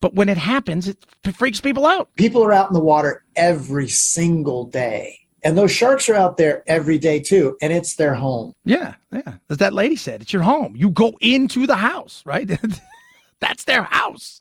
But 0.00 0.14
when 0.14 0.28
it 0.28 0.38
happens, 0.38 0.88
it 0.88 0.98
freaks 1.32 1.60
people 1.60 1.86
out. 1.86 2.08
People 2.16 2.42
are 2.42 2.52
out 2.52 2.68
in 2.68 2.74
the 2.74 2.80
water 2.80 3.22
every 3.36 3.88
single 3.88 4.64
day. 4.64 5.16
And 5.44 5.56
those 5.56 5.70
sharks 5.70 6.08
are 6.08 6.16
out 6.16 6.38
there 6.38 6.64
every 6.66 6.98
day 6.98 7.20
too, 7.20 7.56
and 7.62 7.72
it's 7.72 7.94
their 7.94 8.14
home. 8.14 8.52
Yeah, 8.64 8.94
yeah. 9.12 9.34
As 9.48 9.58
that 9.58 9.72
lady 9.72 9.94
said, 9.94 10.20
it's 10.22 10.32
your 10.32 10.42
home. 10.42 10.74
You 10.74 10.90
go 10.90 11.16
into 11.20 11.68
the 11.68 11.76
house, 11.76 12.22
right? 12.26 12.50
That's 13.40 13.62
their 13.62 13.84
house. 13.84 14.40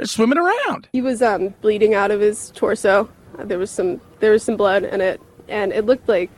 They're 0.00 0.06
swimming 0.06 0.38
around. 0.38 0.88
He 0.92 1.02
was 1.02 1.20
um, 1.20 1.50
bleeding 1.60 1.92
out 1.92 2.10
of 2.10 2.22
his 2.22 2.52
torso. 2.52 3.06
Uh, 3.38 3.44
there 3.44 3.58
was 3.58 3.70
some 3.70 4.00
there 4.20 4.30
was 4.30 4.42
some 4.42 4.56
blood 4.56 4.82
in 4.82 5.02
it, 5.02 5.20
and 5.46 5.72
it 5.74 5.84
looked 5.84 6.08
like, 6.08 6.30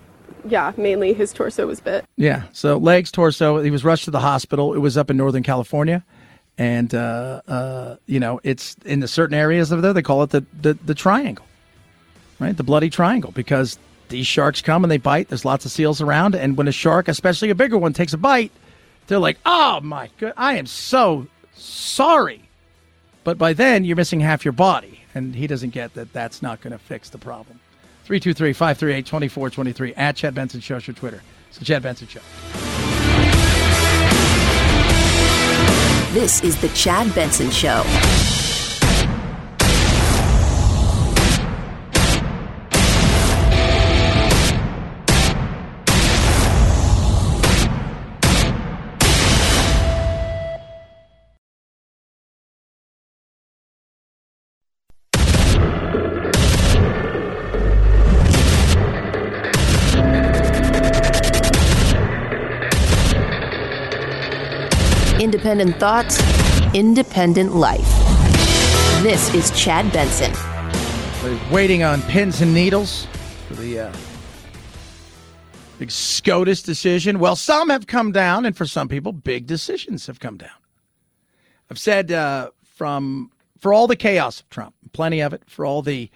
yeah, 0.45 0.73
mainly 0.77 1.13
his 1.13 1.33
torso 1.33 1.69
was 1.69 1.79
bit. 1.79 2.05
Yeah. 2.17 2.43
So 2.53 2.77
legs, 2.77 3.13
torso. 3.13 3.63
He 3.63 3.71
was 3.71 3.85
rushed 3.85 4.07
to 4.07 4.11
the 4.11 4.19
hospital. 4.19 4.75
It 4.75 4.81
was 4.81 4.97
up 4.97 5.11
in 5.11 5.17
Northern 5.17 5.45
California, 5.45 6.05
and 6.59 6.93
uh, 6.93 7.41
uh, 7.47 7.97
you 8.07 8.19
know 8.19 8.41
it's 8.43 8.75
in 8.85 8.99
the 8.99 9.07
certain 9.07 9.35
areas 9.35 9.71
of 9.71 9.81
there. 9.81 9.93
They 9.93 10.03
call 10.03 10.25
it 10.25 10.31
the, 10.31 10.45
the 10.61 10.75
the 10.75 10.97
triangle, 10.97 11.47
right? 12.41 12.57
The 12.57 12.65
bloody 12.65 12.91
triangle 12.91 13.31
because 13.31 13.79
these 14.09 14.27
sharks 14.27 14.61
come 14.61 14.83
and 14.83 14.91
they 14.91 14.99
bite. 14.99 15.29
There's 15.29 15.45
lots 15.45 15.65
of 15.65 15.71
seals 15.71 16.01
around, 16.01 16.35
and 16.35 16.57
when 16.57 16.67
a 16.67 16.73
shark, 16.73 17.07
especially 17.07 17.51
a 17.51 17.55
bigger 17.55 17.79
one, 17.79 17.93
takes 17.93 18.13
a 18.13 18.19
bite, 18.19 18.51
they're 19.07 19.21
like, 19.21 19.39
"Oh 19.47 19.79
my 19.83 20.11
god, 20.19 20.33
I 20.37 20.57
am 20.57 20.67
so 20.67 21.29
sorry." 21.55 22.49
But 23.25 23.39
by 23.39 23.53
then, 23.53 23.85
you're 23.85 23.97
missing 23.97 24.21
half 24.21 24.45
your 24.45 24.53
body, 24.53 25.01
and 25.15 25.35
he 25.35 25.47
doesn't 25.47 25.71
get 25.71 25.95
that 25.95 26.13
that's 26.13 26.43
not 26.43 26.61
going 26.61 26.73
to 26.73 26.79
fix 26.79 27.09
the 27.11 27.19
problem. 27.19 27.61
323 28.05 28.53
538 28.53 29.07
2423 29.07 29.95
at 29.95 30.17
Chad 30.17 30.35
Benson 30.35 30.61
Show 30.61 30.79
your 30.79 30.95
Twitter. 30.95 31.23
It's 31.49 31.59
the 31.59 31.65
Chad 31.65 31.83
Benson 31.83 32.09
Show. 32.09 32.21
This 36.13 36.43
is 36.43 36.61
the 36.61 36.69
Chad 36.71 37.15
Benson 37.15 37.51
Show. 37.51 38.42
Independent 65.53 65.81
thoughts, 65.81 66.73
independent 66.73 67.55
life. 67.55 67.87
This 69.03 69.35
is 69.35 69.51
Chad 69.51 69.93
Benson. 69.93 70.33
We're 71.23 71.39
waiting 71.53 71.83
on 71.83 72.01
pins 72.01 72.41
and 72.41 72.55
needles 72.55 73.07
for 73.49 73.57
the 73.57 73.81
uh, 73.81 73.93
big 75.79 75.91
SCOTUS 75.91 76.63
decision. 76.63 77.19
Well, 77.19 77.37
some 77.37 77.69
have 77.69 77.87
come 77.87 78.13
down, 78.13 78.47
and 78.47 78.57
for 78.57 78.65
some 78.65 78.89
people, 78.89 79.13
big 79.13 79.47
decisions 79.47 80.07
have 80.07 80.21
come 80.21 80.39
down. 80.39 80.57
I've 81.71 81.79
said 81.79 82.11
uh, 82.11 82.53
from 82.65 83.31
for 83.59 83.75
all 83.75 83.87
the 83.87 83.95
chaos 83.95 84.41
of 84.41 84.49
Trump, 84.49 84.75
plenty 84.95 85.21
of 85.21 85.35
it, 85.35 85.43
for 85.49 85.67
all 85.67 85.83
the 85.83 86.09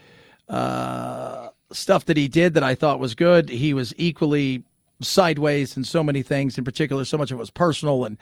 uh, 0.49 1.49
stuff 1.73 2.07
that 2.07 2.17
he 2.17 2.27
did 2.27 2.55
that 2.55 2.63
I 2.63 2.75
thought 2.75 3.01
was 3.01 3.15
good, 3.15 3.51
he 3.51 3.75
was 3.75 3.93
equally 3.99 4.65
sideways 5.03 5.77
in 5.77 5.85
so 5.85 6.03
many 6.03 6.23
things. 6.23 6.57
In 6.57 6.65
particular, 6.65 7.05
so 7.05 7.19
much 7.19 7.31
of 7.31 7.37
it 7.37 7.41
was 7.41 7.51
personal 7.51 8.07
and 8.07 8.17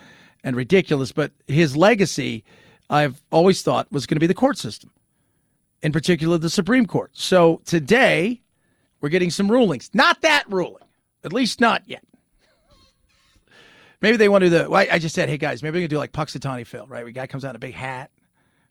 and 0.44 0.54
ridiculous. 0.54 1.10
But 1.10 1.32
his 1.48 1.76
legacy, 1.76 2.44
I've 2.88 3.20
always 3.32 3.62
thought, 3.62 3.90
was 3.90 4.06
going 4.06 4.16
to 4.16 4.20
be 4.20 4.28
the 4.28 4.34
court 4.34 4.58
system, 4.58 4.90
in 5.82 5.90
particular 5.90 6.38
the 6.38 6.50
Supreme 6.50 6.86
Court. 6.86 7.10
So 7.14 7.60
today, 7.64 8.42
we're 9.00 9.08
getting 9.08 9.30
some 9.30 9.50
rulings. 9.50 9.90
Not 9.92 10.20
that 10.20 10.44
ruling, 10.48 10.84
at 11.24 11.32
least 11.32 11.60
not 11.60 11.82
yet. 11.86 12.04
Maybe 14.00 14.18
they 14.18 14.28
want 14.28 14.42
to 14.42 14.50
do 14.50 14.58
the. 14.58 14.70
Well, 14.70 14.86
I 14.90 14.98
just 14.98 15.14
said, 15.14 15.30
hey 15.30 15.38
guys, 15.38 15.62
maybe 15.62 15.78
we 15.78 15.84
can 15.84 15.90
do 15.90 15.98
like 15.98 16.12
Punxsutawney 16.12 16.66
Phil, 16.66 16.86
right? 16.86 17.06
A 17.06 17.10
guy 17.10 17.26
comes 17.26 17.44
out 17.44 17.50
in 17.50 17.56
a 17.56 17.58
big 17.58 17.74
hat, 17.74 18.10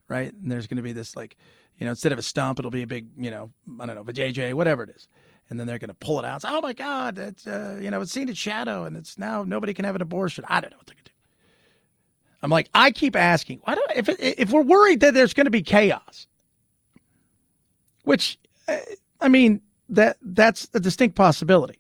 right? 0.08 0.32
And 0.32 0.52
there's 0.52 0.68
going 0.68 0.78
to 0.78 0.84
be 0.84 0.94
this 0.94 1.16
like, 1.16 1.38
you 1.80 1.86
know, 1.86 1.90
instead 1.90 2.12
of 2.12 2.20
a 2.20 2.22
stump, 2.22 2.60
it'll 2.60 2.70
be 2.70 2.84
a 2.84 2.88
big, 2.88 3.08
you 3.18 3.32
know, 3.32 3.50
I 3.80 3.88
don't 3.88 3.96
know, 3.96 4.02
a 4.02 4.14
JJ, 4.14 4.54
whatever 4.54 4.84
it 4.84 4.92
is. 4.92 5.08
And 5.50 5.60
then 5.60 5.66
they're 5.66 5.80
going 5.80 5.90
to 5.90 5.96
pull 5.96 6.20
it 6.20 6.26
out. 6.26 6.44
Say, 6.44 6.50
oh 6.52 6.62
my 6.62 6.74
God, 6.74 7.18
it's 7.18 7.48
uh, 7.48 7.80
you 7.82 7.90
know, 7.90 8.02
it's 8.02 8.12
seen 8.12 8.30
its 8.30 8.38
shadow, 8.38 8.86
and 8.86 8.96
it's 8.96 9.18
now 9.18 9.44
nobody 9.44 9.74
can 9.74 9.86
have 9.86 9.96
an 9.96 10.04
abortion. 10.04 10.46
I 10.48 10.62
don't 10.62 10.70
know 10.70 10.78
what 10.78 10.86
they're 10.86 10.96
going 10.96 11.04
to 11.06 11.12
do. 11.12 11.13
I'm 12.44 12.50
like, 12.50 12.70
I 12.74 12.92
keep 12.92 13.16
asking, 13.16 13.62
why 13.64 13.76
do 13.76 13.82
if 13.96 14.10
if 14.20 14.52
we're 14.52 14.62
worried 14.62 15.00
that 15.00 15.14
there's 15.14 15.34
going 15.34 15.46
to 15.46 15.52
be 15.52 15.62
chaos, 15.62 16.28
which 18.04 18.38
I 19.22 19.30
mean 19.30 19.62
that 19.88 20.18
that's 20.22 20.68
a 20.74 20.80
distinct 20.82 21.16
possibility 21.16 21.80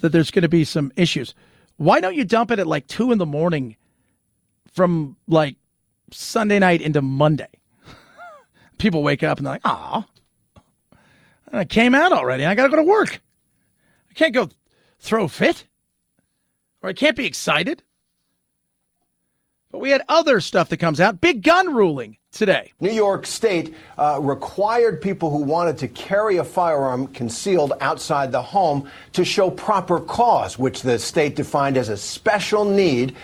that 0.00 0.10
there's 0.10 0.30
going 0.30 0.42
to 0.42 0.48
be 0.48 0.64
some 0.64 0.92
issues. 0.96 1.34
Why 1.78 2.00
don't 2.00 2.14
you 2.14 2.24
dump 2.24 2.50
it 2.50 2.58
at 2.58 2.66
like 2.66 2.86
two 2.86 3.12
in 3.12 3.18
the 3.18 3.24
morning 3.24 3.76
from 4.70 5.16
like 5.26 5.56
Sunday 6.10 6.58
night 6.58 6.82
into 6.82 7.00
Monday? 7.00 7.48
People 8.78 9.02
wake 9.02 9.22
up 9.22 9.38
and 9.38 9.46
they're 9.46 9.54
like, 9.54 9.62
"Ah, 9.64 10.06
I 11.50 11.64
came 11.64 11.94
out 11.94 12.12
already. 12.12 12.44
I 12.44 12.54
got 12.54 12.64
to 12.64 12.68
go 12.68 12.76
to 12.76 12.82
work. 12.82 13.22
I 14.10 14.12
can't 14.12 14.34
go 14.34 14.50
throw 14.98 15.28
fit, 15.28 15.66
or 16.82 16.90
I 16.90 16.92
can't 16.92 17.16
be 17.16 17.24
excited." 17.24 17.82
But 19.72 19.80
we 19.80 19.90
had 19.90 20.02
other 20.10 20.40
stuff 20.40 20.68
that 20.68 20.76
comes 20.76 21.00
out. 21.00 21.22
Big 21.22 21.42
gun 21.42 21.74
ruling 21.74 22.18
today. 22.30 22.72
New 22.80 22.92
York 22.92 23.24
State 23.24 23.74
uh, 23.96 24.18
required 24.20 25.00
people 25.00 25.30
who 25.30 25.38
wanted 25.38 25.78
to 25.78 25.88
carry 25.88 26.36
a 26.36 26.44
firearm 26.44 27.06
concealed 27.08 27.72
outside 27.80 28.30
the 28.30 28.42
home 28.42 28.88
to 29.14 29.24
show 29.24 29.50
proper 29.50 29.98
cause, 29.98 30.58
which 30.58 30.82
the 30.82 30.98
state 30.98 31.36
defined 31.36 31.78
as 31.78 31.88
a 31.88 31.96
special 31.96 32.66
need 32.66 33.16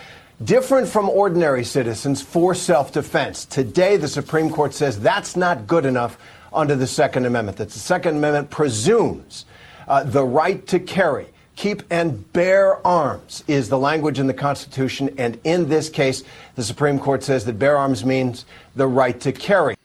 different 0.43 0.87
from 0.87 1.07
ordinary 1.09 1.63
citizens 1.63 2.19
for 2.19 2.55
self 2.55 2.91
defense. 2.91 3.45
Today, 3.45 3.97
the 3.97 4.07
Supreme 4.07 4.49
Court 4.49 4.73
says 4.73 4.99
that's 4.99 5.35
not 5.35 5.67
good 5.67 5.85
enough 5.85 6.17
under 6.51 6.75
the 6.75 6.87
Second 6.87 7.27
Amendment, 7.27 7.59
that 7.59 7.69
the 7.69 7.79
Second 7.79 8.17
Amendment 8.17 8.49
presumes 8.49 9.45
uh, 9.87 10.03
the 10.03 10.25
right 10.25 10.65
to 10.65 10.79
carry. 10.79 11.27
Keep 11.59 11.83
and 11.89 12.31
bear 12.31 12.87
arms 12.87 13.43
is 13.49 13.67
the 13.67 13.77
language 13.77 14.17
in 14.17 14.27
the 14.27 14.33
Constitution. 14.33 15.13
And 15.17 15.37
in 15.43 15.67
this 15.67 15.89
case, 15.89 16.23
the 16.55 16.63
Supreme 16.63 16.97
Court 16.97 17.21
says 17.21 17.43
that 17.43 17.59
bear 17.59 17.75
arms 17.75 18.05
means 18.05 18.45
the 18.77 18.87
right 18.87 19.19
to 19.19 19.33
carry. 19.33 19.75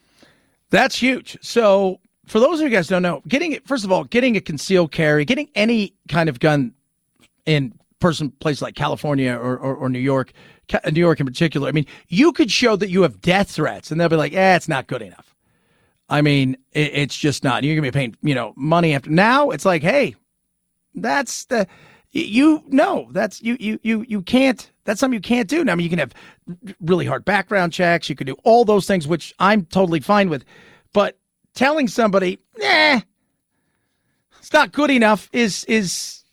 That's 0.71 0.95
huge. 0.95 1.37
So, 1.43 1.99
for 2.27 2.39
those 2.39 2.61
of 2.61 2.65
you 2.65 2.71
guys 2.71 2.87
don't 2.87 3.03
know, 3.03 3.23
getting 3.27 3.51
it, 3.51 3.67
first 3.67 3.85
of 3.85 3.91
all, 3.91 4.05
getting 4.05 4.37
a 4.37 4.41
concealed 4.41 4.93
carry, 4.93 5.25
getting 5.25 5.49
any 5.57 5.95
kind 6.09 6.29
of 6.29 6.39
gun 6.39 6.75
in 7.45 7.77
person 7.99 8.31
place 8.31 8.63
like 8.63 8.77
California 8.77 9.33
or, 9.35 9.57
or, 9.59 9.75
or 9.75 9.89
New 9.89 9.99
York, 9.99 10.33
New 10.93 11.01
York 11.01 11.19
in 11.19 11.27
particular. 11.27 11.69
I 11.69 11.73
mean, 11.73 11.87
you 12.07 12.31
could 12.31 12.53
show 12.53 12.77
that 12.77 12.89
you 12.89 13.03
have 13.03 13.21
death 13.21 13.51
threats, 13.51 13.91
and 13.91 14.01
they'll 14.01 14.09
be 14.09 14.15
like, 14.15 14.33
"Eh, 14.33 14.55
it's 14.55 14.69
not 14.69 14.87
good 14.87 15.03
enough." 15.03 15.35
I 16.09 16.23
mean, 16.23 16.57
it, 16.71 16.93
it's 16.95 17.19
just 17.19 17.43
not. 17.43 17.65
You're 17.65 17.75
gonna 17.75 17.89
be 17.89 17.91
paying, 17.91 18.17
you 18.23 18.37
know, 18.37 18.53
money 18.55 18.95
after. 18.95 19.11
Now 19.11 19.51
it's 19.51 19.65
like, 19.65 19.83
hey, 19.83 20.15
that's 20.95 21.45
the 21.47 21.67
you 22.13 22.63
know 22.69 23.09
that's 23.13 23.43
you 23.43 23.57
you 23.59 23.79
you 23.83 24.05
you 24.09 24.23
can't. 24.23 24.71
That's 24.85 25.01
something 25.01 25.15
you 25.15 25.21
can't 25.21 25.49
do. 25.49 25.65
Now, 25.65 25.73
I 25.73 25.77
mean, 25.77 25.85
you 25.85 25.91
can 25.91 25.99
have 25.99 26.13
really 26.81 27.07
hard 27.07 27.25
background 27.25 27.73
checks. 27.73 28.09
You 28.09 28.15
can 28.15 28.27
do 28.27 28.37
all 28.45 28.65
those 28.65 28.87
things, 28.87 29.09
which 29.09 29.35
I'm 29.39 29.65
totally 29.65 30.01
fine 30.01 30.29
with. 30.29 30.45
But 30.93 31.19
telling 31.55 31.89
somebody, 31.89 32.39
"Nah, 32.59 33.01
it's 34.39 34.53
not 34.53 34.73
good 34.73 34.91
enough," 34.91 35.29
is 35.33 35.65
is 35.65 36.25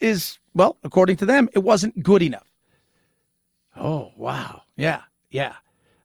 is 0.00 0.38
well, 0.54 0.76
according 0.84 1.16
to 1.16 1.26
them, 1.26 1.48
it 1.54 1.60
wasn't 1.60 2.02
good 2.02 2.22
enough. 2.22 2.50
Oh, 3.76 4.12
wow. 4.16 4.62
Yeah. 4.76 5.02
Yeah. 5.30 5.54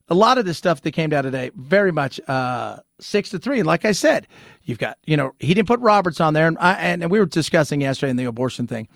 A 0.08 0.14
lot 0.14 0.38
of 0.38 0.46
this 0.46 0.56
stuff 0.56 0.80
that 0.82 0.92
came 0.92 1.10
down 1.10 1.24
today, 1.24 1.50
very 1.54 1.92
much 1.92 2.18
uh, 2.28 2.78
six 3.00 3.30
to 3.30 3.38
three. 3.38 3.62
Like 3.62 3.84
I 3.84 3.92
said, 3.92 4.26
you've 4.64 4.78
got, 4.78 4.98
you 5.04 5.16
know, 5.16 5.32
he 5.38 5.54
didn't 5.54 5.68
put 5.68 5.80
Roberts 5.80 6.20
on 6.20 6.34
there. 6.34 6.46
And, 6.46 6.58
I, 6.58 6.74
and 6.74 7.10
we 7.10 7.18
were 7.18 7.26
discussing 7.26 7.80
yesterday 7.80 8.10
in 8.10 8.16
the 8.16 8.24
abortion 8.24 8.66
thing. 8.66 8.88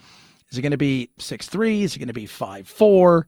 Is 0.50 0.58
it 0.58 0.62
going 0.62 0.72
to 0.72 0.76
be 0.78 1.10
six 1.18 1.46
three? 1.46 1.82
Is 1.82 1.96
it 1.96 1.98
going 1.98 2.08
to 2.08 2.12
be 2.12 2.26
five 2.26 2.68
four? 2.68 3.26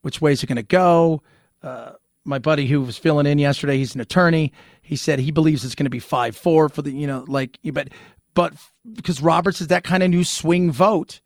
Which 0.00 0.20
way 0.20 0.32
is 0.32 0.42
it 0.42 0.46
going 0.46 0.56
to 0.56 0.62
go? 0.62 1.22
Uh, 1.62 1.92
my 2.24 2.38
buddy 2.38 2.66
who 2.66 2.80
was 2.80 2.96
filling 2.96 3.26
in 3.26 3.38
yesterday, 3.38 3.76
he's 3.76 3.94
an 3.94 4.00
attorney. 4.00 4.52
He 4.80 4.96
said 4.96 5.18
he 5.18 5.30
believes 5.30 5.64
it's 5.64 5.74
going 5.74 5.86
to 5.86 5.90
be 5.90 5.98
five 5.98 6.36
four 6.36 6.68
for 6.68 6.82
the, 6.82 6.90
you 6.90 7.06
know, 7.06 7.24
like, 7.28 7.58
but, 7.72 7.88
but 8.34 8.54
because 8.92 9.20
Roberts 9.20 9.60
is 9.60 9.68
that 9.68 9.84
kind 9.84 10.02
of 10.02 10.10
new 10.10 10.24
swing 10.24 10.72
vote 10.72 11.20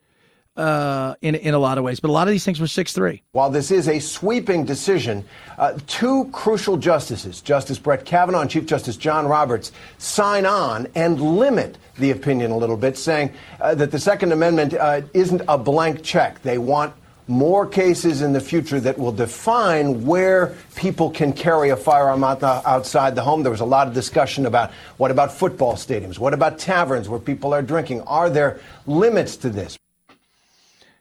uh, 0.57 1.15
in 1.23 1.35
in 1.35 1.55
a 1.55 1.59
lot 1.59 1.79
of 1.79 1.85
ways. 1.85 2.01
But 2.01 2.09
a 2.09 2.13
lot 2.13 2.29
of 2.29 2.33
these 2.33 2.45
things 2.45 2.61
were 2.61 2.67
six 2.67 2.93
three. 2.93 3.23
While 3.33 3.51
this 3.51 3.71
is 3.71 3.89
a 3.89 3.99
sweeping 3.99 4.65
decision, 4.65 5.25
uh, 5.59 5.79
two 5.87 6.29
crucial 6.33 6.77
justices, 6.77 7.41
Justice 7.41 7.79
Brett 7.79 8.05
Kavanaugh 8.05 8.41
and 8.41 8.51
Chief 8.51 8.67
Justice 8.67 8.97
John 8.97 9.27
Roberts, 9.27 9.73
sign 9.99 10.47
on 10.47 10.87
and 10.95 11.21
limit 11.21 11.79
the 11.99 12.11
opinion 12.11 12.51
a 12.51 12.57
little 12.57 12.77
bit, 12.77 12.97
saying 12.97 13.33
uh, 13.61 13.75
that 13.75 13.91
the 13.91 13.99
Second 13.99 14.33
Amendment 14.33 14.75
uh, 14.75 15.03
isn't 15.15 15.43
a 15.49 15.59
blank 15.59 16.03
check. 16.03 16.43
They 16.43 16.59
want 16.59 16.95
more 17.29 17.67
cases 17.67 18.23
in 18.23 18.33
the 18.33 18.41
future 18.41 18.79
that 18.79 18.97
will 18.97 19.13
define 19.13 20.07
where 20.07 20.55
people 20.77 21.11
can 21.11 21.33
carry 21.33 21.71
a 21.71 21.77
firearm 21.77 22.23
out 22.23 22.41
the, 22.41 22.47
outside 22.69 23.15
the 23.15 23.23
home. 23.23 23.43
There 23.43 23.51
was 23.51 23.61
a 23.61 23.65
lot 23.65 23.89
of 23.89 23.95
discussion 23.95 24.47
about 24.47 24.71
what 24.97 25.11
about 25.11 25.33
football 25.33 25.75
stadiums? 25.75 26.19
What 26.19 26.35
about 26.35 26.59
taverns 26.59 27.09
where 27.09 27.19
people 27.19 27.53
are 27.53 27.63
drinking? 27.63 28.03
Are 28.03 28.31
there 28.31 28.61
limits 28.87 29.37
to 29.39 29.51
this? 29.51 29.77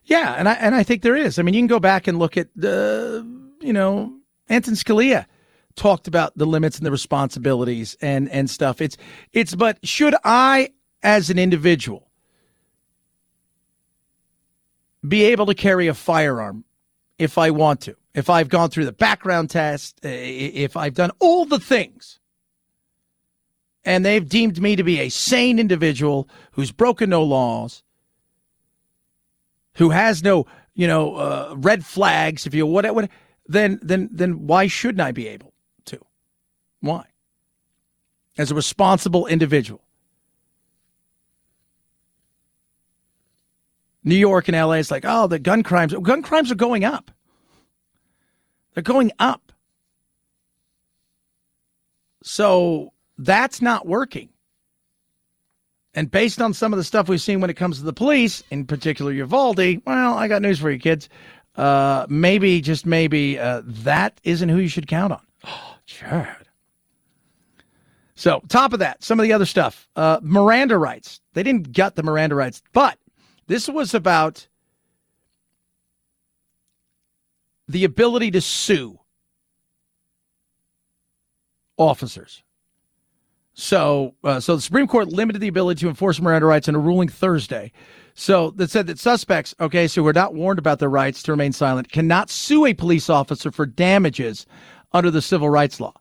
Yeah, 0.06 0.36
and 0.38 0.48
I 0.48 0.53
and 0.53 0.76
I 0.76 0.84
think 0.84 1.02
there 1.02 1.15
is. 1.15 1.40
I 1.40 1.41
mean, 1.41 1.53
you 1.53 1.60
can 1.60 1.68
go 1.68 1.80
back 1.80 2.07
and 2.07 2.19
look 2.19 2.38
at 2.38 2.48
the, 2.56 3.26
you 3.60 3.73
know, 3.73 4.14
Anton 4.49 4.76
Scalia 4.76 5.26
talked 5.76 6.07
about 6.07 6.38
the 6.38 6.45
limits 6.45 6.77
and 6.77 6.86
the 6.86 6.91
responsibilities 6.91 7.98
and 8.02 8.30
and 8.30 8.49
stuff. 8.49 8.82
It's 8.82 8.98
it's 9.34 9.56
but 9.56 9.80
should 9.86 10.15
I 10.23 10.69
as 11.02 11.30
an 11.30 11.40
individual 11.40 12.07
be 15.07 15.23
able 15.23 15.48
to 15.48 15.56
carry 15.56 15.88
a 15.88 15.94
firearm 15.94 16.65
if 17.18 17.38
I 17.38 17.49
want 17.49 17.82
to? 17.82 17.95
If 18.14 18.30
I've 18.30 18.48
gone 18.48 18.69
through 18.69 18.86
the 18.86 18.94
background 18.94 19.49
test, 19.49 19.99
if 20.03 20.77
I've 20.77 20.94
done 20.94 21.11
all 21.19 21.45
the 21.45 21.60
things 21.60 22.19
and 23.84 24.06
they've 24.06 24.27
deemed 24.27 24.61
me 24.61 24.76
to 24.76 24.84
be 24.84 24.99
a 24.99 25.10
sane 25.10 25.60
individual 25.60 26.30
who's 26.52 26.72
broken 26.72 27.10
no 27.10 27.23
laws, 27.23 27.84
who 29.76 29.89
has 29.89 30.23
no, 30.23 30.45
you 30.73 30.88
know, 30.88 31.15
uh, 31.15 31.56
red 31.57 31.85
flags, 31.85 32.45
if 32.45 32.53
you 32.53 32.65
what, 32.65 32.93
what, 32.93 33.10
then 33.47 33.80
then 33.81 34.10
then 34.11 34.47
why 34.47 34.68
shouldn't 34.68 35.02
I 35.02 35.11
be 35.11 35.27
able 35.27 35.53
to? 35.85 35.99
Why? 36.80 37.06
As 38.38 38.52
a 38.52 38.56
responsible 38.56 39.27
individual. 39.27 39.81
New 44.03 44.15
York 44.15 44.47
and 44.47 44.56
LA 44.56 44.73
is 44.73 44.91
like, 44.91 45.03
oh, 45.06 45.26
the 45.26 45.39
gun 45.39 45.64
crimes, 45.64 45.93
gun 45.93 46.22
crimes 46.22 46.52
are 46.52 46.56
going 46.56 46.84
up. 46.84 47.10
They're 48.73 48.84
going 48.84 49.11
up. 49.18 49.52
So 52.22 52.93
that's 53.18 53.61
not 53.61 53.88
working. 53.88 54.30
And 55.95 56.11
based 56.11 56.41
on 56.41 56.53
some 56.53 56.73
of 56.73 56.77
the 56.77 56.84
stuff 56.84 57.07
we've 57.07 57.22
seen 57.22 57.39
when 57.39 57.49
it 57.49 57.55
comes 57.55 57.80
to 57.80 57.85
the 57.85 57.93
police, 57.93 58.43
in 58.51 58.65
particular 58.65 59.13
Uvalde, 59.13 59.81
well, 59.85 60.17
I 60.17 60.27
got 60.27 60.41
news 60.41 60.59
for 60.59 60.69
you, 60.69 60.77
kids. 60.77 61.07
Uh, 61.55 62.05
maybe, 62.09 62.59
just 62.59 62.85
maybe, 62.85 63.39
uh, 63.39 63.61
that 63.65 64.19
isn't 64.26 64.49
who 64.49 64.57
you 64.57 64.67
should 64.67 64.88
count 64.88 65.13
on. 65.13 65.22
Oh, 65.47 65.77
Chad. 65.85 66.47
So, 68.15 68.41
top 68.47 68.73
of 68.73 68.80
that, 68.80 69.03
some 69.03 69.19
of 69.19 69.23
the 69.23 69.34
other 69.34 69.45
stuff. 69.45 69.88
Uh, 69.95 70.19
Miranda 70.23 70.77
rights. 70.80 71.22
They 71.34 71.43
didn't 71.43 71.72
gut 71.73 71.95
the 71.95 72.01
Miranda 72.01 72.34
rights, 72.34 72.63
but 72.73 72.97
this 73.45 73.69
was 73.69 73.93
about 73.93 74.47
the 77.67 77.84
ability 77.84 78.31
to 78.31 78.41
sue 78.41 78.99
officers. 81.77 82.41
So, 83.56 84.14
uh, 84.23 84.41
so 84.41 84.57
the 84.57 84.61
Supreme 84.61 84.86
Court 84.86 85.07
limited 85.07 85.40
the 85.40 85.48
ability 85.48 85.80
to 85.80 85.88
enforce 85.88 86.22
Miranda 86.22 86.45
rights 86.45 86.68
in 86.68 86.76
a 86.76 86.80
ruling 86.80 87.07
Thursday. 87.07 87.72
So 88.14 88.52
that 88.52 88.69
said 88.69 88.88
that 88.88 88.99
suspects, 88.99 89.56
okay, 89.60 89.88
so 89.88 90.03
we're 90.03 90.11
not 90.11 90.34
warned 90.34 90.60
about 90.60 90.80
their 90.80 90.90
rights 90.90 91.23
to 91.23 91.32
remain 91.32 91.53
silent, 91.53 91.90
cannot 91.90 92.30
sue 92.30 92.65
a 92.65 92.73
police 92.73 93.10
officer 93.10 93.52
for 93.52 93.65
damages 93.65 94.45
under 94.91 95.10
the 95.10 95.22
civil 95.22 95.49
rights 95.49 95.80
law. 95.80 95.94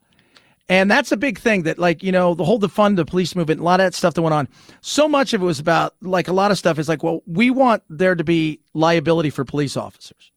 And 0.69 0.91
that's 0.91 1.13
a 1.13 1.17
big 1.17 1.39
thing 1.39 1.63
that, 1.65 1.79
like, 1.79 2.03
you 2.03 2.11
know, 2.11 2.35
the 2.35 2.45
whole 2.45 2.59
defund 2.59 2.97
the 2.97 3.05
police 3.05 3.37
movement, 3.37 3.61
a 3.61 3.65
lot 3.65 3.81
of 3.81 3.87
that 3.87 3.95
stuff 3.95 4.15
that 4.15 4.23
went 4.23 4.35
on, 4.35 4.49
so 4.81 5.09
much 5.09 5.35
of 5.35 5.43
it 5.43 5.45
was 5.45 5.61
about, 5.61 5.95
like, 6.01 6.27
a 6.27 6.33
lot 6.33 6.51
of 6.51 6.59
stuff 6.59 6.79
is 6.79 6.89
like, 6.89 7.03
well, 7.03 7.23
we 7.27 7.51
want 7.51 7.83
there 7.89 8.15
to 8.15 8.25
be 8.25 8.61
liability 8.73 9.31
for 9.31 9.45
police 9.45 9.77
officers. 9.77 10.33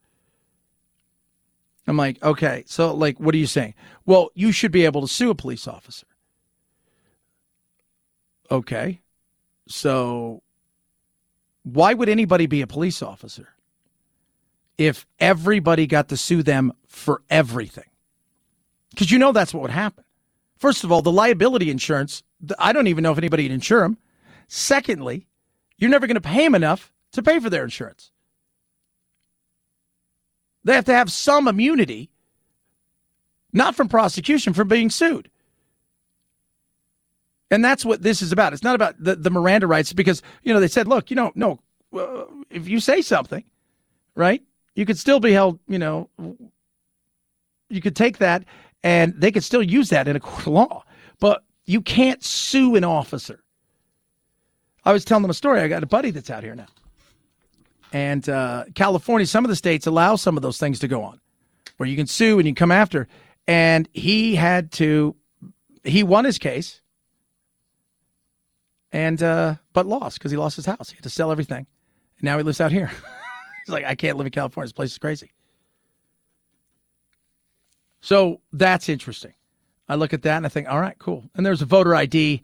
I'm 1.88 1.96
like, 1.96 2.22
okay, 2.22 2.64
so, 2.68 2.94
like, 2.94 3.20
what 3.20 3.34
are 3.34 3.38
you 3.38 3.48
saying? 3.48 3.74
Well, 4.06 4.30
you 4.34 4.52
should 4.52 4.72
be 4.72 4.84
able 4.84 5.02
to 5.02 5.08
sue 5.08 5.30
a 5.30 5.36
police 5.36 5.68
officer. 5.68 6.07
Okay. 8.50 9.02
So 9.68 10.42
why 11.64 11.94
would 11.94 12.10
anybody 12.10 12.46
be 12.46 12.62
a 12.62 12.68
police 12.68 13.02
officer 13.02 13.50
if 14.78 15.06
everybody 15.20 15.88
got 15.88 16.10
to 16.10 16.18
sue 16.18 16.44
them 16.44 16.74
for 16.88 17.22
everything? 17.30 17.90
Because 18.92 19.12
you 19.12 19.20
know 19.20 19.32
that's 19.32 19.54
what 19.54 19.62
would 19.62 19.72
happen. 19.72 20.04
First 20.58 20.84
of 20.84 20.92
all, 20.92 21.02
the 21.02 21.12
liability 21.12 21.70
insurance, 21.70 22.24
I 22.58 22.74
don't 22.74 22.88
even 22.88 23.04
know 23.04 23.12
if 23.12 23.18
anybody 23.18 23.44
would 23.44 23.52
insure 23.52 23.82
them. 23.82 23.98
Secondly, 24.48 25.28
you're 25.78 25.90
never 25.90 26.08
going 26.08 26.16
to 26.16 26.22
pay 26.22 26.44
them 26.44 26.56
enough 26.56 26.92
to 27.12 27.22
pay 27.22 27.40
for 27.40 27.50
their 27.50 27.64
insurance. 27.64 28.12
They 30.64 30.74
have 30.74 30.86
to 30.86 30.94
have 30.94 31.12
some 31.12 31.48
immunity, 31.48 32.10
not 33.54 33.76
from 33.76 33.88
prosecution, 33.88 34.54
from 34.54 34.68
being 34.68 34.90
sued. 34.90 35.30
And 37.50 37.64
that's 37.64 37.86
what 37.86 38.02
this 38.02 38.22
is 38.22 38.32
about. 38.32 38.54
It's 38.54 38.64
not 38.64 38.76
about 38.76 38.96
the, 39.02 39.16
the 39.16 39.30
Miranda 39.30 39.68
rights 39.68 39.94
because, 39.94 40.22
you 40.44 40.54
know, 40.54 40.60
they 40.60 40.68
said, 40.68 40.88
look, 40.88 41.10
you 41.10 41.16
know, 41.16 41.32
no, 41.34 41.60
uh, 41.98 42.26
if 42.50 42.68
you 42.68 42.80
say 42.80 43.02
something, 43.02 43.44
right, 44.16 44.44
you 44.76 44.86
could 44.86 44.98
still 44.98 45.20
be 45.20 45.32
held, 45.32 45.60
you 45.68 45.80
know, 45.80 46.10
you 47.70 47.82
could 47.82 47.96
take 47.96 48.18
that 48.18 48.44
and 48.84 49.14
they 49.18 49.32
could 49.32 49.44
still 49.44 49.64
use 49.64 49.90
that 49.90 50.08
in 50.08 50.16
a 50.16 50.20
court 50.20 50.48
of 50.48 50.54
law. 50.54 50.84
But 51.20 51.44
you 51.66 51.82
can't 51.82 52.24
sue 52.24 52.76
an 52.76 52.84
officer. 52.84 53.44
I 54.84 54.94
was 54.94 55.04
telling 55.06 55.22
them 55.22 55.32
a 55.32 55.34
story. 55.34 55.62
I 55.62 55.68
got 55.68 55.84
a 55.84 55.88
buddy 55.88 56.12
that's 56.12 56.30
out 56.30 56.44
here 56.44 56.56
now. 56.56 56.68
And 57.94 58.28
uh, 58.28 58.66
California, 58.76 59.26
some 59.26 59.46
of 59.46 59.50
the 59.50 59.56
states 59.56 59.88
allow 59.88 60.18
some 60.18 60.36
of 60.38 60.44
those 60.44 60.58
things 60.58 60.80
to 60.80 60.88
go 60.88 61.04
on. 61.04 61.20
where 61.78 61.88
you 61.88 61.96
can 61.96 62.08
sue 62.08 62.40
and 62.40 62.48
you 62.48 62.54
come 62.54 62.72
after. 62.72 63.08
And 63.48 63.88
he 63.94 64.36
had 64.36 64.72
to, 64.74 65.16
he 65.84 66.04
won 66.04 66.26
his 66.26 66.38
case, 66.38 66.82
and 68.92 69.22
uh, 69.22 69.56
but 69.74 69.86
lost 69.86 70.18
because 70.18 70.32
he 70.32 70.38
lost 70.38 70.56
his 70.56 70.66
house. 70.66 70.90
He 70.90 70.96
had 70.96 71.04
to 71.04 71.10
sell 71.10 71.32
everything. 71.32 71.68
And 72.20 72.24
now 72.24 72.38
he 72.38 72.44
lives 72.44 72.62
out 72.62 72.72
here. 72.72 72.88
He's 73.66 73.74
like, 73.74 73.86
I 73.86 73.96
can't 73.96 74.18
live 74.18 74.28
in 74.28 74.32
California. 74.32 74.68
This 74.68 74.74
place 74.74 74.92
is 74.92 74.98
crazy. 74.98 75.32
So 78.02 78.42
that's 78.54 78.90
interesting. 78.90 79.34
I 79.90 79.96
look 79.96 80.14
at 80.14 80.22
that 80.24 80.38
and 80.38 80.46
I 80.46 80.50
think, 80.50 80.70
all 80.70 80.80
right, 80.80 80.98
cool. 81.00 81.30
And 81.36 81.46
there's 81.46 81.62
a 81.62 81.66
voter 81.66 81.96
ID 81.96 82.42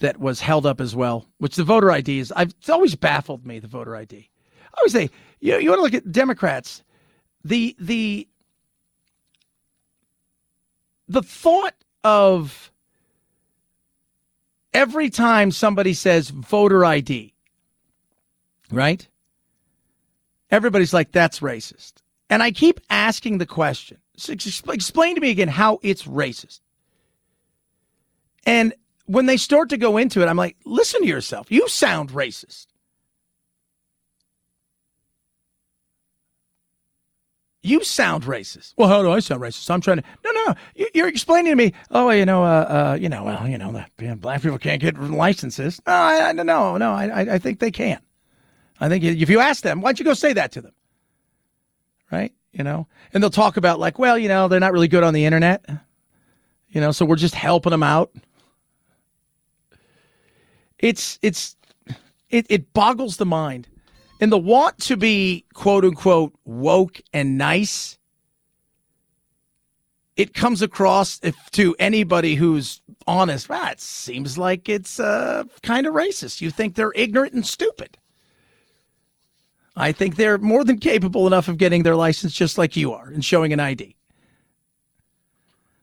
that 0.00 0.18
was 0.18 0.40
held 0.40 0.66
up 0.66 0.80
as 0.80 0.94
well, 0.94 1.26
which 1.38 1.56
the 1.56 1.64
voter 1.64 1.90
ID 1.90 2.18
is. 2.18 2.32
I've 2.32 2.50
it's 2.50 2.68
always 2.68 2.94
baffled 2.94 3.46
me 3.46 3.58
the 3.58 3.68
voter 3.68 3.94
ID. 3.96 4.28
I 4.74 4.78
always 4.78 4.92
say 4.92 5.10
you 5.40 5.58
you 5.58 5.70
want 5.70 5.78
to 5.78 5.82
look 5.82 5.94
at 5.94 6.10
Democrats, 6.10 6.82
the 7.44 7.76
the 7.78 8.28
the 11.08 11.22
thought 11.22 11.74
of 12.02 12.72
every 14.74 15.08
time 15.08 15.50
somebody 15.50 15.94
says 15.94 16.28
voter 16.28 16.84
ID, 16.84 17.32
right? 18.70 19.08
Everybody's 20.50 20.92
like, 20.92 21.12
that's 21.12 21.40
racist. 21.40 21.94
And 22.28 22.42
I 22.42 22.50
keep 22.50 22.80
asking 22.90 23.38
the 23.38 23.46
question 23.46 23.98
explain 24.68 25.14
to 25.14 25.20
me 25.20 25.30
again 25.30 25.48
how 25.48 25.78
it's 25.82 26.04
racist. 26.04 26.60
And 28.46 28.74
when 29.06 29.26
they 29.26 29.36
start 29.36 29.70
to 29.70 29.76
go 29.76 29.96
into 29.96 30.22
it, 30.22 30.28
I'm 30.28 30.36
like, 30.36 30.56
listen 30.64 31.02
to 31.02 31.06
yourself. 31.06 31.50
You 31.50 31.68
sound 31.68 32.10
racist. 32.10 32.66
You 37.64 37.82
sound 37.82 38.24
racist. 38.24 38.74
Well, 38.76 38.90
how 38.90 39.02
do 39.02 39.10
I 39.10 39.20
sound 39.20 39.40
racist? 39.40 39.70
I'm 39.70 39.80
trying 39.80 39.96
to. 39.96 40.04
No, 40.22 40.30
no, 40.32 40.44
no. 40.48 40.86
You're 40.92 41.08
explaining 41.08 41.52
to 41.52 41.56
me. 41.56 41.72
Oh, 41.90 42.10
you 42.10 42.26
know, 42.26 42.44
uh, 42.44 42.46
uh, 42.92 42.98
you 43.00 43.08
know, 43.08 43.24
well, 43.24 43.48
you 43.48 43.56
know, 43.56 43.72
that 43.72 44.20
black 44.20 44.42
people 44.42 44.58
can't 44.58 44.82
get 44.82 45.00
licenses. 45.00 45.80
No, 45.86 45.94
I, 45.94 46.32
no, 46.32 46.76
no. 46.76 46.92
I, 46.92 47.20
I 47.20 47.38
think 47.38 47.60
they 47.60 47.70
can. 47.70 48.00
I 48.80 48.90
think 48.90 49.02
if 49.02 49.30
you 49.30 49.40
ask 49.40 49.62
them, 49.62 49.80
why 49.80 49.88
don't 49.88 49.98
you 49.98 50.04
go 50.04 50.12
say 50.12 50.34
that 50.34 50.52
to 50.52 50.60
them? 50.60 50.74
Right? 52.12 52.34
You 52.52 52.64
know, 52.64 52.86
and 53.14 53.22
they'll 53.22 53.30
talk 53.30 53.56
about 53.56 53.80
like, 53.80 53.98
well, 53.98 54.18
you 54.18 54.28
know, 54.28 54.46
they're 54.46 54.60
not 54.60 54.74
really 54.74 54.86
good 54.86 55.02
on 55.02 55.14
the 55.14 55.24
internet. 55.24 55.64
You 56.68 56.82
know, 56.82 56.92
so 56.92 57.06
we're 57.06 57.16
just 57.16 57.34
helping 57.34 57.70
them 57.70 57.82
out. 57.82 58.12
It's 60.78 61.18
it's 61.22 61.56
it, 62.28 62.44
it 62.50 62.74
boggles 62.74 63.16
the 63.16 63.24
mind 63.24 63.68
and 64.20 64.32
the 64.32 64.38
want 64.38 64.78
to 64.80 64.96
be 64.96 65.44
quote 65.54 65.84
unquote 65.84 66.32
woke 66.44 67.00
and 67.12 67.36
nice, 67.38 67.98
it 70.16 70.34
comes 70.34 70.62
across 70.62 71.20
if, 71.22 71.36
to 71.52 71.74
anybody 71.78 72.34
who's 72.34 72.80
honest. 73.06 73.48
Well, 73.48 73.70
it 73.72 73.80
seems 73.80 74.38
like 74.38 74.68
it's 74.68 75.00
uh, 75.00 75.44
kind 75.62 75.86
of 75.86 75.94
racist. 75.94 76.40
You 76.40 76.50
think 76.50 76.74
they're 76.74 76.92
ignorant 76.94 77.34
and 77.34 77.44
stupid. 77.44 77.98
I 79.76 79.90
think 79.90 80.16
they're 80.16 80.38
more 80.38 80.64
than 80.64 80.78
capable 80.78 81.26
enough 81.26 81.48
of 81.48 81.58
getting 81.58 81.82
their 81.82 81.96
license 81.96 82.32
just 82.32 82.58
like 82.58 82.76
you 82.76 82.92
are 82.92 83.08
and 83.08 83.24
showing 83.24 83.52
an 83.52 83.58
ID. 83.58 83.96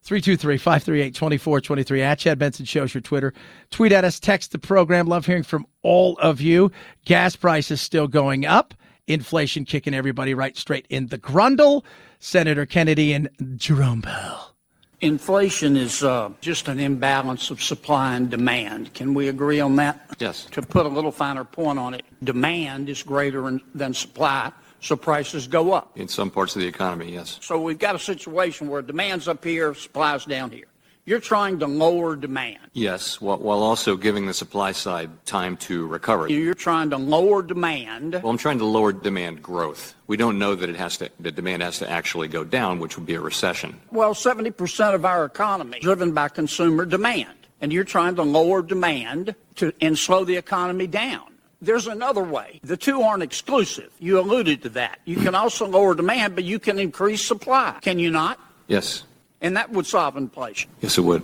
323 0.02 0.58
538 0.58 1.14
2423 1.14 2.02
at 2.02 2.18
Chad 2.18 2.38
Benson 2.38 2.64
Shows 2.64 2.92
your 2.92 3.00
Twitter. 3.00 3.32
Tweet 3.70 3.92
at 3.92 4.04
us, 4.04 4.18
text 4.18 4.50
the 4.50 4.58
program. 4.58 5.06
Love 5.06 5.26
hearing 5.26 5.44
from 5.44 5.64
all 5.82 6.18
of 6.18 6.40
you. 6.40 6.72
Gas 7.04 7.36
prices 7.36 7.80
still 7.80 8.08
going 8.08 8.44
up. 8.44 8.74
Inflation 9.06 9.64
kicking 9.64 9.94
everybody 9.94 10.34
right 10.34 10.56
straight 10.56 10.86
in 10.88 11.06
the 11.08 11.18
grundle. 11.18 11.84
Senator 12.18 12.66
Kennedy 12.66 13.12
and 13.12 13.28
Jerome 13.56 14.02
Powell. 14.02 14.54
Inflation 15.00 15.76
is 15.76 16.04
uh, 16.04 16.30
just 16.40 16.68
an 16.68 16.78
imbalance 16.78 17.50
of 17.50 17.60
supply 17.60 18.14
and 18.14 18.30
demand. 18.30 18.94
Can 18.94 19.14
we 19.14 19.28
agree 19.28 19.58
on 19.58 19.74
that? 19.76 20.14
Yes. 20.20 20.46
To 20.52 20.62
put 20.62 20.86
a 20.86 20.88
little 20.88 21.10
finer 21.10 21.42
point 21.42 21.80
on 21.80 21.94
it, 21.94 22.02
demand 22.22 22.88
is 22.88 23.02
greater 23.02 23.58
than 23.74 23.94
supply 23.94 24.52
so 24.82 24.96
prices 24.96 25.46
go 25.46 25.72
up. 25.72 25.96
In 25.96 26.08
some 26.08 26.30
parts 26.30 26.54
of 26.56 26.60
the 26.60 26.68
economy, 26.68 27.12
yes. 27.12 27.38
So 27.40 27.60
we've 27.60 27.78
got 27.78 27.94
a 27.94 27.98
situation 27.98 28.68
where 28.68 28.82
demand's 28.82 29.28
up 29.28 29.42
here, 29.44 29.74
supply's 29.74 30.24
down 30.24 30.50
here. 30.50 30.66
You're 31.04 31.20
trying 31.20 31.58
to 31.60 31.66
lower 31.66 32.14
demand. 32.14 32.58
Yes, 32.74 33.20
while, 33.20 33.38
while 33.38 33.60
also 33.60 33.96
giving 33.96 34.26
the 34.26 34.34
supply 34.34 34.70
side 34.70 35.10
time 35.26 35.56
to 35.58 35.84
recover. 35.88 36.28
You're 36.28 36.54
trying 36.54 36.90
to 36.90 36.96
lower 36.96 37.42
demand. 37.42 38.12
Well, 38.12 38.28
I'm 38.28 38.38
trying 38.38 38.58
to 38.58 38.64
lower 38.64 38.92
demand 38.92 39.42
growth. 39.42 39.96
We 40.06 40.16
don't 40.16 40.38
know 40.38 40.54
that 40.54 40.68
it 40.68 40.76
has 40.76 40.98
to, 40.98 41.10
the 41.18 41.32
demand 41.32 41.62
has 41.62 41.80
to 41.80 41.90
actually 41.90 42.28
go 42.28 42.44
down, 42.44 42.78
which 42.78 42.96
would 42.96 43.06
be 43.06 43.14
a 43.14 43.20
recession. 43.20 43.80
Well, 43.90 44.14
70% 44.14 44.94
of 44.94 45.04
our 45.04 45.24
economy 45.24 45.78
is 45.78 45.82
driven 45.82 46.12
by 46.12 46.28
consumer 46.28 46.84
demand, 46.84 47.48
and 47.60 47.72
you're 47.72 47.82
trying 47.82 48.14
to 48.16 48.22
lower 48.22 48.62
demand 48.62 49.34
to 49.56 49.72
and 49.80 49.98
slow 49.98 50.24
the 50.24 50.36
economy 50.36 50.86
down. 50.86 51.31
There's 51.62 51.86
another 51.86 52.24
way. 52.24 52.58
The 52.64 52.76
two 52.76 53.02
aren't 53.02 53.22
exclusive. 53.22 53.92
You 54.00 54.18
alluded 54.18 54.62
to 54.62 54.68
that. 54.70 54.98
You 55.04 55.16
can 55.16 55.36
also 55.36 55.64
lower 55.64 55.94
demand, 55.94 56.34
but 56.34 56.42
you 56.42 56.58
can 56.58 56.76
increase 56.76 57.22
supply. 57.22 57.78
Can 57.80 58.00
you 58.00 58.10
not? 58.10 58.40
Yes. 58.66 59.04
And 59.40 59.56
that 59.56 59.70
would 59.70 59.86
solve 59.86 60.16
inflation. 60.16 60.68
Yes, 60.80 60.98
it 60.98 61.02
would. 61.02 61.22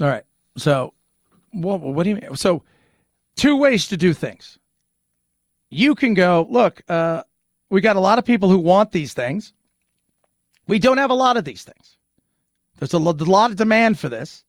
All 0.00 0.06
right. 0.06 0.22
So, 0.56 0.94
what, 1.50 1.80
what 1.80 2.04
do 2.04 2.10
you 2.10 2.14
mean? 2.14 2.36
So, 2.36 2.62
two 3.34 3.56
ways 3.56 3.88
to 3.88 3.96
do 3.96 4.14
things. 4.14 4.56
You 5.68 5.96
can 5.96 6.14
go, 6.14 6.46
look, 6.48 6.82
uh, 6.88 7.24
we 7.68 7.80
got 7.80 7.96
a 7.96 8.00
lot 8.00 8.20
of 8.20 8.24
people 8.24 8.48
who 8.48 8.58
want 8.58 8.92
these 8.92 9.14
things. 9.14 9.52
We 10.68 10.78
don't 10.78 10.98
have 10.98 11.10
a 11.10 11.14
lot 11.14 11.36
of 11.36 11.44
these 11.44 11.64
things. 11.64 11.96
There's 12.78 12.92
a 12.92 12.98
lot 12.98 13.50
of 13.50 13.56
demand 13.56 13.98
for 13.98 14.08
this, 14.08 14.44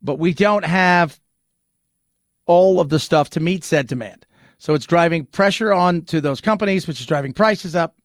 but 0.00 0.18
we 0.18 0.32
don't 0.32 0.64
have 0.64 1.20
all 2.46 2.80
of 2.80 2.88
the 2.88 2.98
stuff 2.98 3.30
to 3.30 3.40
meet 3.40 3.64
said 3.64 3.86
demand. 3.86 4.26
So 4.58 4.74
it's 4.74 4.86
driving 4.86 5.24
pressure 5.26 5.72
on 5.72 6.02
to 6.02 6.20
those 6.20 6.40
companies, 6.40 6.86
which 6.86 7.00
is 7.00 7.06
driving 7.06 7.32
prices 7.32 7.74
up. 7.74 7.96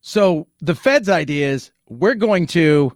So 0.00 0.46
the 0.60 0.74
Fed's 0.74 1.08
idea 1.08 1.50
is 1.50 1.72
we're 1.88 2.14
going 2.14 2.46
to 2.48 2.92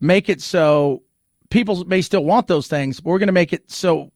make 0.00 0.28
it 0.28 0.40
so 0.40 1.02
people 1.50 1.84
may 1.84 2.02
still 2.02 2.24
want 2.24 2.46
those 2.46 2.66
things, 2.66 3.00
but 3.00 3.10
we're 3.10 3.18
going 3.18 3.28
to 3.28 3.32
make 3.32 3.52
it 3.52 3.70
so 3.70 4.10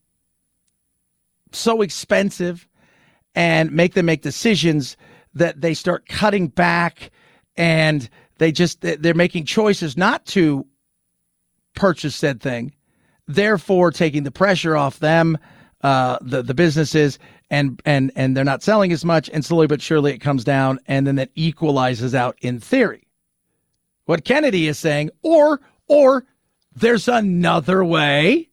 so 1.53 1.83
expensive 1.83 2.67
and 3.35 3.71
make 3.73 3.95
them 3.95 4.07
make 4.07 4.23
decisions 4.23 4.97
that 5.35 5.61
they 5.61 5.75
start 5.75 6.09
cutting 6.09 6.49
back 6.49 7.11
and 7.57 8.09
they 8.39 8.53
just 8.53 8.81
they're 8.81 9.15
making 9.15 9.45
choices 9.45 9.97
not 9.97 10.25
to 10.27 10.67
purchase 11.75 12.17
said 12.17 12.41
thing 12.41 12.73
therefore 13.35 13.91
taking 13.91 14.23
the 14.23 14.31
pressure 14.31 14.77
off 14.77 14.99
them, 14.99 15.39
uh, 15.83 16.19
the 16.21 16.43
the 16.43 16.55
businesses, 16.55 17.19
and 17.51 17.81
and 17.85 18.13
and 18.17 18.37
they're 18.37 18.45
not 18.45 18.63
selling 18.63 18.93
as 18.93 19.05
much, 19.05 19.29
and 19.31 19.45
slowly 19.45 19.67
but 19.67 19.83
surely 19.83 20.13
it 20.13 20.19
comes 20.19 20.45
down, 20.45 20.79
and 20.87 21.07
then 21.07 21.17
that 21.17 21.31
equalizes 21.35 22.15
out 22.15 22.37
in 22.41 22.61
theory. 22.61 23.07
What 24.05 24.25
Kennedy 24.25 24.69
is 24.69 24.79
saying, 24.79 25.11
or 25.23 25.61
or 25.89 26.25
there's 26.75 27.09
another 27.09 27.85
way. 27.85 28.49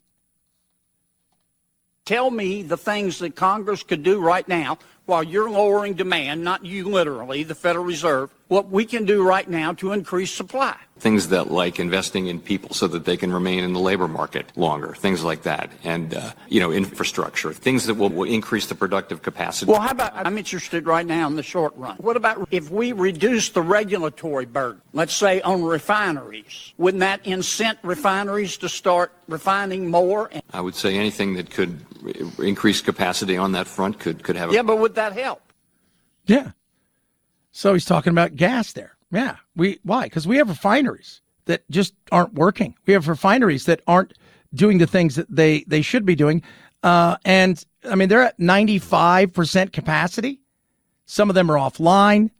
Tell 2.05 2.31
me 2.31 2.63
the 2.63 2.77
things 2.77 3.19
that 3.19 3.35
Congress 3.35 3.83
could 3.83 4.01
do 4.01 4.19
right 4.19 4.47
now 4.47 4.79
while 5.05 5.23
you're 5.23 5.49
lowering 5.49 5.93
demand, 5.93 6.43
not 6.43 6.65
you 6.65 6.89
literally, 6.89 7.43
the 7.43 7.55
Federal 7.55 7.85
Reserve, 7.85 8.31
what 8.49 8.69
we 8.69 8.83
can 8.83 9.05
do 9.05 9.25
right 9.25 9.47
now 9.47 9.71
to 9.73 9.93
increase 9.93 10.31
supply. 10.31 10.75
Things 10.97 11.29
that 11.29 11.49
like 11.49 11.79
investing 11.79 12.27
in 12.27 12.41
people 12.41 12.73
so 12.73 12.87
that 12.87 13.05
they 13.05 13.15
can 13.15 13.31
remain 13.31 13.63
in 13.63 13.71
the 13.71 13.79
labor 13.79 14.07
market 14.07 14.51
longer, 14.57 14.93
things 14.95 15.23
like 15.23 15.43
that, 15.43 15.71
and 15.85 16.13
uh, 16.13 16.33
you 16.49 16.59
know 16.59 16.73
infrastructure, 16.73 17.53
things 17.53 17.85
that 17.85 17.93
will, 17.93 18.09
will, 18.09 18.29
increase 18.29 18.65
the 18.65 18.75
productive 18.75 19.21
capacity. 19.21 19.71
Well, 19.71 19.79
how 19.79 19.91
about 19.91 20.11
I'm 20.13 20.37
interested 20.37 20.87
right 20.87 21.05
now 21.05 21.27
in 21.27 21.37
the 21.37 21.43
short 21.43 21.73
run. 21.77 21.95
What 21.97 22.17
about 22.17 22.49
if 22.51 22.69
we 22.69 22.91
reduce 22.91 23.49
the 23.49 23.61
regulatory 23.61 24.45
burden, 24.45 24.81
let's 24.91 25.13
say 25.13 25.39
on 25.41 25.63
refineries? 25.63 26.73
Wouldn't 26.77 26.99
that 26.99 27.23
incent 27.23 27.77
refineries 27.81 28.57
to 28.57 28.67
start 28.67 29.13
refining 29.29 29.89
more? 29.89 30.29
I 30.51 30.59
would 30.59 30.75
say 30.75 30.97
anything 30.97 31.35
that 31.35 31.49
could 31.49 31.79
increase 32.39 32.81
capacity 32.81 33.37
on 33.37 33.53
that 33.53 33.67
front 33.67 33.99
could 33.99 34.21
could 34.21 34.35
have. 34.35 34.49
A- 34.49 34.53
yeah, 34.53 34.63
but 34.63 34.79
would 34.79 34.95
that 34.95 35.13
help? 35.13 35.41
Yeah. 36.25 36.51
So 37.59 37.73
he's 37.73 37.83
talking 37.83 38.11
about 38.11 38.37
gas 38.37 38.71
there. 38.71 38.95
Yeah. 39.11 39.35
We 39.53 39.79
why? 39.83 40.03
Because 40.03 40.25
we 40.25 40.37
have 40.37 40.47
refineries 40.47 41.21
that 41.43 41.69
just 41.69 41.93
aren't 42.09 42.33
working. 42.33 42.73
We 42.85 42.93
have 42.93 43.09
refineries 43.09 43.65
that 43.65 43.81
aren't 43.85 44.13
doing 44.53 44.77
the 44.77 44.87
things 44.87 45.15
that 45.15 45.27
they 45.29 45.65
they 45.67 45.81
should 45.81 46.05
be 46.05 46.15
doing. 46.15 46.41
Uh, 46.83 47.17
and 47.25 47.61
I 47.83 47.95
mean, 47.95 48.07
they're 48.07 48.23
at 48.23 48.39
ninety 48.39 48.79
five 48.79 49.33
percent 49.33 49.73
capacity. 49.73 50.39
Some 51.05 51.27
of 51.27 51.35
them 51.35 51.51
are 51.51 51.57
offline. 51.57 52.31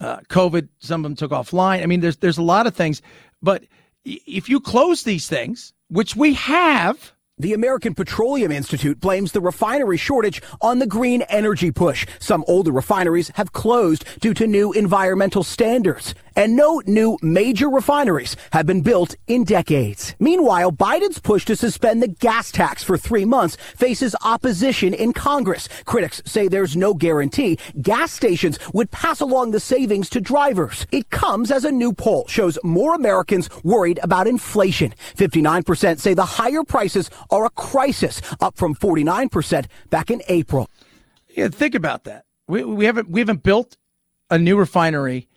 Uh, 0.00 0.18
COVID, 0.28 0.68
some 0.80 1.04
of 1.04 1.04
them 1.04 1.14
took 1.14 1.30
offline. 1.30 1.84
I 1.84 1.86
mean, 1.86 2.00
there's 2.00 2.16
there's 2.16 2.38
a 2.38 2.42
lot 2.42 2.66
of 2.66 2.74
things. 2.74 3.02
But 3.40 3.62
if 4.04 4.48
you 4.48 4.58
close 4.58 5.04
these 5.04 5.28
things, 5.28 5.74
which 5.90 6.16
we 6.16 6.34
have, 6.34 7.12
The 7.38 7.52
American 7.52 7.94
Petroleum 7.94 8.50
Institute 8.50 8.98
blames 8.98 9.32
the 9.32 9.42
refinery 9.42 9.98
shortage 9.98 10.40
on 10.62 10.78
the 10.78 10.86
green 10.86 11.20
energy 11.28 11.70
push. 11.70 12.06
Some 12.18 12.46
older 12.48 12.72
refineries 12.72 13.28
have 13.34 13.52
closed 13.52 14.06
due 14.22 14.32
to 14.32 14.46
new 14.46 14.72
environmental 14.72 15.42
standards. 15.42 16.14
And 16.36 16.54
no 16.54 16.82
new 16.86 17.18
major 17.22 17.70
refineries 17.70 18.36
have 18.52 18.66
been 18.66 18.82
built 18.82 19.16
in 19.26 19.44
decades. 19.44 20.14
Meanwhile, 20.20 20.72
Biden's 20.72 21.18
push 21.18 21.46
to 21.46 21.56
suspend 21.56 22.02
the 22.02 22.08
gas 22.08 22.52
tax 22.52 22.84
for 22.84 22.98
three 22.98 23.24
months 23.24 23.56
faces 23.74 24.14
opposition 24.22 24.92
in 24.92 25.14
Congress. 25.14 25.68
Critics 25.86 26.22
say 26.26 26.46
there's 26.46 26.76
no 26.76 26.92
guarantee 26.92 27.58
gas 27.80 28.12
stations 28.12 28.58
would 28.74 28.90
pass 28.90 29.20
along 29.20 29.50
the 29.50 29.60
savings 29.60 30.10
to 30.10 30.20
drivers. 30.20 30.86
It 30.92 31.08
comes 31.08 31.50
as 31.50 31.64
a 31.64 31.72
new 31.72 31.92
poll 31.92 32.26
shows 32.28 32.58
more 32.62 32.94
Americans 32.94 33.48
worried 33.64 33.98
about 34.02 34.26
inflation. 34.26 34.94
59% 35.16 35.98
say 35.98 36.12
the 36.12 36.24
higher 36.24 36.64
prices 36.64 37.10
are 37.30 37.46
a 37.46 37.50
crisis, 37.50 38.20
up 38.40 38.56
from 38.56 38.74
49% 38.74 39.66
back 39.90 40.10
in 40.10 40.22
April. 40.28 40.68
Yeah, 41.28 41.48
think 41.48 41.74
about 41.74 42.04
that. 42.04 42.24
We, 42.48 42.64
we 42.64 42.84
haven't 42.84 43.10
we 43.10 43.20
haven't 43.20 43.42
built 43.42 43.76
a 44.30 44.38
new 44.38 44.56
refinery 44.56 45.28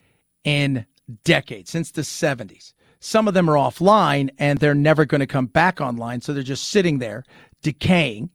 in 0.44 0.86
decades 1.24 1.70
since 1.70 1.92
the 1.92 2.02
70s. 2.02 2.74
Some 3.00 3.28
of 3.28 3.34
them 3.34 3.50
are 3.50 3.56
offline 3.56 4.30
and 4.38 4.60
they're 4.60 4.76
never 4.76 5.06
going 5.06 5.20
to 5.20 5.28
come 5.28 5.46
back 5.46 5.80
online, 5.80 6.22
so 6.22 6.34
they're 6.34 6.44
just 6.44 6.70
sitting 6.70 7.00
there 7.00 7.24
decaying. 7.62 8.30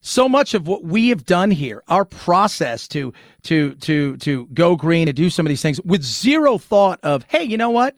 So 0.00 0.28
much 0.28 0.54
of 0.54 0.66
what 0.66 0.84
we 0.84 1.08
have 1.08 1.24
done 1.24 1.50
here, 1.50 1.82
our 1.88 2.04
process 2.04 2.88
to 2.88 3.12
to 3.42 3.74
to 3.76 4.16
to 4.18 4.46
go 4.46 4.76
green 4.76 5.08
and 5.08 5.16
do 5.16 5.28
some 5.28 5.44
of 5.44 5.48
these 5.48 5.62
things 5.62 5.80
with 5.82 6.02
zero 6.02 6.56
thought 6.56 7.00
of, 7.02 7.24
hey, 7.28 7.42
you 7.42 7.56
know 7.56 7.70
what? 7.70 7.96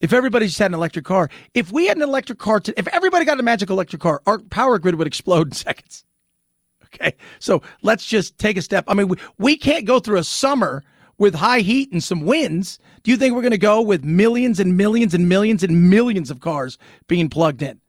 If 0.00 0.12
everybody 0.12 0.46
just 0.46 0.58
had 0.58 0.70
an 0.70 0.74
electric 0.74 1.06
car, 1.06 1.30
if 1.54 1.72
we 1.72 1.86
had 1.86 1.96
an 1.96 2.02
electric 2.02 2.38
car, 2.38 2.60
to, 2.60 2.78
if 2.78 2.86
everybody 2.88 3.24
got 3.24 3.40
a 3.40 3.42
magic 3.42 3.70
electric 3.70 4.02
car, 4.02 4.22
our 4.26 4.38
power 4.38 4.78
grid 4.78 4.96
would 4.96 5.06
explode 5.06 5.48
in 5.48 5.52
seconds. 5.54 6.04
Okay. 6.84 7.14
So 7.38 7.62
let's 7.82 8.06
just 8.06 8.38
take 8.38 8.56
a 8.56 8.62
step. 8.62 8.84
I 8.86 8.94
mean, 8.94 9.08
we, 9.08 9.16
we 9.38 9.56
can't 9.56 9.84
go 9.84 9.98
through 9.98 10.18
a 10.18 10.24
summer 10.24 10.84
with 11.18 11.34
high 11.34 11.60
heat 11.60 11.92
and 11.92 12.02
some 12.02 12.22
winds. 12.22 12.78
Do 13.02 13.10
you 13.10 13.16
think 13.16 13.34
we're 13.34 13.42
going 13.42 13.52
to 13.52 13.58
go 13.58 13.80
with 13.80 14.04
millions 14.04 14.60
and 14.60 14.76
millions 14.76 15.14
and 15.14 15.28
millions 15.28 15.62
and 15.62 15.90
millions 15.90 16.30
of 16.30 16.40
cars 16.40 16.78
being 17.06 17.28
plugged 17.28 17.62
in? 17.62 17.80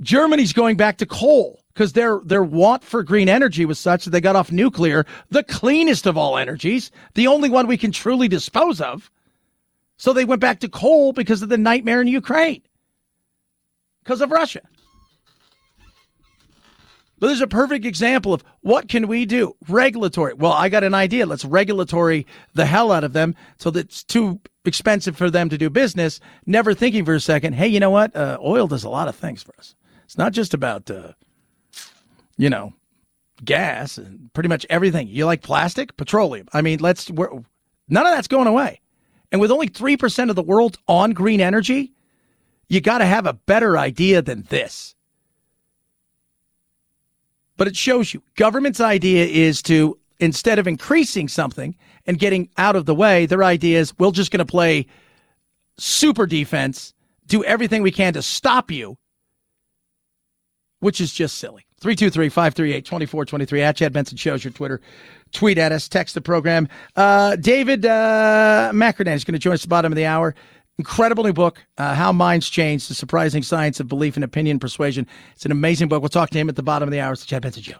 Germany's 0.00 0.52
going 0.52 0.76
back 0.76 0.96
to 0.98 1.06
coal 1.06 1.62
because 1.74 1.92
their 1.92 2.20
their 2.24 2.42
want 2.42 2.82
for 2.82 3.02
green 3.02 3.28
energy 3.28 3.64
was 3.64 3.78
such 3.78 4.04
that 4.04 4.10
they 4.10 4.20
got 4.20 4.36
off 4.36 4.50
nuclear, 4.50 5.04
the 5.30 5.42
cleanest 5.42 6.06
of 6.06 6.16
all 6.16 6.36
energies, 6.36 6.90
the 7.14 7.26
only 7.26 7.50
one 7.50 7.66
we 7.66 7.76
can 7.76 7.92
truly 7.92 8.28
dispose 8.28 8.80
of. 8.80 9.10
So 9.96 10.12
they 10.12 10.24
went 10.24 10.40
back 10.40 10.60
to 10.60 10.68
coal 10.68 11.12
because 11.12 11.42
of 11.42 11.50
the 11.50 11.58
nightmare 11.58 12.00
in 12.00 12.08
Ukraine, 12.08 12.62
because 14.02 14.22
of 14.22 14.30
Russia. 14.30 14.62
But 17.20 17.26
there's 17.26 17.42
a 17.42 17.46
perfect 17.46 17.84
example 17.84 18.32
of 18.32 18.42
what 18.62 18.88
can 18.88 19.06
we 19.06 19.26
do? 19.26 19.54
Regulatory. 19.68 20.32
Well, 20.32 20.52
I 20.52 20.70
got 20.70 20.84
an 20.84 20.94
idea. 20.94 21.26
Let's 21.26 21.44
regulatory 21.44 22.26
the 22.54 22.64
hell 22.64 22.90
out 22.90 23.04
of 23.04 23.12
them 23.12 23.36
so 23.58 23.70
that 23.70 23.86
it's 23.86 24.02
too 24.02 24.40
expensive 24.64 25.16
for 25.16 25.30
them 25.30 25.50
to 25.50 25.58
do 25.58 25.68
business. 25.68 26.18
Never 26.46 26.72
thinking 26.72 27.04
for 27.04 27.14
a 27.14 27.20
second, 27.20 27.52
hey, 27.52 27.68
you 27.68 27.78
know 27.78 27.90
what? 27.90 28.16
Uh, 28.16 28.38
oil 28.42 28.66
does 28.66 28.84
a 28.84 28.88
lot 28.88 29.06
of 29.06 29.14
things 29.14 29.42
for 29.42 29.52
us. 29.58 29.74
It's 30.04 30.16
not 30.16 30.32
just 30.32 30.54
about, 30.54 30.90
uh, 30.90 31.12
you 32.38 32.48
know, 32.48 32.72
gas 33.44 33.98
and 33.98 34.32
pretty 34.32 34.48
much 34.48 34.64
everything. 34.70 35.06
You 35.06 35.26
like 35.26 35.42
plastic, 35.42 35.96
petroleum. 35.98 36.48
I 36.54 36.62
mean, 36.62 36.80
let's. 36.80 37.10
none 37.10 37.44
of 38.06 38.12
that's 38.12 38.28
going 38.28 38.46
away. 38.46 38.80
And 39.30 39.42
with 39.42 39.50
only 39.50 39.68
3% 39.68 40.30
of 40.30 40.36
the 40.36 40.42
world 40.42 40.78
on 40.88 41.12
green 41.12 41.40
energy, 41.40 41.92
you 42.68 42.80
got 42.80 42.98
to 42.98 43.04
have 43.04 43.26
a 43.26 43.34
better 43.34 43.76
idea 43.76 44.22
than 44.22 44.44
this. 44.48 44.94
But 47.60 47.68
it 47.68 47.76
shows 47.76 48.14
you 48.14 48.22
government's 48.36 48.80
idea 48.80 49.26
is 49.26 49.60
to, 49.64 49.98
instead 50.18 50.58
of 50.58 50.66
increasing 50.66 51.28
something 51.28 51.76
and 52.06 52.18
getting 52.18 52.48
out 52.56 52.74
of 52.74 52.86
the 52.86 52.94
way, 52.94 53.26
their 53.26 53.44
idea 53.44 53.80
is 53.80 53.92
we're 53.98 54.12
just 54.12 54.30
going 54.30 54.38
to 54.38 54.50
play 54.50 54.86
super 55.76 56.24
defense, 56.24 56.94
do 57.26 57.44
everything 57.44 57.82
we 57.82 57.90
can 57.90 58.14
to 58.14 58.22
stop 58.22 58.70
you, 58.70 58.96
which 60.78 61.02
is 61.02 61.12
just 61.12 61.36
silly. 61.36 61.66
323 61.82 62.30
538 62.30 62.84
2423 62.86 63.60
at 63.60 63.76
Chad 63.76 63.92
Benson 63.92 64.16
Shows 64.16 64.42
your 64.42 64.54
Twitter. 64.54 64.80
Tweet 65.32 65.58
at 65.58 65.70
us, 65.70 65.86
text 65.86 66.14
the 66.14 66.22
program. 66.22 66.66
Uh, 66.96 67.36
David 67.36 67.84
uh, 67.84 68.72
is 68.72 69.24
going 69.24 69.34
to 69.34 69.38
join 69.38 69.52
us 69.52 69.60
at 69.60 69.62
the 69.64 69.68
bottom 69.68 69.92
of 69.92 69.96
the 69.96 70.06
hour. 70.06 70.34
Incredible 70.80 71.24
new 71.24 71.34
book, 71.34 71.62
uh, 71.76 71.94
How 71.94 72.10
Minds 72.10 72.48
Change, 72.48 72.88
The 72.88 72.94
Surprising 72.94 73.42
Science 73.42 73.80
of 73.80 73.88
Belief 73.88 74.16
and 74.16 74.24
Opinion 74.24 74.58
Persuasion. 74.58 75.06
It's 75.34 75.44
an 75.44 75.52
amazing 75.52 75.88
book. 75.88 76.00
We'll 76.00 76.08
talk 76.08 76.30
to 76.30 76.38
him 76.38 76.48
at 76.48 76.56
the 76.56 76.62
bottom 76.62 76.88
of 76.88 76.90
the 76.90 77.00
hour. 77.00 77.12
It's 77.12 77.20
the 77.20 77.26
Chad 77.26 77.42
Benson 77.42 77.62
Show. 77.62 77.76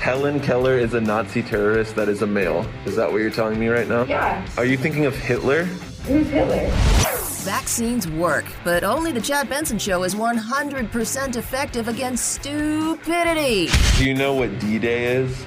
Helen 0.00 0.40
Keller 0.40 0.76
is 0.76 0.94
a 0.94 1.00
Nazi 1.00 1.44
terrorist 1.44 1.94
that 1.94 2.08
is 2.08 2.22
a 2.22 2.26
male. 2.26 2.66
Is 2.84 2.96
that 2.96 3.12
what 3.12 3.18
you're 3.18 3.30
telling 3.30 3.60
me 3.60 3.68
right 3.68 3.86
now? 3.86 4.02
Yeah. 4.02 4.44
Are 4.56 4.64
you 4.64 4.76
thinking 4.76 5.06
of 5.06 5.14
Hitler? 5.14 5.66
Who's 6.06 6.28
Hitler? 6.30 7.23
Vaccines 7.44 8.08
work, 8.08 8.46
but 8.64 8.84
only 8.84 9.12
the 9.12 9.20
Chad 9.20 9.50
Benson 9.50 9.78
Show 9.78 10.02
is 10.04 10.14
100% 10.14 11.36
effective 11.36 11.88
against 11.88 12.32
stupidity. 12.36 13.68
Do 13.98 14.06
you 14.06 14.14
know 14.14 14.32
what 14.32 14.58
D 14.58 14.78
Day 14.78 15.16
is? 15.16 15.44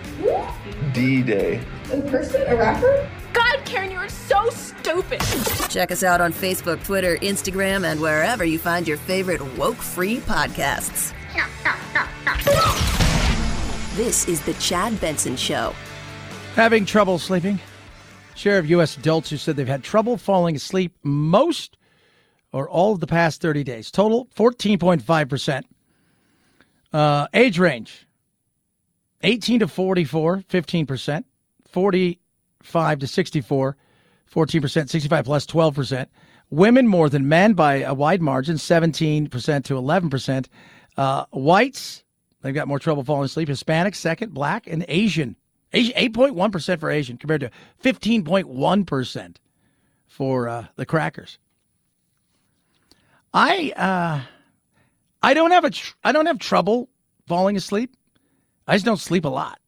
D 0.94 1.24
Day. 1.24 1.60
A 1.92 2.02
person? 2.02 2.44
A 2.46 2.56
rapper? 2.56 3.10
God, 3.34 3.60
Karen, 3.66 3.90
you 3.90 3.98
are 3.98 4.10
so 4.10 4.48
stupid. 4.52 5.22
Check 5.72 5.92
us 5.92 6.04
out 6.04 6.22
on 6.22 6.32
Facebook, 6.32 6.84
Twitter, 6.84 7.18
Instagram, 7.18 7.84
and 7.84 8.00
wherever 8.00 8.46
you 8.46 8.60
find 8.60 8.88
your 8.88 8.98
favorite 8.98 9.42
woke 9.58 9.78
free 9.78 10.18
podcasts. 10.18 11.16
This 13.96 14.28
is 14.28 14.40
the 14.42 14.54
Chad 14.56 15.02
Benson 15.02 15.36
Show. 15.36 15.74
Having 16.54 16.86
trouble 16.86 17.18
sleeping? 17.18 17.60
Share 18.36 18.60
of 18.60 18.70
U.S. 18.70 18.96
adults 18.98 19.32
who 19.32 19.38
said 19.38 19.56
they've 19.56 19.68
had 19.68 19.84
trouble 19.84 20.16
falling 20.16 20.56
asleep 20.56 20.96
most 21.02 21.76
or 22.52 22.70
all 22.70 22.94
of 22.94 23.00
the 23.00 23.08
past 23.08 23.42
30 23.42 23.64
days. 23.64 23.92
Total 23.92 24.26
14.5%. 24.36 25.64
Uh, 26.94 27.28
age 27.34 27.60
range 27.60 28.08
18 29.24 29.60
to 29.60 29.68
44, 29.68 30.44
15%. 30.50 31.24
45 31.70 33.00
to 33.00 33.08
64, 33.08 33.78
14%. 34.34 34.90
65 34.90 35.26
plus, 35.26 35.46
12%. 35.46 36.08
Women 36.50 36.88
more 36.88 37.10
than 37.10 37.28
men 37.28 37.54
by 37.54 37.82
a 37.82 37.94
wide 37.94 38.22
margin, 38.22 38.56
17% 38.56 39.30
to 39.66 39.74
11%. 39.74 40.48
Uh, 40.96 41.26
whites, 41.32 42.04
they've 42.42 42.56
got 42.56 42.68
more 42.68 42.80
trouble 42.80 43.04
falling 43.04 43.26
asleep. 43.26 43.50
Hispanic, 43.50 43.96
second. 43.96 44.34
Black 44.34 44.66
and 44.66 44.86
Asian. 44.88 45.36
Asian 45.74 45.94
8.1% 45.96 46.80
for 46.80 46.90
Asian 46.90 47.18
compared 47.18 47.42
to 47.42 47.52
15.1% 47.84 49.36
for 50.08 50.48
uh, 50.48 50.66
the 50.78 50.86
crackers. 50.86 51.38
I 53.34 53.72
uh, 53.76 54.22
I 55.22 55.34
don't 55.34 55.52
have 55.52 55.66
a 55.66 55.70
tr- 55.70 55.96
I 56.04 56.12
don't 56.12 56.26
have 56.26 56.40
trouble 56.40 56.90
falling 57.28 57.58
asleep. 57.58 57.96
I 58.68 58.76
just 58.76 58.86
don't 58.86 58.98
sleep 58.98 59.26
a 59.26 59.30
lot. 59.30 59.60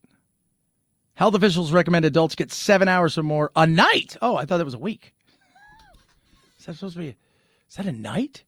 Health 1.14 1.36
officials 1.36 1.72
recommend 1.72 2.06
adults 2.06 2.36
get 2.36 2.52
seven 2.52 2.88
hours 2.88 3.18
or 3.18 3.24
more 3.24 3.52
a 3.56 3.68
night. 3.68 4.16
Oh, 4.22 4.36
I 4.36 4.46
thought 4.46 4.58
that 4.58 4.66
was 4.66 4.74
a 4.74 4.80
week. 4.80 5.14
Is 6.58 6.66
that 6.66 6.76
supposed 6.76 6.96
to 6.96 7.02
be? 7.02 7.16
Is 7.70 7.76
that 7.76 7.86
a 7.86 7.92
night? 7.92 8.44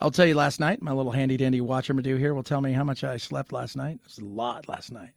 I'll 0.00 0.10
tell 0.10 0.26
you. 0.26 0.34
Last 0.34 0.60
night, 0.60 0.82
my 0.82 0.92
little 0.92 1.12
handy 1.12 1.36
dandy 1.36 1.60
watcher 1.60 1.94
Madu 1.94 2.16
here 2.16 2.34
will 2.34 2.42
tell 2.42 2.60
me 2.60 2.72
how 2.72 2.84
much 2.84 3.02
I 3.02 3.16
slept 3.16 3.52
last 3.52 3.76
night. 3.76 3.96
It 3.96 4.04
was 4.04 4.18
a 4.18 4.24
lot 4.24 4.68
last 4.68 4.92
night. 4.92 5.10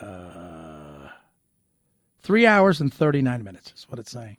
Uh, 0.00 1.08
three 2.22 2.46
hours 2.46 2.80
and 2.80 2.92
thirty 2.92 3.22
nine 3.22 3.42
minutes 3.44 3.72
is 3.76 3.86
what 3.88 3.98
it's 3.98 4.10
saying. 4.10 4.36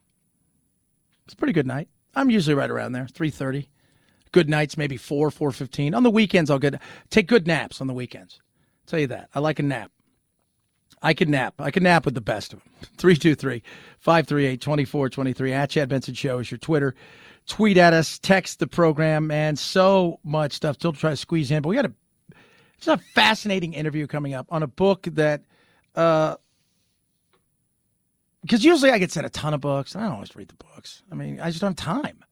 It's 1.26 1.34
a 1.34 1.38
pretty 1.38 1.54
good 1.54 1.68
night. 1.68 1.90
I'm 2.16 2.30
usually 2.30 2.56
right 2.56 2.70
around 2.70 2.94
there, 2.94 3.08
three 3.08 3.30
thirty. 3.30 3.70
Good 4.32 4.50
nights, 4.50 4.78
maybe 4.78 4.98
four, 4.98 5.32
four 5.32 5.52
fifteen. 5.52 5.94
On 5.94 6.04
the 6.04 6.12
weekends, 6.12 6.50
I'll 6.50 6.60
get 6.60 6.80
take 7.10 7.28
good 7.28 7.48
naps 7.48 7.82
on 7.82 7.88
the 7.88 7.94
weekends. 7.94 8.40
I'll 8.42 8.92
tell 8.92 9.00
you 9.00 9.08
that. 9.08 9.30
I 9.34 9.40
like 9.40 9.60
a 9.60 9.64
nap. 9.64 9.92
I 11.02 11.14
can 11.14 11.30
nap. 11.30 11.56
I 11.60 11.72
can 11.72 11.84
nap 11.84 12.06
with 12.06 12.16
the 12.16 12.22
best 12.22 12.54
of 12.54 12.60
them. 12.60 12.70
323 12.98 13.62
538 14.00 14.62
2423. 14.62 15.54
At 15.54 15.70
Chad 15.70 15.90
Benson 15.90 16.14
Show 16.14 16.40
is 16.40 16.50
your 16.50 16.58
Twitter. 16.58 16.96
Tweet 17.48 17.78
at 17.78 17.94
us, 17.94 18.18
text 18.18 18.58
the 18.60 18.66
program, 18.66 19.30
and 19.30 19.60
so 19.60 20.20
much 20.24 20.54
stuff. 20.54 20.78
Still 20.78 20.94
try 20.94 21.12
to 21.12 21.16
squeeze 21.16 21.52
in, 21.52 21.62
but 21.62 21.70
we 21.70 21.76
got 21.76 21.86
a 21.86 21.94
it's 22.78 22.88
a 22.88 22.98
fascinating 22.98 23.74
interview 23.74 24.08
coming 24.08 24.34
up 24.34 24.48
on 24.50 24.64
a 24.64 24.68
book 24.68 25.04
that 25.12 25.44
uh 25.96 26.36
because 28.46 28.64
usually 28.64 28.92
I 28.92 29.00
get 29.00 29.12
sent 29.12 29.26
a 29.26 29.30
ton 29.30 29.54
of 29.54 29.62
books. 29.62 29.96
And 29.96 30.04
I 30.04 30.08
don't 30.08 30.16
always 30.16 30.36
read 30.36 30.50
the 30.50 30.56
books. 30.56 31.04
I 31.12 31.16
mean, 31.16 31.40
I 31.40 31.50
just 31.50 31.62
don't 31.62 31.78
have 31.80 31.86
time. 31.86 32.24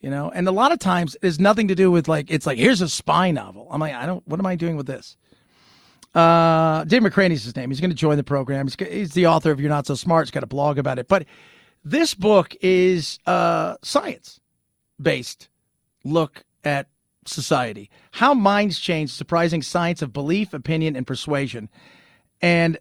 you 0.00 0.10
know. 0.10 0.30
And 0.34 0.46
a 0.46 0.52
lot 0.52 0.72
of 0.72 0.78
times, 0.78 1.16
has 1.22 1.40
nothing 1.40 1.68
to 1.68 1.74
do 1.74 1.90
with 1.90 2.08
like 2.08 2.30
it's 2.30 2.46
like 2.46 2.58
here's 2.58 2.80
a 2.82 2.88
spy 2.88 3.30
novel. 3.30 3.68
I'm 3.70 3.80
like, 3.80 3.94
I 3.94 4.04
don't. 4.06 4.26
What 4.28 4.38
am 4.40 4.46
I 4.46 4.56
doing 4.56 4.76
with 4.76 4.86
this? 4.86 5.16
Uh, 6.14 6.84
Dave 6.84 7.02
McRaney's 7.02 7.42
his 7.44 7.56
name. 7.56 7.70
He's 7.70 7.80
going 7.80 7.90
to 7.90 7.96
join 7.96 8.16
the 8.16 8.24
program. 8.24 8.66
He's, 8.68 8.76
he's 8.88 9.12
the 9.14 9.26
author 9.26 9.50
of 9.50 9.60
You're 9.60 9.70
Not 9.70 9.86
So 9.86 9.94
Smart. 9.96 10.26
He's 10.26 10.30
got 10.30 10.44
a 10.44 10.46
blog 10.46 10.78
about 10.78 10.98
it. 10.98 11.08
But 11.08 11.26
this 11.84 12.14
book 12.14 12.54
is 12.60 13.18
uh, 13.26 13.76
science 13.82 14.38
based 15.00 15.48
look 16.04 16.44
at 16.64 16.86
society, 17.26 17.90
how 18.12 18.34
minds 18.34 18.78
change, 18.78 19.10
surprising 19.10 19.62
science 19.62 20.02
of 20.02 20.12
belief, 20.12 20.54
opinion, 20.54 20.94
and 20.96 21.06
persuasion. 21.06 21.68
And 22.40 22.78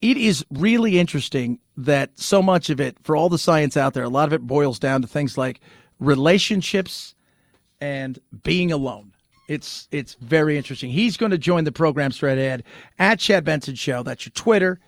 it 0.00 0.16
is 0.16 0.46
really 0.50 0.98
interesting 0.98 1.58
that 1.84 2.18
so 2.18 2.42
much 2.42 2.70
of 2.70 2.80
it, 2.80 2.96
for 3.02 3.16
all 3.16 3.28
the 3.28 3.38
science 3.38 3.76
out 3.76 3.94
there, 3.94 4.04
a 4.04 4.08
lot 4.08 4.26
of 4.26 4.32
it 4.32 4.46
boils 4.46 4.78
down 4.78 5.02
to 5.02 5.08
things 5.08 5.38
like 5.38 5.60
relationships 5.98 7.14
and 7.80 8.18
being 8.42 8.72
alone. 8.72 9.12
It's 9.48 9.88
it's 9.90 10.14
very 10.14 10.56
interesting. 10.56 10.90
He's 10.90 11.16
going 11.16 11.32
to 11.32 11.38
join 11.38 11.64
the 11.64 11.72
program 11.72 12.12
straight 12.12 12.38
ahead 12.38 12.62
at 12.98 13.18
Chad 13.18 13.44
Benson 13.44 13.74
Show. 13.74 14.02
That's 14.02 14.24
your 14.24 14.32
Twitter, 14.32 14.78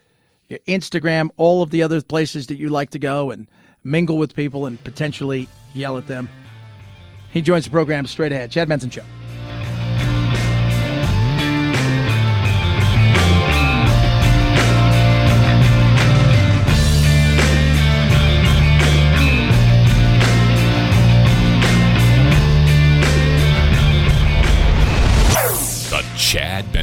your 0.49 0.61
Instagram, 0.69 1.31
all 1.37 1.63
of 1.63 1.71
the 1.71 1.83
other 1.83 2.01
places 2.01 2.47
that 2.47 2.59
you 2.59 2.69
like 2.69 2.91
to 2.91 2.99
go 2.99 3.31
and 3.33 3.49
mingle 3.83 4.19
with 4.19 4.37
people 4.37 4.67
and 4.67 4.83
potentially 4.85 5.49
yell 5.75 5.99
at 5.99 6.07
them. 6.07 6.29
He 7.33 7.43
joins 7.43 7.65
the 7.65 7.71
program 7.71 8.07
straight 8.07 8.31
ahead. 8.31 8.51
Chad 8.51 8.69
Benson 8.69 8.91
Show. 8.91 9.03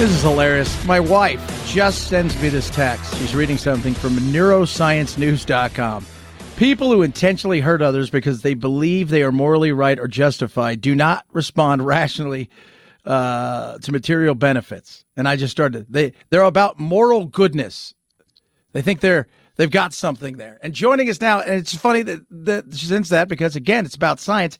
This 0.00 0.12
is 0.12 0.22
hilarious. 0.22 0.86
My 0.86 0.98
wife 0.98 1.66
just 1.66 2.08
sends 2.08 2.34
me 2.40 2.48
this 2.48 2.70
text. 2.70 3.14
She's 3.18 3.34
reading 3.34 3.58
something 3.58 3.92
from 3.92 4.16
neurosciencenews.com. 4.16 6.06
People 6.56 6.90
who 6.90 7.02
intentionally 7.02 7.60
hurt 7.60 7.82
others 7.82 8.08
because 8.08 8.40
they 8.40 8.54
believe 8.54 9.10
they 9.10 9.22
are 9.22 9.30
morally 9.30 9.72
right 9.72 9.98
or 9.98 10.08
justified 10.08 10.80
do 10.80 10.94
not 10.94 11.26
respond 11.34 11.84
rationally 11.84 12.48
uh, 13.04 13.76
to 13.76 13.92
material 13.92 14.34
benefits. 14.34 15.04
And 15.18 15.28
I 15.28 15.36
just 15.36 15.52
started. 15.52 15.84
They 15.90 16.14
they're 16.30 16.44
about 16.44 16.80
moral 16.80 17.26
goodness. 17.26 17.94
They 18.72 18.80
think 18.80 19.00
they're 19.00 19.26
they've 19.56 19.70
got 19.70 19.92
something 19.92 20.38
there. 20.38 20.58
And 20.62 20.72
joining 20.72 21.10
us 21.10 21.20
now, 21.20 21.40
and 21.40 21.56
it's 21.56 21.74
funny 21.76 22.00
that 22.04 22.20
that 22.30 22.74
she 22.74 22.86
sends 22.86 23.10
that 23.10 23.28
because 23.28 23.54
again, 23.54 23.84
it's 23.84 23.96
about 23.96 24.18
science. 24.18 24.58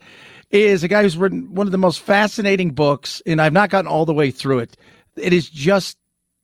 Is 0.51 0.85
a 0.85 0.89
guy 0.89 1.03
who's 1.03 1.17
written 1.17 1.55
one 1.55 1.67
of 1.67 1.73
the 1.73 1.79
most 1.79 2.01
fascinating 2.01 2.73
books, 2.73 3.23
and 3.25 3.41
I've 3.41 3.55
not 3.55 3.71
gotten 3.71 3.91
all 3.91 4.05
the 4.05 4.13
way 4.13 4.31
through 4.31 4.59
it. 4.59 4.77
It 5.21 5.33
is 5.33 5.49
just 5.49 5.97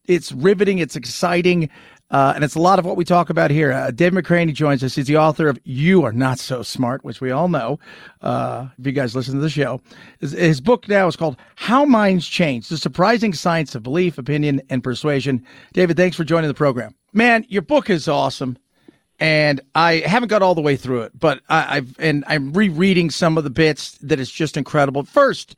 it's 0.06 0.32
riveting, 0.32 0.78
it's 0.78 0.96
exciting. 0.96 1.70
Uh, 2.08 2.32
and 2.36 2.44
it's 2.44 2.54
a 2.54 2.60
lot 2.60 2.78
of 2.78 2.84
what 2.84 2.96
we 2.96 3.04
talk 3.04 3.30
about 3.30 3.50
here. 3.50 3.72
Uh, 3.72 3.90
Dave 3.90 4.12
McRaney 4.12 4.54
joins 4.54 4.84
us. 4.84 4.94
He's 4.94 5.08
the 5.08 5.16
author 5.16 5.48
of 5.48 5.58
You 5.64 6.04
Are 6.04 6.12
Not 6.12 6.38
So 6.38 6.62
Smart, 6.62 7.04
which 7.04 7.20
we 7.20 7.32
all 7.32 7.48
know 7.48 7.80
uh, 8.20 8.68
if 8.78 8.86
you 8.86 8.92
guys 8.92 9.16
listen 9.16 9.34
to 9.34 9.40
the 9.40 9.50
show. 9.50 9.80
His, 10.20 10.30
his, 10.30 10.60
book 10.60 10.88
now 10.88 11.08
is 11.08 11.16
called 11.16 11.36
How 11.56 11.84
Minds 11.84 12.28
Change 12.28 12.68
The 12.68 12.78
Surprising 12.78 13.32
Science 13.32 13.74
of 13.74 13.82
Belief, 13.82 14.18
Opinion, 14.18 14.62
and 14.70 14.84
Persuasion. 14.84 15.44
David, 15.72 15.96
thanks 15.96 16.16
for 16.16 16.22
joining 16.22 16.46
the 16.46 16.54
program. 16.54 16.94
Man, 17.12 17.44
your 17.48 17.62
book 17.62 17.90
is 17.90 18.06
awesome. 18.06 18.56
And 19.18 19.60
I 19.74 19.96
haven't 20.06 20.28
got 20.28 20.42
all 20.42 20.54
the 20.54 20.60
way 20.60 20.76
through 20.76 21.02
it, 21.02 21.18
but 21.18 21.40
I, 21.48 21.78
I've 21.78 21.98
and 21.98 22.22
I'm 22.26 22.52
rereading 22.52 23.10
some 23.10 23.38
of 23.38 23.44
the 23.44 23.50
bits 23.50 23.92
that 24.02 24.20
is 24.20 24.30
just 24.30 24.58
incredible. 24.58 25.04
First, 25.04 25.56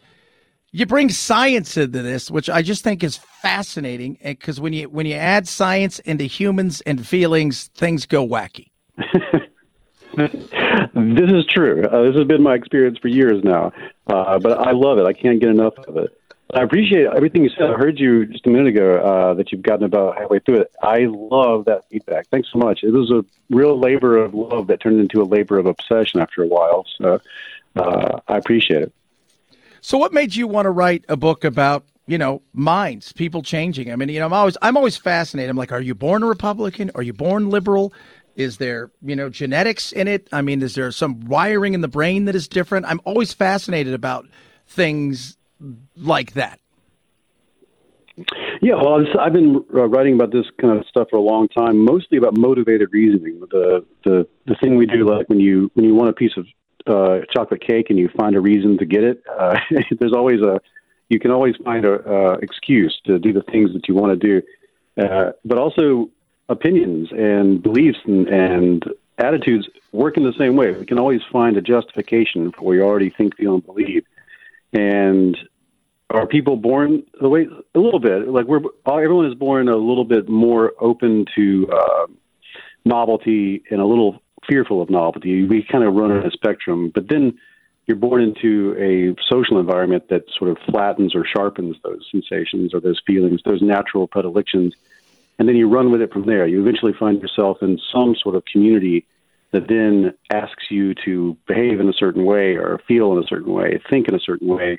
you 0.79 0.87
bring 0.87 1.09
science 1.09 1.77
into 1.77 2.03
this, 2.03 2.31
which 2.31 2.49
I 2.49 2.63
just 2.63 2.85
think 2.85 3.03
is 3.03 3.17
fascinating, 3.17 4.19
because 4.23 4.61
when 4.61 4.73
you 4.73 4.89
when 4.89 5.07
you 5.07 5.15
add 5.15 5.49
science 5.49 5.99
into 6.01 6.25
humans 6.25 6.81
and 6.83 7.07
feelings, 7.07 7.69
things 7.75 8.07
go 8.07 8.27
wacky. 8.27 8.71
this 10.17 11.31
is 11.31 11.47
true. 11.47 11.85
Uh, 11.85 12.03
this 12.03 12.17
has 12.17 12.27
been 12.27 12.43
my 12.43 12.55
experience 12.55 12.99
for 12.99 13.09
years 13.09 13.43
now, 13.43 13.73
uh, 14.07 14.39
but 14.39 14.59
I 14.59 14.73
love 14.73 14.99
it. 14.99 15.07
I 15.07 15.13
can't 15.13 15.41
get 15.41 15.49
enough 15.49 15.77
of 15.79 15.97
it. 15.97 16.17
I 16.55 16.63
appreciate 16.63 17.07
everything 17.15 17.45
you 17.45 17.51
said. 17.51 17.71
I 17.71 17.75
heard 17.75 17.99
you 17.99 18.25
just 18.25 18.47
a 18.47 18.51
minute 18.51 18.69
ago 18.69 18.99
uh, 18.99 19.35
that 19.35 19.53
you've 19.53 19.63
gotten 19.63 19.85
about 19.85 20.17
halfway 20.17 20.39
through 20.39 20.61
it. 20.63 20.73
I 20.83 21.07
love 21.11 21.67
that 21.67 21.89
feedback. 21.91 22.29
Thanks 22.29 22.49
so 22.51 22.59
much. 22.59 22.83
It 22.83 22.93
was 22.93 23.11
a 23.11 23.23
real 23.51 23.79
labor 23.79 24.17
of 24.17 24.33
love 24.33 24.69
that 24.69 24.81
turned 24.81 24.99
into 24.99 25.21
a 25.21 25.25
labor 25.25 25.59
of 25.59 25.67
obsession 25.67 26.21
after 26.21 26.43
a 26.43 26.47
while. 26.47 26.87
So 26.97 27.21
uh, 27.77 28.21
I 28.29 28.39
appreciate 28.39 28.83
it. 28.83 28.93
So, 29.81 29.99
what 29.99 30.13
made 30.13 30.35
you 30.35 30.47
want 30.47 30.67
to 30.67 30.71
write 30.71 31.05
a 31.09 31.17
book 31.17 31.45
about 31.45 31.85
you 32.07 32.19
know 32.19 32.43
minds, 32.53 33.13
people 33.13 33.43
changing? 33.43 33.93
I 33.93 33.97
mean, 33.97 34.09
you 34.09 34.19
know, 34.19 34.27
I'm 34.27 34.33
always 34.33 34.57
I'm 34.63 34.77
always 34.77 34.97
fascinated. 34.97 35.51
I'm 35.51 35.57
like, 35.57 35.73
are 35.73 35.81
you 35.81 35.95
born 35.95 36.23
a 36.23 36.27
Republican? 36.27 36.91
Are 36.95 37.03
you 37.03 37.13
born 37.13 37.51
liberal? 37.51 37.93
Is 38.37 38.59
there 38.59 38.91
you 39.03 39.17
know 39.17 39.29
genetics 39.29 39.93
in 39.93 40.09
it? 40.09 40.29
I 40.33 40.43
mean, 40.43 40.63
is 40.63 40.75
there 40.75 40.91
some 40.93 41.21
wiring 41.21 41.75
in 41.75 41.81
the 41.81 41.89
brain 41.89 42.25
that 42.27 42.35
is 42.35 42.49
different? 42.49 42.87
I'm 42.87 43.01
always 43.05 43.33
fascinated 43.33 43.95
about 43.95 44.29
things 44.67 45.37
like 45.97 46.35
that. 46.35 46.61
Yeah, 48.61 48.75
well, 48.75 49.05
I've 49.21 49.33
been 49.33 49.65
uh, 49.73 49.87
writing 49.89 50.15
about 50.15 50.33
this 50.33 50.47
kind 50.61 50.77
of 50.77 50.85
stuff 50.87 51.09
for 51.11 51.17
a 51.17 51.23
long 51.23 51.47
time, 51.49 51.79
mostly 51.85 52.19
about 52.19 52.37
motivated 52.37 52.89
reasoning. 52.93 53.41
The 53.51 53.85
the 54.05 54.27
the 54.47 54.57
thing 54.57 54.77
we 54.77 54.87
do, 54.87 55.09
like 55.09 55.29
when 55.29 55.39
you 55.39 55.71
when 55.75 55.87
you 55.87 55.95
want 55.95 56.11
a 56.11 56.13
piece 56.13 56.37
of 56.37 56.47
uh, 56.87 57.21
chocolate 57.33 57.61
cake 57.61 57.91
and 57.91 57.99
you 57.99 58.09
find 58.17 58.37
a 58.37 58.41
reason 58.41 58.79
to 58.79 58.87
get 58.87 59.05
it, 59.05 59.23
uh, 59.39 59.59
there's 59.99 60.13
always 60.13 60.41
a 60.41 60.61
you 61.09 61.19
can 61.19 61.31
always 61.31 61.57
find 61.65 61.87
a 61.87 61.95
uh, 61.95 62.37
excuse 62.43 63.01
to 63.07 63.19
do 63.19 63.33
the 63.33 63.43
things 63.43 63.73
that 63.73 63.89
you 63.89 63.95
want 63.95 64.21
to 64.21 64.41
do, 64.41 64.47
uh, 65.03 65.33
but 65.45 65.57
also 65.57 66.11
opinions 66.51 67.09
and 67.13 67.63
beliefs 67.63 67.99
and, 68.05 68.29
and 68.29 68.85
attitudes 69.17 69.69
work 69.93 70.17
in 70.17 70.25
the 70.25 70.35
same 70.39 70.57
way. 70.57 70.73
We 70.73 70.85
can 70.85 70.99
always 70.99 71.23
find 71.33 71.57
a 71.57 71.63
justification 71.63 72.53
for 72.53 72.63
what 72.63 72.71
we 72.73 72.83
already 72.83 73.11
think, 73.11 73.37
feel, 73.37 73.55
and 73.55 73.65
believe. 73.65 74.05
And 74.73 75.37
are 76.11 76.27
people 76.27 76.57
born 76.57 77.03
the 77.21 77.29
way 77.29 77.49
a 77.75 77.79
little 77.79 78.01
bit 78.01 78.29
like 78.29 78.47
we're 78.47 78.61
everyone 78.87 79.27
is 79.27 79.35
born 79.35 79.69
a 79.69 79.77
little 79.77 80.05
bit 80.05 80.29
more 80.29 80.73
open 80.81 81.27
to 81.37 81.69
uh, 81.71 82.07
novelty 82.85 83.63
and 83.71 83.81
a 83.81 83.85
little 83.85 84.23
fearful 84.47 84.83
of 84.83 84.91
novelty. 84.91 85.45
We 85.45 85.63
kind 85.63 85.85
of 85.85 85.95
run 85.95 86.11
on 86.11 86.27
a 86.27 86.31
spectrum, 86.31 86.91
but 86.95 87.09
then 87.09 87.39
you're 87.87 87.97
born 87.97 88.23
into 88.23 88.77
a 88.79 89.21
social 89.29 89.59
environment 89.59 90.09
that 90.11 90.25
sort 90.39 90.51
of 90.51 90.59
flattens 90.71 91.15
or 91.15 91.25
sharpens 91.25 91.77
those 91.83 92.07
sensations 92.11 92.75
or 92.75 92.81
those 92.81 93.01
feelings, 93.07 93.41
those 93.45 93.63
natural 93.63 94.07
predilections, 94.07 94.75
and 95.39 95.49
then 95.49 95.57
you 95.57 95.69
run 95.69 95.91
with 95.91 96.03
it 96.03 96.13
from 96.13 96.27
there. 96.27 96.47
You 96.47 96.61
eventually 96.61 96.93
find 96.93 97.21
yourself 97.21 97.63
in 97.63 97.79
some 97.93 98.15
sort 98.15 98.35
of 98.35 98.45
community 98.45 99.07
that 99.53 99.69
then 99.69 100.13
asks 100.31 100.65
you 100.71 100.95
to 101.07 101.37
behave 101.47 101.81
in 101.81 101.89
a 101.89 101.93
certain 101.95 102.27
way 102.27 102.57
or 102.57 102.81
feel 102.87 103.13
in 103.13 103.25
a 103.25 103.27
certain 103.27 103.53
way, 103.53 103.81
think 103.89 104.09
in 104.09 104.15
a 104.15 104.21
certain 104.21 104.49
way, 104.49 104.79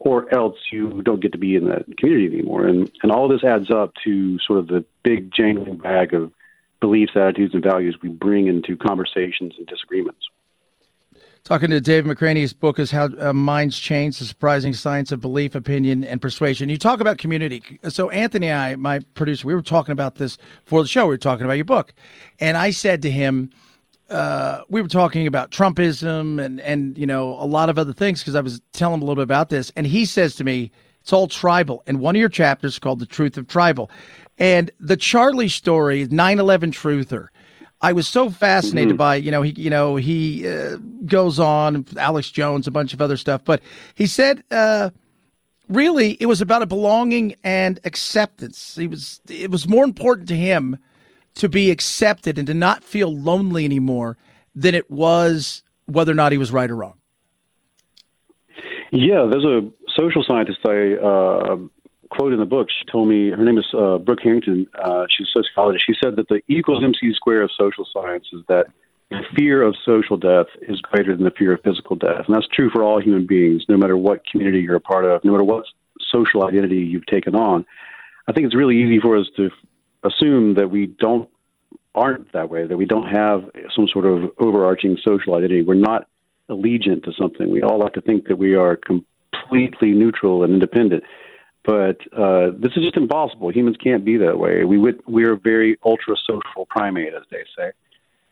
or 0.00 0.32
else 0.34 0.56
you 0.72 1.02
don't 1.02 1.20
get 1.20 1.32
to 1.32 1.38
be 1.38 1.54
in 1.54 1.68
that 1.68 1.84
community 1.98 2.26
anymore. 2.26 2.66
And 2.66 2.90
and 3.02 3.12
all 3.12 3.28
this 3.28 3.44
adds 3.44 3.70
up 3.70 3.92
to 4.04 4.38
sort 4.40 4.58
of 4.58 4.66
the 4.66 4.84
big 5.04 5.32
jangling 5.32 5.76
bag 5.76 6.14
of 6.14 6.32
beliefs, 6.80 7.12
attitudes, 7.14 7.54
and 7.54 7.62
values 7.62 7.96
we 8.02 8.08
bring 8.08 8.46
into 8.46 8.76
conversations 8.76 9.54
and 9.58 9.66
disagreements. 9.66 10.26
Talking 11.42 11.70
to 11.70 11.80
Dave 11.80 12.04
McRaney, 12.04 12.40
his 12.40 12.52
book 12.52 12.78
is 12.78 12.90
How 12.90 13.08
uh, 13.18 13.32
Minds 13.32 13.78
Change 13.78 14.18
The 14.18 14.26
Surprising 14.26 14.74
Science 14.74 15.10
of 15.10 15.22
Belief, 15.22 15.54
Opinion, 15.54 16.04
and 16.04 16.20
Persuasion. 16.20 16.68
You 16.68 16.76
talk 16.76 17.00
about 17.00 17.16
community. 17.16 17.62
So, 17.88 18.10
Anthony 18.10 18.48
and 18.48 18.60
I, 18.60 18.76
my 18.76 19.00
producer, 19.14 19.46
we 19.46 19.54
were 19.54 19.62
talking 19.62 19.92
about 19.92 20.16
this 20.16 20.36
for 20.64 20.82
the 20.82 20.88
show. 20.88 21.06
We 21.06 21.14
were 21.14 21.18
talking 21.18 21.46
about 21.46 21.54
your 21.54 21.64
book. 21.64 21.94
And 22.40 22.58
I 22.58 22.70
said 22.70 23.00
to 23.02 23.10
him, 23.10 23.50
uh, 24.10 24.62
we 24.68 24.82
were 24.82 24.88
talking 24.88 25.26
about 25.26 25.50
Trumpism 25.50 26.44
and, 26.44 26.60
and, 26.60 26.98
you 26.98 27.06
know, 27.06 27.30
a 27.40 27.46
lot 27.46 27.70
of 27.70 27.78
other 27.78 27.94
things 27.94 28.20
because 28.20 28.34
I 28.34 28.40
was 28.40 28.60
telling 28.72 28.96
him 28.96 29.02
a 29.02 29.04
little 29.06 29.16
bit 29.16 29.22
about 29.22 29.48
this. 29.48 29.72
And 29.76 29.86
he 29.86 30.04
says 30.04 30.34
to 30.36 30.44
me, 30.44 30.70
it's 31.00 31.12
all 31.12 31.26
tribal. 31.26 31.82
And 31.86 32.00
one 32.00 32.16
of 32.16 32.20
your 32.20 32.28
chapters 32.28 32.78
called 32.78 32.98
The 32.98 33.06
Truth 33.06 33.38
of 33.38 33.48
Tribal. 33.48 33.90
And 34.40 34.70
the 34.80 34.96
Charlie 34.96 35.48
story, 35.48 36.08
9 36.10 36.38
11 36.38 36.72
Truther, 36.72 37.28
I 37.82 37.92
was 37.92 38.08
so 38.08 38.28
fascinated 38.30 38.94
Mhm. 38.94 38.98
by 38.98 39.16
you 39.16 39.30
know 39.30 39.42
he 39.42 39.52
you 39.56 39.70
know 39.70 39.96
he 39.96 40.48
uh, 40.48 40.76
goes 41.06 41.38
on 41.38 41.84
Alex 41.96 42.30
Jones 42.30 42.66
a 42.66 42.70
bunch 42.70 42.92
of 42.92 43.00
other 43.00 43.16
stuff, 43.16 43.42
but 43.44 43.62
he 43.94 44.06
said 44.06 44.42
uh, 44.50 44.90
really 45.68 46.12
it 46.20 46.26
was 46.26 46.40
about 46.40 46.62
a 46.62 46.66
belonging 46.66 47.34
and 47.44 47.78
acceptance. 47.84 48.76
He 48.76 48.86
was 48.86 49.20
it 49.28 49.50
was 49.50 49.68
more 49.68 49.84
important 49.84 50.28
to 50.28 50.36
him 50.36 50.78
to 51.36 51.48
be 51.48 51.70
accepted 51.70 52.36
and 52.38 52.46
to 52.48 52.54
not 52.54 52.82
feel 52.82 53.14
lonely 53.16 53.64
anymore 53.64 54.16
than 54.54 54.74
it 54.74 54.90
was 54.90 55.62
whether 55.86 56.12
or 56.12 56.16
not 56.16 56.32
he 56.32 56.38
was 56.38 56.50
right 56.52 56.70
or 56.70 56.76
wrong. 56.76 56.94
Yeah, 58.92 59.26
there's 59.30 59.44
a 59.44 59.62
social 59.96 60.22
scientist 60.26 60.58
I 60.66 60.94
uh, 60.96 61.56
quote 62.10 62.32
in 62.32 62.38
the 62.38 62.46
book. 62.46 62.68
She 62.70 62.84
told 62.90 63.08
me 63.08 63.30
her 63.30 63.44
name 63.44 63.58
is 63.58 63.66
uh, 63.72 63.98
Brooke 63.98 64.20
Harrington. 64.22 64.66
Uh, 64.74 65.06
she's 65.08 65.28
a 65.28 65.42
sociologist. 65.42 65.84
She 65.86 65.94
said 66.02 66.16
that 66.16 66.28
the 66.28 66.42
equals 66.48 66.82
MC 66.84 67.14
square 67.14 67.42
of 67.42 67.50
social 67.56 67.86
science 67.92 68.26
is 68.32 68.42
that 68.48 68.66
the 69.10 69.22
fear 69.34 69.62
of 69.62 69.74
social 69.84 70.16
death 70.16 70.46
is 70.62 70.80
greater 70.80 71.16
than 71.16 71.24
the 71.24 71.32
fear 71.32 71.54
of 71.54 71.60
physical 71.62 71.96
death, 71.96 72.26
and 72.26 72.34
that's 72.34 72.46
true 72.48 72.70
for 72.70 72.84
all 72.84 73.00
human 73.00 73.26
beings, 73.26 73.64
no 73.68 73.76
matter 73.76 73.96
what 73.96 74.24
community 74.30 74.60
you're 74.60 74.76
a 74.76 74.80
part 74.80 75.04
of, 75.04 75.24
no 75.24 75.32
matter 75.32 75.44
what 75.44 75.64
social 76.10 76.46
identity 76.46 76.76
you've 76.76 77.06
taken 77.06 77.34
on. 77.34 77.64
I 78.28 78.32
think 78.32 78.46
it's 78.46 78.54
really 78.54 78.76
easy 78.76 79.00
for 79.00 79.16
us 79.16 79.26
to 79.36 79.50
assume 80.04 80.54
that 80.54 80.70
we 80.70 80.86
don't 80.86 81.28
aren't 81.94 82.32
that 82.32 82.50
way, 82.50 82.66
that 82.66 82.76
we 82.76 82.86
don't 82.86 83.08
have 83.08 83.44
some 83.74 83.88
sort 83.88 84.06
of 84.06 84.30
overarching 84.38 84.96
social 85.04 85.34
identity. 85.34 85.62
We're 85.62 85.74
not 85.74 86.06
allegiant 86.48 87.04
to 87.04 87.12
something. 87.18 87.50
We 87.50 87.62
all 87.62 87.78
like 87.78 87.94
to 87.94 88.00
think 88.00 88.28
that 88.28 88.36
we 88.36 88.54
are 88.54 88.76
completely 88.76 89.90
neutral 89.90 90.44
and 90.44 90.52
independent. 90.52 91.02
But 91.64 91.98
uh, 92.16 92.52
this 92.58 92.72
is 92.76 92.84
just 92.84 92.96
impossible. 92.96 93.50
Humans 93.50 93.76
can't 93.76 94.04
be 94.04 94.16
that 94.16 94.38
way. 94.38 94.64
We 94.64 94.78
would, 94.78 95.02
we're 95.06 95.34
a 95.34 95.38
very 95.38 95.78
ultra 95.84 96.16
social 96.26 96.66
primate, 96.66 97.14
as 97.14 97.22
they 97.30 97.44
say. 97.56 97.72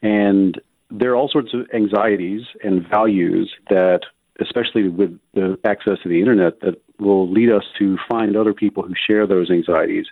And 0.03 0.59
there 0.91 1.13
are 1.13 1.17
all 1.17 1.29
sorts 1.29 1.53
of 1.53 1.67
anxieties 1.75 2.43
and 2.65 2.89
values 2.89 3.53
that, 3.69 4.01
especially 4.41 4.89
with 4.89 5.19
the 5.35 5.59
access 5.65 5.99
to 6.03 6.09
the 6.09 6.21
internet, 6.21 6.61
that 6.61 6.81
will 6.99 7.31
lead 7.31 7.51
us 7.51 7.65
to 7.79 7.99
find 8.09 8.37
other 8.37 8.55
people 8.55 8.83
who 8.83 8.95
share 9.07 9.27
those 9.27 9.51
anxieties 9.51 10.07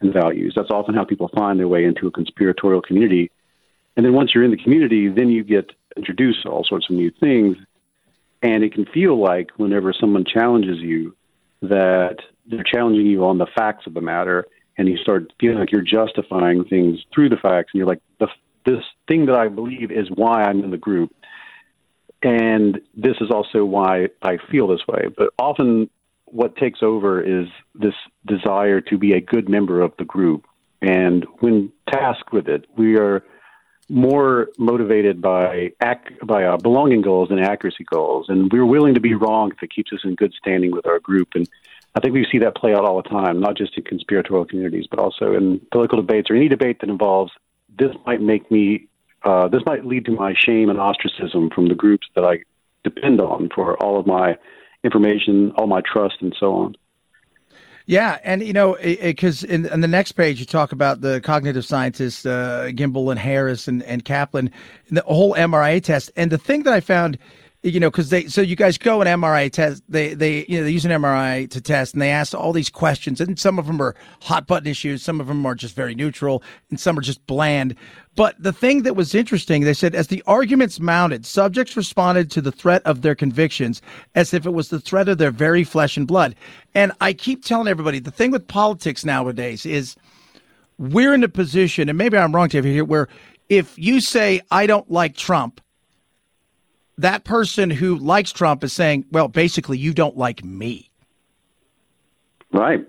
and 0.00 0.12
values. 0.12 0.54
That's 0.56 0.70
often 0.70 0.94
how 0.94 1.04
people 1.04 1.28
find 1.34 1.58
their 1.58 1.68
way 1.68 1.84
into 1.84 2.06
a 2.06 2.10
conspiratorial 2.10 2.82
community. 2.82 3.30
And 3.96 4.04
then 4.04 4.14
once 4.14 4.34
you're 4.34 4.44
in 4.44 4.50
the 4.50 4.56
community, 4.56 5.08
then 5.08 5.28
you 5.28 5.44
get 5.44 5.70
introduced 5.96 6.42
to 6.42 6.48
all 6.48 6.64
sorts 6.64 6.86
of 6.88 6.96
new 6.96 7.10
things. 7.20 7.56
And 8.42 8.64
it 8.64 8.72
can 8.72 8.86
feel 8.86 9.18
like 9.20 9.50
whenever 9.56 9.92
someone 9.92 10.24
challenges 10.24 10.78
you 10.78 11.14
that 11.62 12.16
they're 12.46 12.64
challenging 12.64 13.06
you 13.06 13.24
on 13.24 13.38
the 13.38 13.46
facts 13.46 13.86
of 13.86 13.94
the 13.94 14.00
matter, 14.00 14.46
and 14.76 14.88
you 14.88 14.96
start 14.98 15.32
feeling 15.40 15.58
like 15.58 15.72
you're 15.72 15.82
justifying 15.82 16.64
things 16.64 17.04
through 17.14 17.28
the 17.28 17.36
facts, 17.36 17.70
and 17.72 17.78
you're 17.78 17.86
like, 17.86 18.02
the, 18.18 18.28
this 18.66 18.82
thing 19.08 19.26
that 19.26 19.36
I 19.36 19.48
believe 19.48 19.90
is 19.90 20.08
why 20.14 20.42
I'm 20.44 20.64
in 20.64 20.70
the 20.70 20.76
group. 20.76 21.14
And 22.22 22.80
this 22.96 23.16
is 23.20 23.30
also 23.30 23.64
why 23.64 24.08
I 24.22 24.38
feel 24.50 24.66
this 24.68 24.86
way. 24.88 25.08
But 25.16 25.30
often 25.38 25.90
what 26.24 26.56
takes 26.56 26.82
over 26.82 27.20
is 27.20 27.46
this 27.74 27.94
desire 28.26 28.80
to 28.80 28.98
be 28.98 29.12
a 29.12 29.20
good 29.20 29.48
member 29.48 29.80
of 29.80 29.92
the 29.98 30.04
group. 30.04 30.46
And 30.80 31.26
when 31.40 31.72
tasked 31.88 32.32
with 32.32 32.48
it, 32.48 32.66
we 32.76 32.96
are 32.96 33.24
more 33.88 34.48
motivated 34.58 35.20
by 35.20 35.72
ac- 35.82 36.16
by 36.24 36.44
uh, 36.44 36.56
belonging 36.56 37.02
goals 37.02 37.28
than 37.28 37.38
accuracy 37.38 37.84
goals, 37.84 38.26
and 38.28 38.50
we're 38.50 38.64
willing 38.64 38.94
to 38.94 39.00
be 39.00 39.14
wrong 39.14 39.52
if 39.52 39.62
it 39.62 39.70
keeps 39.70 39.92
us 39.92 40.00
in 40.04 40.14
good 40.14 40.32
standing 40.32 40.72
with 40.72 40.86
our 40.86 40.98
group. 40.98 41.28
And 41.34 41.48
I 41.94 42.00
think 42.00 42.12
we 42.12 42.26
see 42.30 42.38
that 42.38 42.56
play 42.56 42.72
out 42.74 42.84
all 42.84 43.00
the 43.00 43.08
time, 43.08 43.40
not 43.40 43.56
just 43.56 43.76
in 43.76 43.84
conspiratorial 43.84 44.46
communities, 44.46 44.86
but 44.90 44.98
also 44.98 45.34
in 45.34 45.60
political 45.70 46.00
debates 46.00 46.28
or 46.30 46.34
any 46.34 46.48
debate 46.48 46.80
that 46.80 46.90
involves 46.90 47.32
this 47.78 47.92
might 48.04 48.20
make 48.20 48.50
me, 48.50 48.88
uh, 49.22 49.48
this 49.48 49.62
might 49.64 49.86
lead 49.86 50.04
to 50.06 50.12
my 50.12 50.34
shame 50.36 50.70
and 50.70 50.80
ostracism 50.80 51.50
from 51.54 51.68
the 51.68 51.74
groups 51.74 52.06
that 52.14 52.24
I 52.24 52.38
depend 52.82 53.20
on 53.20 53.48
for 53.54 53.80
all 53.82 53.98
of 53.98 54.06
my 54.06 54.36
information, 54.82 55.52
all 55.56 55.66
my 55.66 55.80
trust, 55.80 56.16
and 56.20 56.34
so 56.38 56.52
on. 56.54 56.74
Yeah, 57.86 58.18
and 58.24 58.42
you 58.42 58.54
know, 58.54 58.78
because 58.82 59.44
in, 59.44 59.66
in 59.66 59.80
the 59.80 59.88
next 59.88 60.12
page 60.12 60.40
you 60.40 60.46
talk 60.46 60.72
about 60.72 61.02
the 61.02 61.20
cognitive 61.20 61.66
scientists 61.66 62.24
uh, 62.24 62.70
Gimbel 62.72 63.10
and 63.10 63.20
Harris 63.20 63.68
and, 63.68 63.82
and 63.82 64.04
Kaplan, 64.04 64.50
and 64.88 64.96
the 64.96 65.02
whole 65.02 65.34
MRI 65.34 65.82
test. 65.82 66.10
And 66.16 66.32
the 66.32 66.38
thing 66.38 66.62
that 66.62 66.72
I 66.72 66.80
found, 66.80 67.18
you 67.64 67.80
know, 67.80 67.90
because 67.90 68.10
they 68.10 68.26
so 68.26 68.42
you 68.42 68.56
guys 68.56 68.76
go 68.76 69.00
an 69.00 69.08
MRI 69.08 69.50
test, 69.50 69.82
they 69.88 70.12
they 70.12 70.44
you 70.48 70.58
know 70.58 70.64
they 70.64 70.70
use 70.70 70.84
an 70.84 70.90
MRI 70.90 71.48
to 71.48 71.62
test, 71.62 71.94
and 71.94 72.02
they 72.02 72.10
ask 72.10 72.34
all 72.34 72.52
these 72.52 72.68
questions, 72.68 73.22
and 73.22 73.38
some 73.38 73.58
of 73.58 73.66
them 73.66 73.80
are 73.80 73.96
hot 74.20 74.46
button 74.46 74.68
issues, 74.68 75.02
some 75.02 75.18
of 75.18 75.28
them 75.28 75.46
are 75.46 75.54
just 75.54 75.74
very 75.74 75.94
neutral, 75.94 76.42
and 76.68 76.78
some 76.78 76.98
are 76.98 77.02
just 77.02 77.26
bland. 77.26 77.74
But 78.16 78.36
the 78.38 78.52
thing 78.52 78.82
that 78.82 78.96
was 78.96 79.14
interesting, 79.14 79.62
they 79.62 79.72
said, 79.72 79.94
as 79.94 80.08
the 80.08 80.22
arguments 80.26 80.78
mounted, 80.78 81.24
subjects 81.24 81.74
responded 81.74 82.30
to 82.32 82.42
the 82.42 82.52
threat 82.52 82.82
of 82.84 83.00
their 83.00 83.14
convictions 83.14 83.80
as 84.14 84.34
if 84.34 84.44
it 84.44 84.52
was 84.52 84.68
the 84.68 84.78
threat 84.78 85.08
of 85.08 85.16
their 85.16 85.30
very 85.30 85.64
flesh 85.64 85.96
and 85.96 86.06
blood. 86.06 86.34
And 86.74 86.92
I 87.00 87.14
keep 87.14 87.44
telling 87.46 87.66
everybody 87.66 87.98
the 87.98 88.10
thing 88.10 88.30
with 88.30 88.46
politics 88.46 89.06
nowadays 89.06 89.64
is 89.64 89.96
we're 90.76 91.14
in 91.14 91.24
a 91.24 91.28
position, 91.28 91.88
and 91.88 91.96
maybe 91.96 92.18
I'm 92.18 92.34
wrong, 92.34 92.48
David, 92.48 92.72
here, 92.72 92.84
where 92.84 93.08
if 93.48 93.78
you 93.78 94.02
say, 94.02 94.42
I 94.50 94.66
don't 94.66 94.90
like 94.90 95.16
Trump, 95.16 95.62
that 96.98 97.24
person 97.24 97.70
who 97.70 97.96
likes 97.96 98.32
Trump 98.32 98.62
is 98.64 98.72
saying, 98.72 99.06
well, 99.10 99.28
basically, 99.28 99.78
you 99.78 99.92
don't 99.92 100.16
like 100.16 100.44
me. 100.44 100.90
Right. 102.52 102.84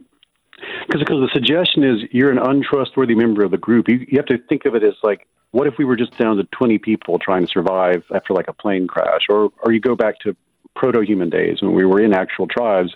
Because 0.88 1.08
the 1.08 1.30
suggestion 1.34 1.84
is 1.84 2.02
you're 2.12 2.32
an 2.32 2.38
untrustworthy 2.38 3.16
member 3.16 3.44
of 3.44 3.52
the 3.52 3.58
group. 3.58 3.90
You, 3.90 4.06
you 4.08 4.18
have 4.18 4.28
to 4.28 4.38
think 4.38 4.66
of 4.66 4.76
it 4.76 4.84
as 4.84 4.94
like, 5.04 5.28
what 5.52 5.68
if 5.68 5.78
we 5.78 5.86
were 5.86 5.96
just 5.96 6.18
down 6.18 6.38
to 6.38 6.44
20 6.44 6.78
people 6.80 7.18
trying 7.18 7.46
to 7.46 7.52
survive 7.52 8.04
after 8.14 8.34
like 8.34 8.48
a 8.48 8.54
plane 8.54 8.88
crash, 8.88 9.22
or 9.30 9.52
or 9.64 9.72
you 9.72 9.80
go 9.80 9.96
back 9.96 10.20
to 10.20 10.36
proto-human 10.76 11.30
days 11.30 11.62
when 11.62 11.74
we 11.74 11.86
were 11.86 12.02
in 12.02 12.14
actual 12.14 12.46
tribes, 12.46 12.94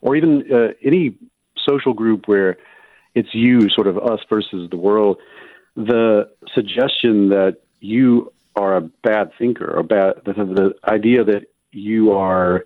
or 0.00 0.14
even 0.14 0.44
uh, 0.52 0.68
any 0.84 1.16
social 1.68 1.92
group 1.92 2.28
where 2.28 2.58
it's 3.16 3.34
you, 3.34 3.68
sort 3.70 3.88
of 3.88 3.98
us 3.98 4.20
versus 4.28 4.70
the 4.70 4.76
world. 4.76 5.18
The 5.74 6.30
suggestion 6.54 7.30
that 7.30 7.58
you 7.80 8.32
are 8.56 8.76
a 8.76 8.80
bad 8.80 9.30
thinker, 9.38 9.70
or 9.76 9.82
bad 9.82 10.14
the, 10.24 10.32
the 10.32 10.74
idea 10.90 11.24
that 11.24 11.46
you 11.72 12.12
are 12.12 12.64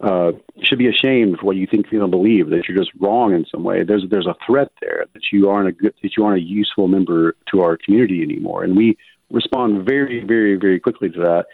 uh, 0.00 0.32
should 0.62 0.78
be 0.78 0.88
ashamed 0.88 1.38
for 1.38 1.46
what 1.46 1.56
you 1.56 1.66
think, 1.66 1.86
and 1.90 2.10
believe. 2.10 2.50
That 2.50 2.68
you're 2.68 2.76
just 2.76 2.92
wrong 3.00 3.34
in 3.34 3.44
some 3.50 3.64
way. 3.64 3.84
There's 3.84 4.04
there's 4.10 4.26
a 4.26 4.36
threat 4.46 4.70
there 4.80 5.06
that 5.12 5.22
you 5.32 5.48
aren't 5.48 5.68
a 5.68 5.72
good, 5.72 5.94
that 6.02 6.16
you 6.16 6.24
aren't 6.24 6.38
a 6.38 6.44
useful 6.44 6.88
member 6.88 7.36
to 7.50 7.62
our 7.62 7.76
community 7.76 8.22
anymore, 8.22 8.64
and 8.64 8.76
we 8.76 8.96
respond 9.30 9.86
very, 9.86 10.22
very, 10.24 10.56
very 10.56 10.78
quickly 10.78 11.10
to 11.10 11.20
that. 11.20 11.46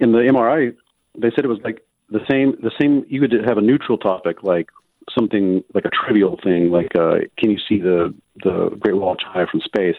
In 0.00 0.12
the 0.12 0.18
MRI, 0.18 0.74
they 1.16 1.30
said 1.30 1.44
it 1.44 1.48
was 1.48 1.60
like 1.64 1.84
the 2.10 2.20
same. 2.30 2.56
The 2.62 2.72
same. 2.80 3.04
You 3.08 3.20
could 3.20 3.32
have 3.46 3.58
a 3.58 3.62
neutral 3.62 3.98
topic 3.98 4.42
like 4.42 4.68
something 5.16 5.62
like 5.74 5.84
a 5.84 5.90
trivial 5.90 6.38
thing, 6.42 6.70
like 6.70 6.94
uh, 6.96 7.16
can 7.38 7.50
you 7.50 7.58
see 7.68 7.80
the 7.80 8.14
the 8.42 8.70
Great 8.80 8.96
Wall 8.96 9.12
of 9.12 9.18
China 9.18 9.46
from 9.50 9.60
space? 9.60 9.96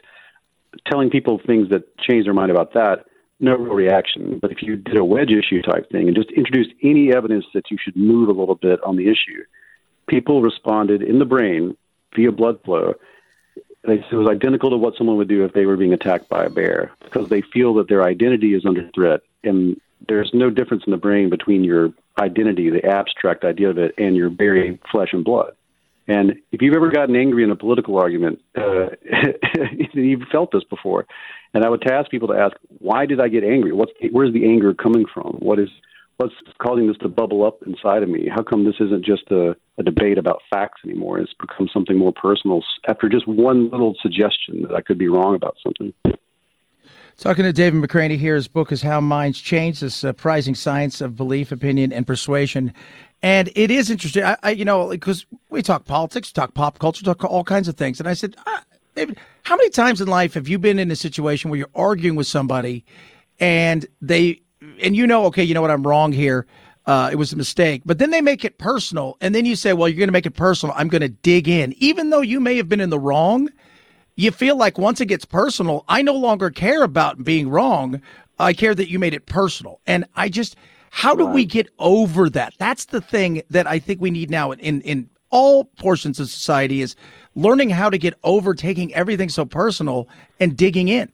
Telling 0.88 1.10
people 1.10 1.40
things 1.45 1.70
that 1.70 1.98
change 1.98 2.26
their 2.26 2.34
mind 2.34 2.52
about 2.52 2.74
that 2.74 3.06
no 3.40 3.56
real 3.56 3.74
reaction. 3.74 4.40
But 4.40 4.52
if 4.52 4.62
you 4.62 4.76
did 4.76 4.98
a 4.98 5.06
wedge 5.06 5.32
issue 5.32 5.62
type 5.62 5.90
thing 5.90 6.07
and 6.07 6.16
just 6.16 6.32
introduced 6.32 6.72
any 6.82 7.14
evidence 7.14 7.45
that 7.53 7.70
you 7.70 7.78
should 7.82 7.95
move 7.95 8.30
a 8.30 8.34
little 8.34 8.56
bit 8.56 8.82
on 8.84 8.95
the 8.95 9.07
issue, 9.07 9.44
people 10.07 10.41
responded 10.41 11.02
in 11.02 11.20
the 11.20 11.26
brain 11.26 11.76
via 12.16 12.32
blood 12.32 12.62
flow. 12.64 12.94
It 13.84 14.12
was 14.12 14.28
identical 14.28 14.72
to 14.72 14.78
what 14.78 14.95
someone 14.98 15.18
would 15.18 15.28
do 15.28 15.45
if 15.45 15.53
they 15.53 15.66
were 15.66 15.78
being 15.78 15.94
attacked 15.94 16.28
by 16.28 16.45
a 16.45 16.49
bear 16.49 16.91
because 17.03 17.30
they 17.30 17.41
feel 17.41 17.76
that 17.76 17.88
their 17.88 18.03
identity 18.03 18.56
is 18.56 18.66
under 18.66 18.90
threat. 18.95 19.22
And 19.44 19.80
there's 20.07 20.32
no 20.34 20.49
difference 20.49 20.84
in 20.88 20.91
the 20.91 20.98
brain 20.98 21.30
between 21.30 21.64
your 21.64 21.94
identity, 22.18 22.70
the 22.70 22.86
abstract 22.86 23.44
idea 23.44 23.70
of 23.70 23.78
it, 23.78 23.94
and 23.98 24.16
your 24.16 24.30
very 24.30 24.80
flesh 24.91 25.14
and 25.14 25.24
blood. 25.24 25.53
And 26.07 26.34
if 26.52 26.61
you've 26.61 26.76
ever 26.76 26.91
gotten 26.91 27.15
angry 27.15 27.44
in 27.44 27.52
a 27.52 27.56
political 27.56 27.98
argument, 27.98 28.40
uh, 28.56 28.90
you've 29.94 30.27
felt 30.32 30.52
this 30.52 30.64
before. 30.64 31.06
And 31.53 31.65
I 31.65 31.69
would 31.69 31.82
task 31.82 32.11
people 32.11 32.27
to 32.27 32.36
ask, 32.36 32.56
why 32.80 33.06
did 33.06 33.19
I 33.19 33.27
get 33.27 33.44
angry? 33.44 33.72
What's 33.72 33.91
where's 34.11 34.34
the 34.34 34.45
anger 34.45 34.73
coming 34.73 35.06
from? 35.11 35.38
What 35.40 35.60
is 35.60 35.69
what's 36.18 36.34
causing 36.60 36.88
this 36.88 36.98
to 36.98 37.10
bubble 37.10 37.45
up 37.45 37.60
inside 37.65 38.03
of 38.03 38.10
me? 38.10 38.27
How 38.34 38.44
come 38.44 38.65
this 38.65 38.76
isn't 38.80 39.03
just 39.03 39.32
a, 39.32 39.56
a 39.77 39.84
debate 39.84 40.18
about 40.18 40.41
facts 40.49 40.82
anymore? 40.86 41.19
It's 41.19 41.34
become 41.34 41.69
something 41.73 41.98
more 41.98 42.14
personal 42.14 42.64
after 42.88 43.10
just 43.10 43.27
one 43.27 43.69
little 43.69 43.95
suggestion 44.02 44.61
that 44.64 44.76
I 44.76 44.82
could 44.82 44.98
be 44.98 45.07
wrong 45.07 45.36
about 45.36 45.57
something. 45.64 45.94
Talking 47.18 47.45
to 47.45 47.53
David 47.53 47.82
McRaney 47.82 48.18
here, 48.18 48.36
his 48.36 48.49
book 48.49 48.73
is 48.73 48.82
How 48.82 48.99
Minds 48.99 49.40
Change, 49.40 49.80
the 49.80 49.90
surprising 49.90 50.53
science 50.53 50.99
of 50.99 51.15
belief, 51.15 51.53
opinion, 51.53 51.94
and 51.94 52.06
persuasion. 52.06 52.73
And 53.21 53.49
it 53.55 53.71
is 53.71 53.89
interesting, 53.89 54.23
I, 54.23 54.37
I 54.43 54.51
you 54.51 54.65
know, 54.65 54.89
because 54.89 55.25
we 55.49 55.61
talk 55.61 55.85
politics, 55.85 56.31
talk 56.31 56.53
pop 56.53 56.79
culture, 56.79 57.03
talk 57.03 57.23
all 57.23 57.43
kinds 57.43 57.67
of 57.67 57.75
things. 57.75 57.99
And 57.99 58.07
I 58.07 58.13
said, 58.13 58.35
ah, 58.45 58.63
David, 58.95 59.17
how 59.43 59.55
many 59.55 59.69
times 59.69 60.01
in 60.01 60.07
life 60.07 60.33
have 60.35 60.47
you 60.47 60.59
been 60.59 60.79
in 60.79 60.91
a 60.91 60.95
situation 60.95 61.49
where 61.49 61.57
you're 61.57 61.69
arguing 61.75 62.15
with 62.15 62.27
somebody 62.27 62.85
and 63.39 63.85
they, 64.01 64.41
and 64.81 64.95
you 64.95 65.07
know, 65.07 65.25
okay, 65.25 65.43
you 65.43 65.53
know 65.53 65.61
what, 65.61 65.71
I'm 65.71 65.85
wrong 65.85 66.11
here. 66.11 66.45
Uh, 66.85 67.09
it 67.11 67.15
was 67.15 67.33
a 67.33 67.35
mistake. 67.35 67.81
But 67.83 67.97
then 67.97 68.11
they 68.11 68.21
make 68.21 68.45
it 68.45 68.59
personal. 68.59 69.17
And 69.19 69.33
then 69.33 69.45
you 69.45 69.55
say, 69.55 69.73
well, 69.73 69.89
you're 69.89 69.97
going 69.97 70.07
to 70.07 70.13
make 70.13 70.27
it 70.27 70.35
personal. 70.35 70.75
I'm 70.77 70.87
going 70.87 71.01
to 71.01 71.09
dig 71.09 71.47
in. 71.47 71.73
Even 71.77 72.11
though 72.11 72.21
you 72.21 72.39
may 72.39 72.57
have 72.57 72.69
been 72.69 72.79
in 72.79 72.91
the 72.91 72.99
wrong, 72.99 73.49
you 74.15 74.31
feel 74.31 74.55
like 74.55 74.77
once 74.77 75.01
it 75.01 75.07
gets 75.07 75.25
personal, 75.25 75.83
I 75.87 76.03
no 76.03 76.13
longer 76.13 76.51
care 76.51 76.83
about 76.83 77.23
being 77.23 77.49
wrong. 77.49 78.01
I 78.37 78.53
care 78.53 78.75
that 78.75 78.89
you 78.89 78.99
made 78.99 79.15
it 79.15 79.25
personal. 79.25 79.81
And 79.87 80.05
I 80.15 80.29
just, 80.29 80.55
how 80.95 81.13
do 81.13 81.26
we 81.26 81.43
get 81.43 81.67
over 81.77 82.30
that? 82.30 82.53
That's 82.57 82.85
the 82.85 83.01
thing 83.01 83.41
that 83.49 83.67
I 83.67 83.80
think 83.80 83.99
we 83.99 84.11
need 84.11 84.30
now 84.30 84.53
in, 84.53 84.80
in 84.80 85.09
all 85.30 85.65
portions 85.65 86.22
of 86.22 86.30
society 86.30 86.81
is 86.81 86.95
learning 87.35 87.69
how 87.69 87.89
to 87.89 87.97
get 87.97 88.13
over 88.23 88.53
taking 88.53 88.93
everything 88.93 89.27
so 89.27 89.43
personal 89.43 90.07
and 90.39 90.55
digging 90.55 90.88
in. 90.88 91.11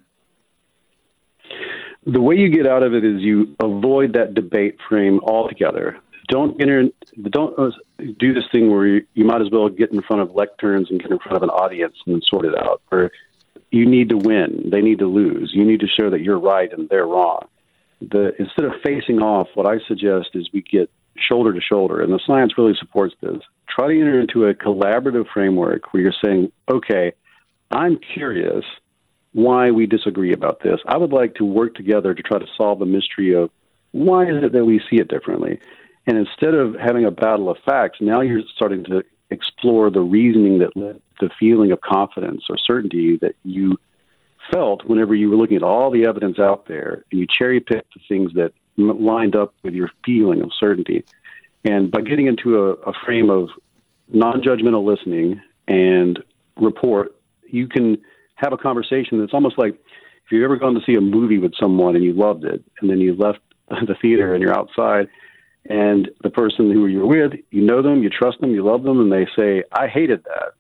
The 2.06 2.22
way 2.22 2.36
you 2.36 2.50
get 2.50 2.68
out 2.68 2.84
of 2.84 2.94
it 2.94 3.04
is 3.04 3.22
you 3.22 3.56
avoid 3.60 4.14
that 4.14 4.36
debate 4.36 4.78
frame 4.88 5.20
altogether. 5.24 5.98
Don't 6.28 6.62
enter, 6.62 6.84
don't 7.32 7.58
uh, 7.58 7.72
do 8.20 8.36
this 8.36 8.44
thing 8.52 8.70
where 8.70 8.86
you, 8.86 9.08
you 9.16 9.26
might 9.26 9.42
as 9.42 9.50
well 9.52 9.68
get 9.68 9.92
in 9.92 10.04
front 10.04 10.22
of 10.22 10.30
lecterns 10.30 10.92
and 10.92 11.02
get 11.02 11.10
in 11.10 11.18
front 11.18 11.38
of 11.38 11.42
an 11.42 11.50
audience 11.50 11.96
and 12.06 12.24
sort 12.24 12.46
it 12.46 12.56
out. 12.56 12.84
Or 12.92 13.12
you 13.72 13.88
need 13.88 14.10
to 14.10 14.18
win, 14.18 14.70
they 14.72 14.82
need 14.82 15.00
to 15.00 15.08
lose. 15.08 15.50
You 15.56 15.66
need 15.66 15.80
to 15.80 15.88
show 15.88 16.12
that 16.12 16.22
you're 16.22 16.40
right 16.40 16.72
and 16.72 16.88
they're 16.88 17.08
wrong. 17.08 17.48
The 18.02 18.34
instead 18.40 18.66
of 18.66 18.74
facing 18.84 19.20
off, 19.20 19.48
what 19.54 19.66
I 19.66 19.80
suggest 19.88 20.30
is 20.34 20.50
we 20.54 20.62
get 20.62 20.90
shoulder 21.18 21.54
to 21.54 21.62
shoulder, 21.62 22.02
and 22.02 22.12
the 22.12 22.20
science 22.26 22.58
really 22.58 22.76
supports 22.80 23.16
this. 23.22 23.42
Try 23.70 23.88
to 23.88 24.00
enter 24.00 24.20
into 24.20 24.46
a 24.46 24.54
collaborative 24.54 25.28
framework 25.34 25.94
where 25.94 26.04
you're 26.04 26.14
saying, 26.24 26.52
okay, 26.70 27.14
I'm 27.70 28.00
curious 28.14 28.66
why 29.34 29.72
we 29.72 29.86
disagree 29.86 30.34
about 30.34 30.62
this. 30.62 30.80
I 30.86 30.98
would 30.98 31.14
like 31.14 31.36
to 31.36 31.46
work 31.46 31.76
together 31.76 32.14
to 32.14 32.24
try 32.24 32.40
to 32.40 32.48
solve 32.58 32.80
the 32.80 32.86
mystery 32.86 33.34
of 33.34 33.50
why 33.92 34.24
is 34.24 34.44
it 34.44 34.52
that 34.54 34.66
we 34.66 34.82
see 34.90 34.98
it 34.98 35.08
differently. 35.08 35.60
And 36.08 36.18
instead 36.18 36.54
of 36.54 36.76
having 36.76 37.06
a 37.06 37.12
battle 37.12 37.50
of 37.50 37.58
facts, 37.66 38.00
now 38.02 38.22
you're 38.22 38.42
starting 38.56 38.84
to 38.86 39.04
explore 39.30 39.90
the 39.90 40.02
reasoning 40.02 40.60
that 40.60 40.76
led 40.76 41.02
the 41.20 41.30
feeling 41.40 41.72
of 41.72 41.80
confidence 41.82 42.44
or 42.50 42.58
certainty 42.58 43.18
that 43.22 43.36
you 43.44 43.78
felt 44.52 44.86
whenever 44.86 45.16
you 45.16 45.30
were 45.30 45.36
looking 45.36 45.58
at 45.58 45.64
all 45.64 45.92
the 45.92 46.06
evidence 46.06 46.40
out 46.40 46.68
there 46.68 47.06
and 47.12 47.20
you 47.20 47.28
cherry 47.28 47.60
picked 47.60 47.94
the 47.94 48.02
things 48.08 48.32
that 48.34 48.54
lined 48.78 49.36
up 49.36 49.54
with 49.64 49.74
your 49.74 49.90
feeling 50.06 50.42
of 50.42 50.52
certainty. 50.60 51.04
And 51.64 51.92
by 51.92 52.02
getting 52.02 52.28
into 52.28 52.58
a, 52.58 52.72
a 52.74 52.94
frame 53.06 53.30
of 53.30 53.50
non 54.10 54.42
judgmental 54.42 54.86
listening 54.86 55.42
and 55.68 56.20
report, 56.58 57.16
you 57.48 57.68
can 57.68 57.98
have 58.36 58.54
a 58.54 58.58
conversation 58.58 59.20
that's 59.20 59.34
almost 59.34 59.58
like 59.58 59.74
if 59.74 60.32
you've 60.32 60.44
ever 60.44 60.58
gone 60.58 60.74
to 60.74 60.82
see 60.86 60.96
a 60.96 61.02
movie 61.02 61.38
with 61.38 61.54
someone 61.60 61.96
and 61.96 62.04
you 62.04 62.14
loved 62.14 62.44
it, 62.46 62.64
and 62.80 62.90
then 62.90 63.00
you 63.00 63.16
left 63.16 63.40
the 63.70 63.96
theater 64.02 64.34
and 64.34 64.42
you're 64.42 64.58
outside, 64.58 65.08
and 65.66 66.10
the 66.24 66.30
person 66.30 66.72
who 66.72 66.88
you're 66.88 67.06
with, 67.06 67.34
you 67.52 67.62
know 67.62 67.82
them, 67.82 68.02
you 68.02 68.10
trust 68.10 68.42
them, 68.42 68.52
you 68.52 68.64
love 68.64 68.84
them, 68.84 69.00
and 69.00 69.12
they 69.12 69.28
say, 69.38 69.64
I 69.72 69.88
hated 69.88 70.24
that. 70.24 70.54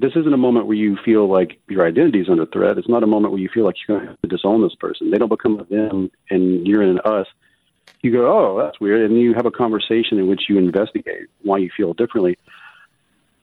This 0.00 0.12
isn't 0.14 0.32
a 0.32 0.38
moment 0.38 0.66
where 0.66 0.76
you 0.76 0.96
feel 1.04 1.28
like 1.28 1.58
your 1.68 1.86
identity 1.86 2.20
is 2.20 2.28
under 2.28 2.46
threat. 2.46 2.78
It's 2.78 2.88
not 2.88 3.02
a 3.02 3.06
moment 3.06 3.32
where 3.32 3.42
you 3.42 3.48
feel 3.52 3.64
like 3.64 3.74
you're 3.86 3.98
going 3.98 4.06
to 4.06 4.12
have 4.12 4.20
to 4.22 4.28
disown 4.28 4.62
this 4.62 4.74
person. 4.76 5.10
They 5.10 5.18
don't 5.18 5.28
become 5.28 5.58
a 5.58 5.64
them 5.64 6.10
and 6.30 6.66
you're 6.66 6.82
in 6.82 6.90
an 6.90 7.00
us. 7.04 7.26
You 8.00 8.12
go, 8.12 8.32
oh, 8.32 8.62
that's 8.62 8.78
weird. 8.80 9.10
And 9.10 9.20
you 9.20 9.34
have 9.34 9.46
a 9.46 9.50
conversation 9.50 10.18
in 10.18 10.28
which 10.28 10.42
you 10.48 10.56
investigate 10.56 11.26
why 11.42 11.58
you 11.58 11.70
feel 11.76 11.94
differently 11.94 12.38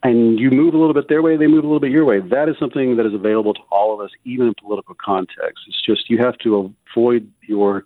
and 0.06 0.40
you 0.40 0.52
move 0.52 0.76
a 0.76 0.78
little 0.78 0.94
bit 0.94 1.10
their 1.10 1.24
way, 1.24 1.36
they 1.36 1.48
move 1.48 1.64
a 1.64 1.68
little 1.68 1.80
bit 1.80 1.92
your 1.92 2.06
way. 2.06 2.20
That 2.20 2.48
is 2.48 2.56
something 2.60 2.96
that 2.98 3.08
is 3.08 3.14
available 3.14 3.56
to 3.56 3.62
all 3.72 3.94
of 3.94 4.06
us, 4.06 4.12
even 4.24 4.48
in 4.48 4.54
political 4.54 4.96
context. 5.04 5.64
It's 5.68 5.82
just 5.82 6.10
you 6.12 6.20
have 6.20 6.38
to 6.40 6.74
avoid 6.96 7.32
your 7.42 7.86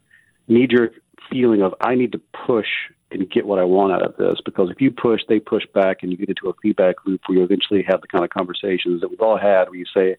knee 0.50 0.68
jerk 0.68 0.94
feeling 1.32 1.62
of, 1.62 1.74
I 1.80 1.96
need 1.96 2.12
to 2.12 2.22
push 2.46 2.68
and 3.12 3.30
get 3.30 3.46
what 3.46 3.60
I 3.60 3.64
want 3.64 3.94
out 3.94 4.04
of 4.04 4.16
this. 4.18 4.40
Because 4.44 4.70
if 4.70 4.80
you 4.82 4.92
push, 4.92 5.22
they 5.28 5.40
push 5.40 5.64
back, 5.74 6.04
and 6.04 6.12
you 6.12 6.18
get 6.18 6.30
into 6.30 6.50
a 6.50 6.54
feedback 6.62 6.96
loop 7.06 7.22
where 7.26 7.40
you 7.40 7.44
eventually 7.44 7.84
have 7.88 8.02
the 8.02 8.08
kind 8.08 8.24
of 8.24 8.30
conversations 8.30 9.02
that 9.02 9.10
we've 9.10 9.22
all 9.22 9.38
had 9.38 9.70
where 9.70 9.80
you 9.80 9.86
say, 9.94 10.18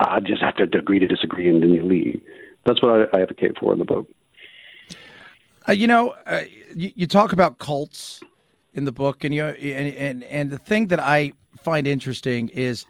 I 0.00 0.20
just 0.20 0.42
have 0.42 0.56
to 0.56 0.64
agree 0.64 0.98
to 0.98 1.06
disagree, 1.06 1.48
and 1.48 1.62
then 1.62 1.70
you 1.70 1.82
leave. 1.82 2.20
That's 2.64 2.82
what 2.82 3.08
I, 3.14 3.18
I 3.18 3.22
advocate 3.22 3.58
for 3.58 3.72
in 3.72 3.78
the 3.78 3.84
book. 3.84 4.08
Uh, 5.68 5.72
you 5.72 5.86
know, 5.86 6.14
uh, 6.26 6.42
you, 6.74 6.92
you 6.94 7.06
talk 7.06 7.32
about 7.32 7.58
cults 7.58 8.20
in 8.74 8.84
the 8.84 8.92
book, 8.92 9.24
and 9.24 9.34
you 9.34 9.44
and, 9.44 9.94
and 9.94 10.24
and 10.24 10.50
the 10.50 10.58
thing 10.58 10.88
that 10.88 11.00
I 11.00 11.32
find 11.56 11.86
interesting 11.86 12.48
is 12.48 12.84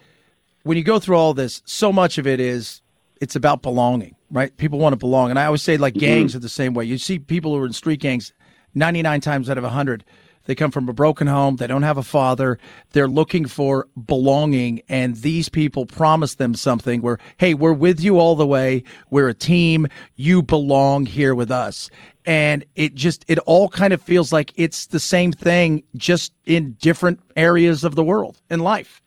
when 0.62 0.76
you 0.76 0.82
go 0.84 0.98
through 0.98 1.16
all 1.16 1.34
this, 1.34 1.62
so 1.66 1.92
much 1.92 2.18
of 2.18 2.26
it 2.26 2.40
is 2.40 2.80
it's 3.20 3.36
about 3.36 3.62
belonging, 3.62 4.16
right? 4.30 4.56
People 4.56 4.78
want 4.78 4.92
to 4.92 4.96
belong, 4.96 5.30
and 5.30 5.38
I 5.38 5.46
always 5.46 5.62
say 5.62 5.76
like 5.76 5.94
gangs 5.94 6.32
mm-hmm. 6.32 6.38
are 6.38 6.40
the 6.40 6.48
same 6.48 6.74
way. 6.74 6.84
You 6.84 6.98
see 6.98 7.18
people 7.18 7.54
who 7.54 7.62
are 7.62 7.66
in 7.66 7.72
street 7.72 8.00
gangs, 8.00 8.32
ninety 8.74 9.02
nine 9.02 9.20
times 9.20 9.48
out 9.48 9.58
of 9.58 9.64
hundred, 9.64 10.04
they 10.46 10.54
come 10.54 10.70
from 10.70 10.88
a 10.88 10.92
broken 10.92 11.26
home. 11.26 11.56
They 11.56 11.66
don't 11.66 11.82
have 11.82 11.98
a 11.98 12.02
father. 12.02 12.58
They're 12.92 13.08
looking 13.08 13.46
for 13.46 13.88
belonging. 14.06 14.82
And 14.88 15.16
these 15.16 15.48
people 15.48 15.86
promise 15.86 16.34
them 16.34 16.54
something 16.54 17.00
where, 17.00 17.18
hey, 17.38 17.54
we're 17.54 17.72
with 17.72 18.00
you 18.00 18.18
all 18.18 18.36
the 18.36 18.46
way. 18.46 18.84
We're 19.10 19.28
a 19.28 19.34
team. 19.34 19.86
You 20.16 20.42
belong 20.42 21.06
here 21.06 21.34
with 21.34 21.50
us 21.50 21.90
and 22.26 22.64
it 22.74 22.94
just 22.94 23.24
it 23.28 23.38
all 23.40 23.68
kind 23.68 23.92
of 23.92 24.00
feels 24.00 24.32
like 24.32 24.52
it's 24.56 24.86
the 24.86 25.00
same 25.00 25.32
thing 25.32 25.82
just 25.96 26.32
in 26.46 26.72
different 26.80 27.20
areas 27.36 27.84
of 27.84 27.94
the 27.94 28.04
world 28.04 28.40
in 28.50 28.60
life 28.60 29.02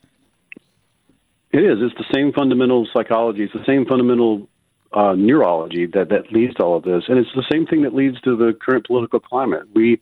it 1.52 1.64
is 1.64 1.80
it's 1.81 1.95
the 1.98 2.06
same 2.14 2.31
fundamental 2.31 2.88
psychology 2.94 3.44
it's 3.44 3.53
the 3.53 3.65
same 3.65 3.85
fundamental 3.85 4.48
uh, 4.93 5.14
neurology 5.14 5.85
that 5.85 6.09
that 6.09 6.31
leads 6.31 6.53
to 6.55 6.64
all 6.64 6.77
of 6.77 6.84
this 6.84 7.03
and 7.07 7.18
it's 7.18 7.30
the 7.35 7.45
same 7.51 7.65
thing 7.65 7.81
that 7.81 7.93
leads 7.93 8.19
to 8.22 8.35
the 8.35 8.53
current 8.53 8.85
political 8.85 9.19
climate 9.19 9.64
we 9.73 9.99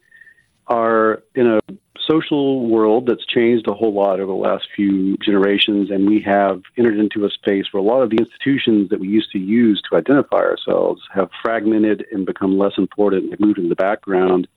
are 0.67 1.23
in 1.35 1.47
a 1.47 1.59
social 2.07 2.67
world 2.67 3.07
that's 3.07 3.25
changed 3.25 3.67
a 3.67 3.73
whole 3.73 3.93
lot 3.93 4.19
over 4.19 4.31
the 4.31 4.37
last 4.37 4.67
few 4.75 5.17
generations, 5.17 5.89
and 5.89 6.07
we 6.07 6.21
have 6.21 6.61
entered 6.77 6.97
into 6.97 7.25
a 7.25 7.29
space 7.29 7.65
where 7.71 7.81
a 7.81 7.85
lot 7.85 8.01
of 8.01 8.09
the 8.09 8.17
institutions 8.17 8.89
that 8.89 8.99
we 8.99 9.07
used 9.07 9.31
to 9.31 9.39
use 9.39 9.81
to 9.89 9.97
identify 9.97 10.37
ourselves 10.37 11.01
have 11.13 11.29
fragmented 11.43 12.05
and 12.11 12.25
become 12.25 12.57
less 12.57 12.73
important 12.77 13.31
and 13.31 13.39
moved 13.39 13.57
in 13.57 13.69
the 13.69 13.75
background. 13.75 14.47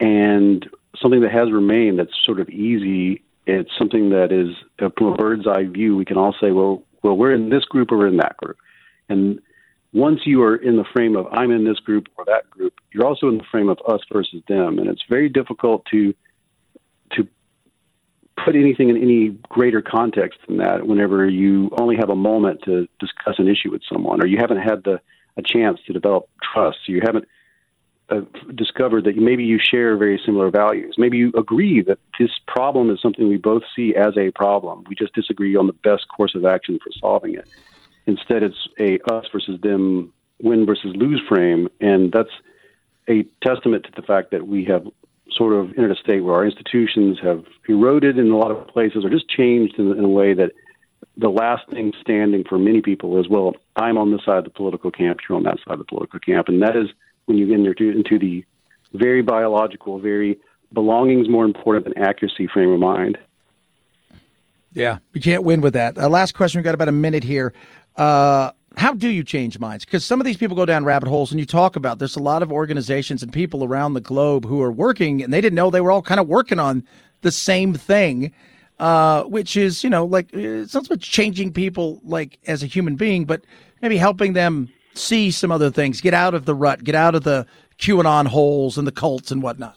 And 0.00 0.68
something 1.00 1.20
that 1.22 1.32
has 1.32 1.50
remained 1.50 1.98
that's 1.98 2.24
sort 2.24 2.40
of 2.40 2.48
easy, 2.48 3.22
it's 3.46 3.70
something 3.78 4.10
that 4.10 4.32
is 4.32 4.54
from 4.96 5.06
a 5.06 5.16
bird's 5.16 5.46
eye 5.46 5.64
view, 5.64 5.96
we 5.96 6.04
can 6.04 6.18
all 6.18 6.34
say, 6.40 6.50
well, 6.50 6.82
well, 7.02 7.16
we're 7.16 7.32
in 7.32 7.50
this 7.50 7.64
group 7.64 7.92
or 7.92 7.98
we're 7.98 8.08
in 8.08 8.16
that 8.18 8.36
group. 8.36 8.58
And 9.08 9.40
once 9.96 10.20
you 10.26 10.42
are 10.42 10.56
in 10.56 10.76
the 10.76 10.84
frame 10.92 11.16
of 11.16 11.26
I'm 11.32 11.50
in 11.50 11.64
this 11.64 11.78
group 11.78 12.08
or 12.18 12.26
that 12.26 12.50
group, 12.50 12.74
you're 12.92 13.06
also 13.06 13.28
in 13.28 13.38
the 13.38 13.44
frame 13.50 13.70
of 13.70 13.78
us 13.88 14.00
versus 14.12 14.42
them. 14.46 14.78
And 14.78 14.88
it's 14.88 15.02
very 15.08 15.30
difficult 15.30 15.86
to 15.86 16.14
to 17.12 17.26
put 18.44 18.54
anything 18.54 18.90
in 18.90 18.98
any 18.98 19.30
greater 19.48 19.80
context 19.80 20.38
than 20.46 20.58
that 20.58 20.86
whenever 20.86 21.26
you 21.26 21.70
only 21.80 21.96
have 21.96 22.10
a 22.10 22.16
moment 22.16 22.60
to 22.66 22.86
discuss 23.00 23.36
an 23.38 23.48
issue 23.48 23.70
with 23.70 23.80
someone 23.90 24.22
or 24.22 24.26
you 24.26 24.36
haven't 24.38 24.58
had 24.58 24.84
the 24.84 25.00
a 25.38 25.42
chance 25.42 25.78
to 25.86 25.92
develop 25.94 26.28
trust. 26.42 26.78
You 26.86 27.00
haven't 27.04 27.26
uh, 28.10 28.20
discovered 28.54 29.04
that 29.04 29.16
maybe 29.16 29.44
you 29.44 29.58
share 29.58 29.96
very 29.96 30.20
similar 30.24 30.50
values. 30.50 30.96
Maybe 30.98 31.16
you 31.16 31.32
agree 31.38 31.82
that 31.82 31.98
this 32.18 32.30
problem 32.46 32.90
is 32.90 33.00
something 33.00 33.28
we 33.28 33.36
both 33.36 33.62
see 33.74 33.94
as 33.94 34.16
a 34.18 34.30
problem. 34.30 34.84
We 34.88 34.94
just 34.94 35.14
disagree 35.14 35.56
on 35.56 35.66
the 35.66 35.72
best 35.72 36.06
course 36.08 36.34
of 36.34 36.44
action 36.44 36.78
for 36.82 36.90
solving 37.00 37.34
it 37.34 37.48
instead 38.06 38.42
it's 38.42 38.68
a 38.78 38.98
us 39.12 39.26
versus 39.32 39.60
them 39.60 40.12
win 40.40 40.66
versus 40.66 40.94
lose 40.94 41.20
frame 41.28 41.68
and 41.80 42.12
that's 42.12 42.30
a 43.08 43.24
testament 43.44 43.84
to 43.84 43.90
the 43.94 44.02
fact 44.02 44.30
that 44.30 44.46
we 44.46 44.64
have 44.64 44.86
sort 45.30 45.52
of 45.52 45.70
entered 45.70 45.92
a 45.92 45.96
state 45.96 46.20
where 46.20 46.34
our 46.34 46.44
institutions 46.44 47.18
have 47.22 47.44
eroded 47.68 48.18
in 48.18 48.30
a 48.30 48.36
lot 48.36 48.50
of 48.50 48.66
places 48.68 49.04
or 49.04 49.10
just 49.10 49.28
changed 49.28 49.78
in, 49.78 49.92
in 49.92 50.04
a 50.04 50.08
way 50.08 50.34
that 50.34 50.52
the 51.16 51.28
last 51.28 51.68
thing 51.70 51.92
standing 52.00 52.44
for 52.44 52.58
many 52.58 52.82
people 52.82 53.18
is, 53.18 53.28
well, 53.28 53.54
I'm 53.76 53.96
on 53.96 54.12
this 54.12 54.24
side 54.24 54.38
of 54.38 54.44
the 54.44 54.50
political 54.50 54.90
camp, 54.90 55.20
you're 55.28 55.36
on 55.36 55.44
that 55.44 55.58
side 55.66 55.74
of 55.74 55.78
the 55.78 55.84
political 55.84 56.20
camp. 56.20 56.48
And 56.48 56.62
that 56.62 56.76
is 56.76 56.88
when 57.24 57.38
you 57.38 57.46
get 57.46 57.58
into, 57.58 57.90
into 57.90 58.18
the 58.18 58.44
very 58.92 59.22
biological, 59.22 59.98
very 59.98 60.38
belonging 60.72 61.20
is 61.20 61.28
more 61.28 61.44
important 61.44 61.84
than 61.84 62.02
accuracy 62.02 62.46
frame 62.46 62.70
of 62.70 62.80
mind. 62.80 63.18
Yeah, 64.72 64.98
you 65.14 65.22
can't 65.22 65.42
win 65.42 65.62
with 65.62 65.72
that. 65.72 65.96
Uh, 65.96 66.08
last 66.08 66.34
question. 66.34 66.58
We've 66.58 66.64
got 66.64 66.74
about 66.74 66.88
a 66.88 66.92
minute 66.92 67.24
here. 67.24 67.54
Uh, 67.96 68.50
how 68.76 68.92
do 68.92 69.08
you 69.08 69.24
change 69.24 69.58
minds? 69.58 69.84
Because 69.84 70.04
some 70.04 70.20
of 70.20 70.26
these 70.26 70.36
people 70.36 70.56
go 70.56 70.66
down 70.66 70.84
rabbit 70.84 71.08
holes, 71.08 71.30
and 71.30 71.40
you 71.40 71.46
talk 71.46 71.76
about 71.76 71.98
there's 71.98 72.16
a 72.16 72.22
lot 72.22 72.42
of 72.42 72.52
organizations 72.52 73.22
and 73.22 73.32
people 73.32 73.64
around 73.64 73.94
the 73.94 74.00
globe 74.00 74.44
who 74.44 74.60
are 74.62 74.72
working, 74.72 75.22
and 75.22 75.32
they 75.32 75.40
didn't 75.40 75.56
know 75.56 75.70
they 75.70 75.80
were 75.80 75.90
all 75.90 76.02
kind 76.02 76.20
of 76.20 76.28
working 76.28 76.58
on 76.58 76.84
the 77.22 77.32
same 77.32 77.72
thing, 77.72 78.32
uh, 78.78 79.22
which 79.24 79.56
is 79.56 79.82
you 79.82 79.88
know 79.88 80.04
like 80.04 80.32
it's 80.32 80.74
not 80.74 80.86
so 80.86 80.94
much 80.94 81.10
changing 81.10 81.52
people 81.52 82.00
like 82.04 82.38
as 82.46 82.62
a 82.62 82.66
human 82.66 82.96
being, 82.96 83.24
but 83.24 83.42
maybe 83.80 83.96
helping 83.96 84.34
them 84.34 84.68
see 84.94 85.30
some 85.30 85.50
other 85.50 85.70
things, 85.70 86.00
get 86.00 86.14
out 86.14 86.34
of 86.34 86.44
the 86.44 86.54
rut, 86.54 86.84
get 86.84 86.94
out 86.94 87.14
of 87.14 87.24
the 87.24 87.46
QAnon 87.78 88.26
holes 88.26 88.76
and 88.76 88.86
the 88.86 88.92
cults 88.92 89.30
and 89.30 89.42
whatnot. 89.42 89.76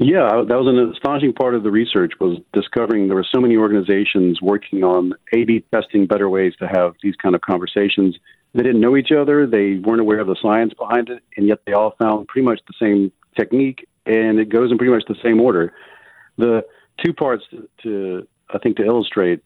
Yeah, 0.00 0.44
that 0.46 0.56
was 0.56 0.68
an 0.68 0.92
astonishing 0.94 1.32
part 1.32 1.56
of 1.56 1.64
the 1.64 1.72
research 1.72 2.12
was 2.20 2.38
discovering 2.52 3.08
there 3.08 3.16
were 3.16 3.26
so 3.34 3.40
many 3.40 3.56
organizations 3.56 4.40
working 4.40 4.84
on 4.84 5.12
A/B 5.34 5.64
testing 5.74 6.06
better 6.06 6.28
ways 6.28 6.54
to 6.60 6.68
have 6.68 6.94
these 7.02 7.16
kind 7.16 7.34
of 7.34 7.40
conversations. 7.40 8.16
They 8.54 8.62
didn't 8.62 8.80
know 8.80 8.96
each 8.96 9.10
other, 9.10 9.44
they 9.44 9.74
weren't 9.74 10.00
aware 10.00 10.20
of 10.20 10.28
the 10.28 10.36
science 10.40 10.72
behind 10.72 11.08
it, 11.08 11.24
and 11.36 11.48
yet 11.48 11.58
they 11.66 11.72
all 11.72 11.96
found 12.00 12.28
pretty 12.28 12.46
much 12.46 12.60
the 12.68 12.74
same 12.80 13.10
technique, 13.36 13.88
and 14.06 14.38
it 14.38 14.50
goes 14.50 14.70
in 14.70 14.78
pretty 14.78 14.92
much 14.92 15.02
the 15.08 15.16
same 15.20 15.40
order. 15.40 15.74
The 16.36 16.64
two 17.04 17.12
parts 17.12 17.44
to, 17.50 17.68
to 17.82 18.28
I 18.54 18.58
think 18.58 18.76
to 18.76 18.84
illustrate 18.84 19.42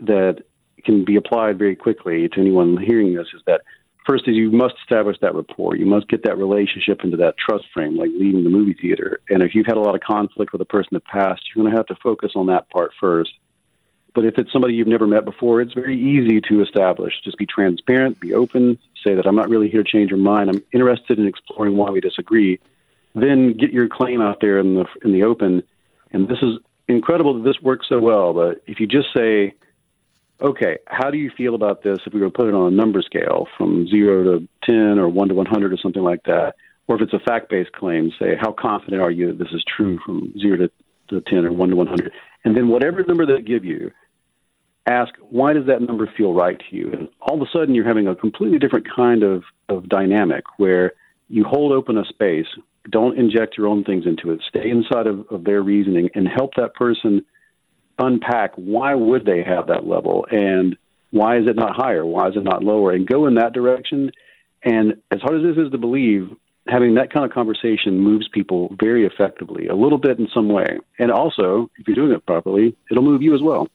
that 0.00 0.42
can 0.84 1.04
be 1.04 1.14
applied 1.14 1.56
very 1.56 1.76
quickly 1.76 2.28
to 2.28 2.40
anyone 2.40 2.76
hearing 2.76 3.14
this 3.14 3.28
is 3.32 3.42
that 3.46 3.60
first 4.06 4.28
is 4.28 4.36
you 4.36 4.50
must 4.50 4.74
establish 4.82 5.16
that 5.20 5.34
rapport. 5.34 5.76
You 5.76 5.86
must 5.86 6.08
get 6.08 6.22
that 6.24 6.38
relationship 6.38 7.02
into 7.04 7.16
that 7.18 7.36
trust 7.36 7.64
frame, 7.72 7.96
like 7.96 8.10
leaving 8.10 8.44
the 8.44 8.50
movie 8.50 8.74
theater. 8.74 9.20
And 9.28 9.42
if 9.42 9.54
you've 9.54 9.66
had 9.66 9.76
a 9.76 9.80
lot 9.80 9.94
of 9.94 10.00
conflict 10.00 10.52
with 10.52 10.60
a 10.60 10.66
person 10.66 10.90
in 10.92 10.96
the 10.96 11.00
past, 11.00 11.42
you're 11.48 11.62
going 11.62 11.72
to 11.72 11.78
have 11.78 11.86
to 11.86 11.96
focus 12.02 12.32
on 12.34 12.46
that 12.46 12.68
part 12.70 12.92
first. 13.00 13.32
But 14.14 14.24
if 14.24 14.38
it's 14.38 14.52
somebody 14.52 14.74
you've 14.74 14.86
never 14.86 15.06
met 15.06 15.24
before, 15.24 15.60
it's 15.60 15.74
very 15.74 15.98
easy 15.98 16.40
to 16.48 16.62
establish. 16.62 17.14
Just 17.24 17.36
be 17.36 17.46
transparent, 17.46 18.20
be 18.20 18.32
open, 18.32 18.78
say 19.04 19.14
that 19.14 19.26
I'm 19.26 19.34
not 19.34 19.48
really 19.48 19.68
here 19.68 19.82
to 19.82 19.90
change 19.90 20.10
your 20.10 20.20
mind. 20.20 20.50
I'm 20.50 20.62
interested 20.72 21.18
in 21.18 21.26
exploring 21.26 21.76
why 21.76 21.90
we 21.90 22.00
disagree. 22.00 22.60
Then 23.14 23.54
get 23.54 23.72
your 23.72 23.88
claim 23.88 24.20
out 24.20 24.40
there 24.40 24.58
in 24.58 24.74
the 24.74 24.86
in 25.04 25.12
the 25.12 25.24
open. 25.24 25.62
And 26.12 26.28
this 26.28 26.38
is 26.42 26.58
incredible 26.86 27.34
that 27.34 27.44
this 27.44 27.60
works 27.60 27.88
so 27.88 27.98
well. 27.98 28.32
But 28.32 28.62
if 28.66 28.78
you 28.78 28.86
just 28.86 29.08
say, 29.14 29.54
okay, 30.44 30.78
how 30.86 31.10
do 31.10 31.18
you 31.18 31.30
feel 31.36 31.54
about 31.54 31.82
this 31.82 31.98
if 32.06 32.12
we 32.12 32.20
were 32.20 32.26
to 32.26 32.32
put 32.32 32.48
it 32.48 32.54
on 32.54 32.72
a 32.72 32.76
number 32.76 33.00
scale 33.02 33.48
from 33.56 33.88
zero 33.88 34.38
to 34.38 34.48
10 34.64 34.98
or 34.98 35.08
one 35.08 35.28
to 35.28 35.34
100 35.34 35.72
or 35.72 35.76
something 35.78 36.02
like 36.02 36.22
that? 36.24 36.54
Or 36.86 36.96
if 36.96 37.02
it's 37.02 37.14
a 37.14 37.18
fact 37.18 37.48
based 37.48 37.72
claim, 37.72 38.12
say, 38.18 38.36
how 38.38 38.52
confident 38.52 39.02
are 39.02 39.10
you 39.10 39.28
that 39.28 39.38
this 39.38 39.52
is 39.52 39.64
true 39.64 39.98
from 40.04 40.34
zero 40.38 40.58
to, 40.58 40.70
to 41.08 41.20
10 41.22 41.46
or 41.46 41.52
one 41.52 41.70
to 41.70 41.76
100? 41.76 42.12
And 42.44 42.54
then 42.54 42.68
whatever 42.68 43.02
number 43.04 43.24
they 43.24 43.40
give 43.40 43.64
you, 43.64 43.90
ask 44.86 45.14
why 45.30 45.54
does 45.54 45.66
that 45.66 45.80
number 45.80 46.10
feel 46.16 46.34
right 46.34 46.58
to 46.58 46.76
you 46.76 46.92
and 46.92 47.08
all 47.22 47.40
of 47.40 47.40
a 47.40 47.50
sudden 47.50 47.74
you're 47.74 47.86
having 47.86 48.06
a 48.06 48.14
completely 48.14 48.58
different 48.58 48.86
kind 48.94 49.22
of, 49.22 49.42
of 49.70 49.88
dynamic 49.88 50.44
where 50.58 50.92
you 51.28 51.42
hold 51.42 51.72
open 51.72 51.96
a 51.96 52.04
space 52.04 52.46
don't 52.90 53.18
inject 53.18 53.56
your 53.56 53.66
own 53.66 53.82
things 53.82 54.04
into 54.06 54.30
it 54.30 54.42
stay 54.46 54.68
inside 54.68 55.06
of, 55.06 55.24
of 55.30 55.44
their 55.44 55.62
reasoning 55.62 56.10
and 56.14 56.28
help 56.28 56.52
that 56.54 56.74
person 56.74 57.24
unpack 57.98 58.52
why 58.56 58.94
would 58.94 59.24
they 59.24 59.42
have 59.42 59.66
that 59.68 59.86
level 59.86 60.26
and 60.30 60.76
why 61.10 61.38
is 61.38 61.46
it 61.46 61.56
not 61.56 61.76
higher 61.76 62.04
why 62.04 62.28
is 62.28 62.36
it 62.36 62.42
not 62.42 62.62
lower 62.62 62.92
and 62.92 63.06
go 63.06 63.26
in 63.26 63.34
that 63.34 63.52
direction 63.52 64.10
and 64.62 64.94
as 65.10 65.20
hard 65.20 65.36
as 65.36 65.42
this 65.42 65.64
is 65.64 65.70
to 65.70 65.78
believe 65.78 66.28
having 66.66 66.94
that 66.94 67.12
kind 67.12 67.24
of 67.24 67.30
conversation 67.30 68.00
moves 68.00 68.26
people 68.28 68.74
very 68.80 69.06
effectively 69.06 69.68
a 69.68 69.74
little 69.74 69.98
bit 69.98 70.18
in 70.18 70.28
some 70.34 70.48
way 70.48 70.78
and 70.98 71.12
also 71.12 71.70
if 71.78 71.86
you're 71.86 71.94
doing 71.94 72.12
it 72.12 72.24
properly 72.26 72.76
it'll 72.90 73.02
move 73.02 73.22
you 73.22 73.34
as 73.34 73.42
well 73.42 73.68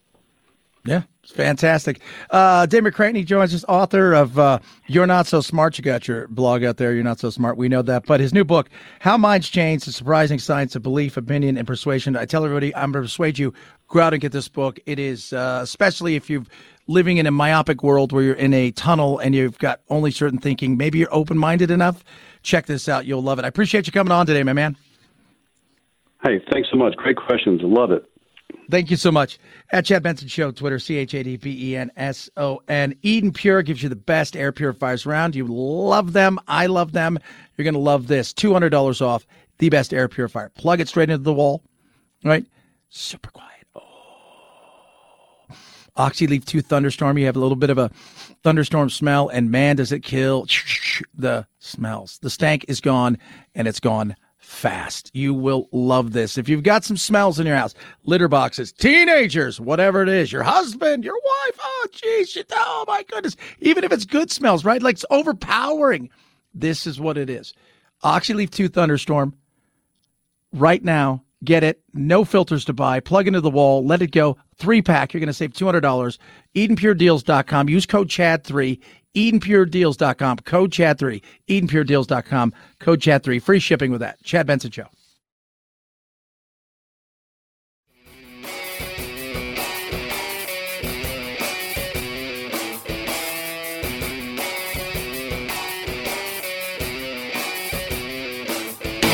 yeah, 0.86 1.04
it's 1.24 1.32
fantastic. 1.32 2.00
Uh, 2.30 2.66
Dave 2.66 2.84
McRaney 2.84 3.26
joins 3.26 3.54
us, 3.54 3.66
author 3.68 4.14
of 4.14 4.40
uh, 4.40 4.60
You're 4.88 5.06
Not 5.06 5.28
So 5.28 5.42
Smart. 5.42 5.78
You 5.78 5.84
got 5.84 6.08
your 6.08 6.28
blog 6.30 6.64
out 6.64 6.78
there, 6.78 6.94
You're 6.94 7.04
Not 7.04 7.20
So 7.20 7.30
Smart. 7.30 7.58
We 7.58 7.68
know 7.68 7.82
that. 7.82 8.06
But 8.06 8.22
his 8.22 8.34
new 8.34 8.46
book, 8.46 8.70
How 9.00 9.18
Minds 9.18 9.50
Change, 9.50 9.84
The 9.84 9.92
Surprising 9.92 10.40
Science 10.40 10.76
of 10.76 10.82
Belief, 10.82 11.18
Opinion, 11.18 11.58
and 11.58 11.68
Persuasion. 11.68 12.16
I 12.16 12.26
tell 12.26 12.46
everybody, 12.46 12.74
I'm 12.76 12.92
going 12.92 13.04
to 13.04 13.08
persuade 13.08 13.38
you, 13.38 13.54
go 13.90 14.00
out 14.00 14.14
and 14.14 14.22
get 14.22 14.32
this 14.32 14.48
book. 14.48 14.80
It 14.86 15.00
is, 15.00 15.34
uh, 15.34 15.60
especially 15.64 16.16
if 16.16 16.30
you're 16.30 16.46
living 16.88 17.18
in 17.18 17.28
a 17.28 17.32
myopic 17.32 17.84
world 17.84 18.12
where 18.12 18.24
you're 18.24 18.34
in 18.36 18.54
a 18.54 18.72
tunnel 18.72 19.20
and 19.20 19.36
you've 19.36 19.58
got 19.60 19.82
only 19.90 20.12
certain 20.12 20.40
thinking, 20.40 20.78
maybe 20.78 21.00
you're 21.00 21.14
open 21.14 21.38
minded 21.38 21.70
enough. 21.72 22.04
Check 22.42 22.66
this 22.66 22.88
out. 22.88 23.06
You'll 23.06 23.22
love 23.22 23.40
it. 23.40 23.46
I 23.46 23.48
appreciate 23.48 23.86
you 23.86 23.94
coming 23.94 24.12
on 24.12 24.26
today, 24.26 24.44
my 24.44 24.54
man. 24.54 24.78
Hey, 26.24 26.42
thanks 26.52 26.70
so 26.72 26.78
much. 26.78 26.96
Great 26.96 27.18
questions. 27.18 27.62
Love 27.64 27.92
it. 27.92 28.06
Thank 28.70 28.92
you 28.92 28.98
so 28.98 29.12
much. 29.12 29.40
At 29.72 29.86
Chad 29.86 30.04
Benson 30.04 30.28
Show, 30.28 30.52
Twitter, 30.52 30.80
C 30.80 30.98
H 30.98 31.14
A 31.14 31.24
D 31.24 31.38
B 31.38 31.72
E 31.72 31.76
N 31.76 31.92
S 31.96 32.30
O 32.38 32.62
N. 32.68 32.96
Eden 33.02 33.32
Pure 33.32 33.64
gives 33.64 33.82
you 33.82 33.90
the 33.90 33.96
best 33.96 34.36
air 34.36 34.52
purifiers 34.52 35.06
around. 35.06 35.36
You 35.36 35.46
love 35.48 36.14
them. 36.14 36.40
I 36.48 36.68
love 36.68 36.92
them. 36.92 37.18
You're 37.58 37.64
going 37.64 37.74
to 37.74 37.80
love 37.80 38.08
this. 38.08 38.34
$200 38.34 39.02
off 39.02 39.26
the 39.58 39.70
best 39.70 39.94
air 39.94 40.08
purifier. 40.08 40.50
Plug 40.50 40.80
it 40.80 40.88
straight 40.88 41.10
into 41.10 41.24
the 41.24 41.34
wall, 41.34 41.64
right? 42.24 42.46
Super 42.90 43.30
quiet. 43.32 43.59
Oxyleaf 46.00 46.46
2 46.46 46.62
Thunderstorm. 46.62 47.18
You 47.18 47.26
have 47.26 47.36
a 47.36 47.40
little 47.40 47.58
bit 47.58 47.70
of 47.70 47.78
a 47.78 47.92
thunderstorm 48.42 48.90
smell, 48.90 49.28
and 49.28 49.52
man, 49.52 49.76
does 49.76 49.92
it 49.92 50.00
kill 50.00 50.48
the 51.14 51.46
smells. 51.60 52.20
The 52.20 52.30
stank 52.30 52.64
is 52.70 52.80
gone, 52.80 53.18
and 53.54 53.68
it's 53.68 53.82
gone 53.82 54.16
fast. 54.38 55.12
You 55.14 55.34
will 55.34 55.68
love 55.74 56.14
this. 56.14 56.38
If 56.38 56.48
you've 56.48 56.64
got 56.64 56.86
some 56.86 56.96
smells 56.96 57.38
in 57.38 57.46
your 57.46 57.58
house, 57.58 57.76
litter 58.06 58.30
boxes, 58.30 58.72
teenagers, 58.72 59.60
whatever 59.60 60.02
it 60.02 60.08
is, 60.08 60.32
your 60.32 60.44
husband, 60.44 61.04
your 61.04 61.16
wife, 61.16 61.60
oh, 61.62 61.88
geez, 61.92 62.38
oh 62.50 62.86
my 62.88 63.04
goodness. 63.04 63.36
Even 63.60 63.84
if 63.84 63.92
it's 63.92 64.06
good 64.06 64.32
smells, 64.32 64.64
right? 64.64 64.82
Like 64.82 64.94
it's 64.96 65.06
overpowering. 65.12 66.10
This 66.54 66.88
is 66.88 66.98
what 67.00 67.18
it 67.18 67.30
is. 67.30 67.54
Oxyleaf 68.06 68.50
2 68.52 68.70
Thunderstorm. 68.70 69.36
Right 70.54 70.84
now, 70.84 71.24
get 71.44 71.64
it. 71.64 71.82
No 71.94 72.26
filters 72.26 72.66
to 72.66 72.74
buy. 72.74 73.00
Plug 73.00 73.28
into 73.28 73.42
the 73.42 73.50
wall. 73.50 73.86
Let 73.86 74.02
it 74.02 74.12
go. 74.12 74.38
Three 74.58 74.82
pack. 74.82 75.14
You're 75.14 75.20
going 75.20 75.28
to 75.28 75.34
save 75.34 75.54
$200. 75.54 76.18
EdenPureDeals.com. 76.56 77.70
Use 77.70 77.86
code 77.86 78.10
CHAD3. 78.10 78.80
EdenPureDeals.com, 79.16 80.38
code 80.40 80.72
Chad3, 80.72 81.22
EdenPureDeals.com, 81.50 82.54
code 82.80 83.00
Chad3, 83.00 83.42
free 83.42 83.60
shipping 83.60 83.92
with 83.92 84.02
that. 84.02 84.22
Chad 84.24 84.48
Benson 84.48 84.72
Show. 84.72 84.88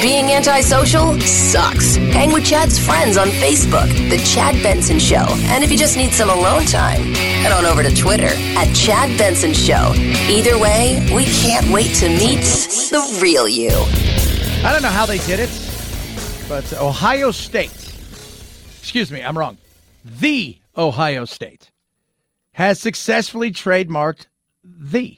Being 0.06 0.34
antisocial 0.34 1.19
sucks. 1.22 1.95
Hang 1.95 2.32
with 2.32 2.45
Chad's 2.45 2.77
friends 2.77 3.18
on 3.18 3.30
Facebook, 3.30 3.88
The 4.07 4.19
Chad 4.19 4.53
Benson 4.61 4.99
Show. 4.99 5.26
And 5.49 5.64
if 5.64 5.72
you 5.72 5.80
just 5.80 5.98
need 5.98 6.11
some 6.11 6.30
alone 6.30 6.65
time, 6.65 7.02
head 7.15 7.52
on 7.52 7.65
over 7.65 7.82
to 7.82 7.90
Twitter 7.95 8.30
at 8.56 8.72
Chad 8.76 9.18
Benson 9.18 9.52
Show. 9.52 9.94
Either 10.30 10.60
way, 10.60 11.03
we 11.11 11.26
can't 11.26 11.68
wait 11.72 11.95
to 11.95 12.07
meet 12.07 12.44
the 12.91 13.19
real 13.19 13.48
you. 13.48 13.72
I 14.64 14.72
don't 14.72 14.84
know 14.84 14.90
how 14.90 15.07
they 15.07 15.18
did 15.18 15.40
it, 15.40 15.49
but 16.48 16.72
Ohio 16.73 17.32
State, 17.32 17.73
excuse 18.77 19.11
me, 19.11 19.23
I'm 19.23 19.36
wrong. 19.36 19.57
The 20.03 20.60
Ohio 20.77 21.26
State 21.26 21.72
has 22.52 22.80
successfully 22.80 23.52
trademarked 23.52 24.27
the. 24.64 25.18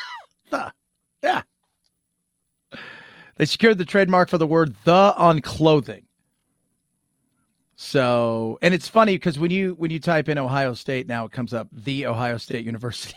the. 0.50 0.74
Yeah. 1.22 1.40
They 3.36 3.44
secured 3.44 3.78
the 3.78 3.84
trademark 3.84 4.28
for 4.28 4.38
the 4.38 4.46
word 4.46 4.74
the 4.84 5.14
on 5.16 5.40
clothing. 5.40 6.02
So, 7.76 8.58
and 8.62 8.72
it's 8.72 8.88
funny 8.88 9.16
because 9.16 9.38
when 9.38 9.50
you 9.50 9.74
when 9.74 9.90
you 9.90 10.00
type 10.00 10.28
in 10.28 10.38
Ohio 10.38 10.72
State 10.72 11.06
now, 11.06 11.26
it 11.26 11.32
comes 11.32 11.52
up 11.52 11.68
the 11.70 12.06
Ohio 12.06 12.38
State 12.38 12.64
University. 12.64 13.14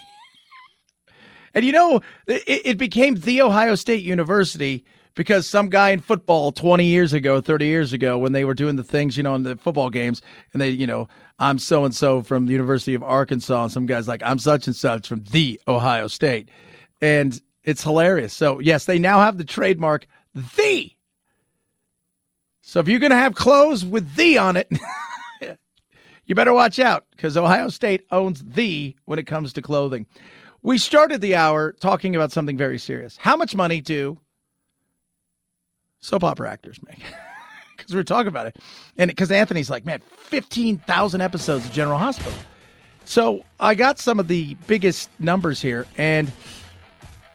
and 1.53 1.63
you 1.63 1.71
know, 1.71 2.01
it, 2.27 2.43
it 2.65 2.77
became 2.77 3.15
the 3.15 3.41
Ohio 3.41 3.75
State 3.75 4.03
University 4.03 4.83
because 5.15 5.47
some 5.47 5.69
guy 5.69 5.89
in 5.91 6.01
football 6.01 6.51
20 6.51 6.85
years 6.85 7.13
ago, 7.13 7.39
30 7.41 7.65
years 7.65 7.93
ago, 7.93 8.17
when 8.17 8.33
they 8.33 8.45
were 8.45 8.53
doing 8.53 8.75
the 8.75 8.83
things, 8.83 9.15
you 9.15 9.23
know, 9.23 9.35
in 9.35 9.43
the 9.43 9.55
football 9.55 9.89
games, 9.89 10.21
and 10.53 10.61
they, 10.61 10.69
you 10.69 10.87
know, 10.87 11.07
I'm 11.39 11.57
so 11.57 11.85
and 11.85 11.95
so 11.95 12.21
from 12.21 12.45
the 12.45 12.51
University 12.51 12.93
of 12.93 13.03
Arkansas, 13.03 13.63
and 13.63 13.71
some 13.71 13.85
guys 13.85 14.09
like, 14.09 14.21
I'm 14.23 14.39
such 14.39 14.67
and 14.67 14.75
such 14.75 15.07
from 15.07 15.23
the 15.31 15.59
Ohio 15.67 16.07
State. 16.07 16.49
And 17.01 17.41
it's 17.69 17.83
hilarious. 17.83 18.33
So, 18.33 18.59
yes, 18.59 18.85
they 18.85 18.97
now 18.97 19.19
have 19.19 19.37
the 19.37 19.45
trademark 19.45 20.07
the. 20.33 20.91
So 22.61 22.79
if 22.79 22.87
you're 22.87 22.99
going 22.99 23.11
to 23.11 23.15
have 23.15 23.35
clothes 23.35 23.85
with 23.85 24.15
the 24.15 24.39
on 24.39 24.57
it, 24.57 24.71
you 26.25 26.35
better 26.35 26.53
watch 26.53 26.79
out 26.79 27.05
because 27.11 27.37
Ohio 27.37 27.69
State 27.69 28.05
owns 28.11 28.43
the 28.43 28.95
when 29.05 29.19
it 29.19 29.27
comes 29.27 29.53
to 29.53 29.61
clothing. 29.61 30.07
We 30.63 30.77
started 30.77 31.21
the 31.21 31.35
hour 31.35 31.71
talking 31.73 32.15
about 32.15 32.31
something 32.31 32.57
very 32.57 32.79
serious. 32.79 33.17
How 33.17 33.37
much 33.37 33.55
money 33.55 33.81
do 33.81 34.19
soap 36.01 36.23
opera 36.23 36.49
actors 36.51 36.79
make? 36.85 37.01
Because 37.77 37.95
we 37.95 38.01
are 38.01 38.03
talking 38.03 38.27
about 38.27 38.45
it. 38.45 38.57
And 38.97 39.07
because 39.07 39.31
Anthony's 39.31 39.69
like, 39.69 39.85
man, 39.85 40.01
15,000 40.17 41.21
episodes 41.21 41.65
of 41.65 41.71
General 41.71 41.97
Hospital. 41.97 42.33
So 43.05 43.45
I 43.57 43.73
got 43.73 43.99
some 43.99 44.19
of 44.19 44.27
the 44.27 44.55
biggest 44.67 45.09
numbers 45.17 45.61
here, 45.61 45.87
and 45.97 46.29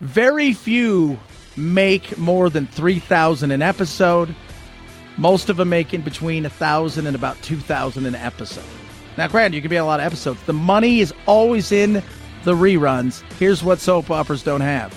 very 0.04 0.52
few 0.52 1.18
make 1.56 2.16
more 2.18 2.50
than 2.50 2.66
3000 2.66 3.50
an 3.50 3.62
episode. 3.62 4.34
Most 5.16 5.48
of 5.48 5.56
them 5.56 5.70
making 5.70 6.02
between 6.02 6.42
1000 6.44 7.06
and 7.06 7.16
about 7.16 7.40
2000 7.42 8.04
an 8.04 8.14
episode. 8.14 8.64
Now, 9.16 9.28
granted, 9.28 9.54
you 9.56 9.62
can 9.62 9.70
be 9.70 9.76
a 9.76 9.84
lot 9.84 10.00
of 10.00 10.06
episodes. 10.06 10.42
The 10.44 10.52
money 10.52 11.00
is 11.00 11.14
always 11.26 11.72
in 11.72 12.02
the 12.42 12.54
reruns. 12.54 13.22
Here's 13.38 13.62
what 13.62 13.78
soap 13.78 14.10
operas 14.10 14.42
don't 14.42 14.60
have 14.60 14.92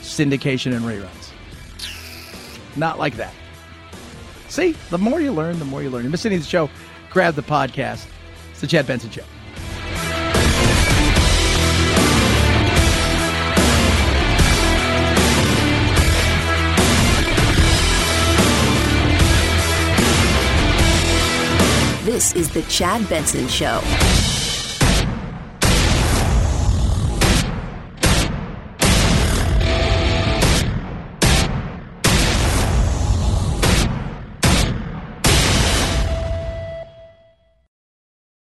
syndication 0.00 0.74
and 0.74 0.84
reruns. 0.84 1.30
Not 2.76 2.98
like 2.98 3.16
that. 3.16 3.34
See, 4.48 4.72
the 4.90 4.98
more 4.98 5.20
you 5.20 5.32
learn, 5.32 5.58
the 5.58 5.64
more 5.64 5.82
you 5.82 5.90
learn. 5.90 6.04
You're 6.04 6.14
of 6.14 6.22
the 6.22 6.40
show, 6.42 6.70
grab 7.10 7.34
the 7.34 7.42
podcast. 7.42 8.06
It's 8.52 8.60
the 8.60 8.66
Chad 8.66 8.86
Benson 8.86 9.10
Show. 9.10 9.24
This 22.14 22.32
is 22.36 22.48
The 22.48 22.62
Chad 22.68 23.08
Benson 23.08 23.48
Show. 23.48 23.80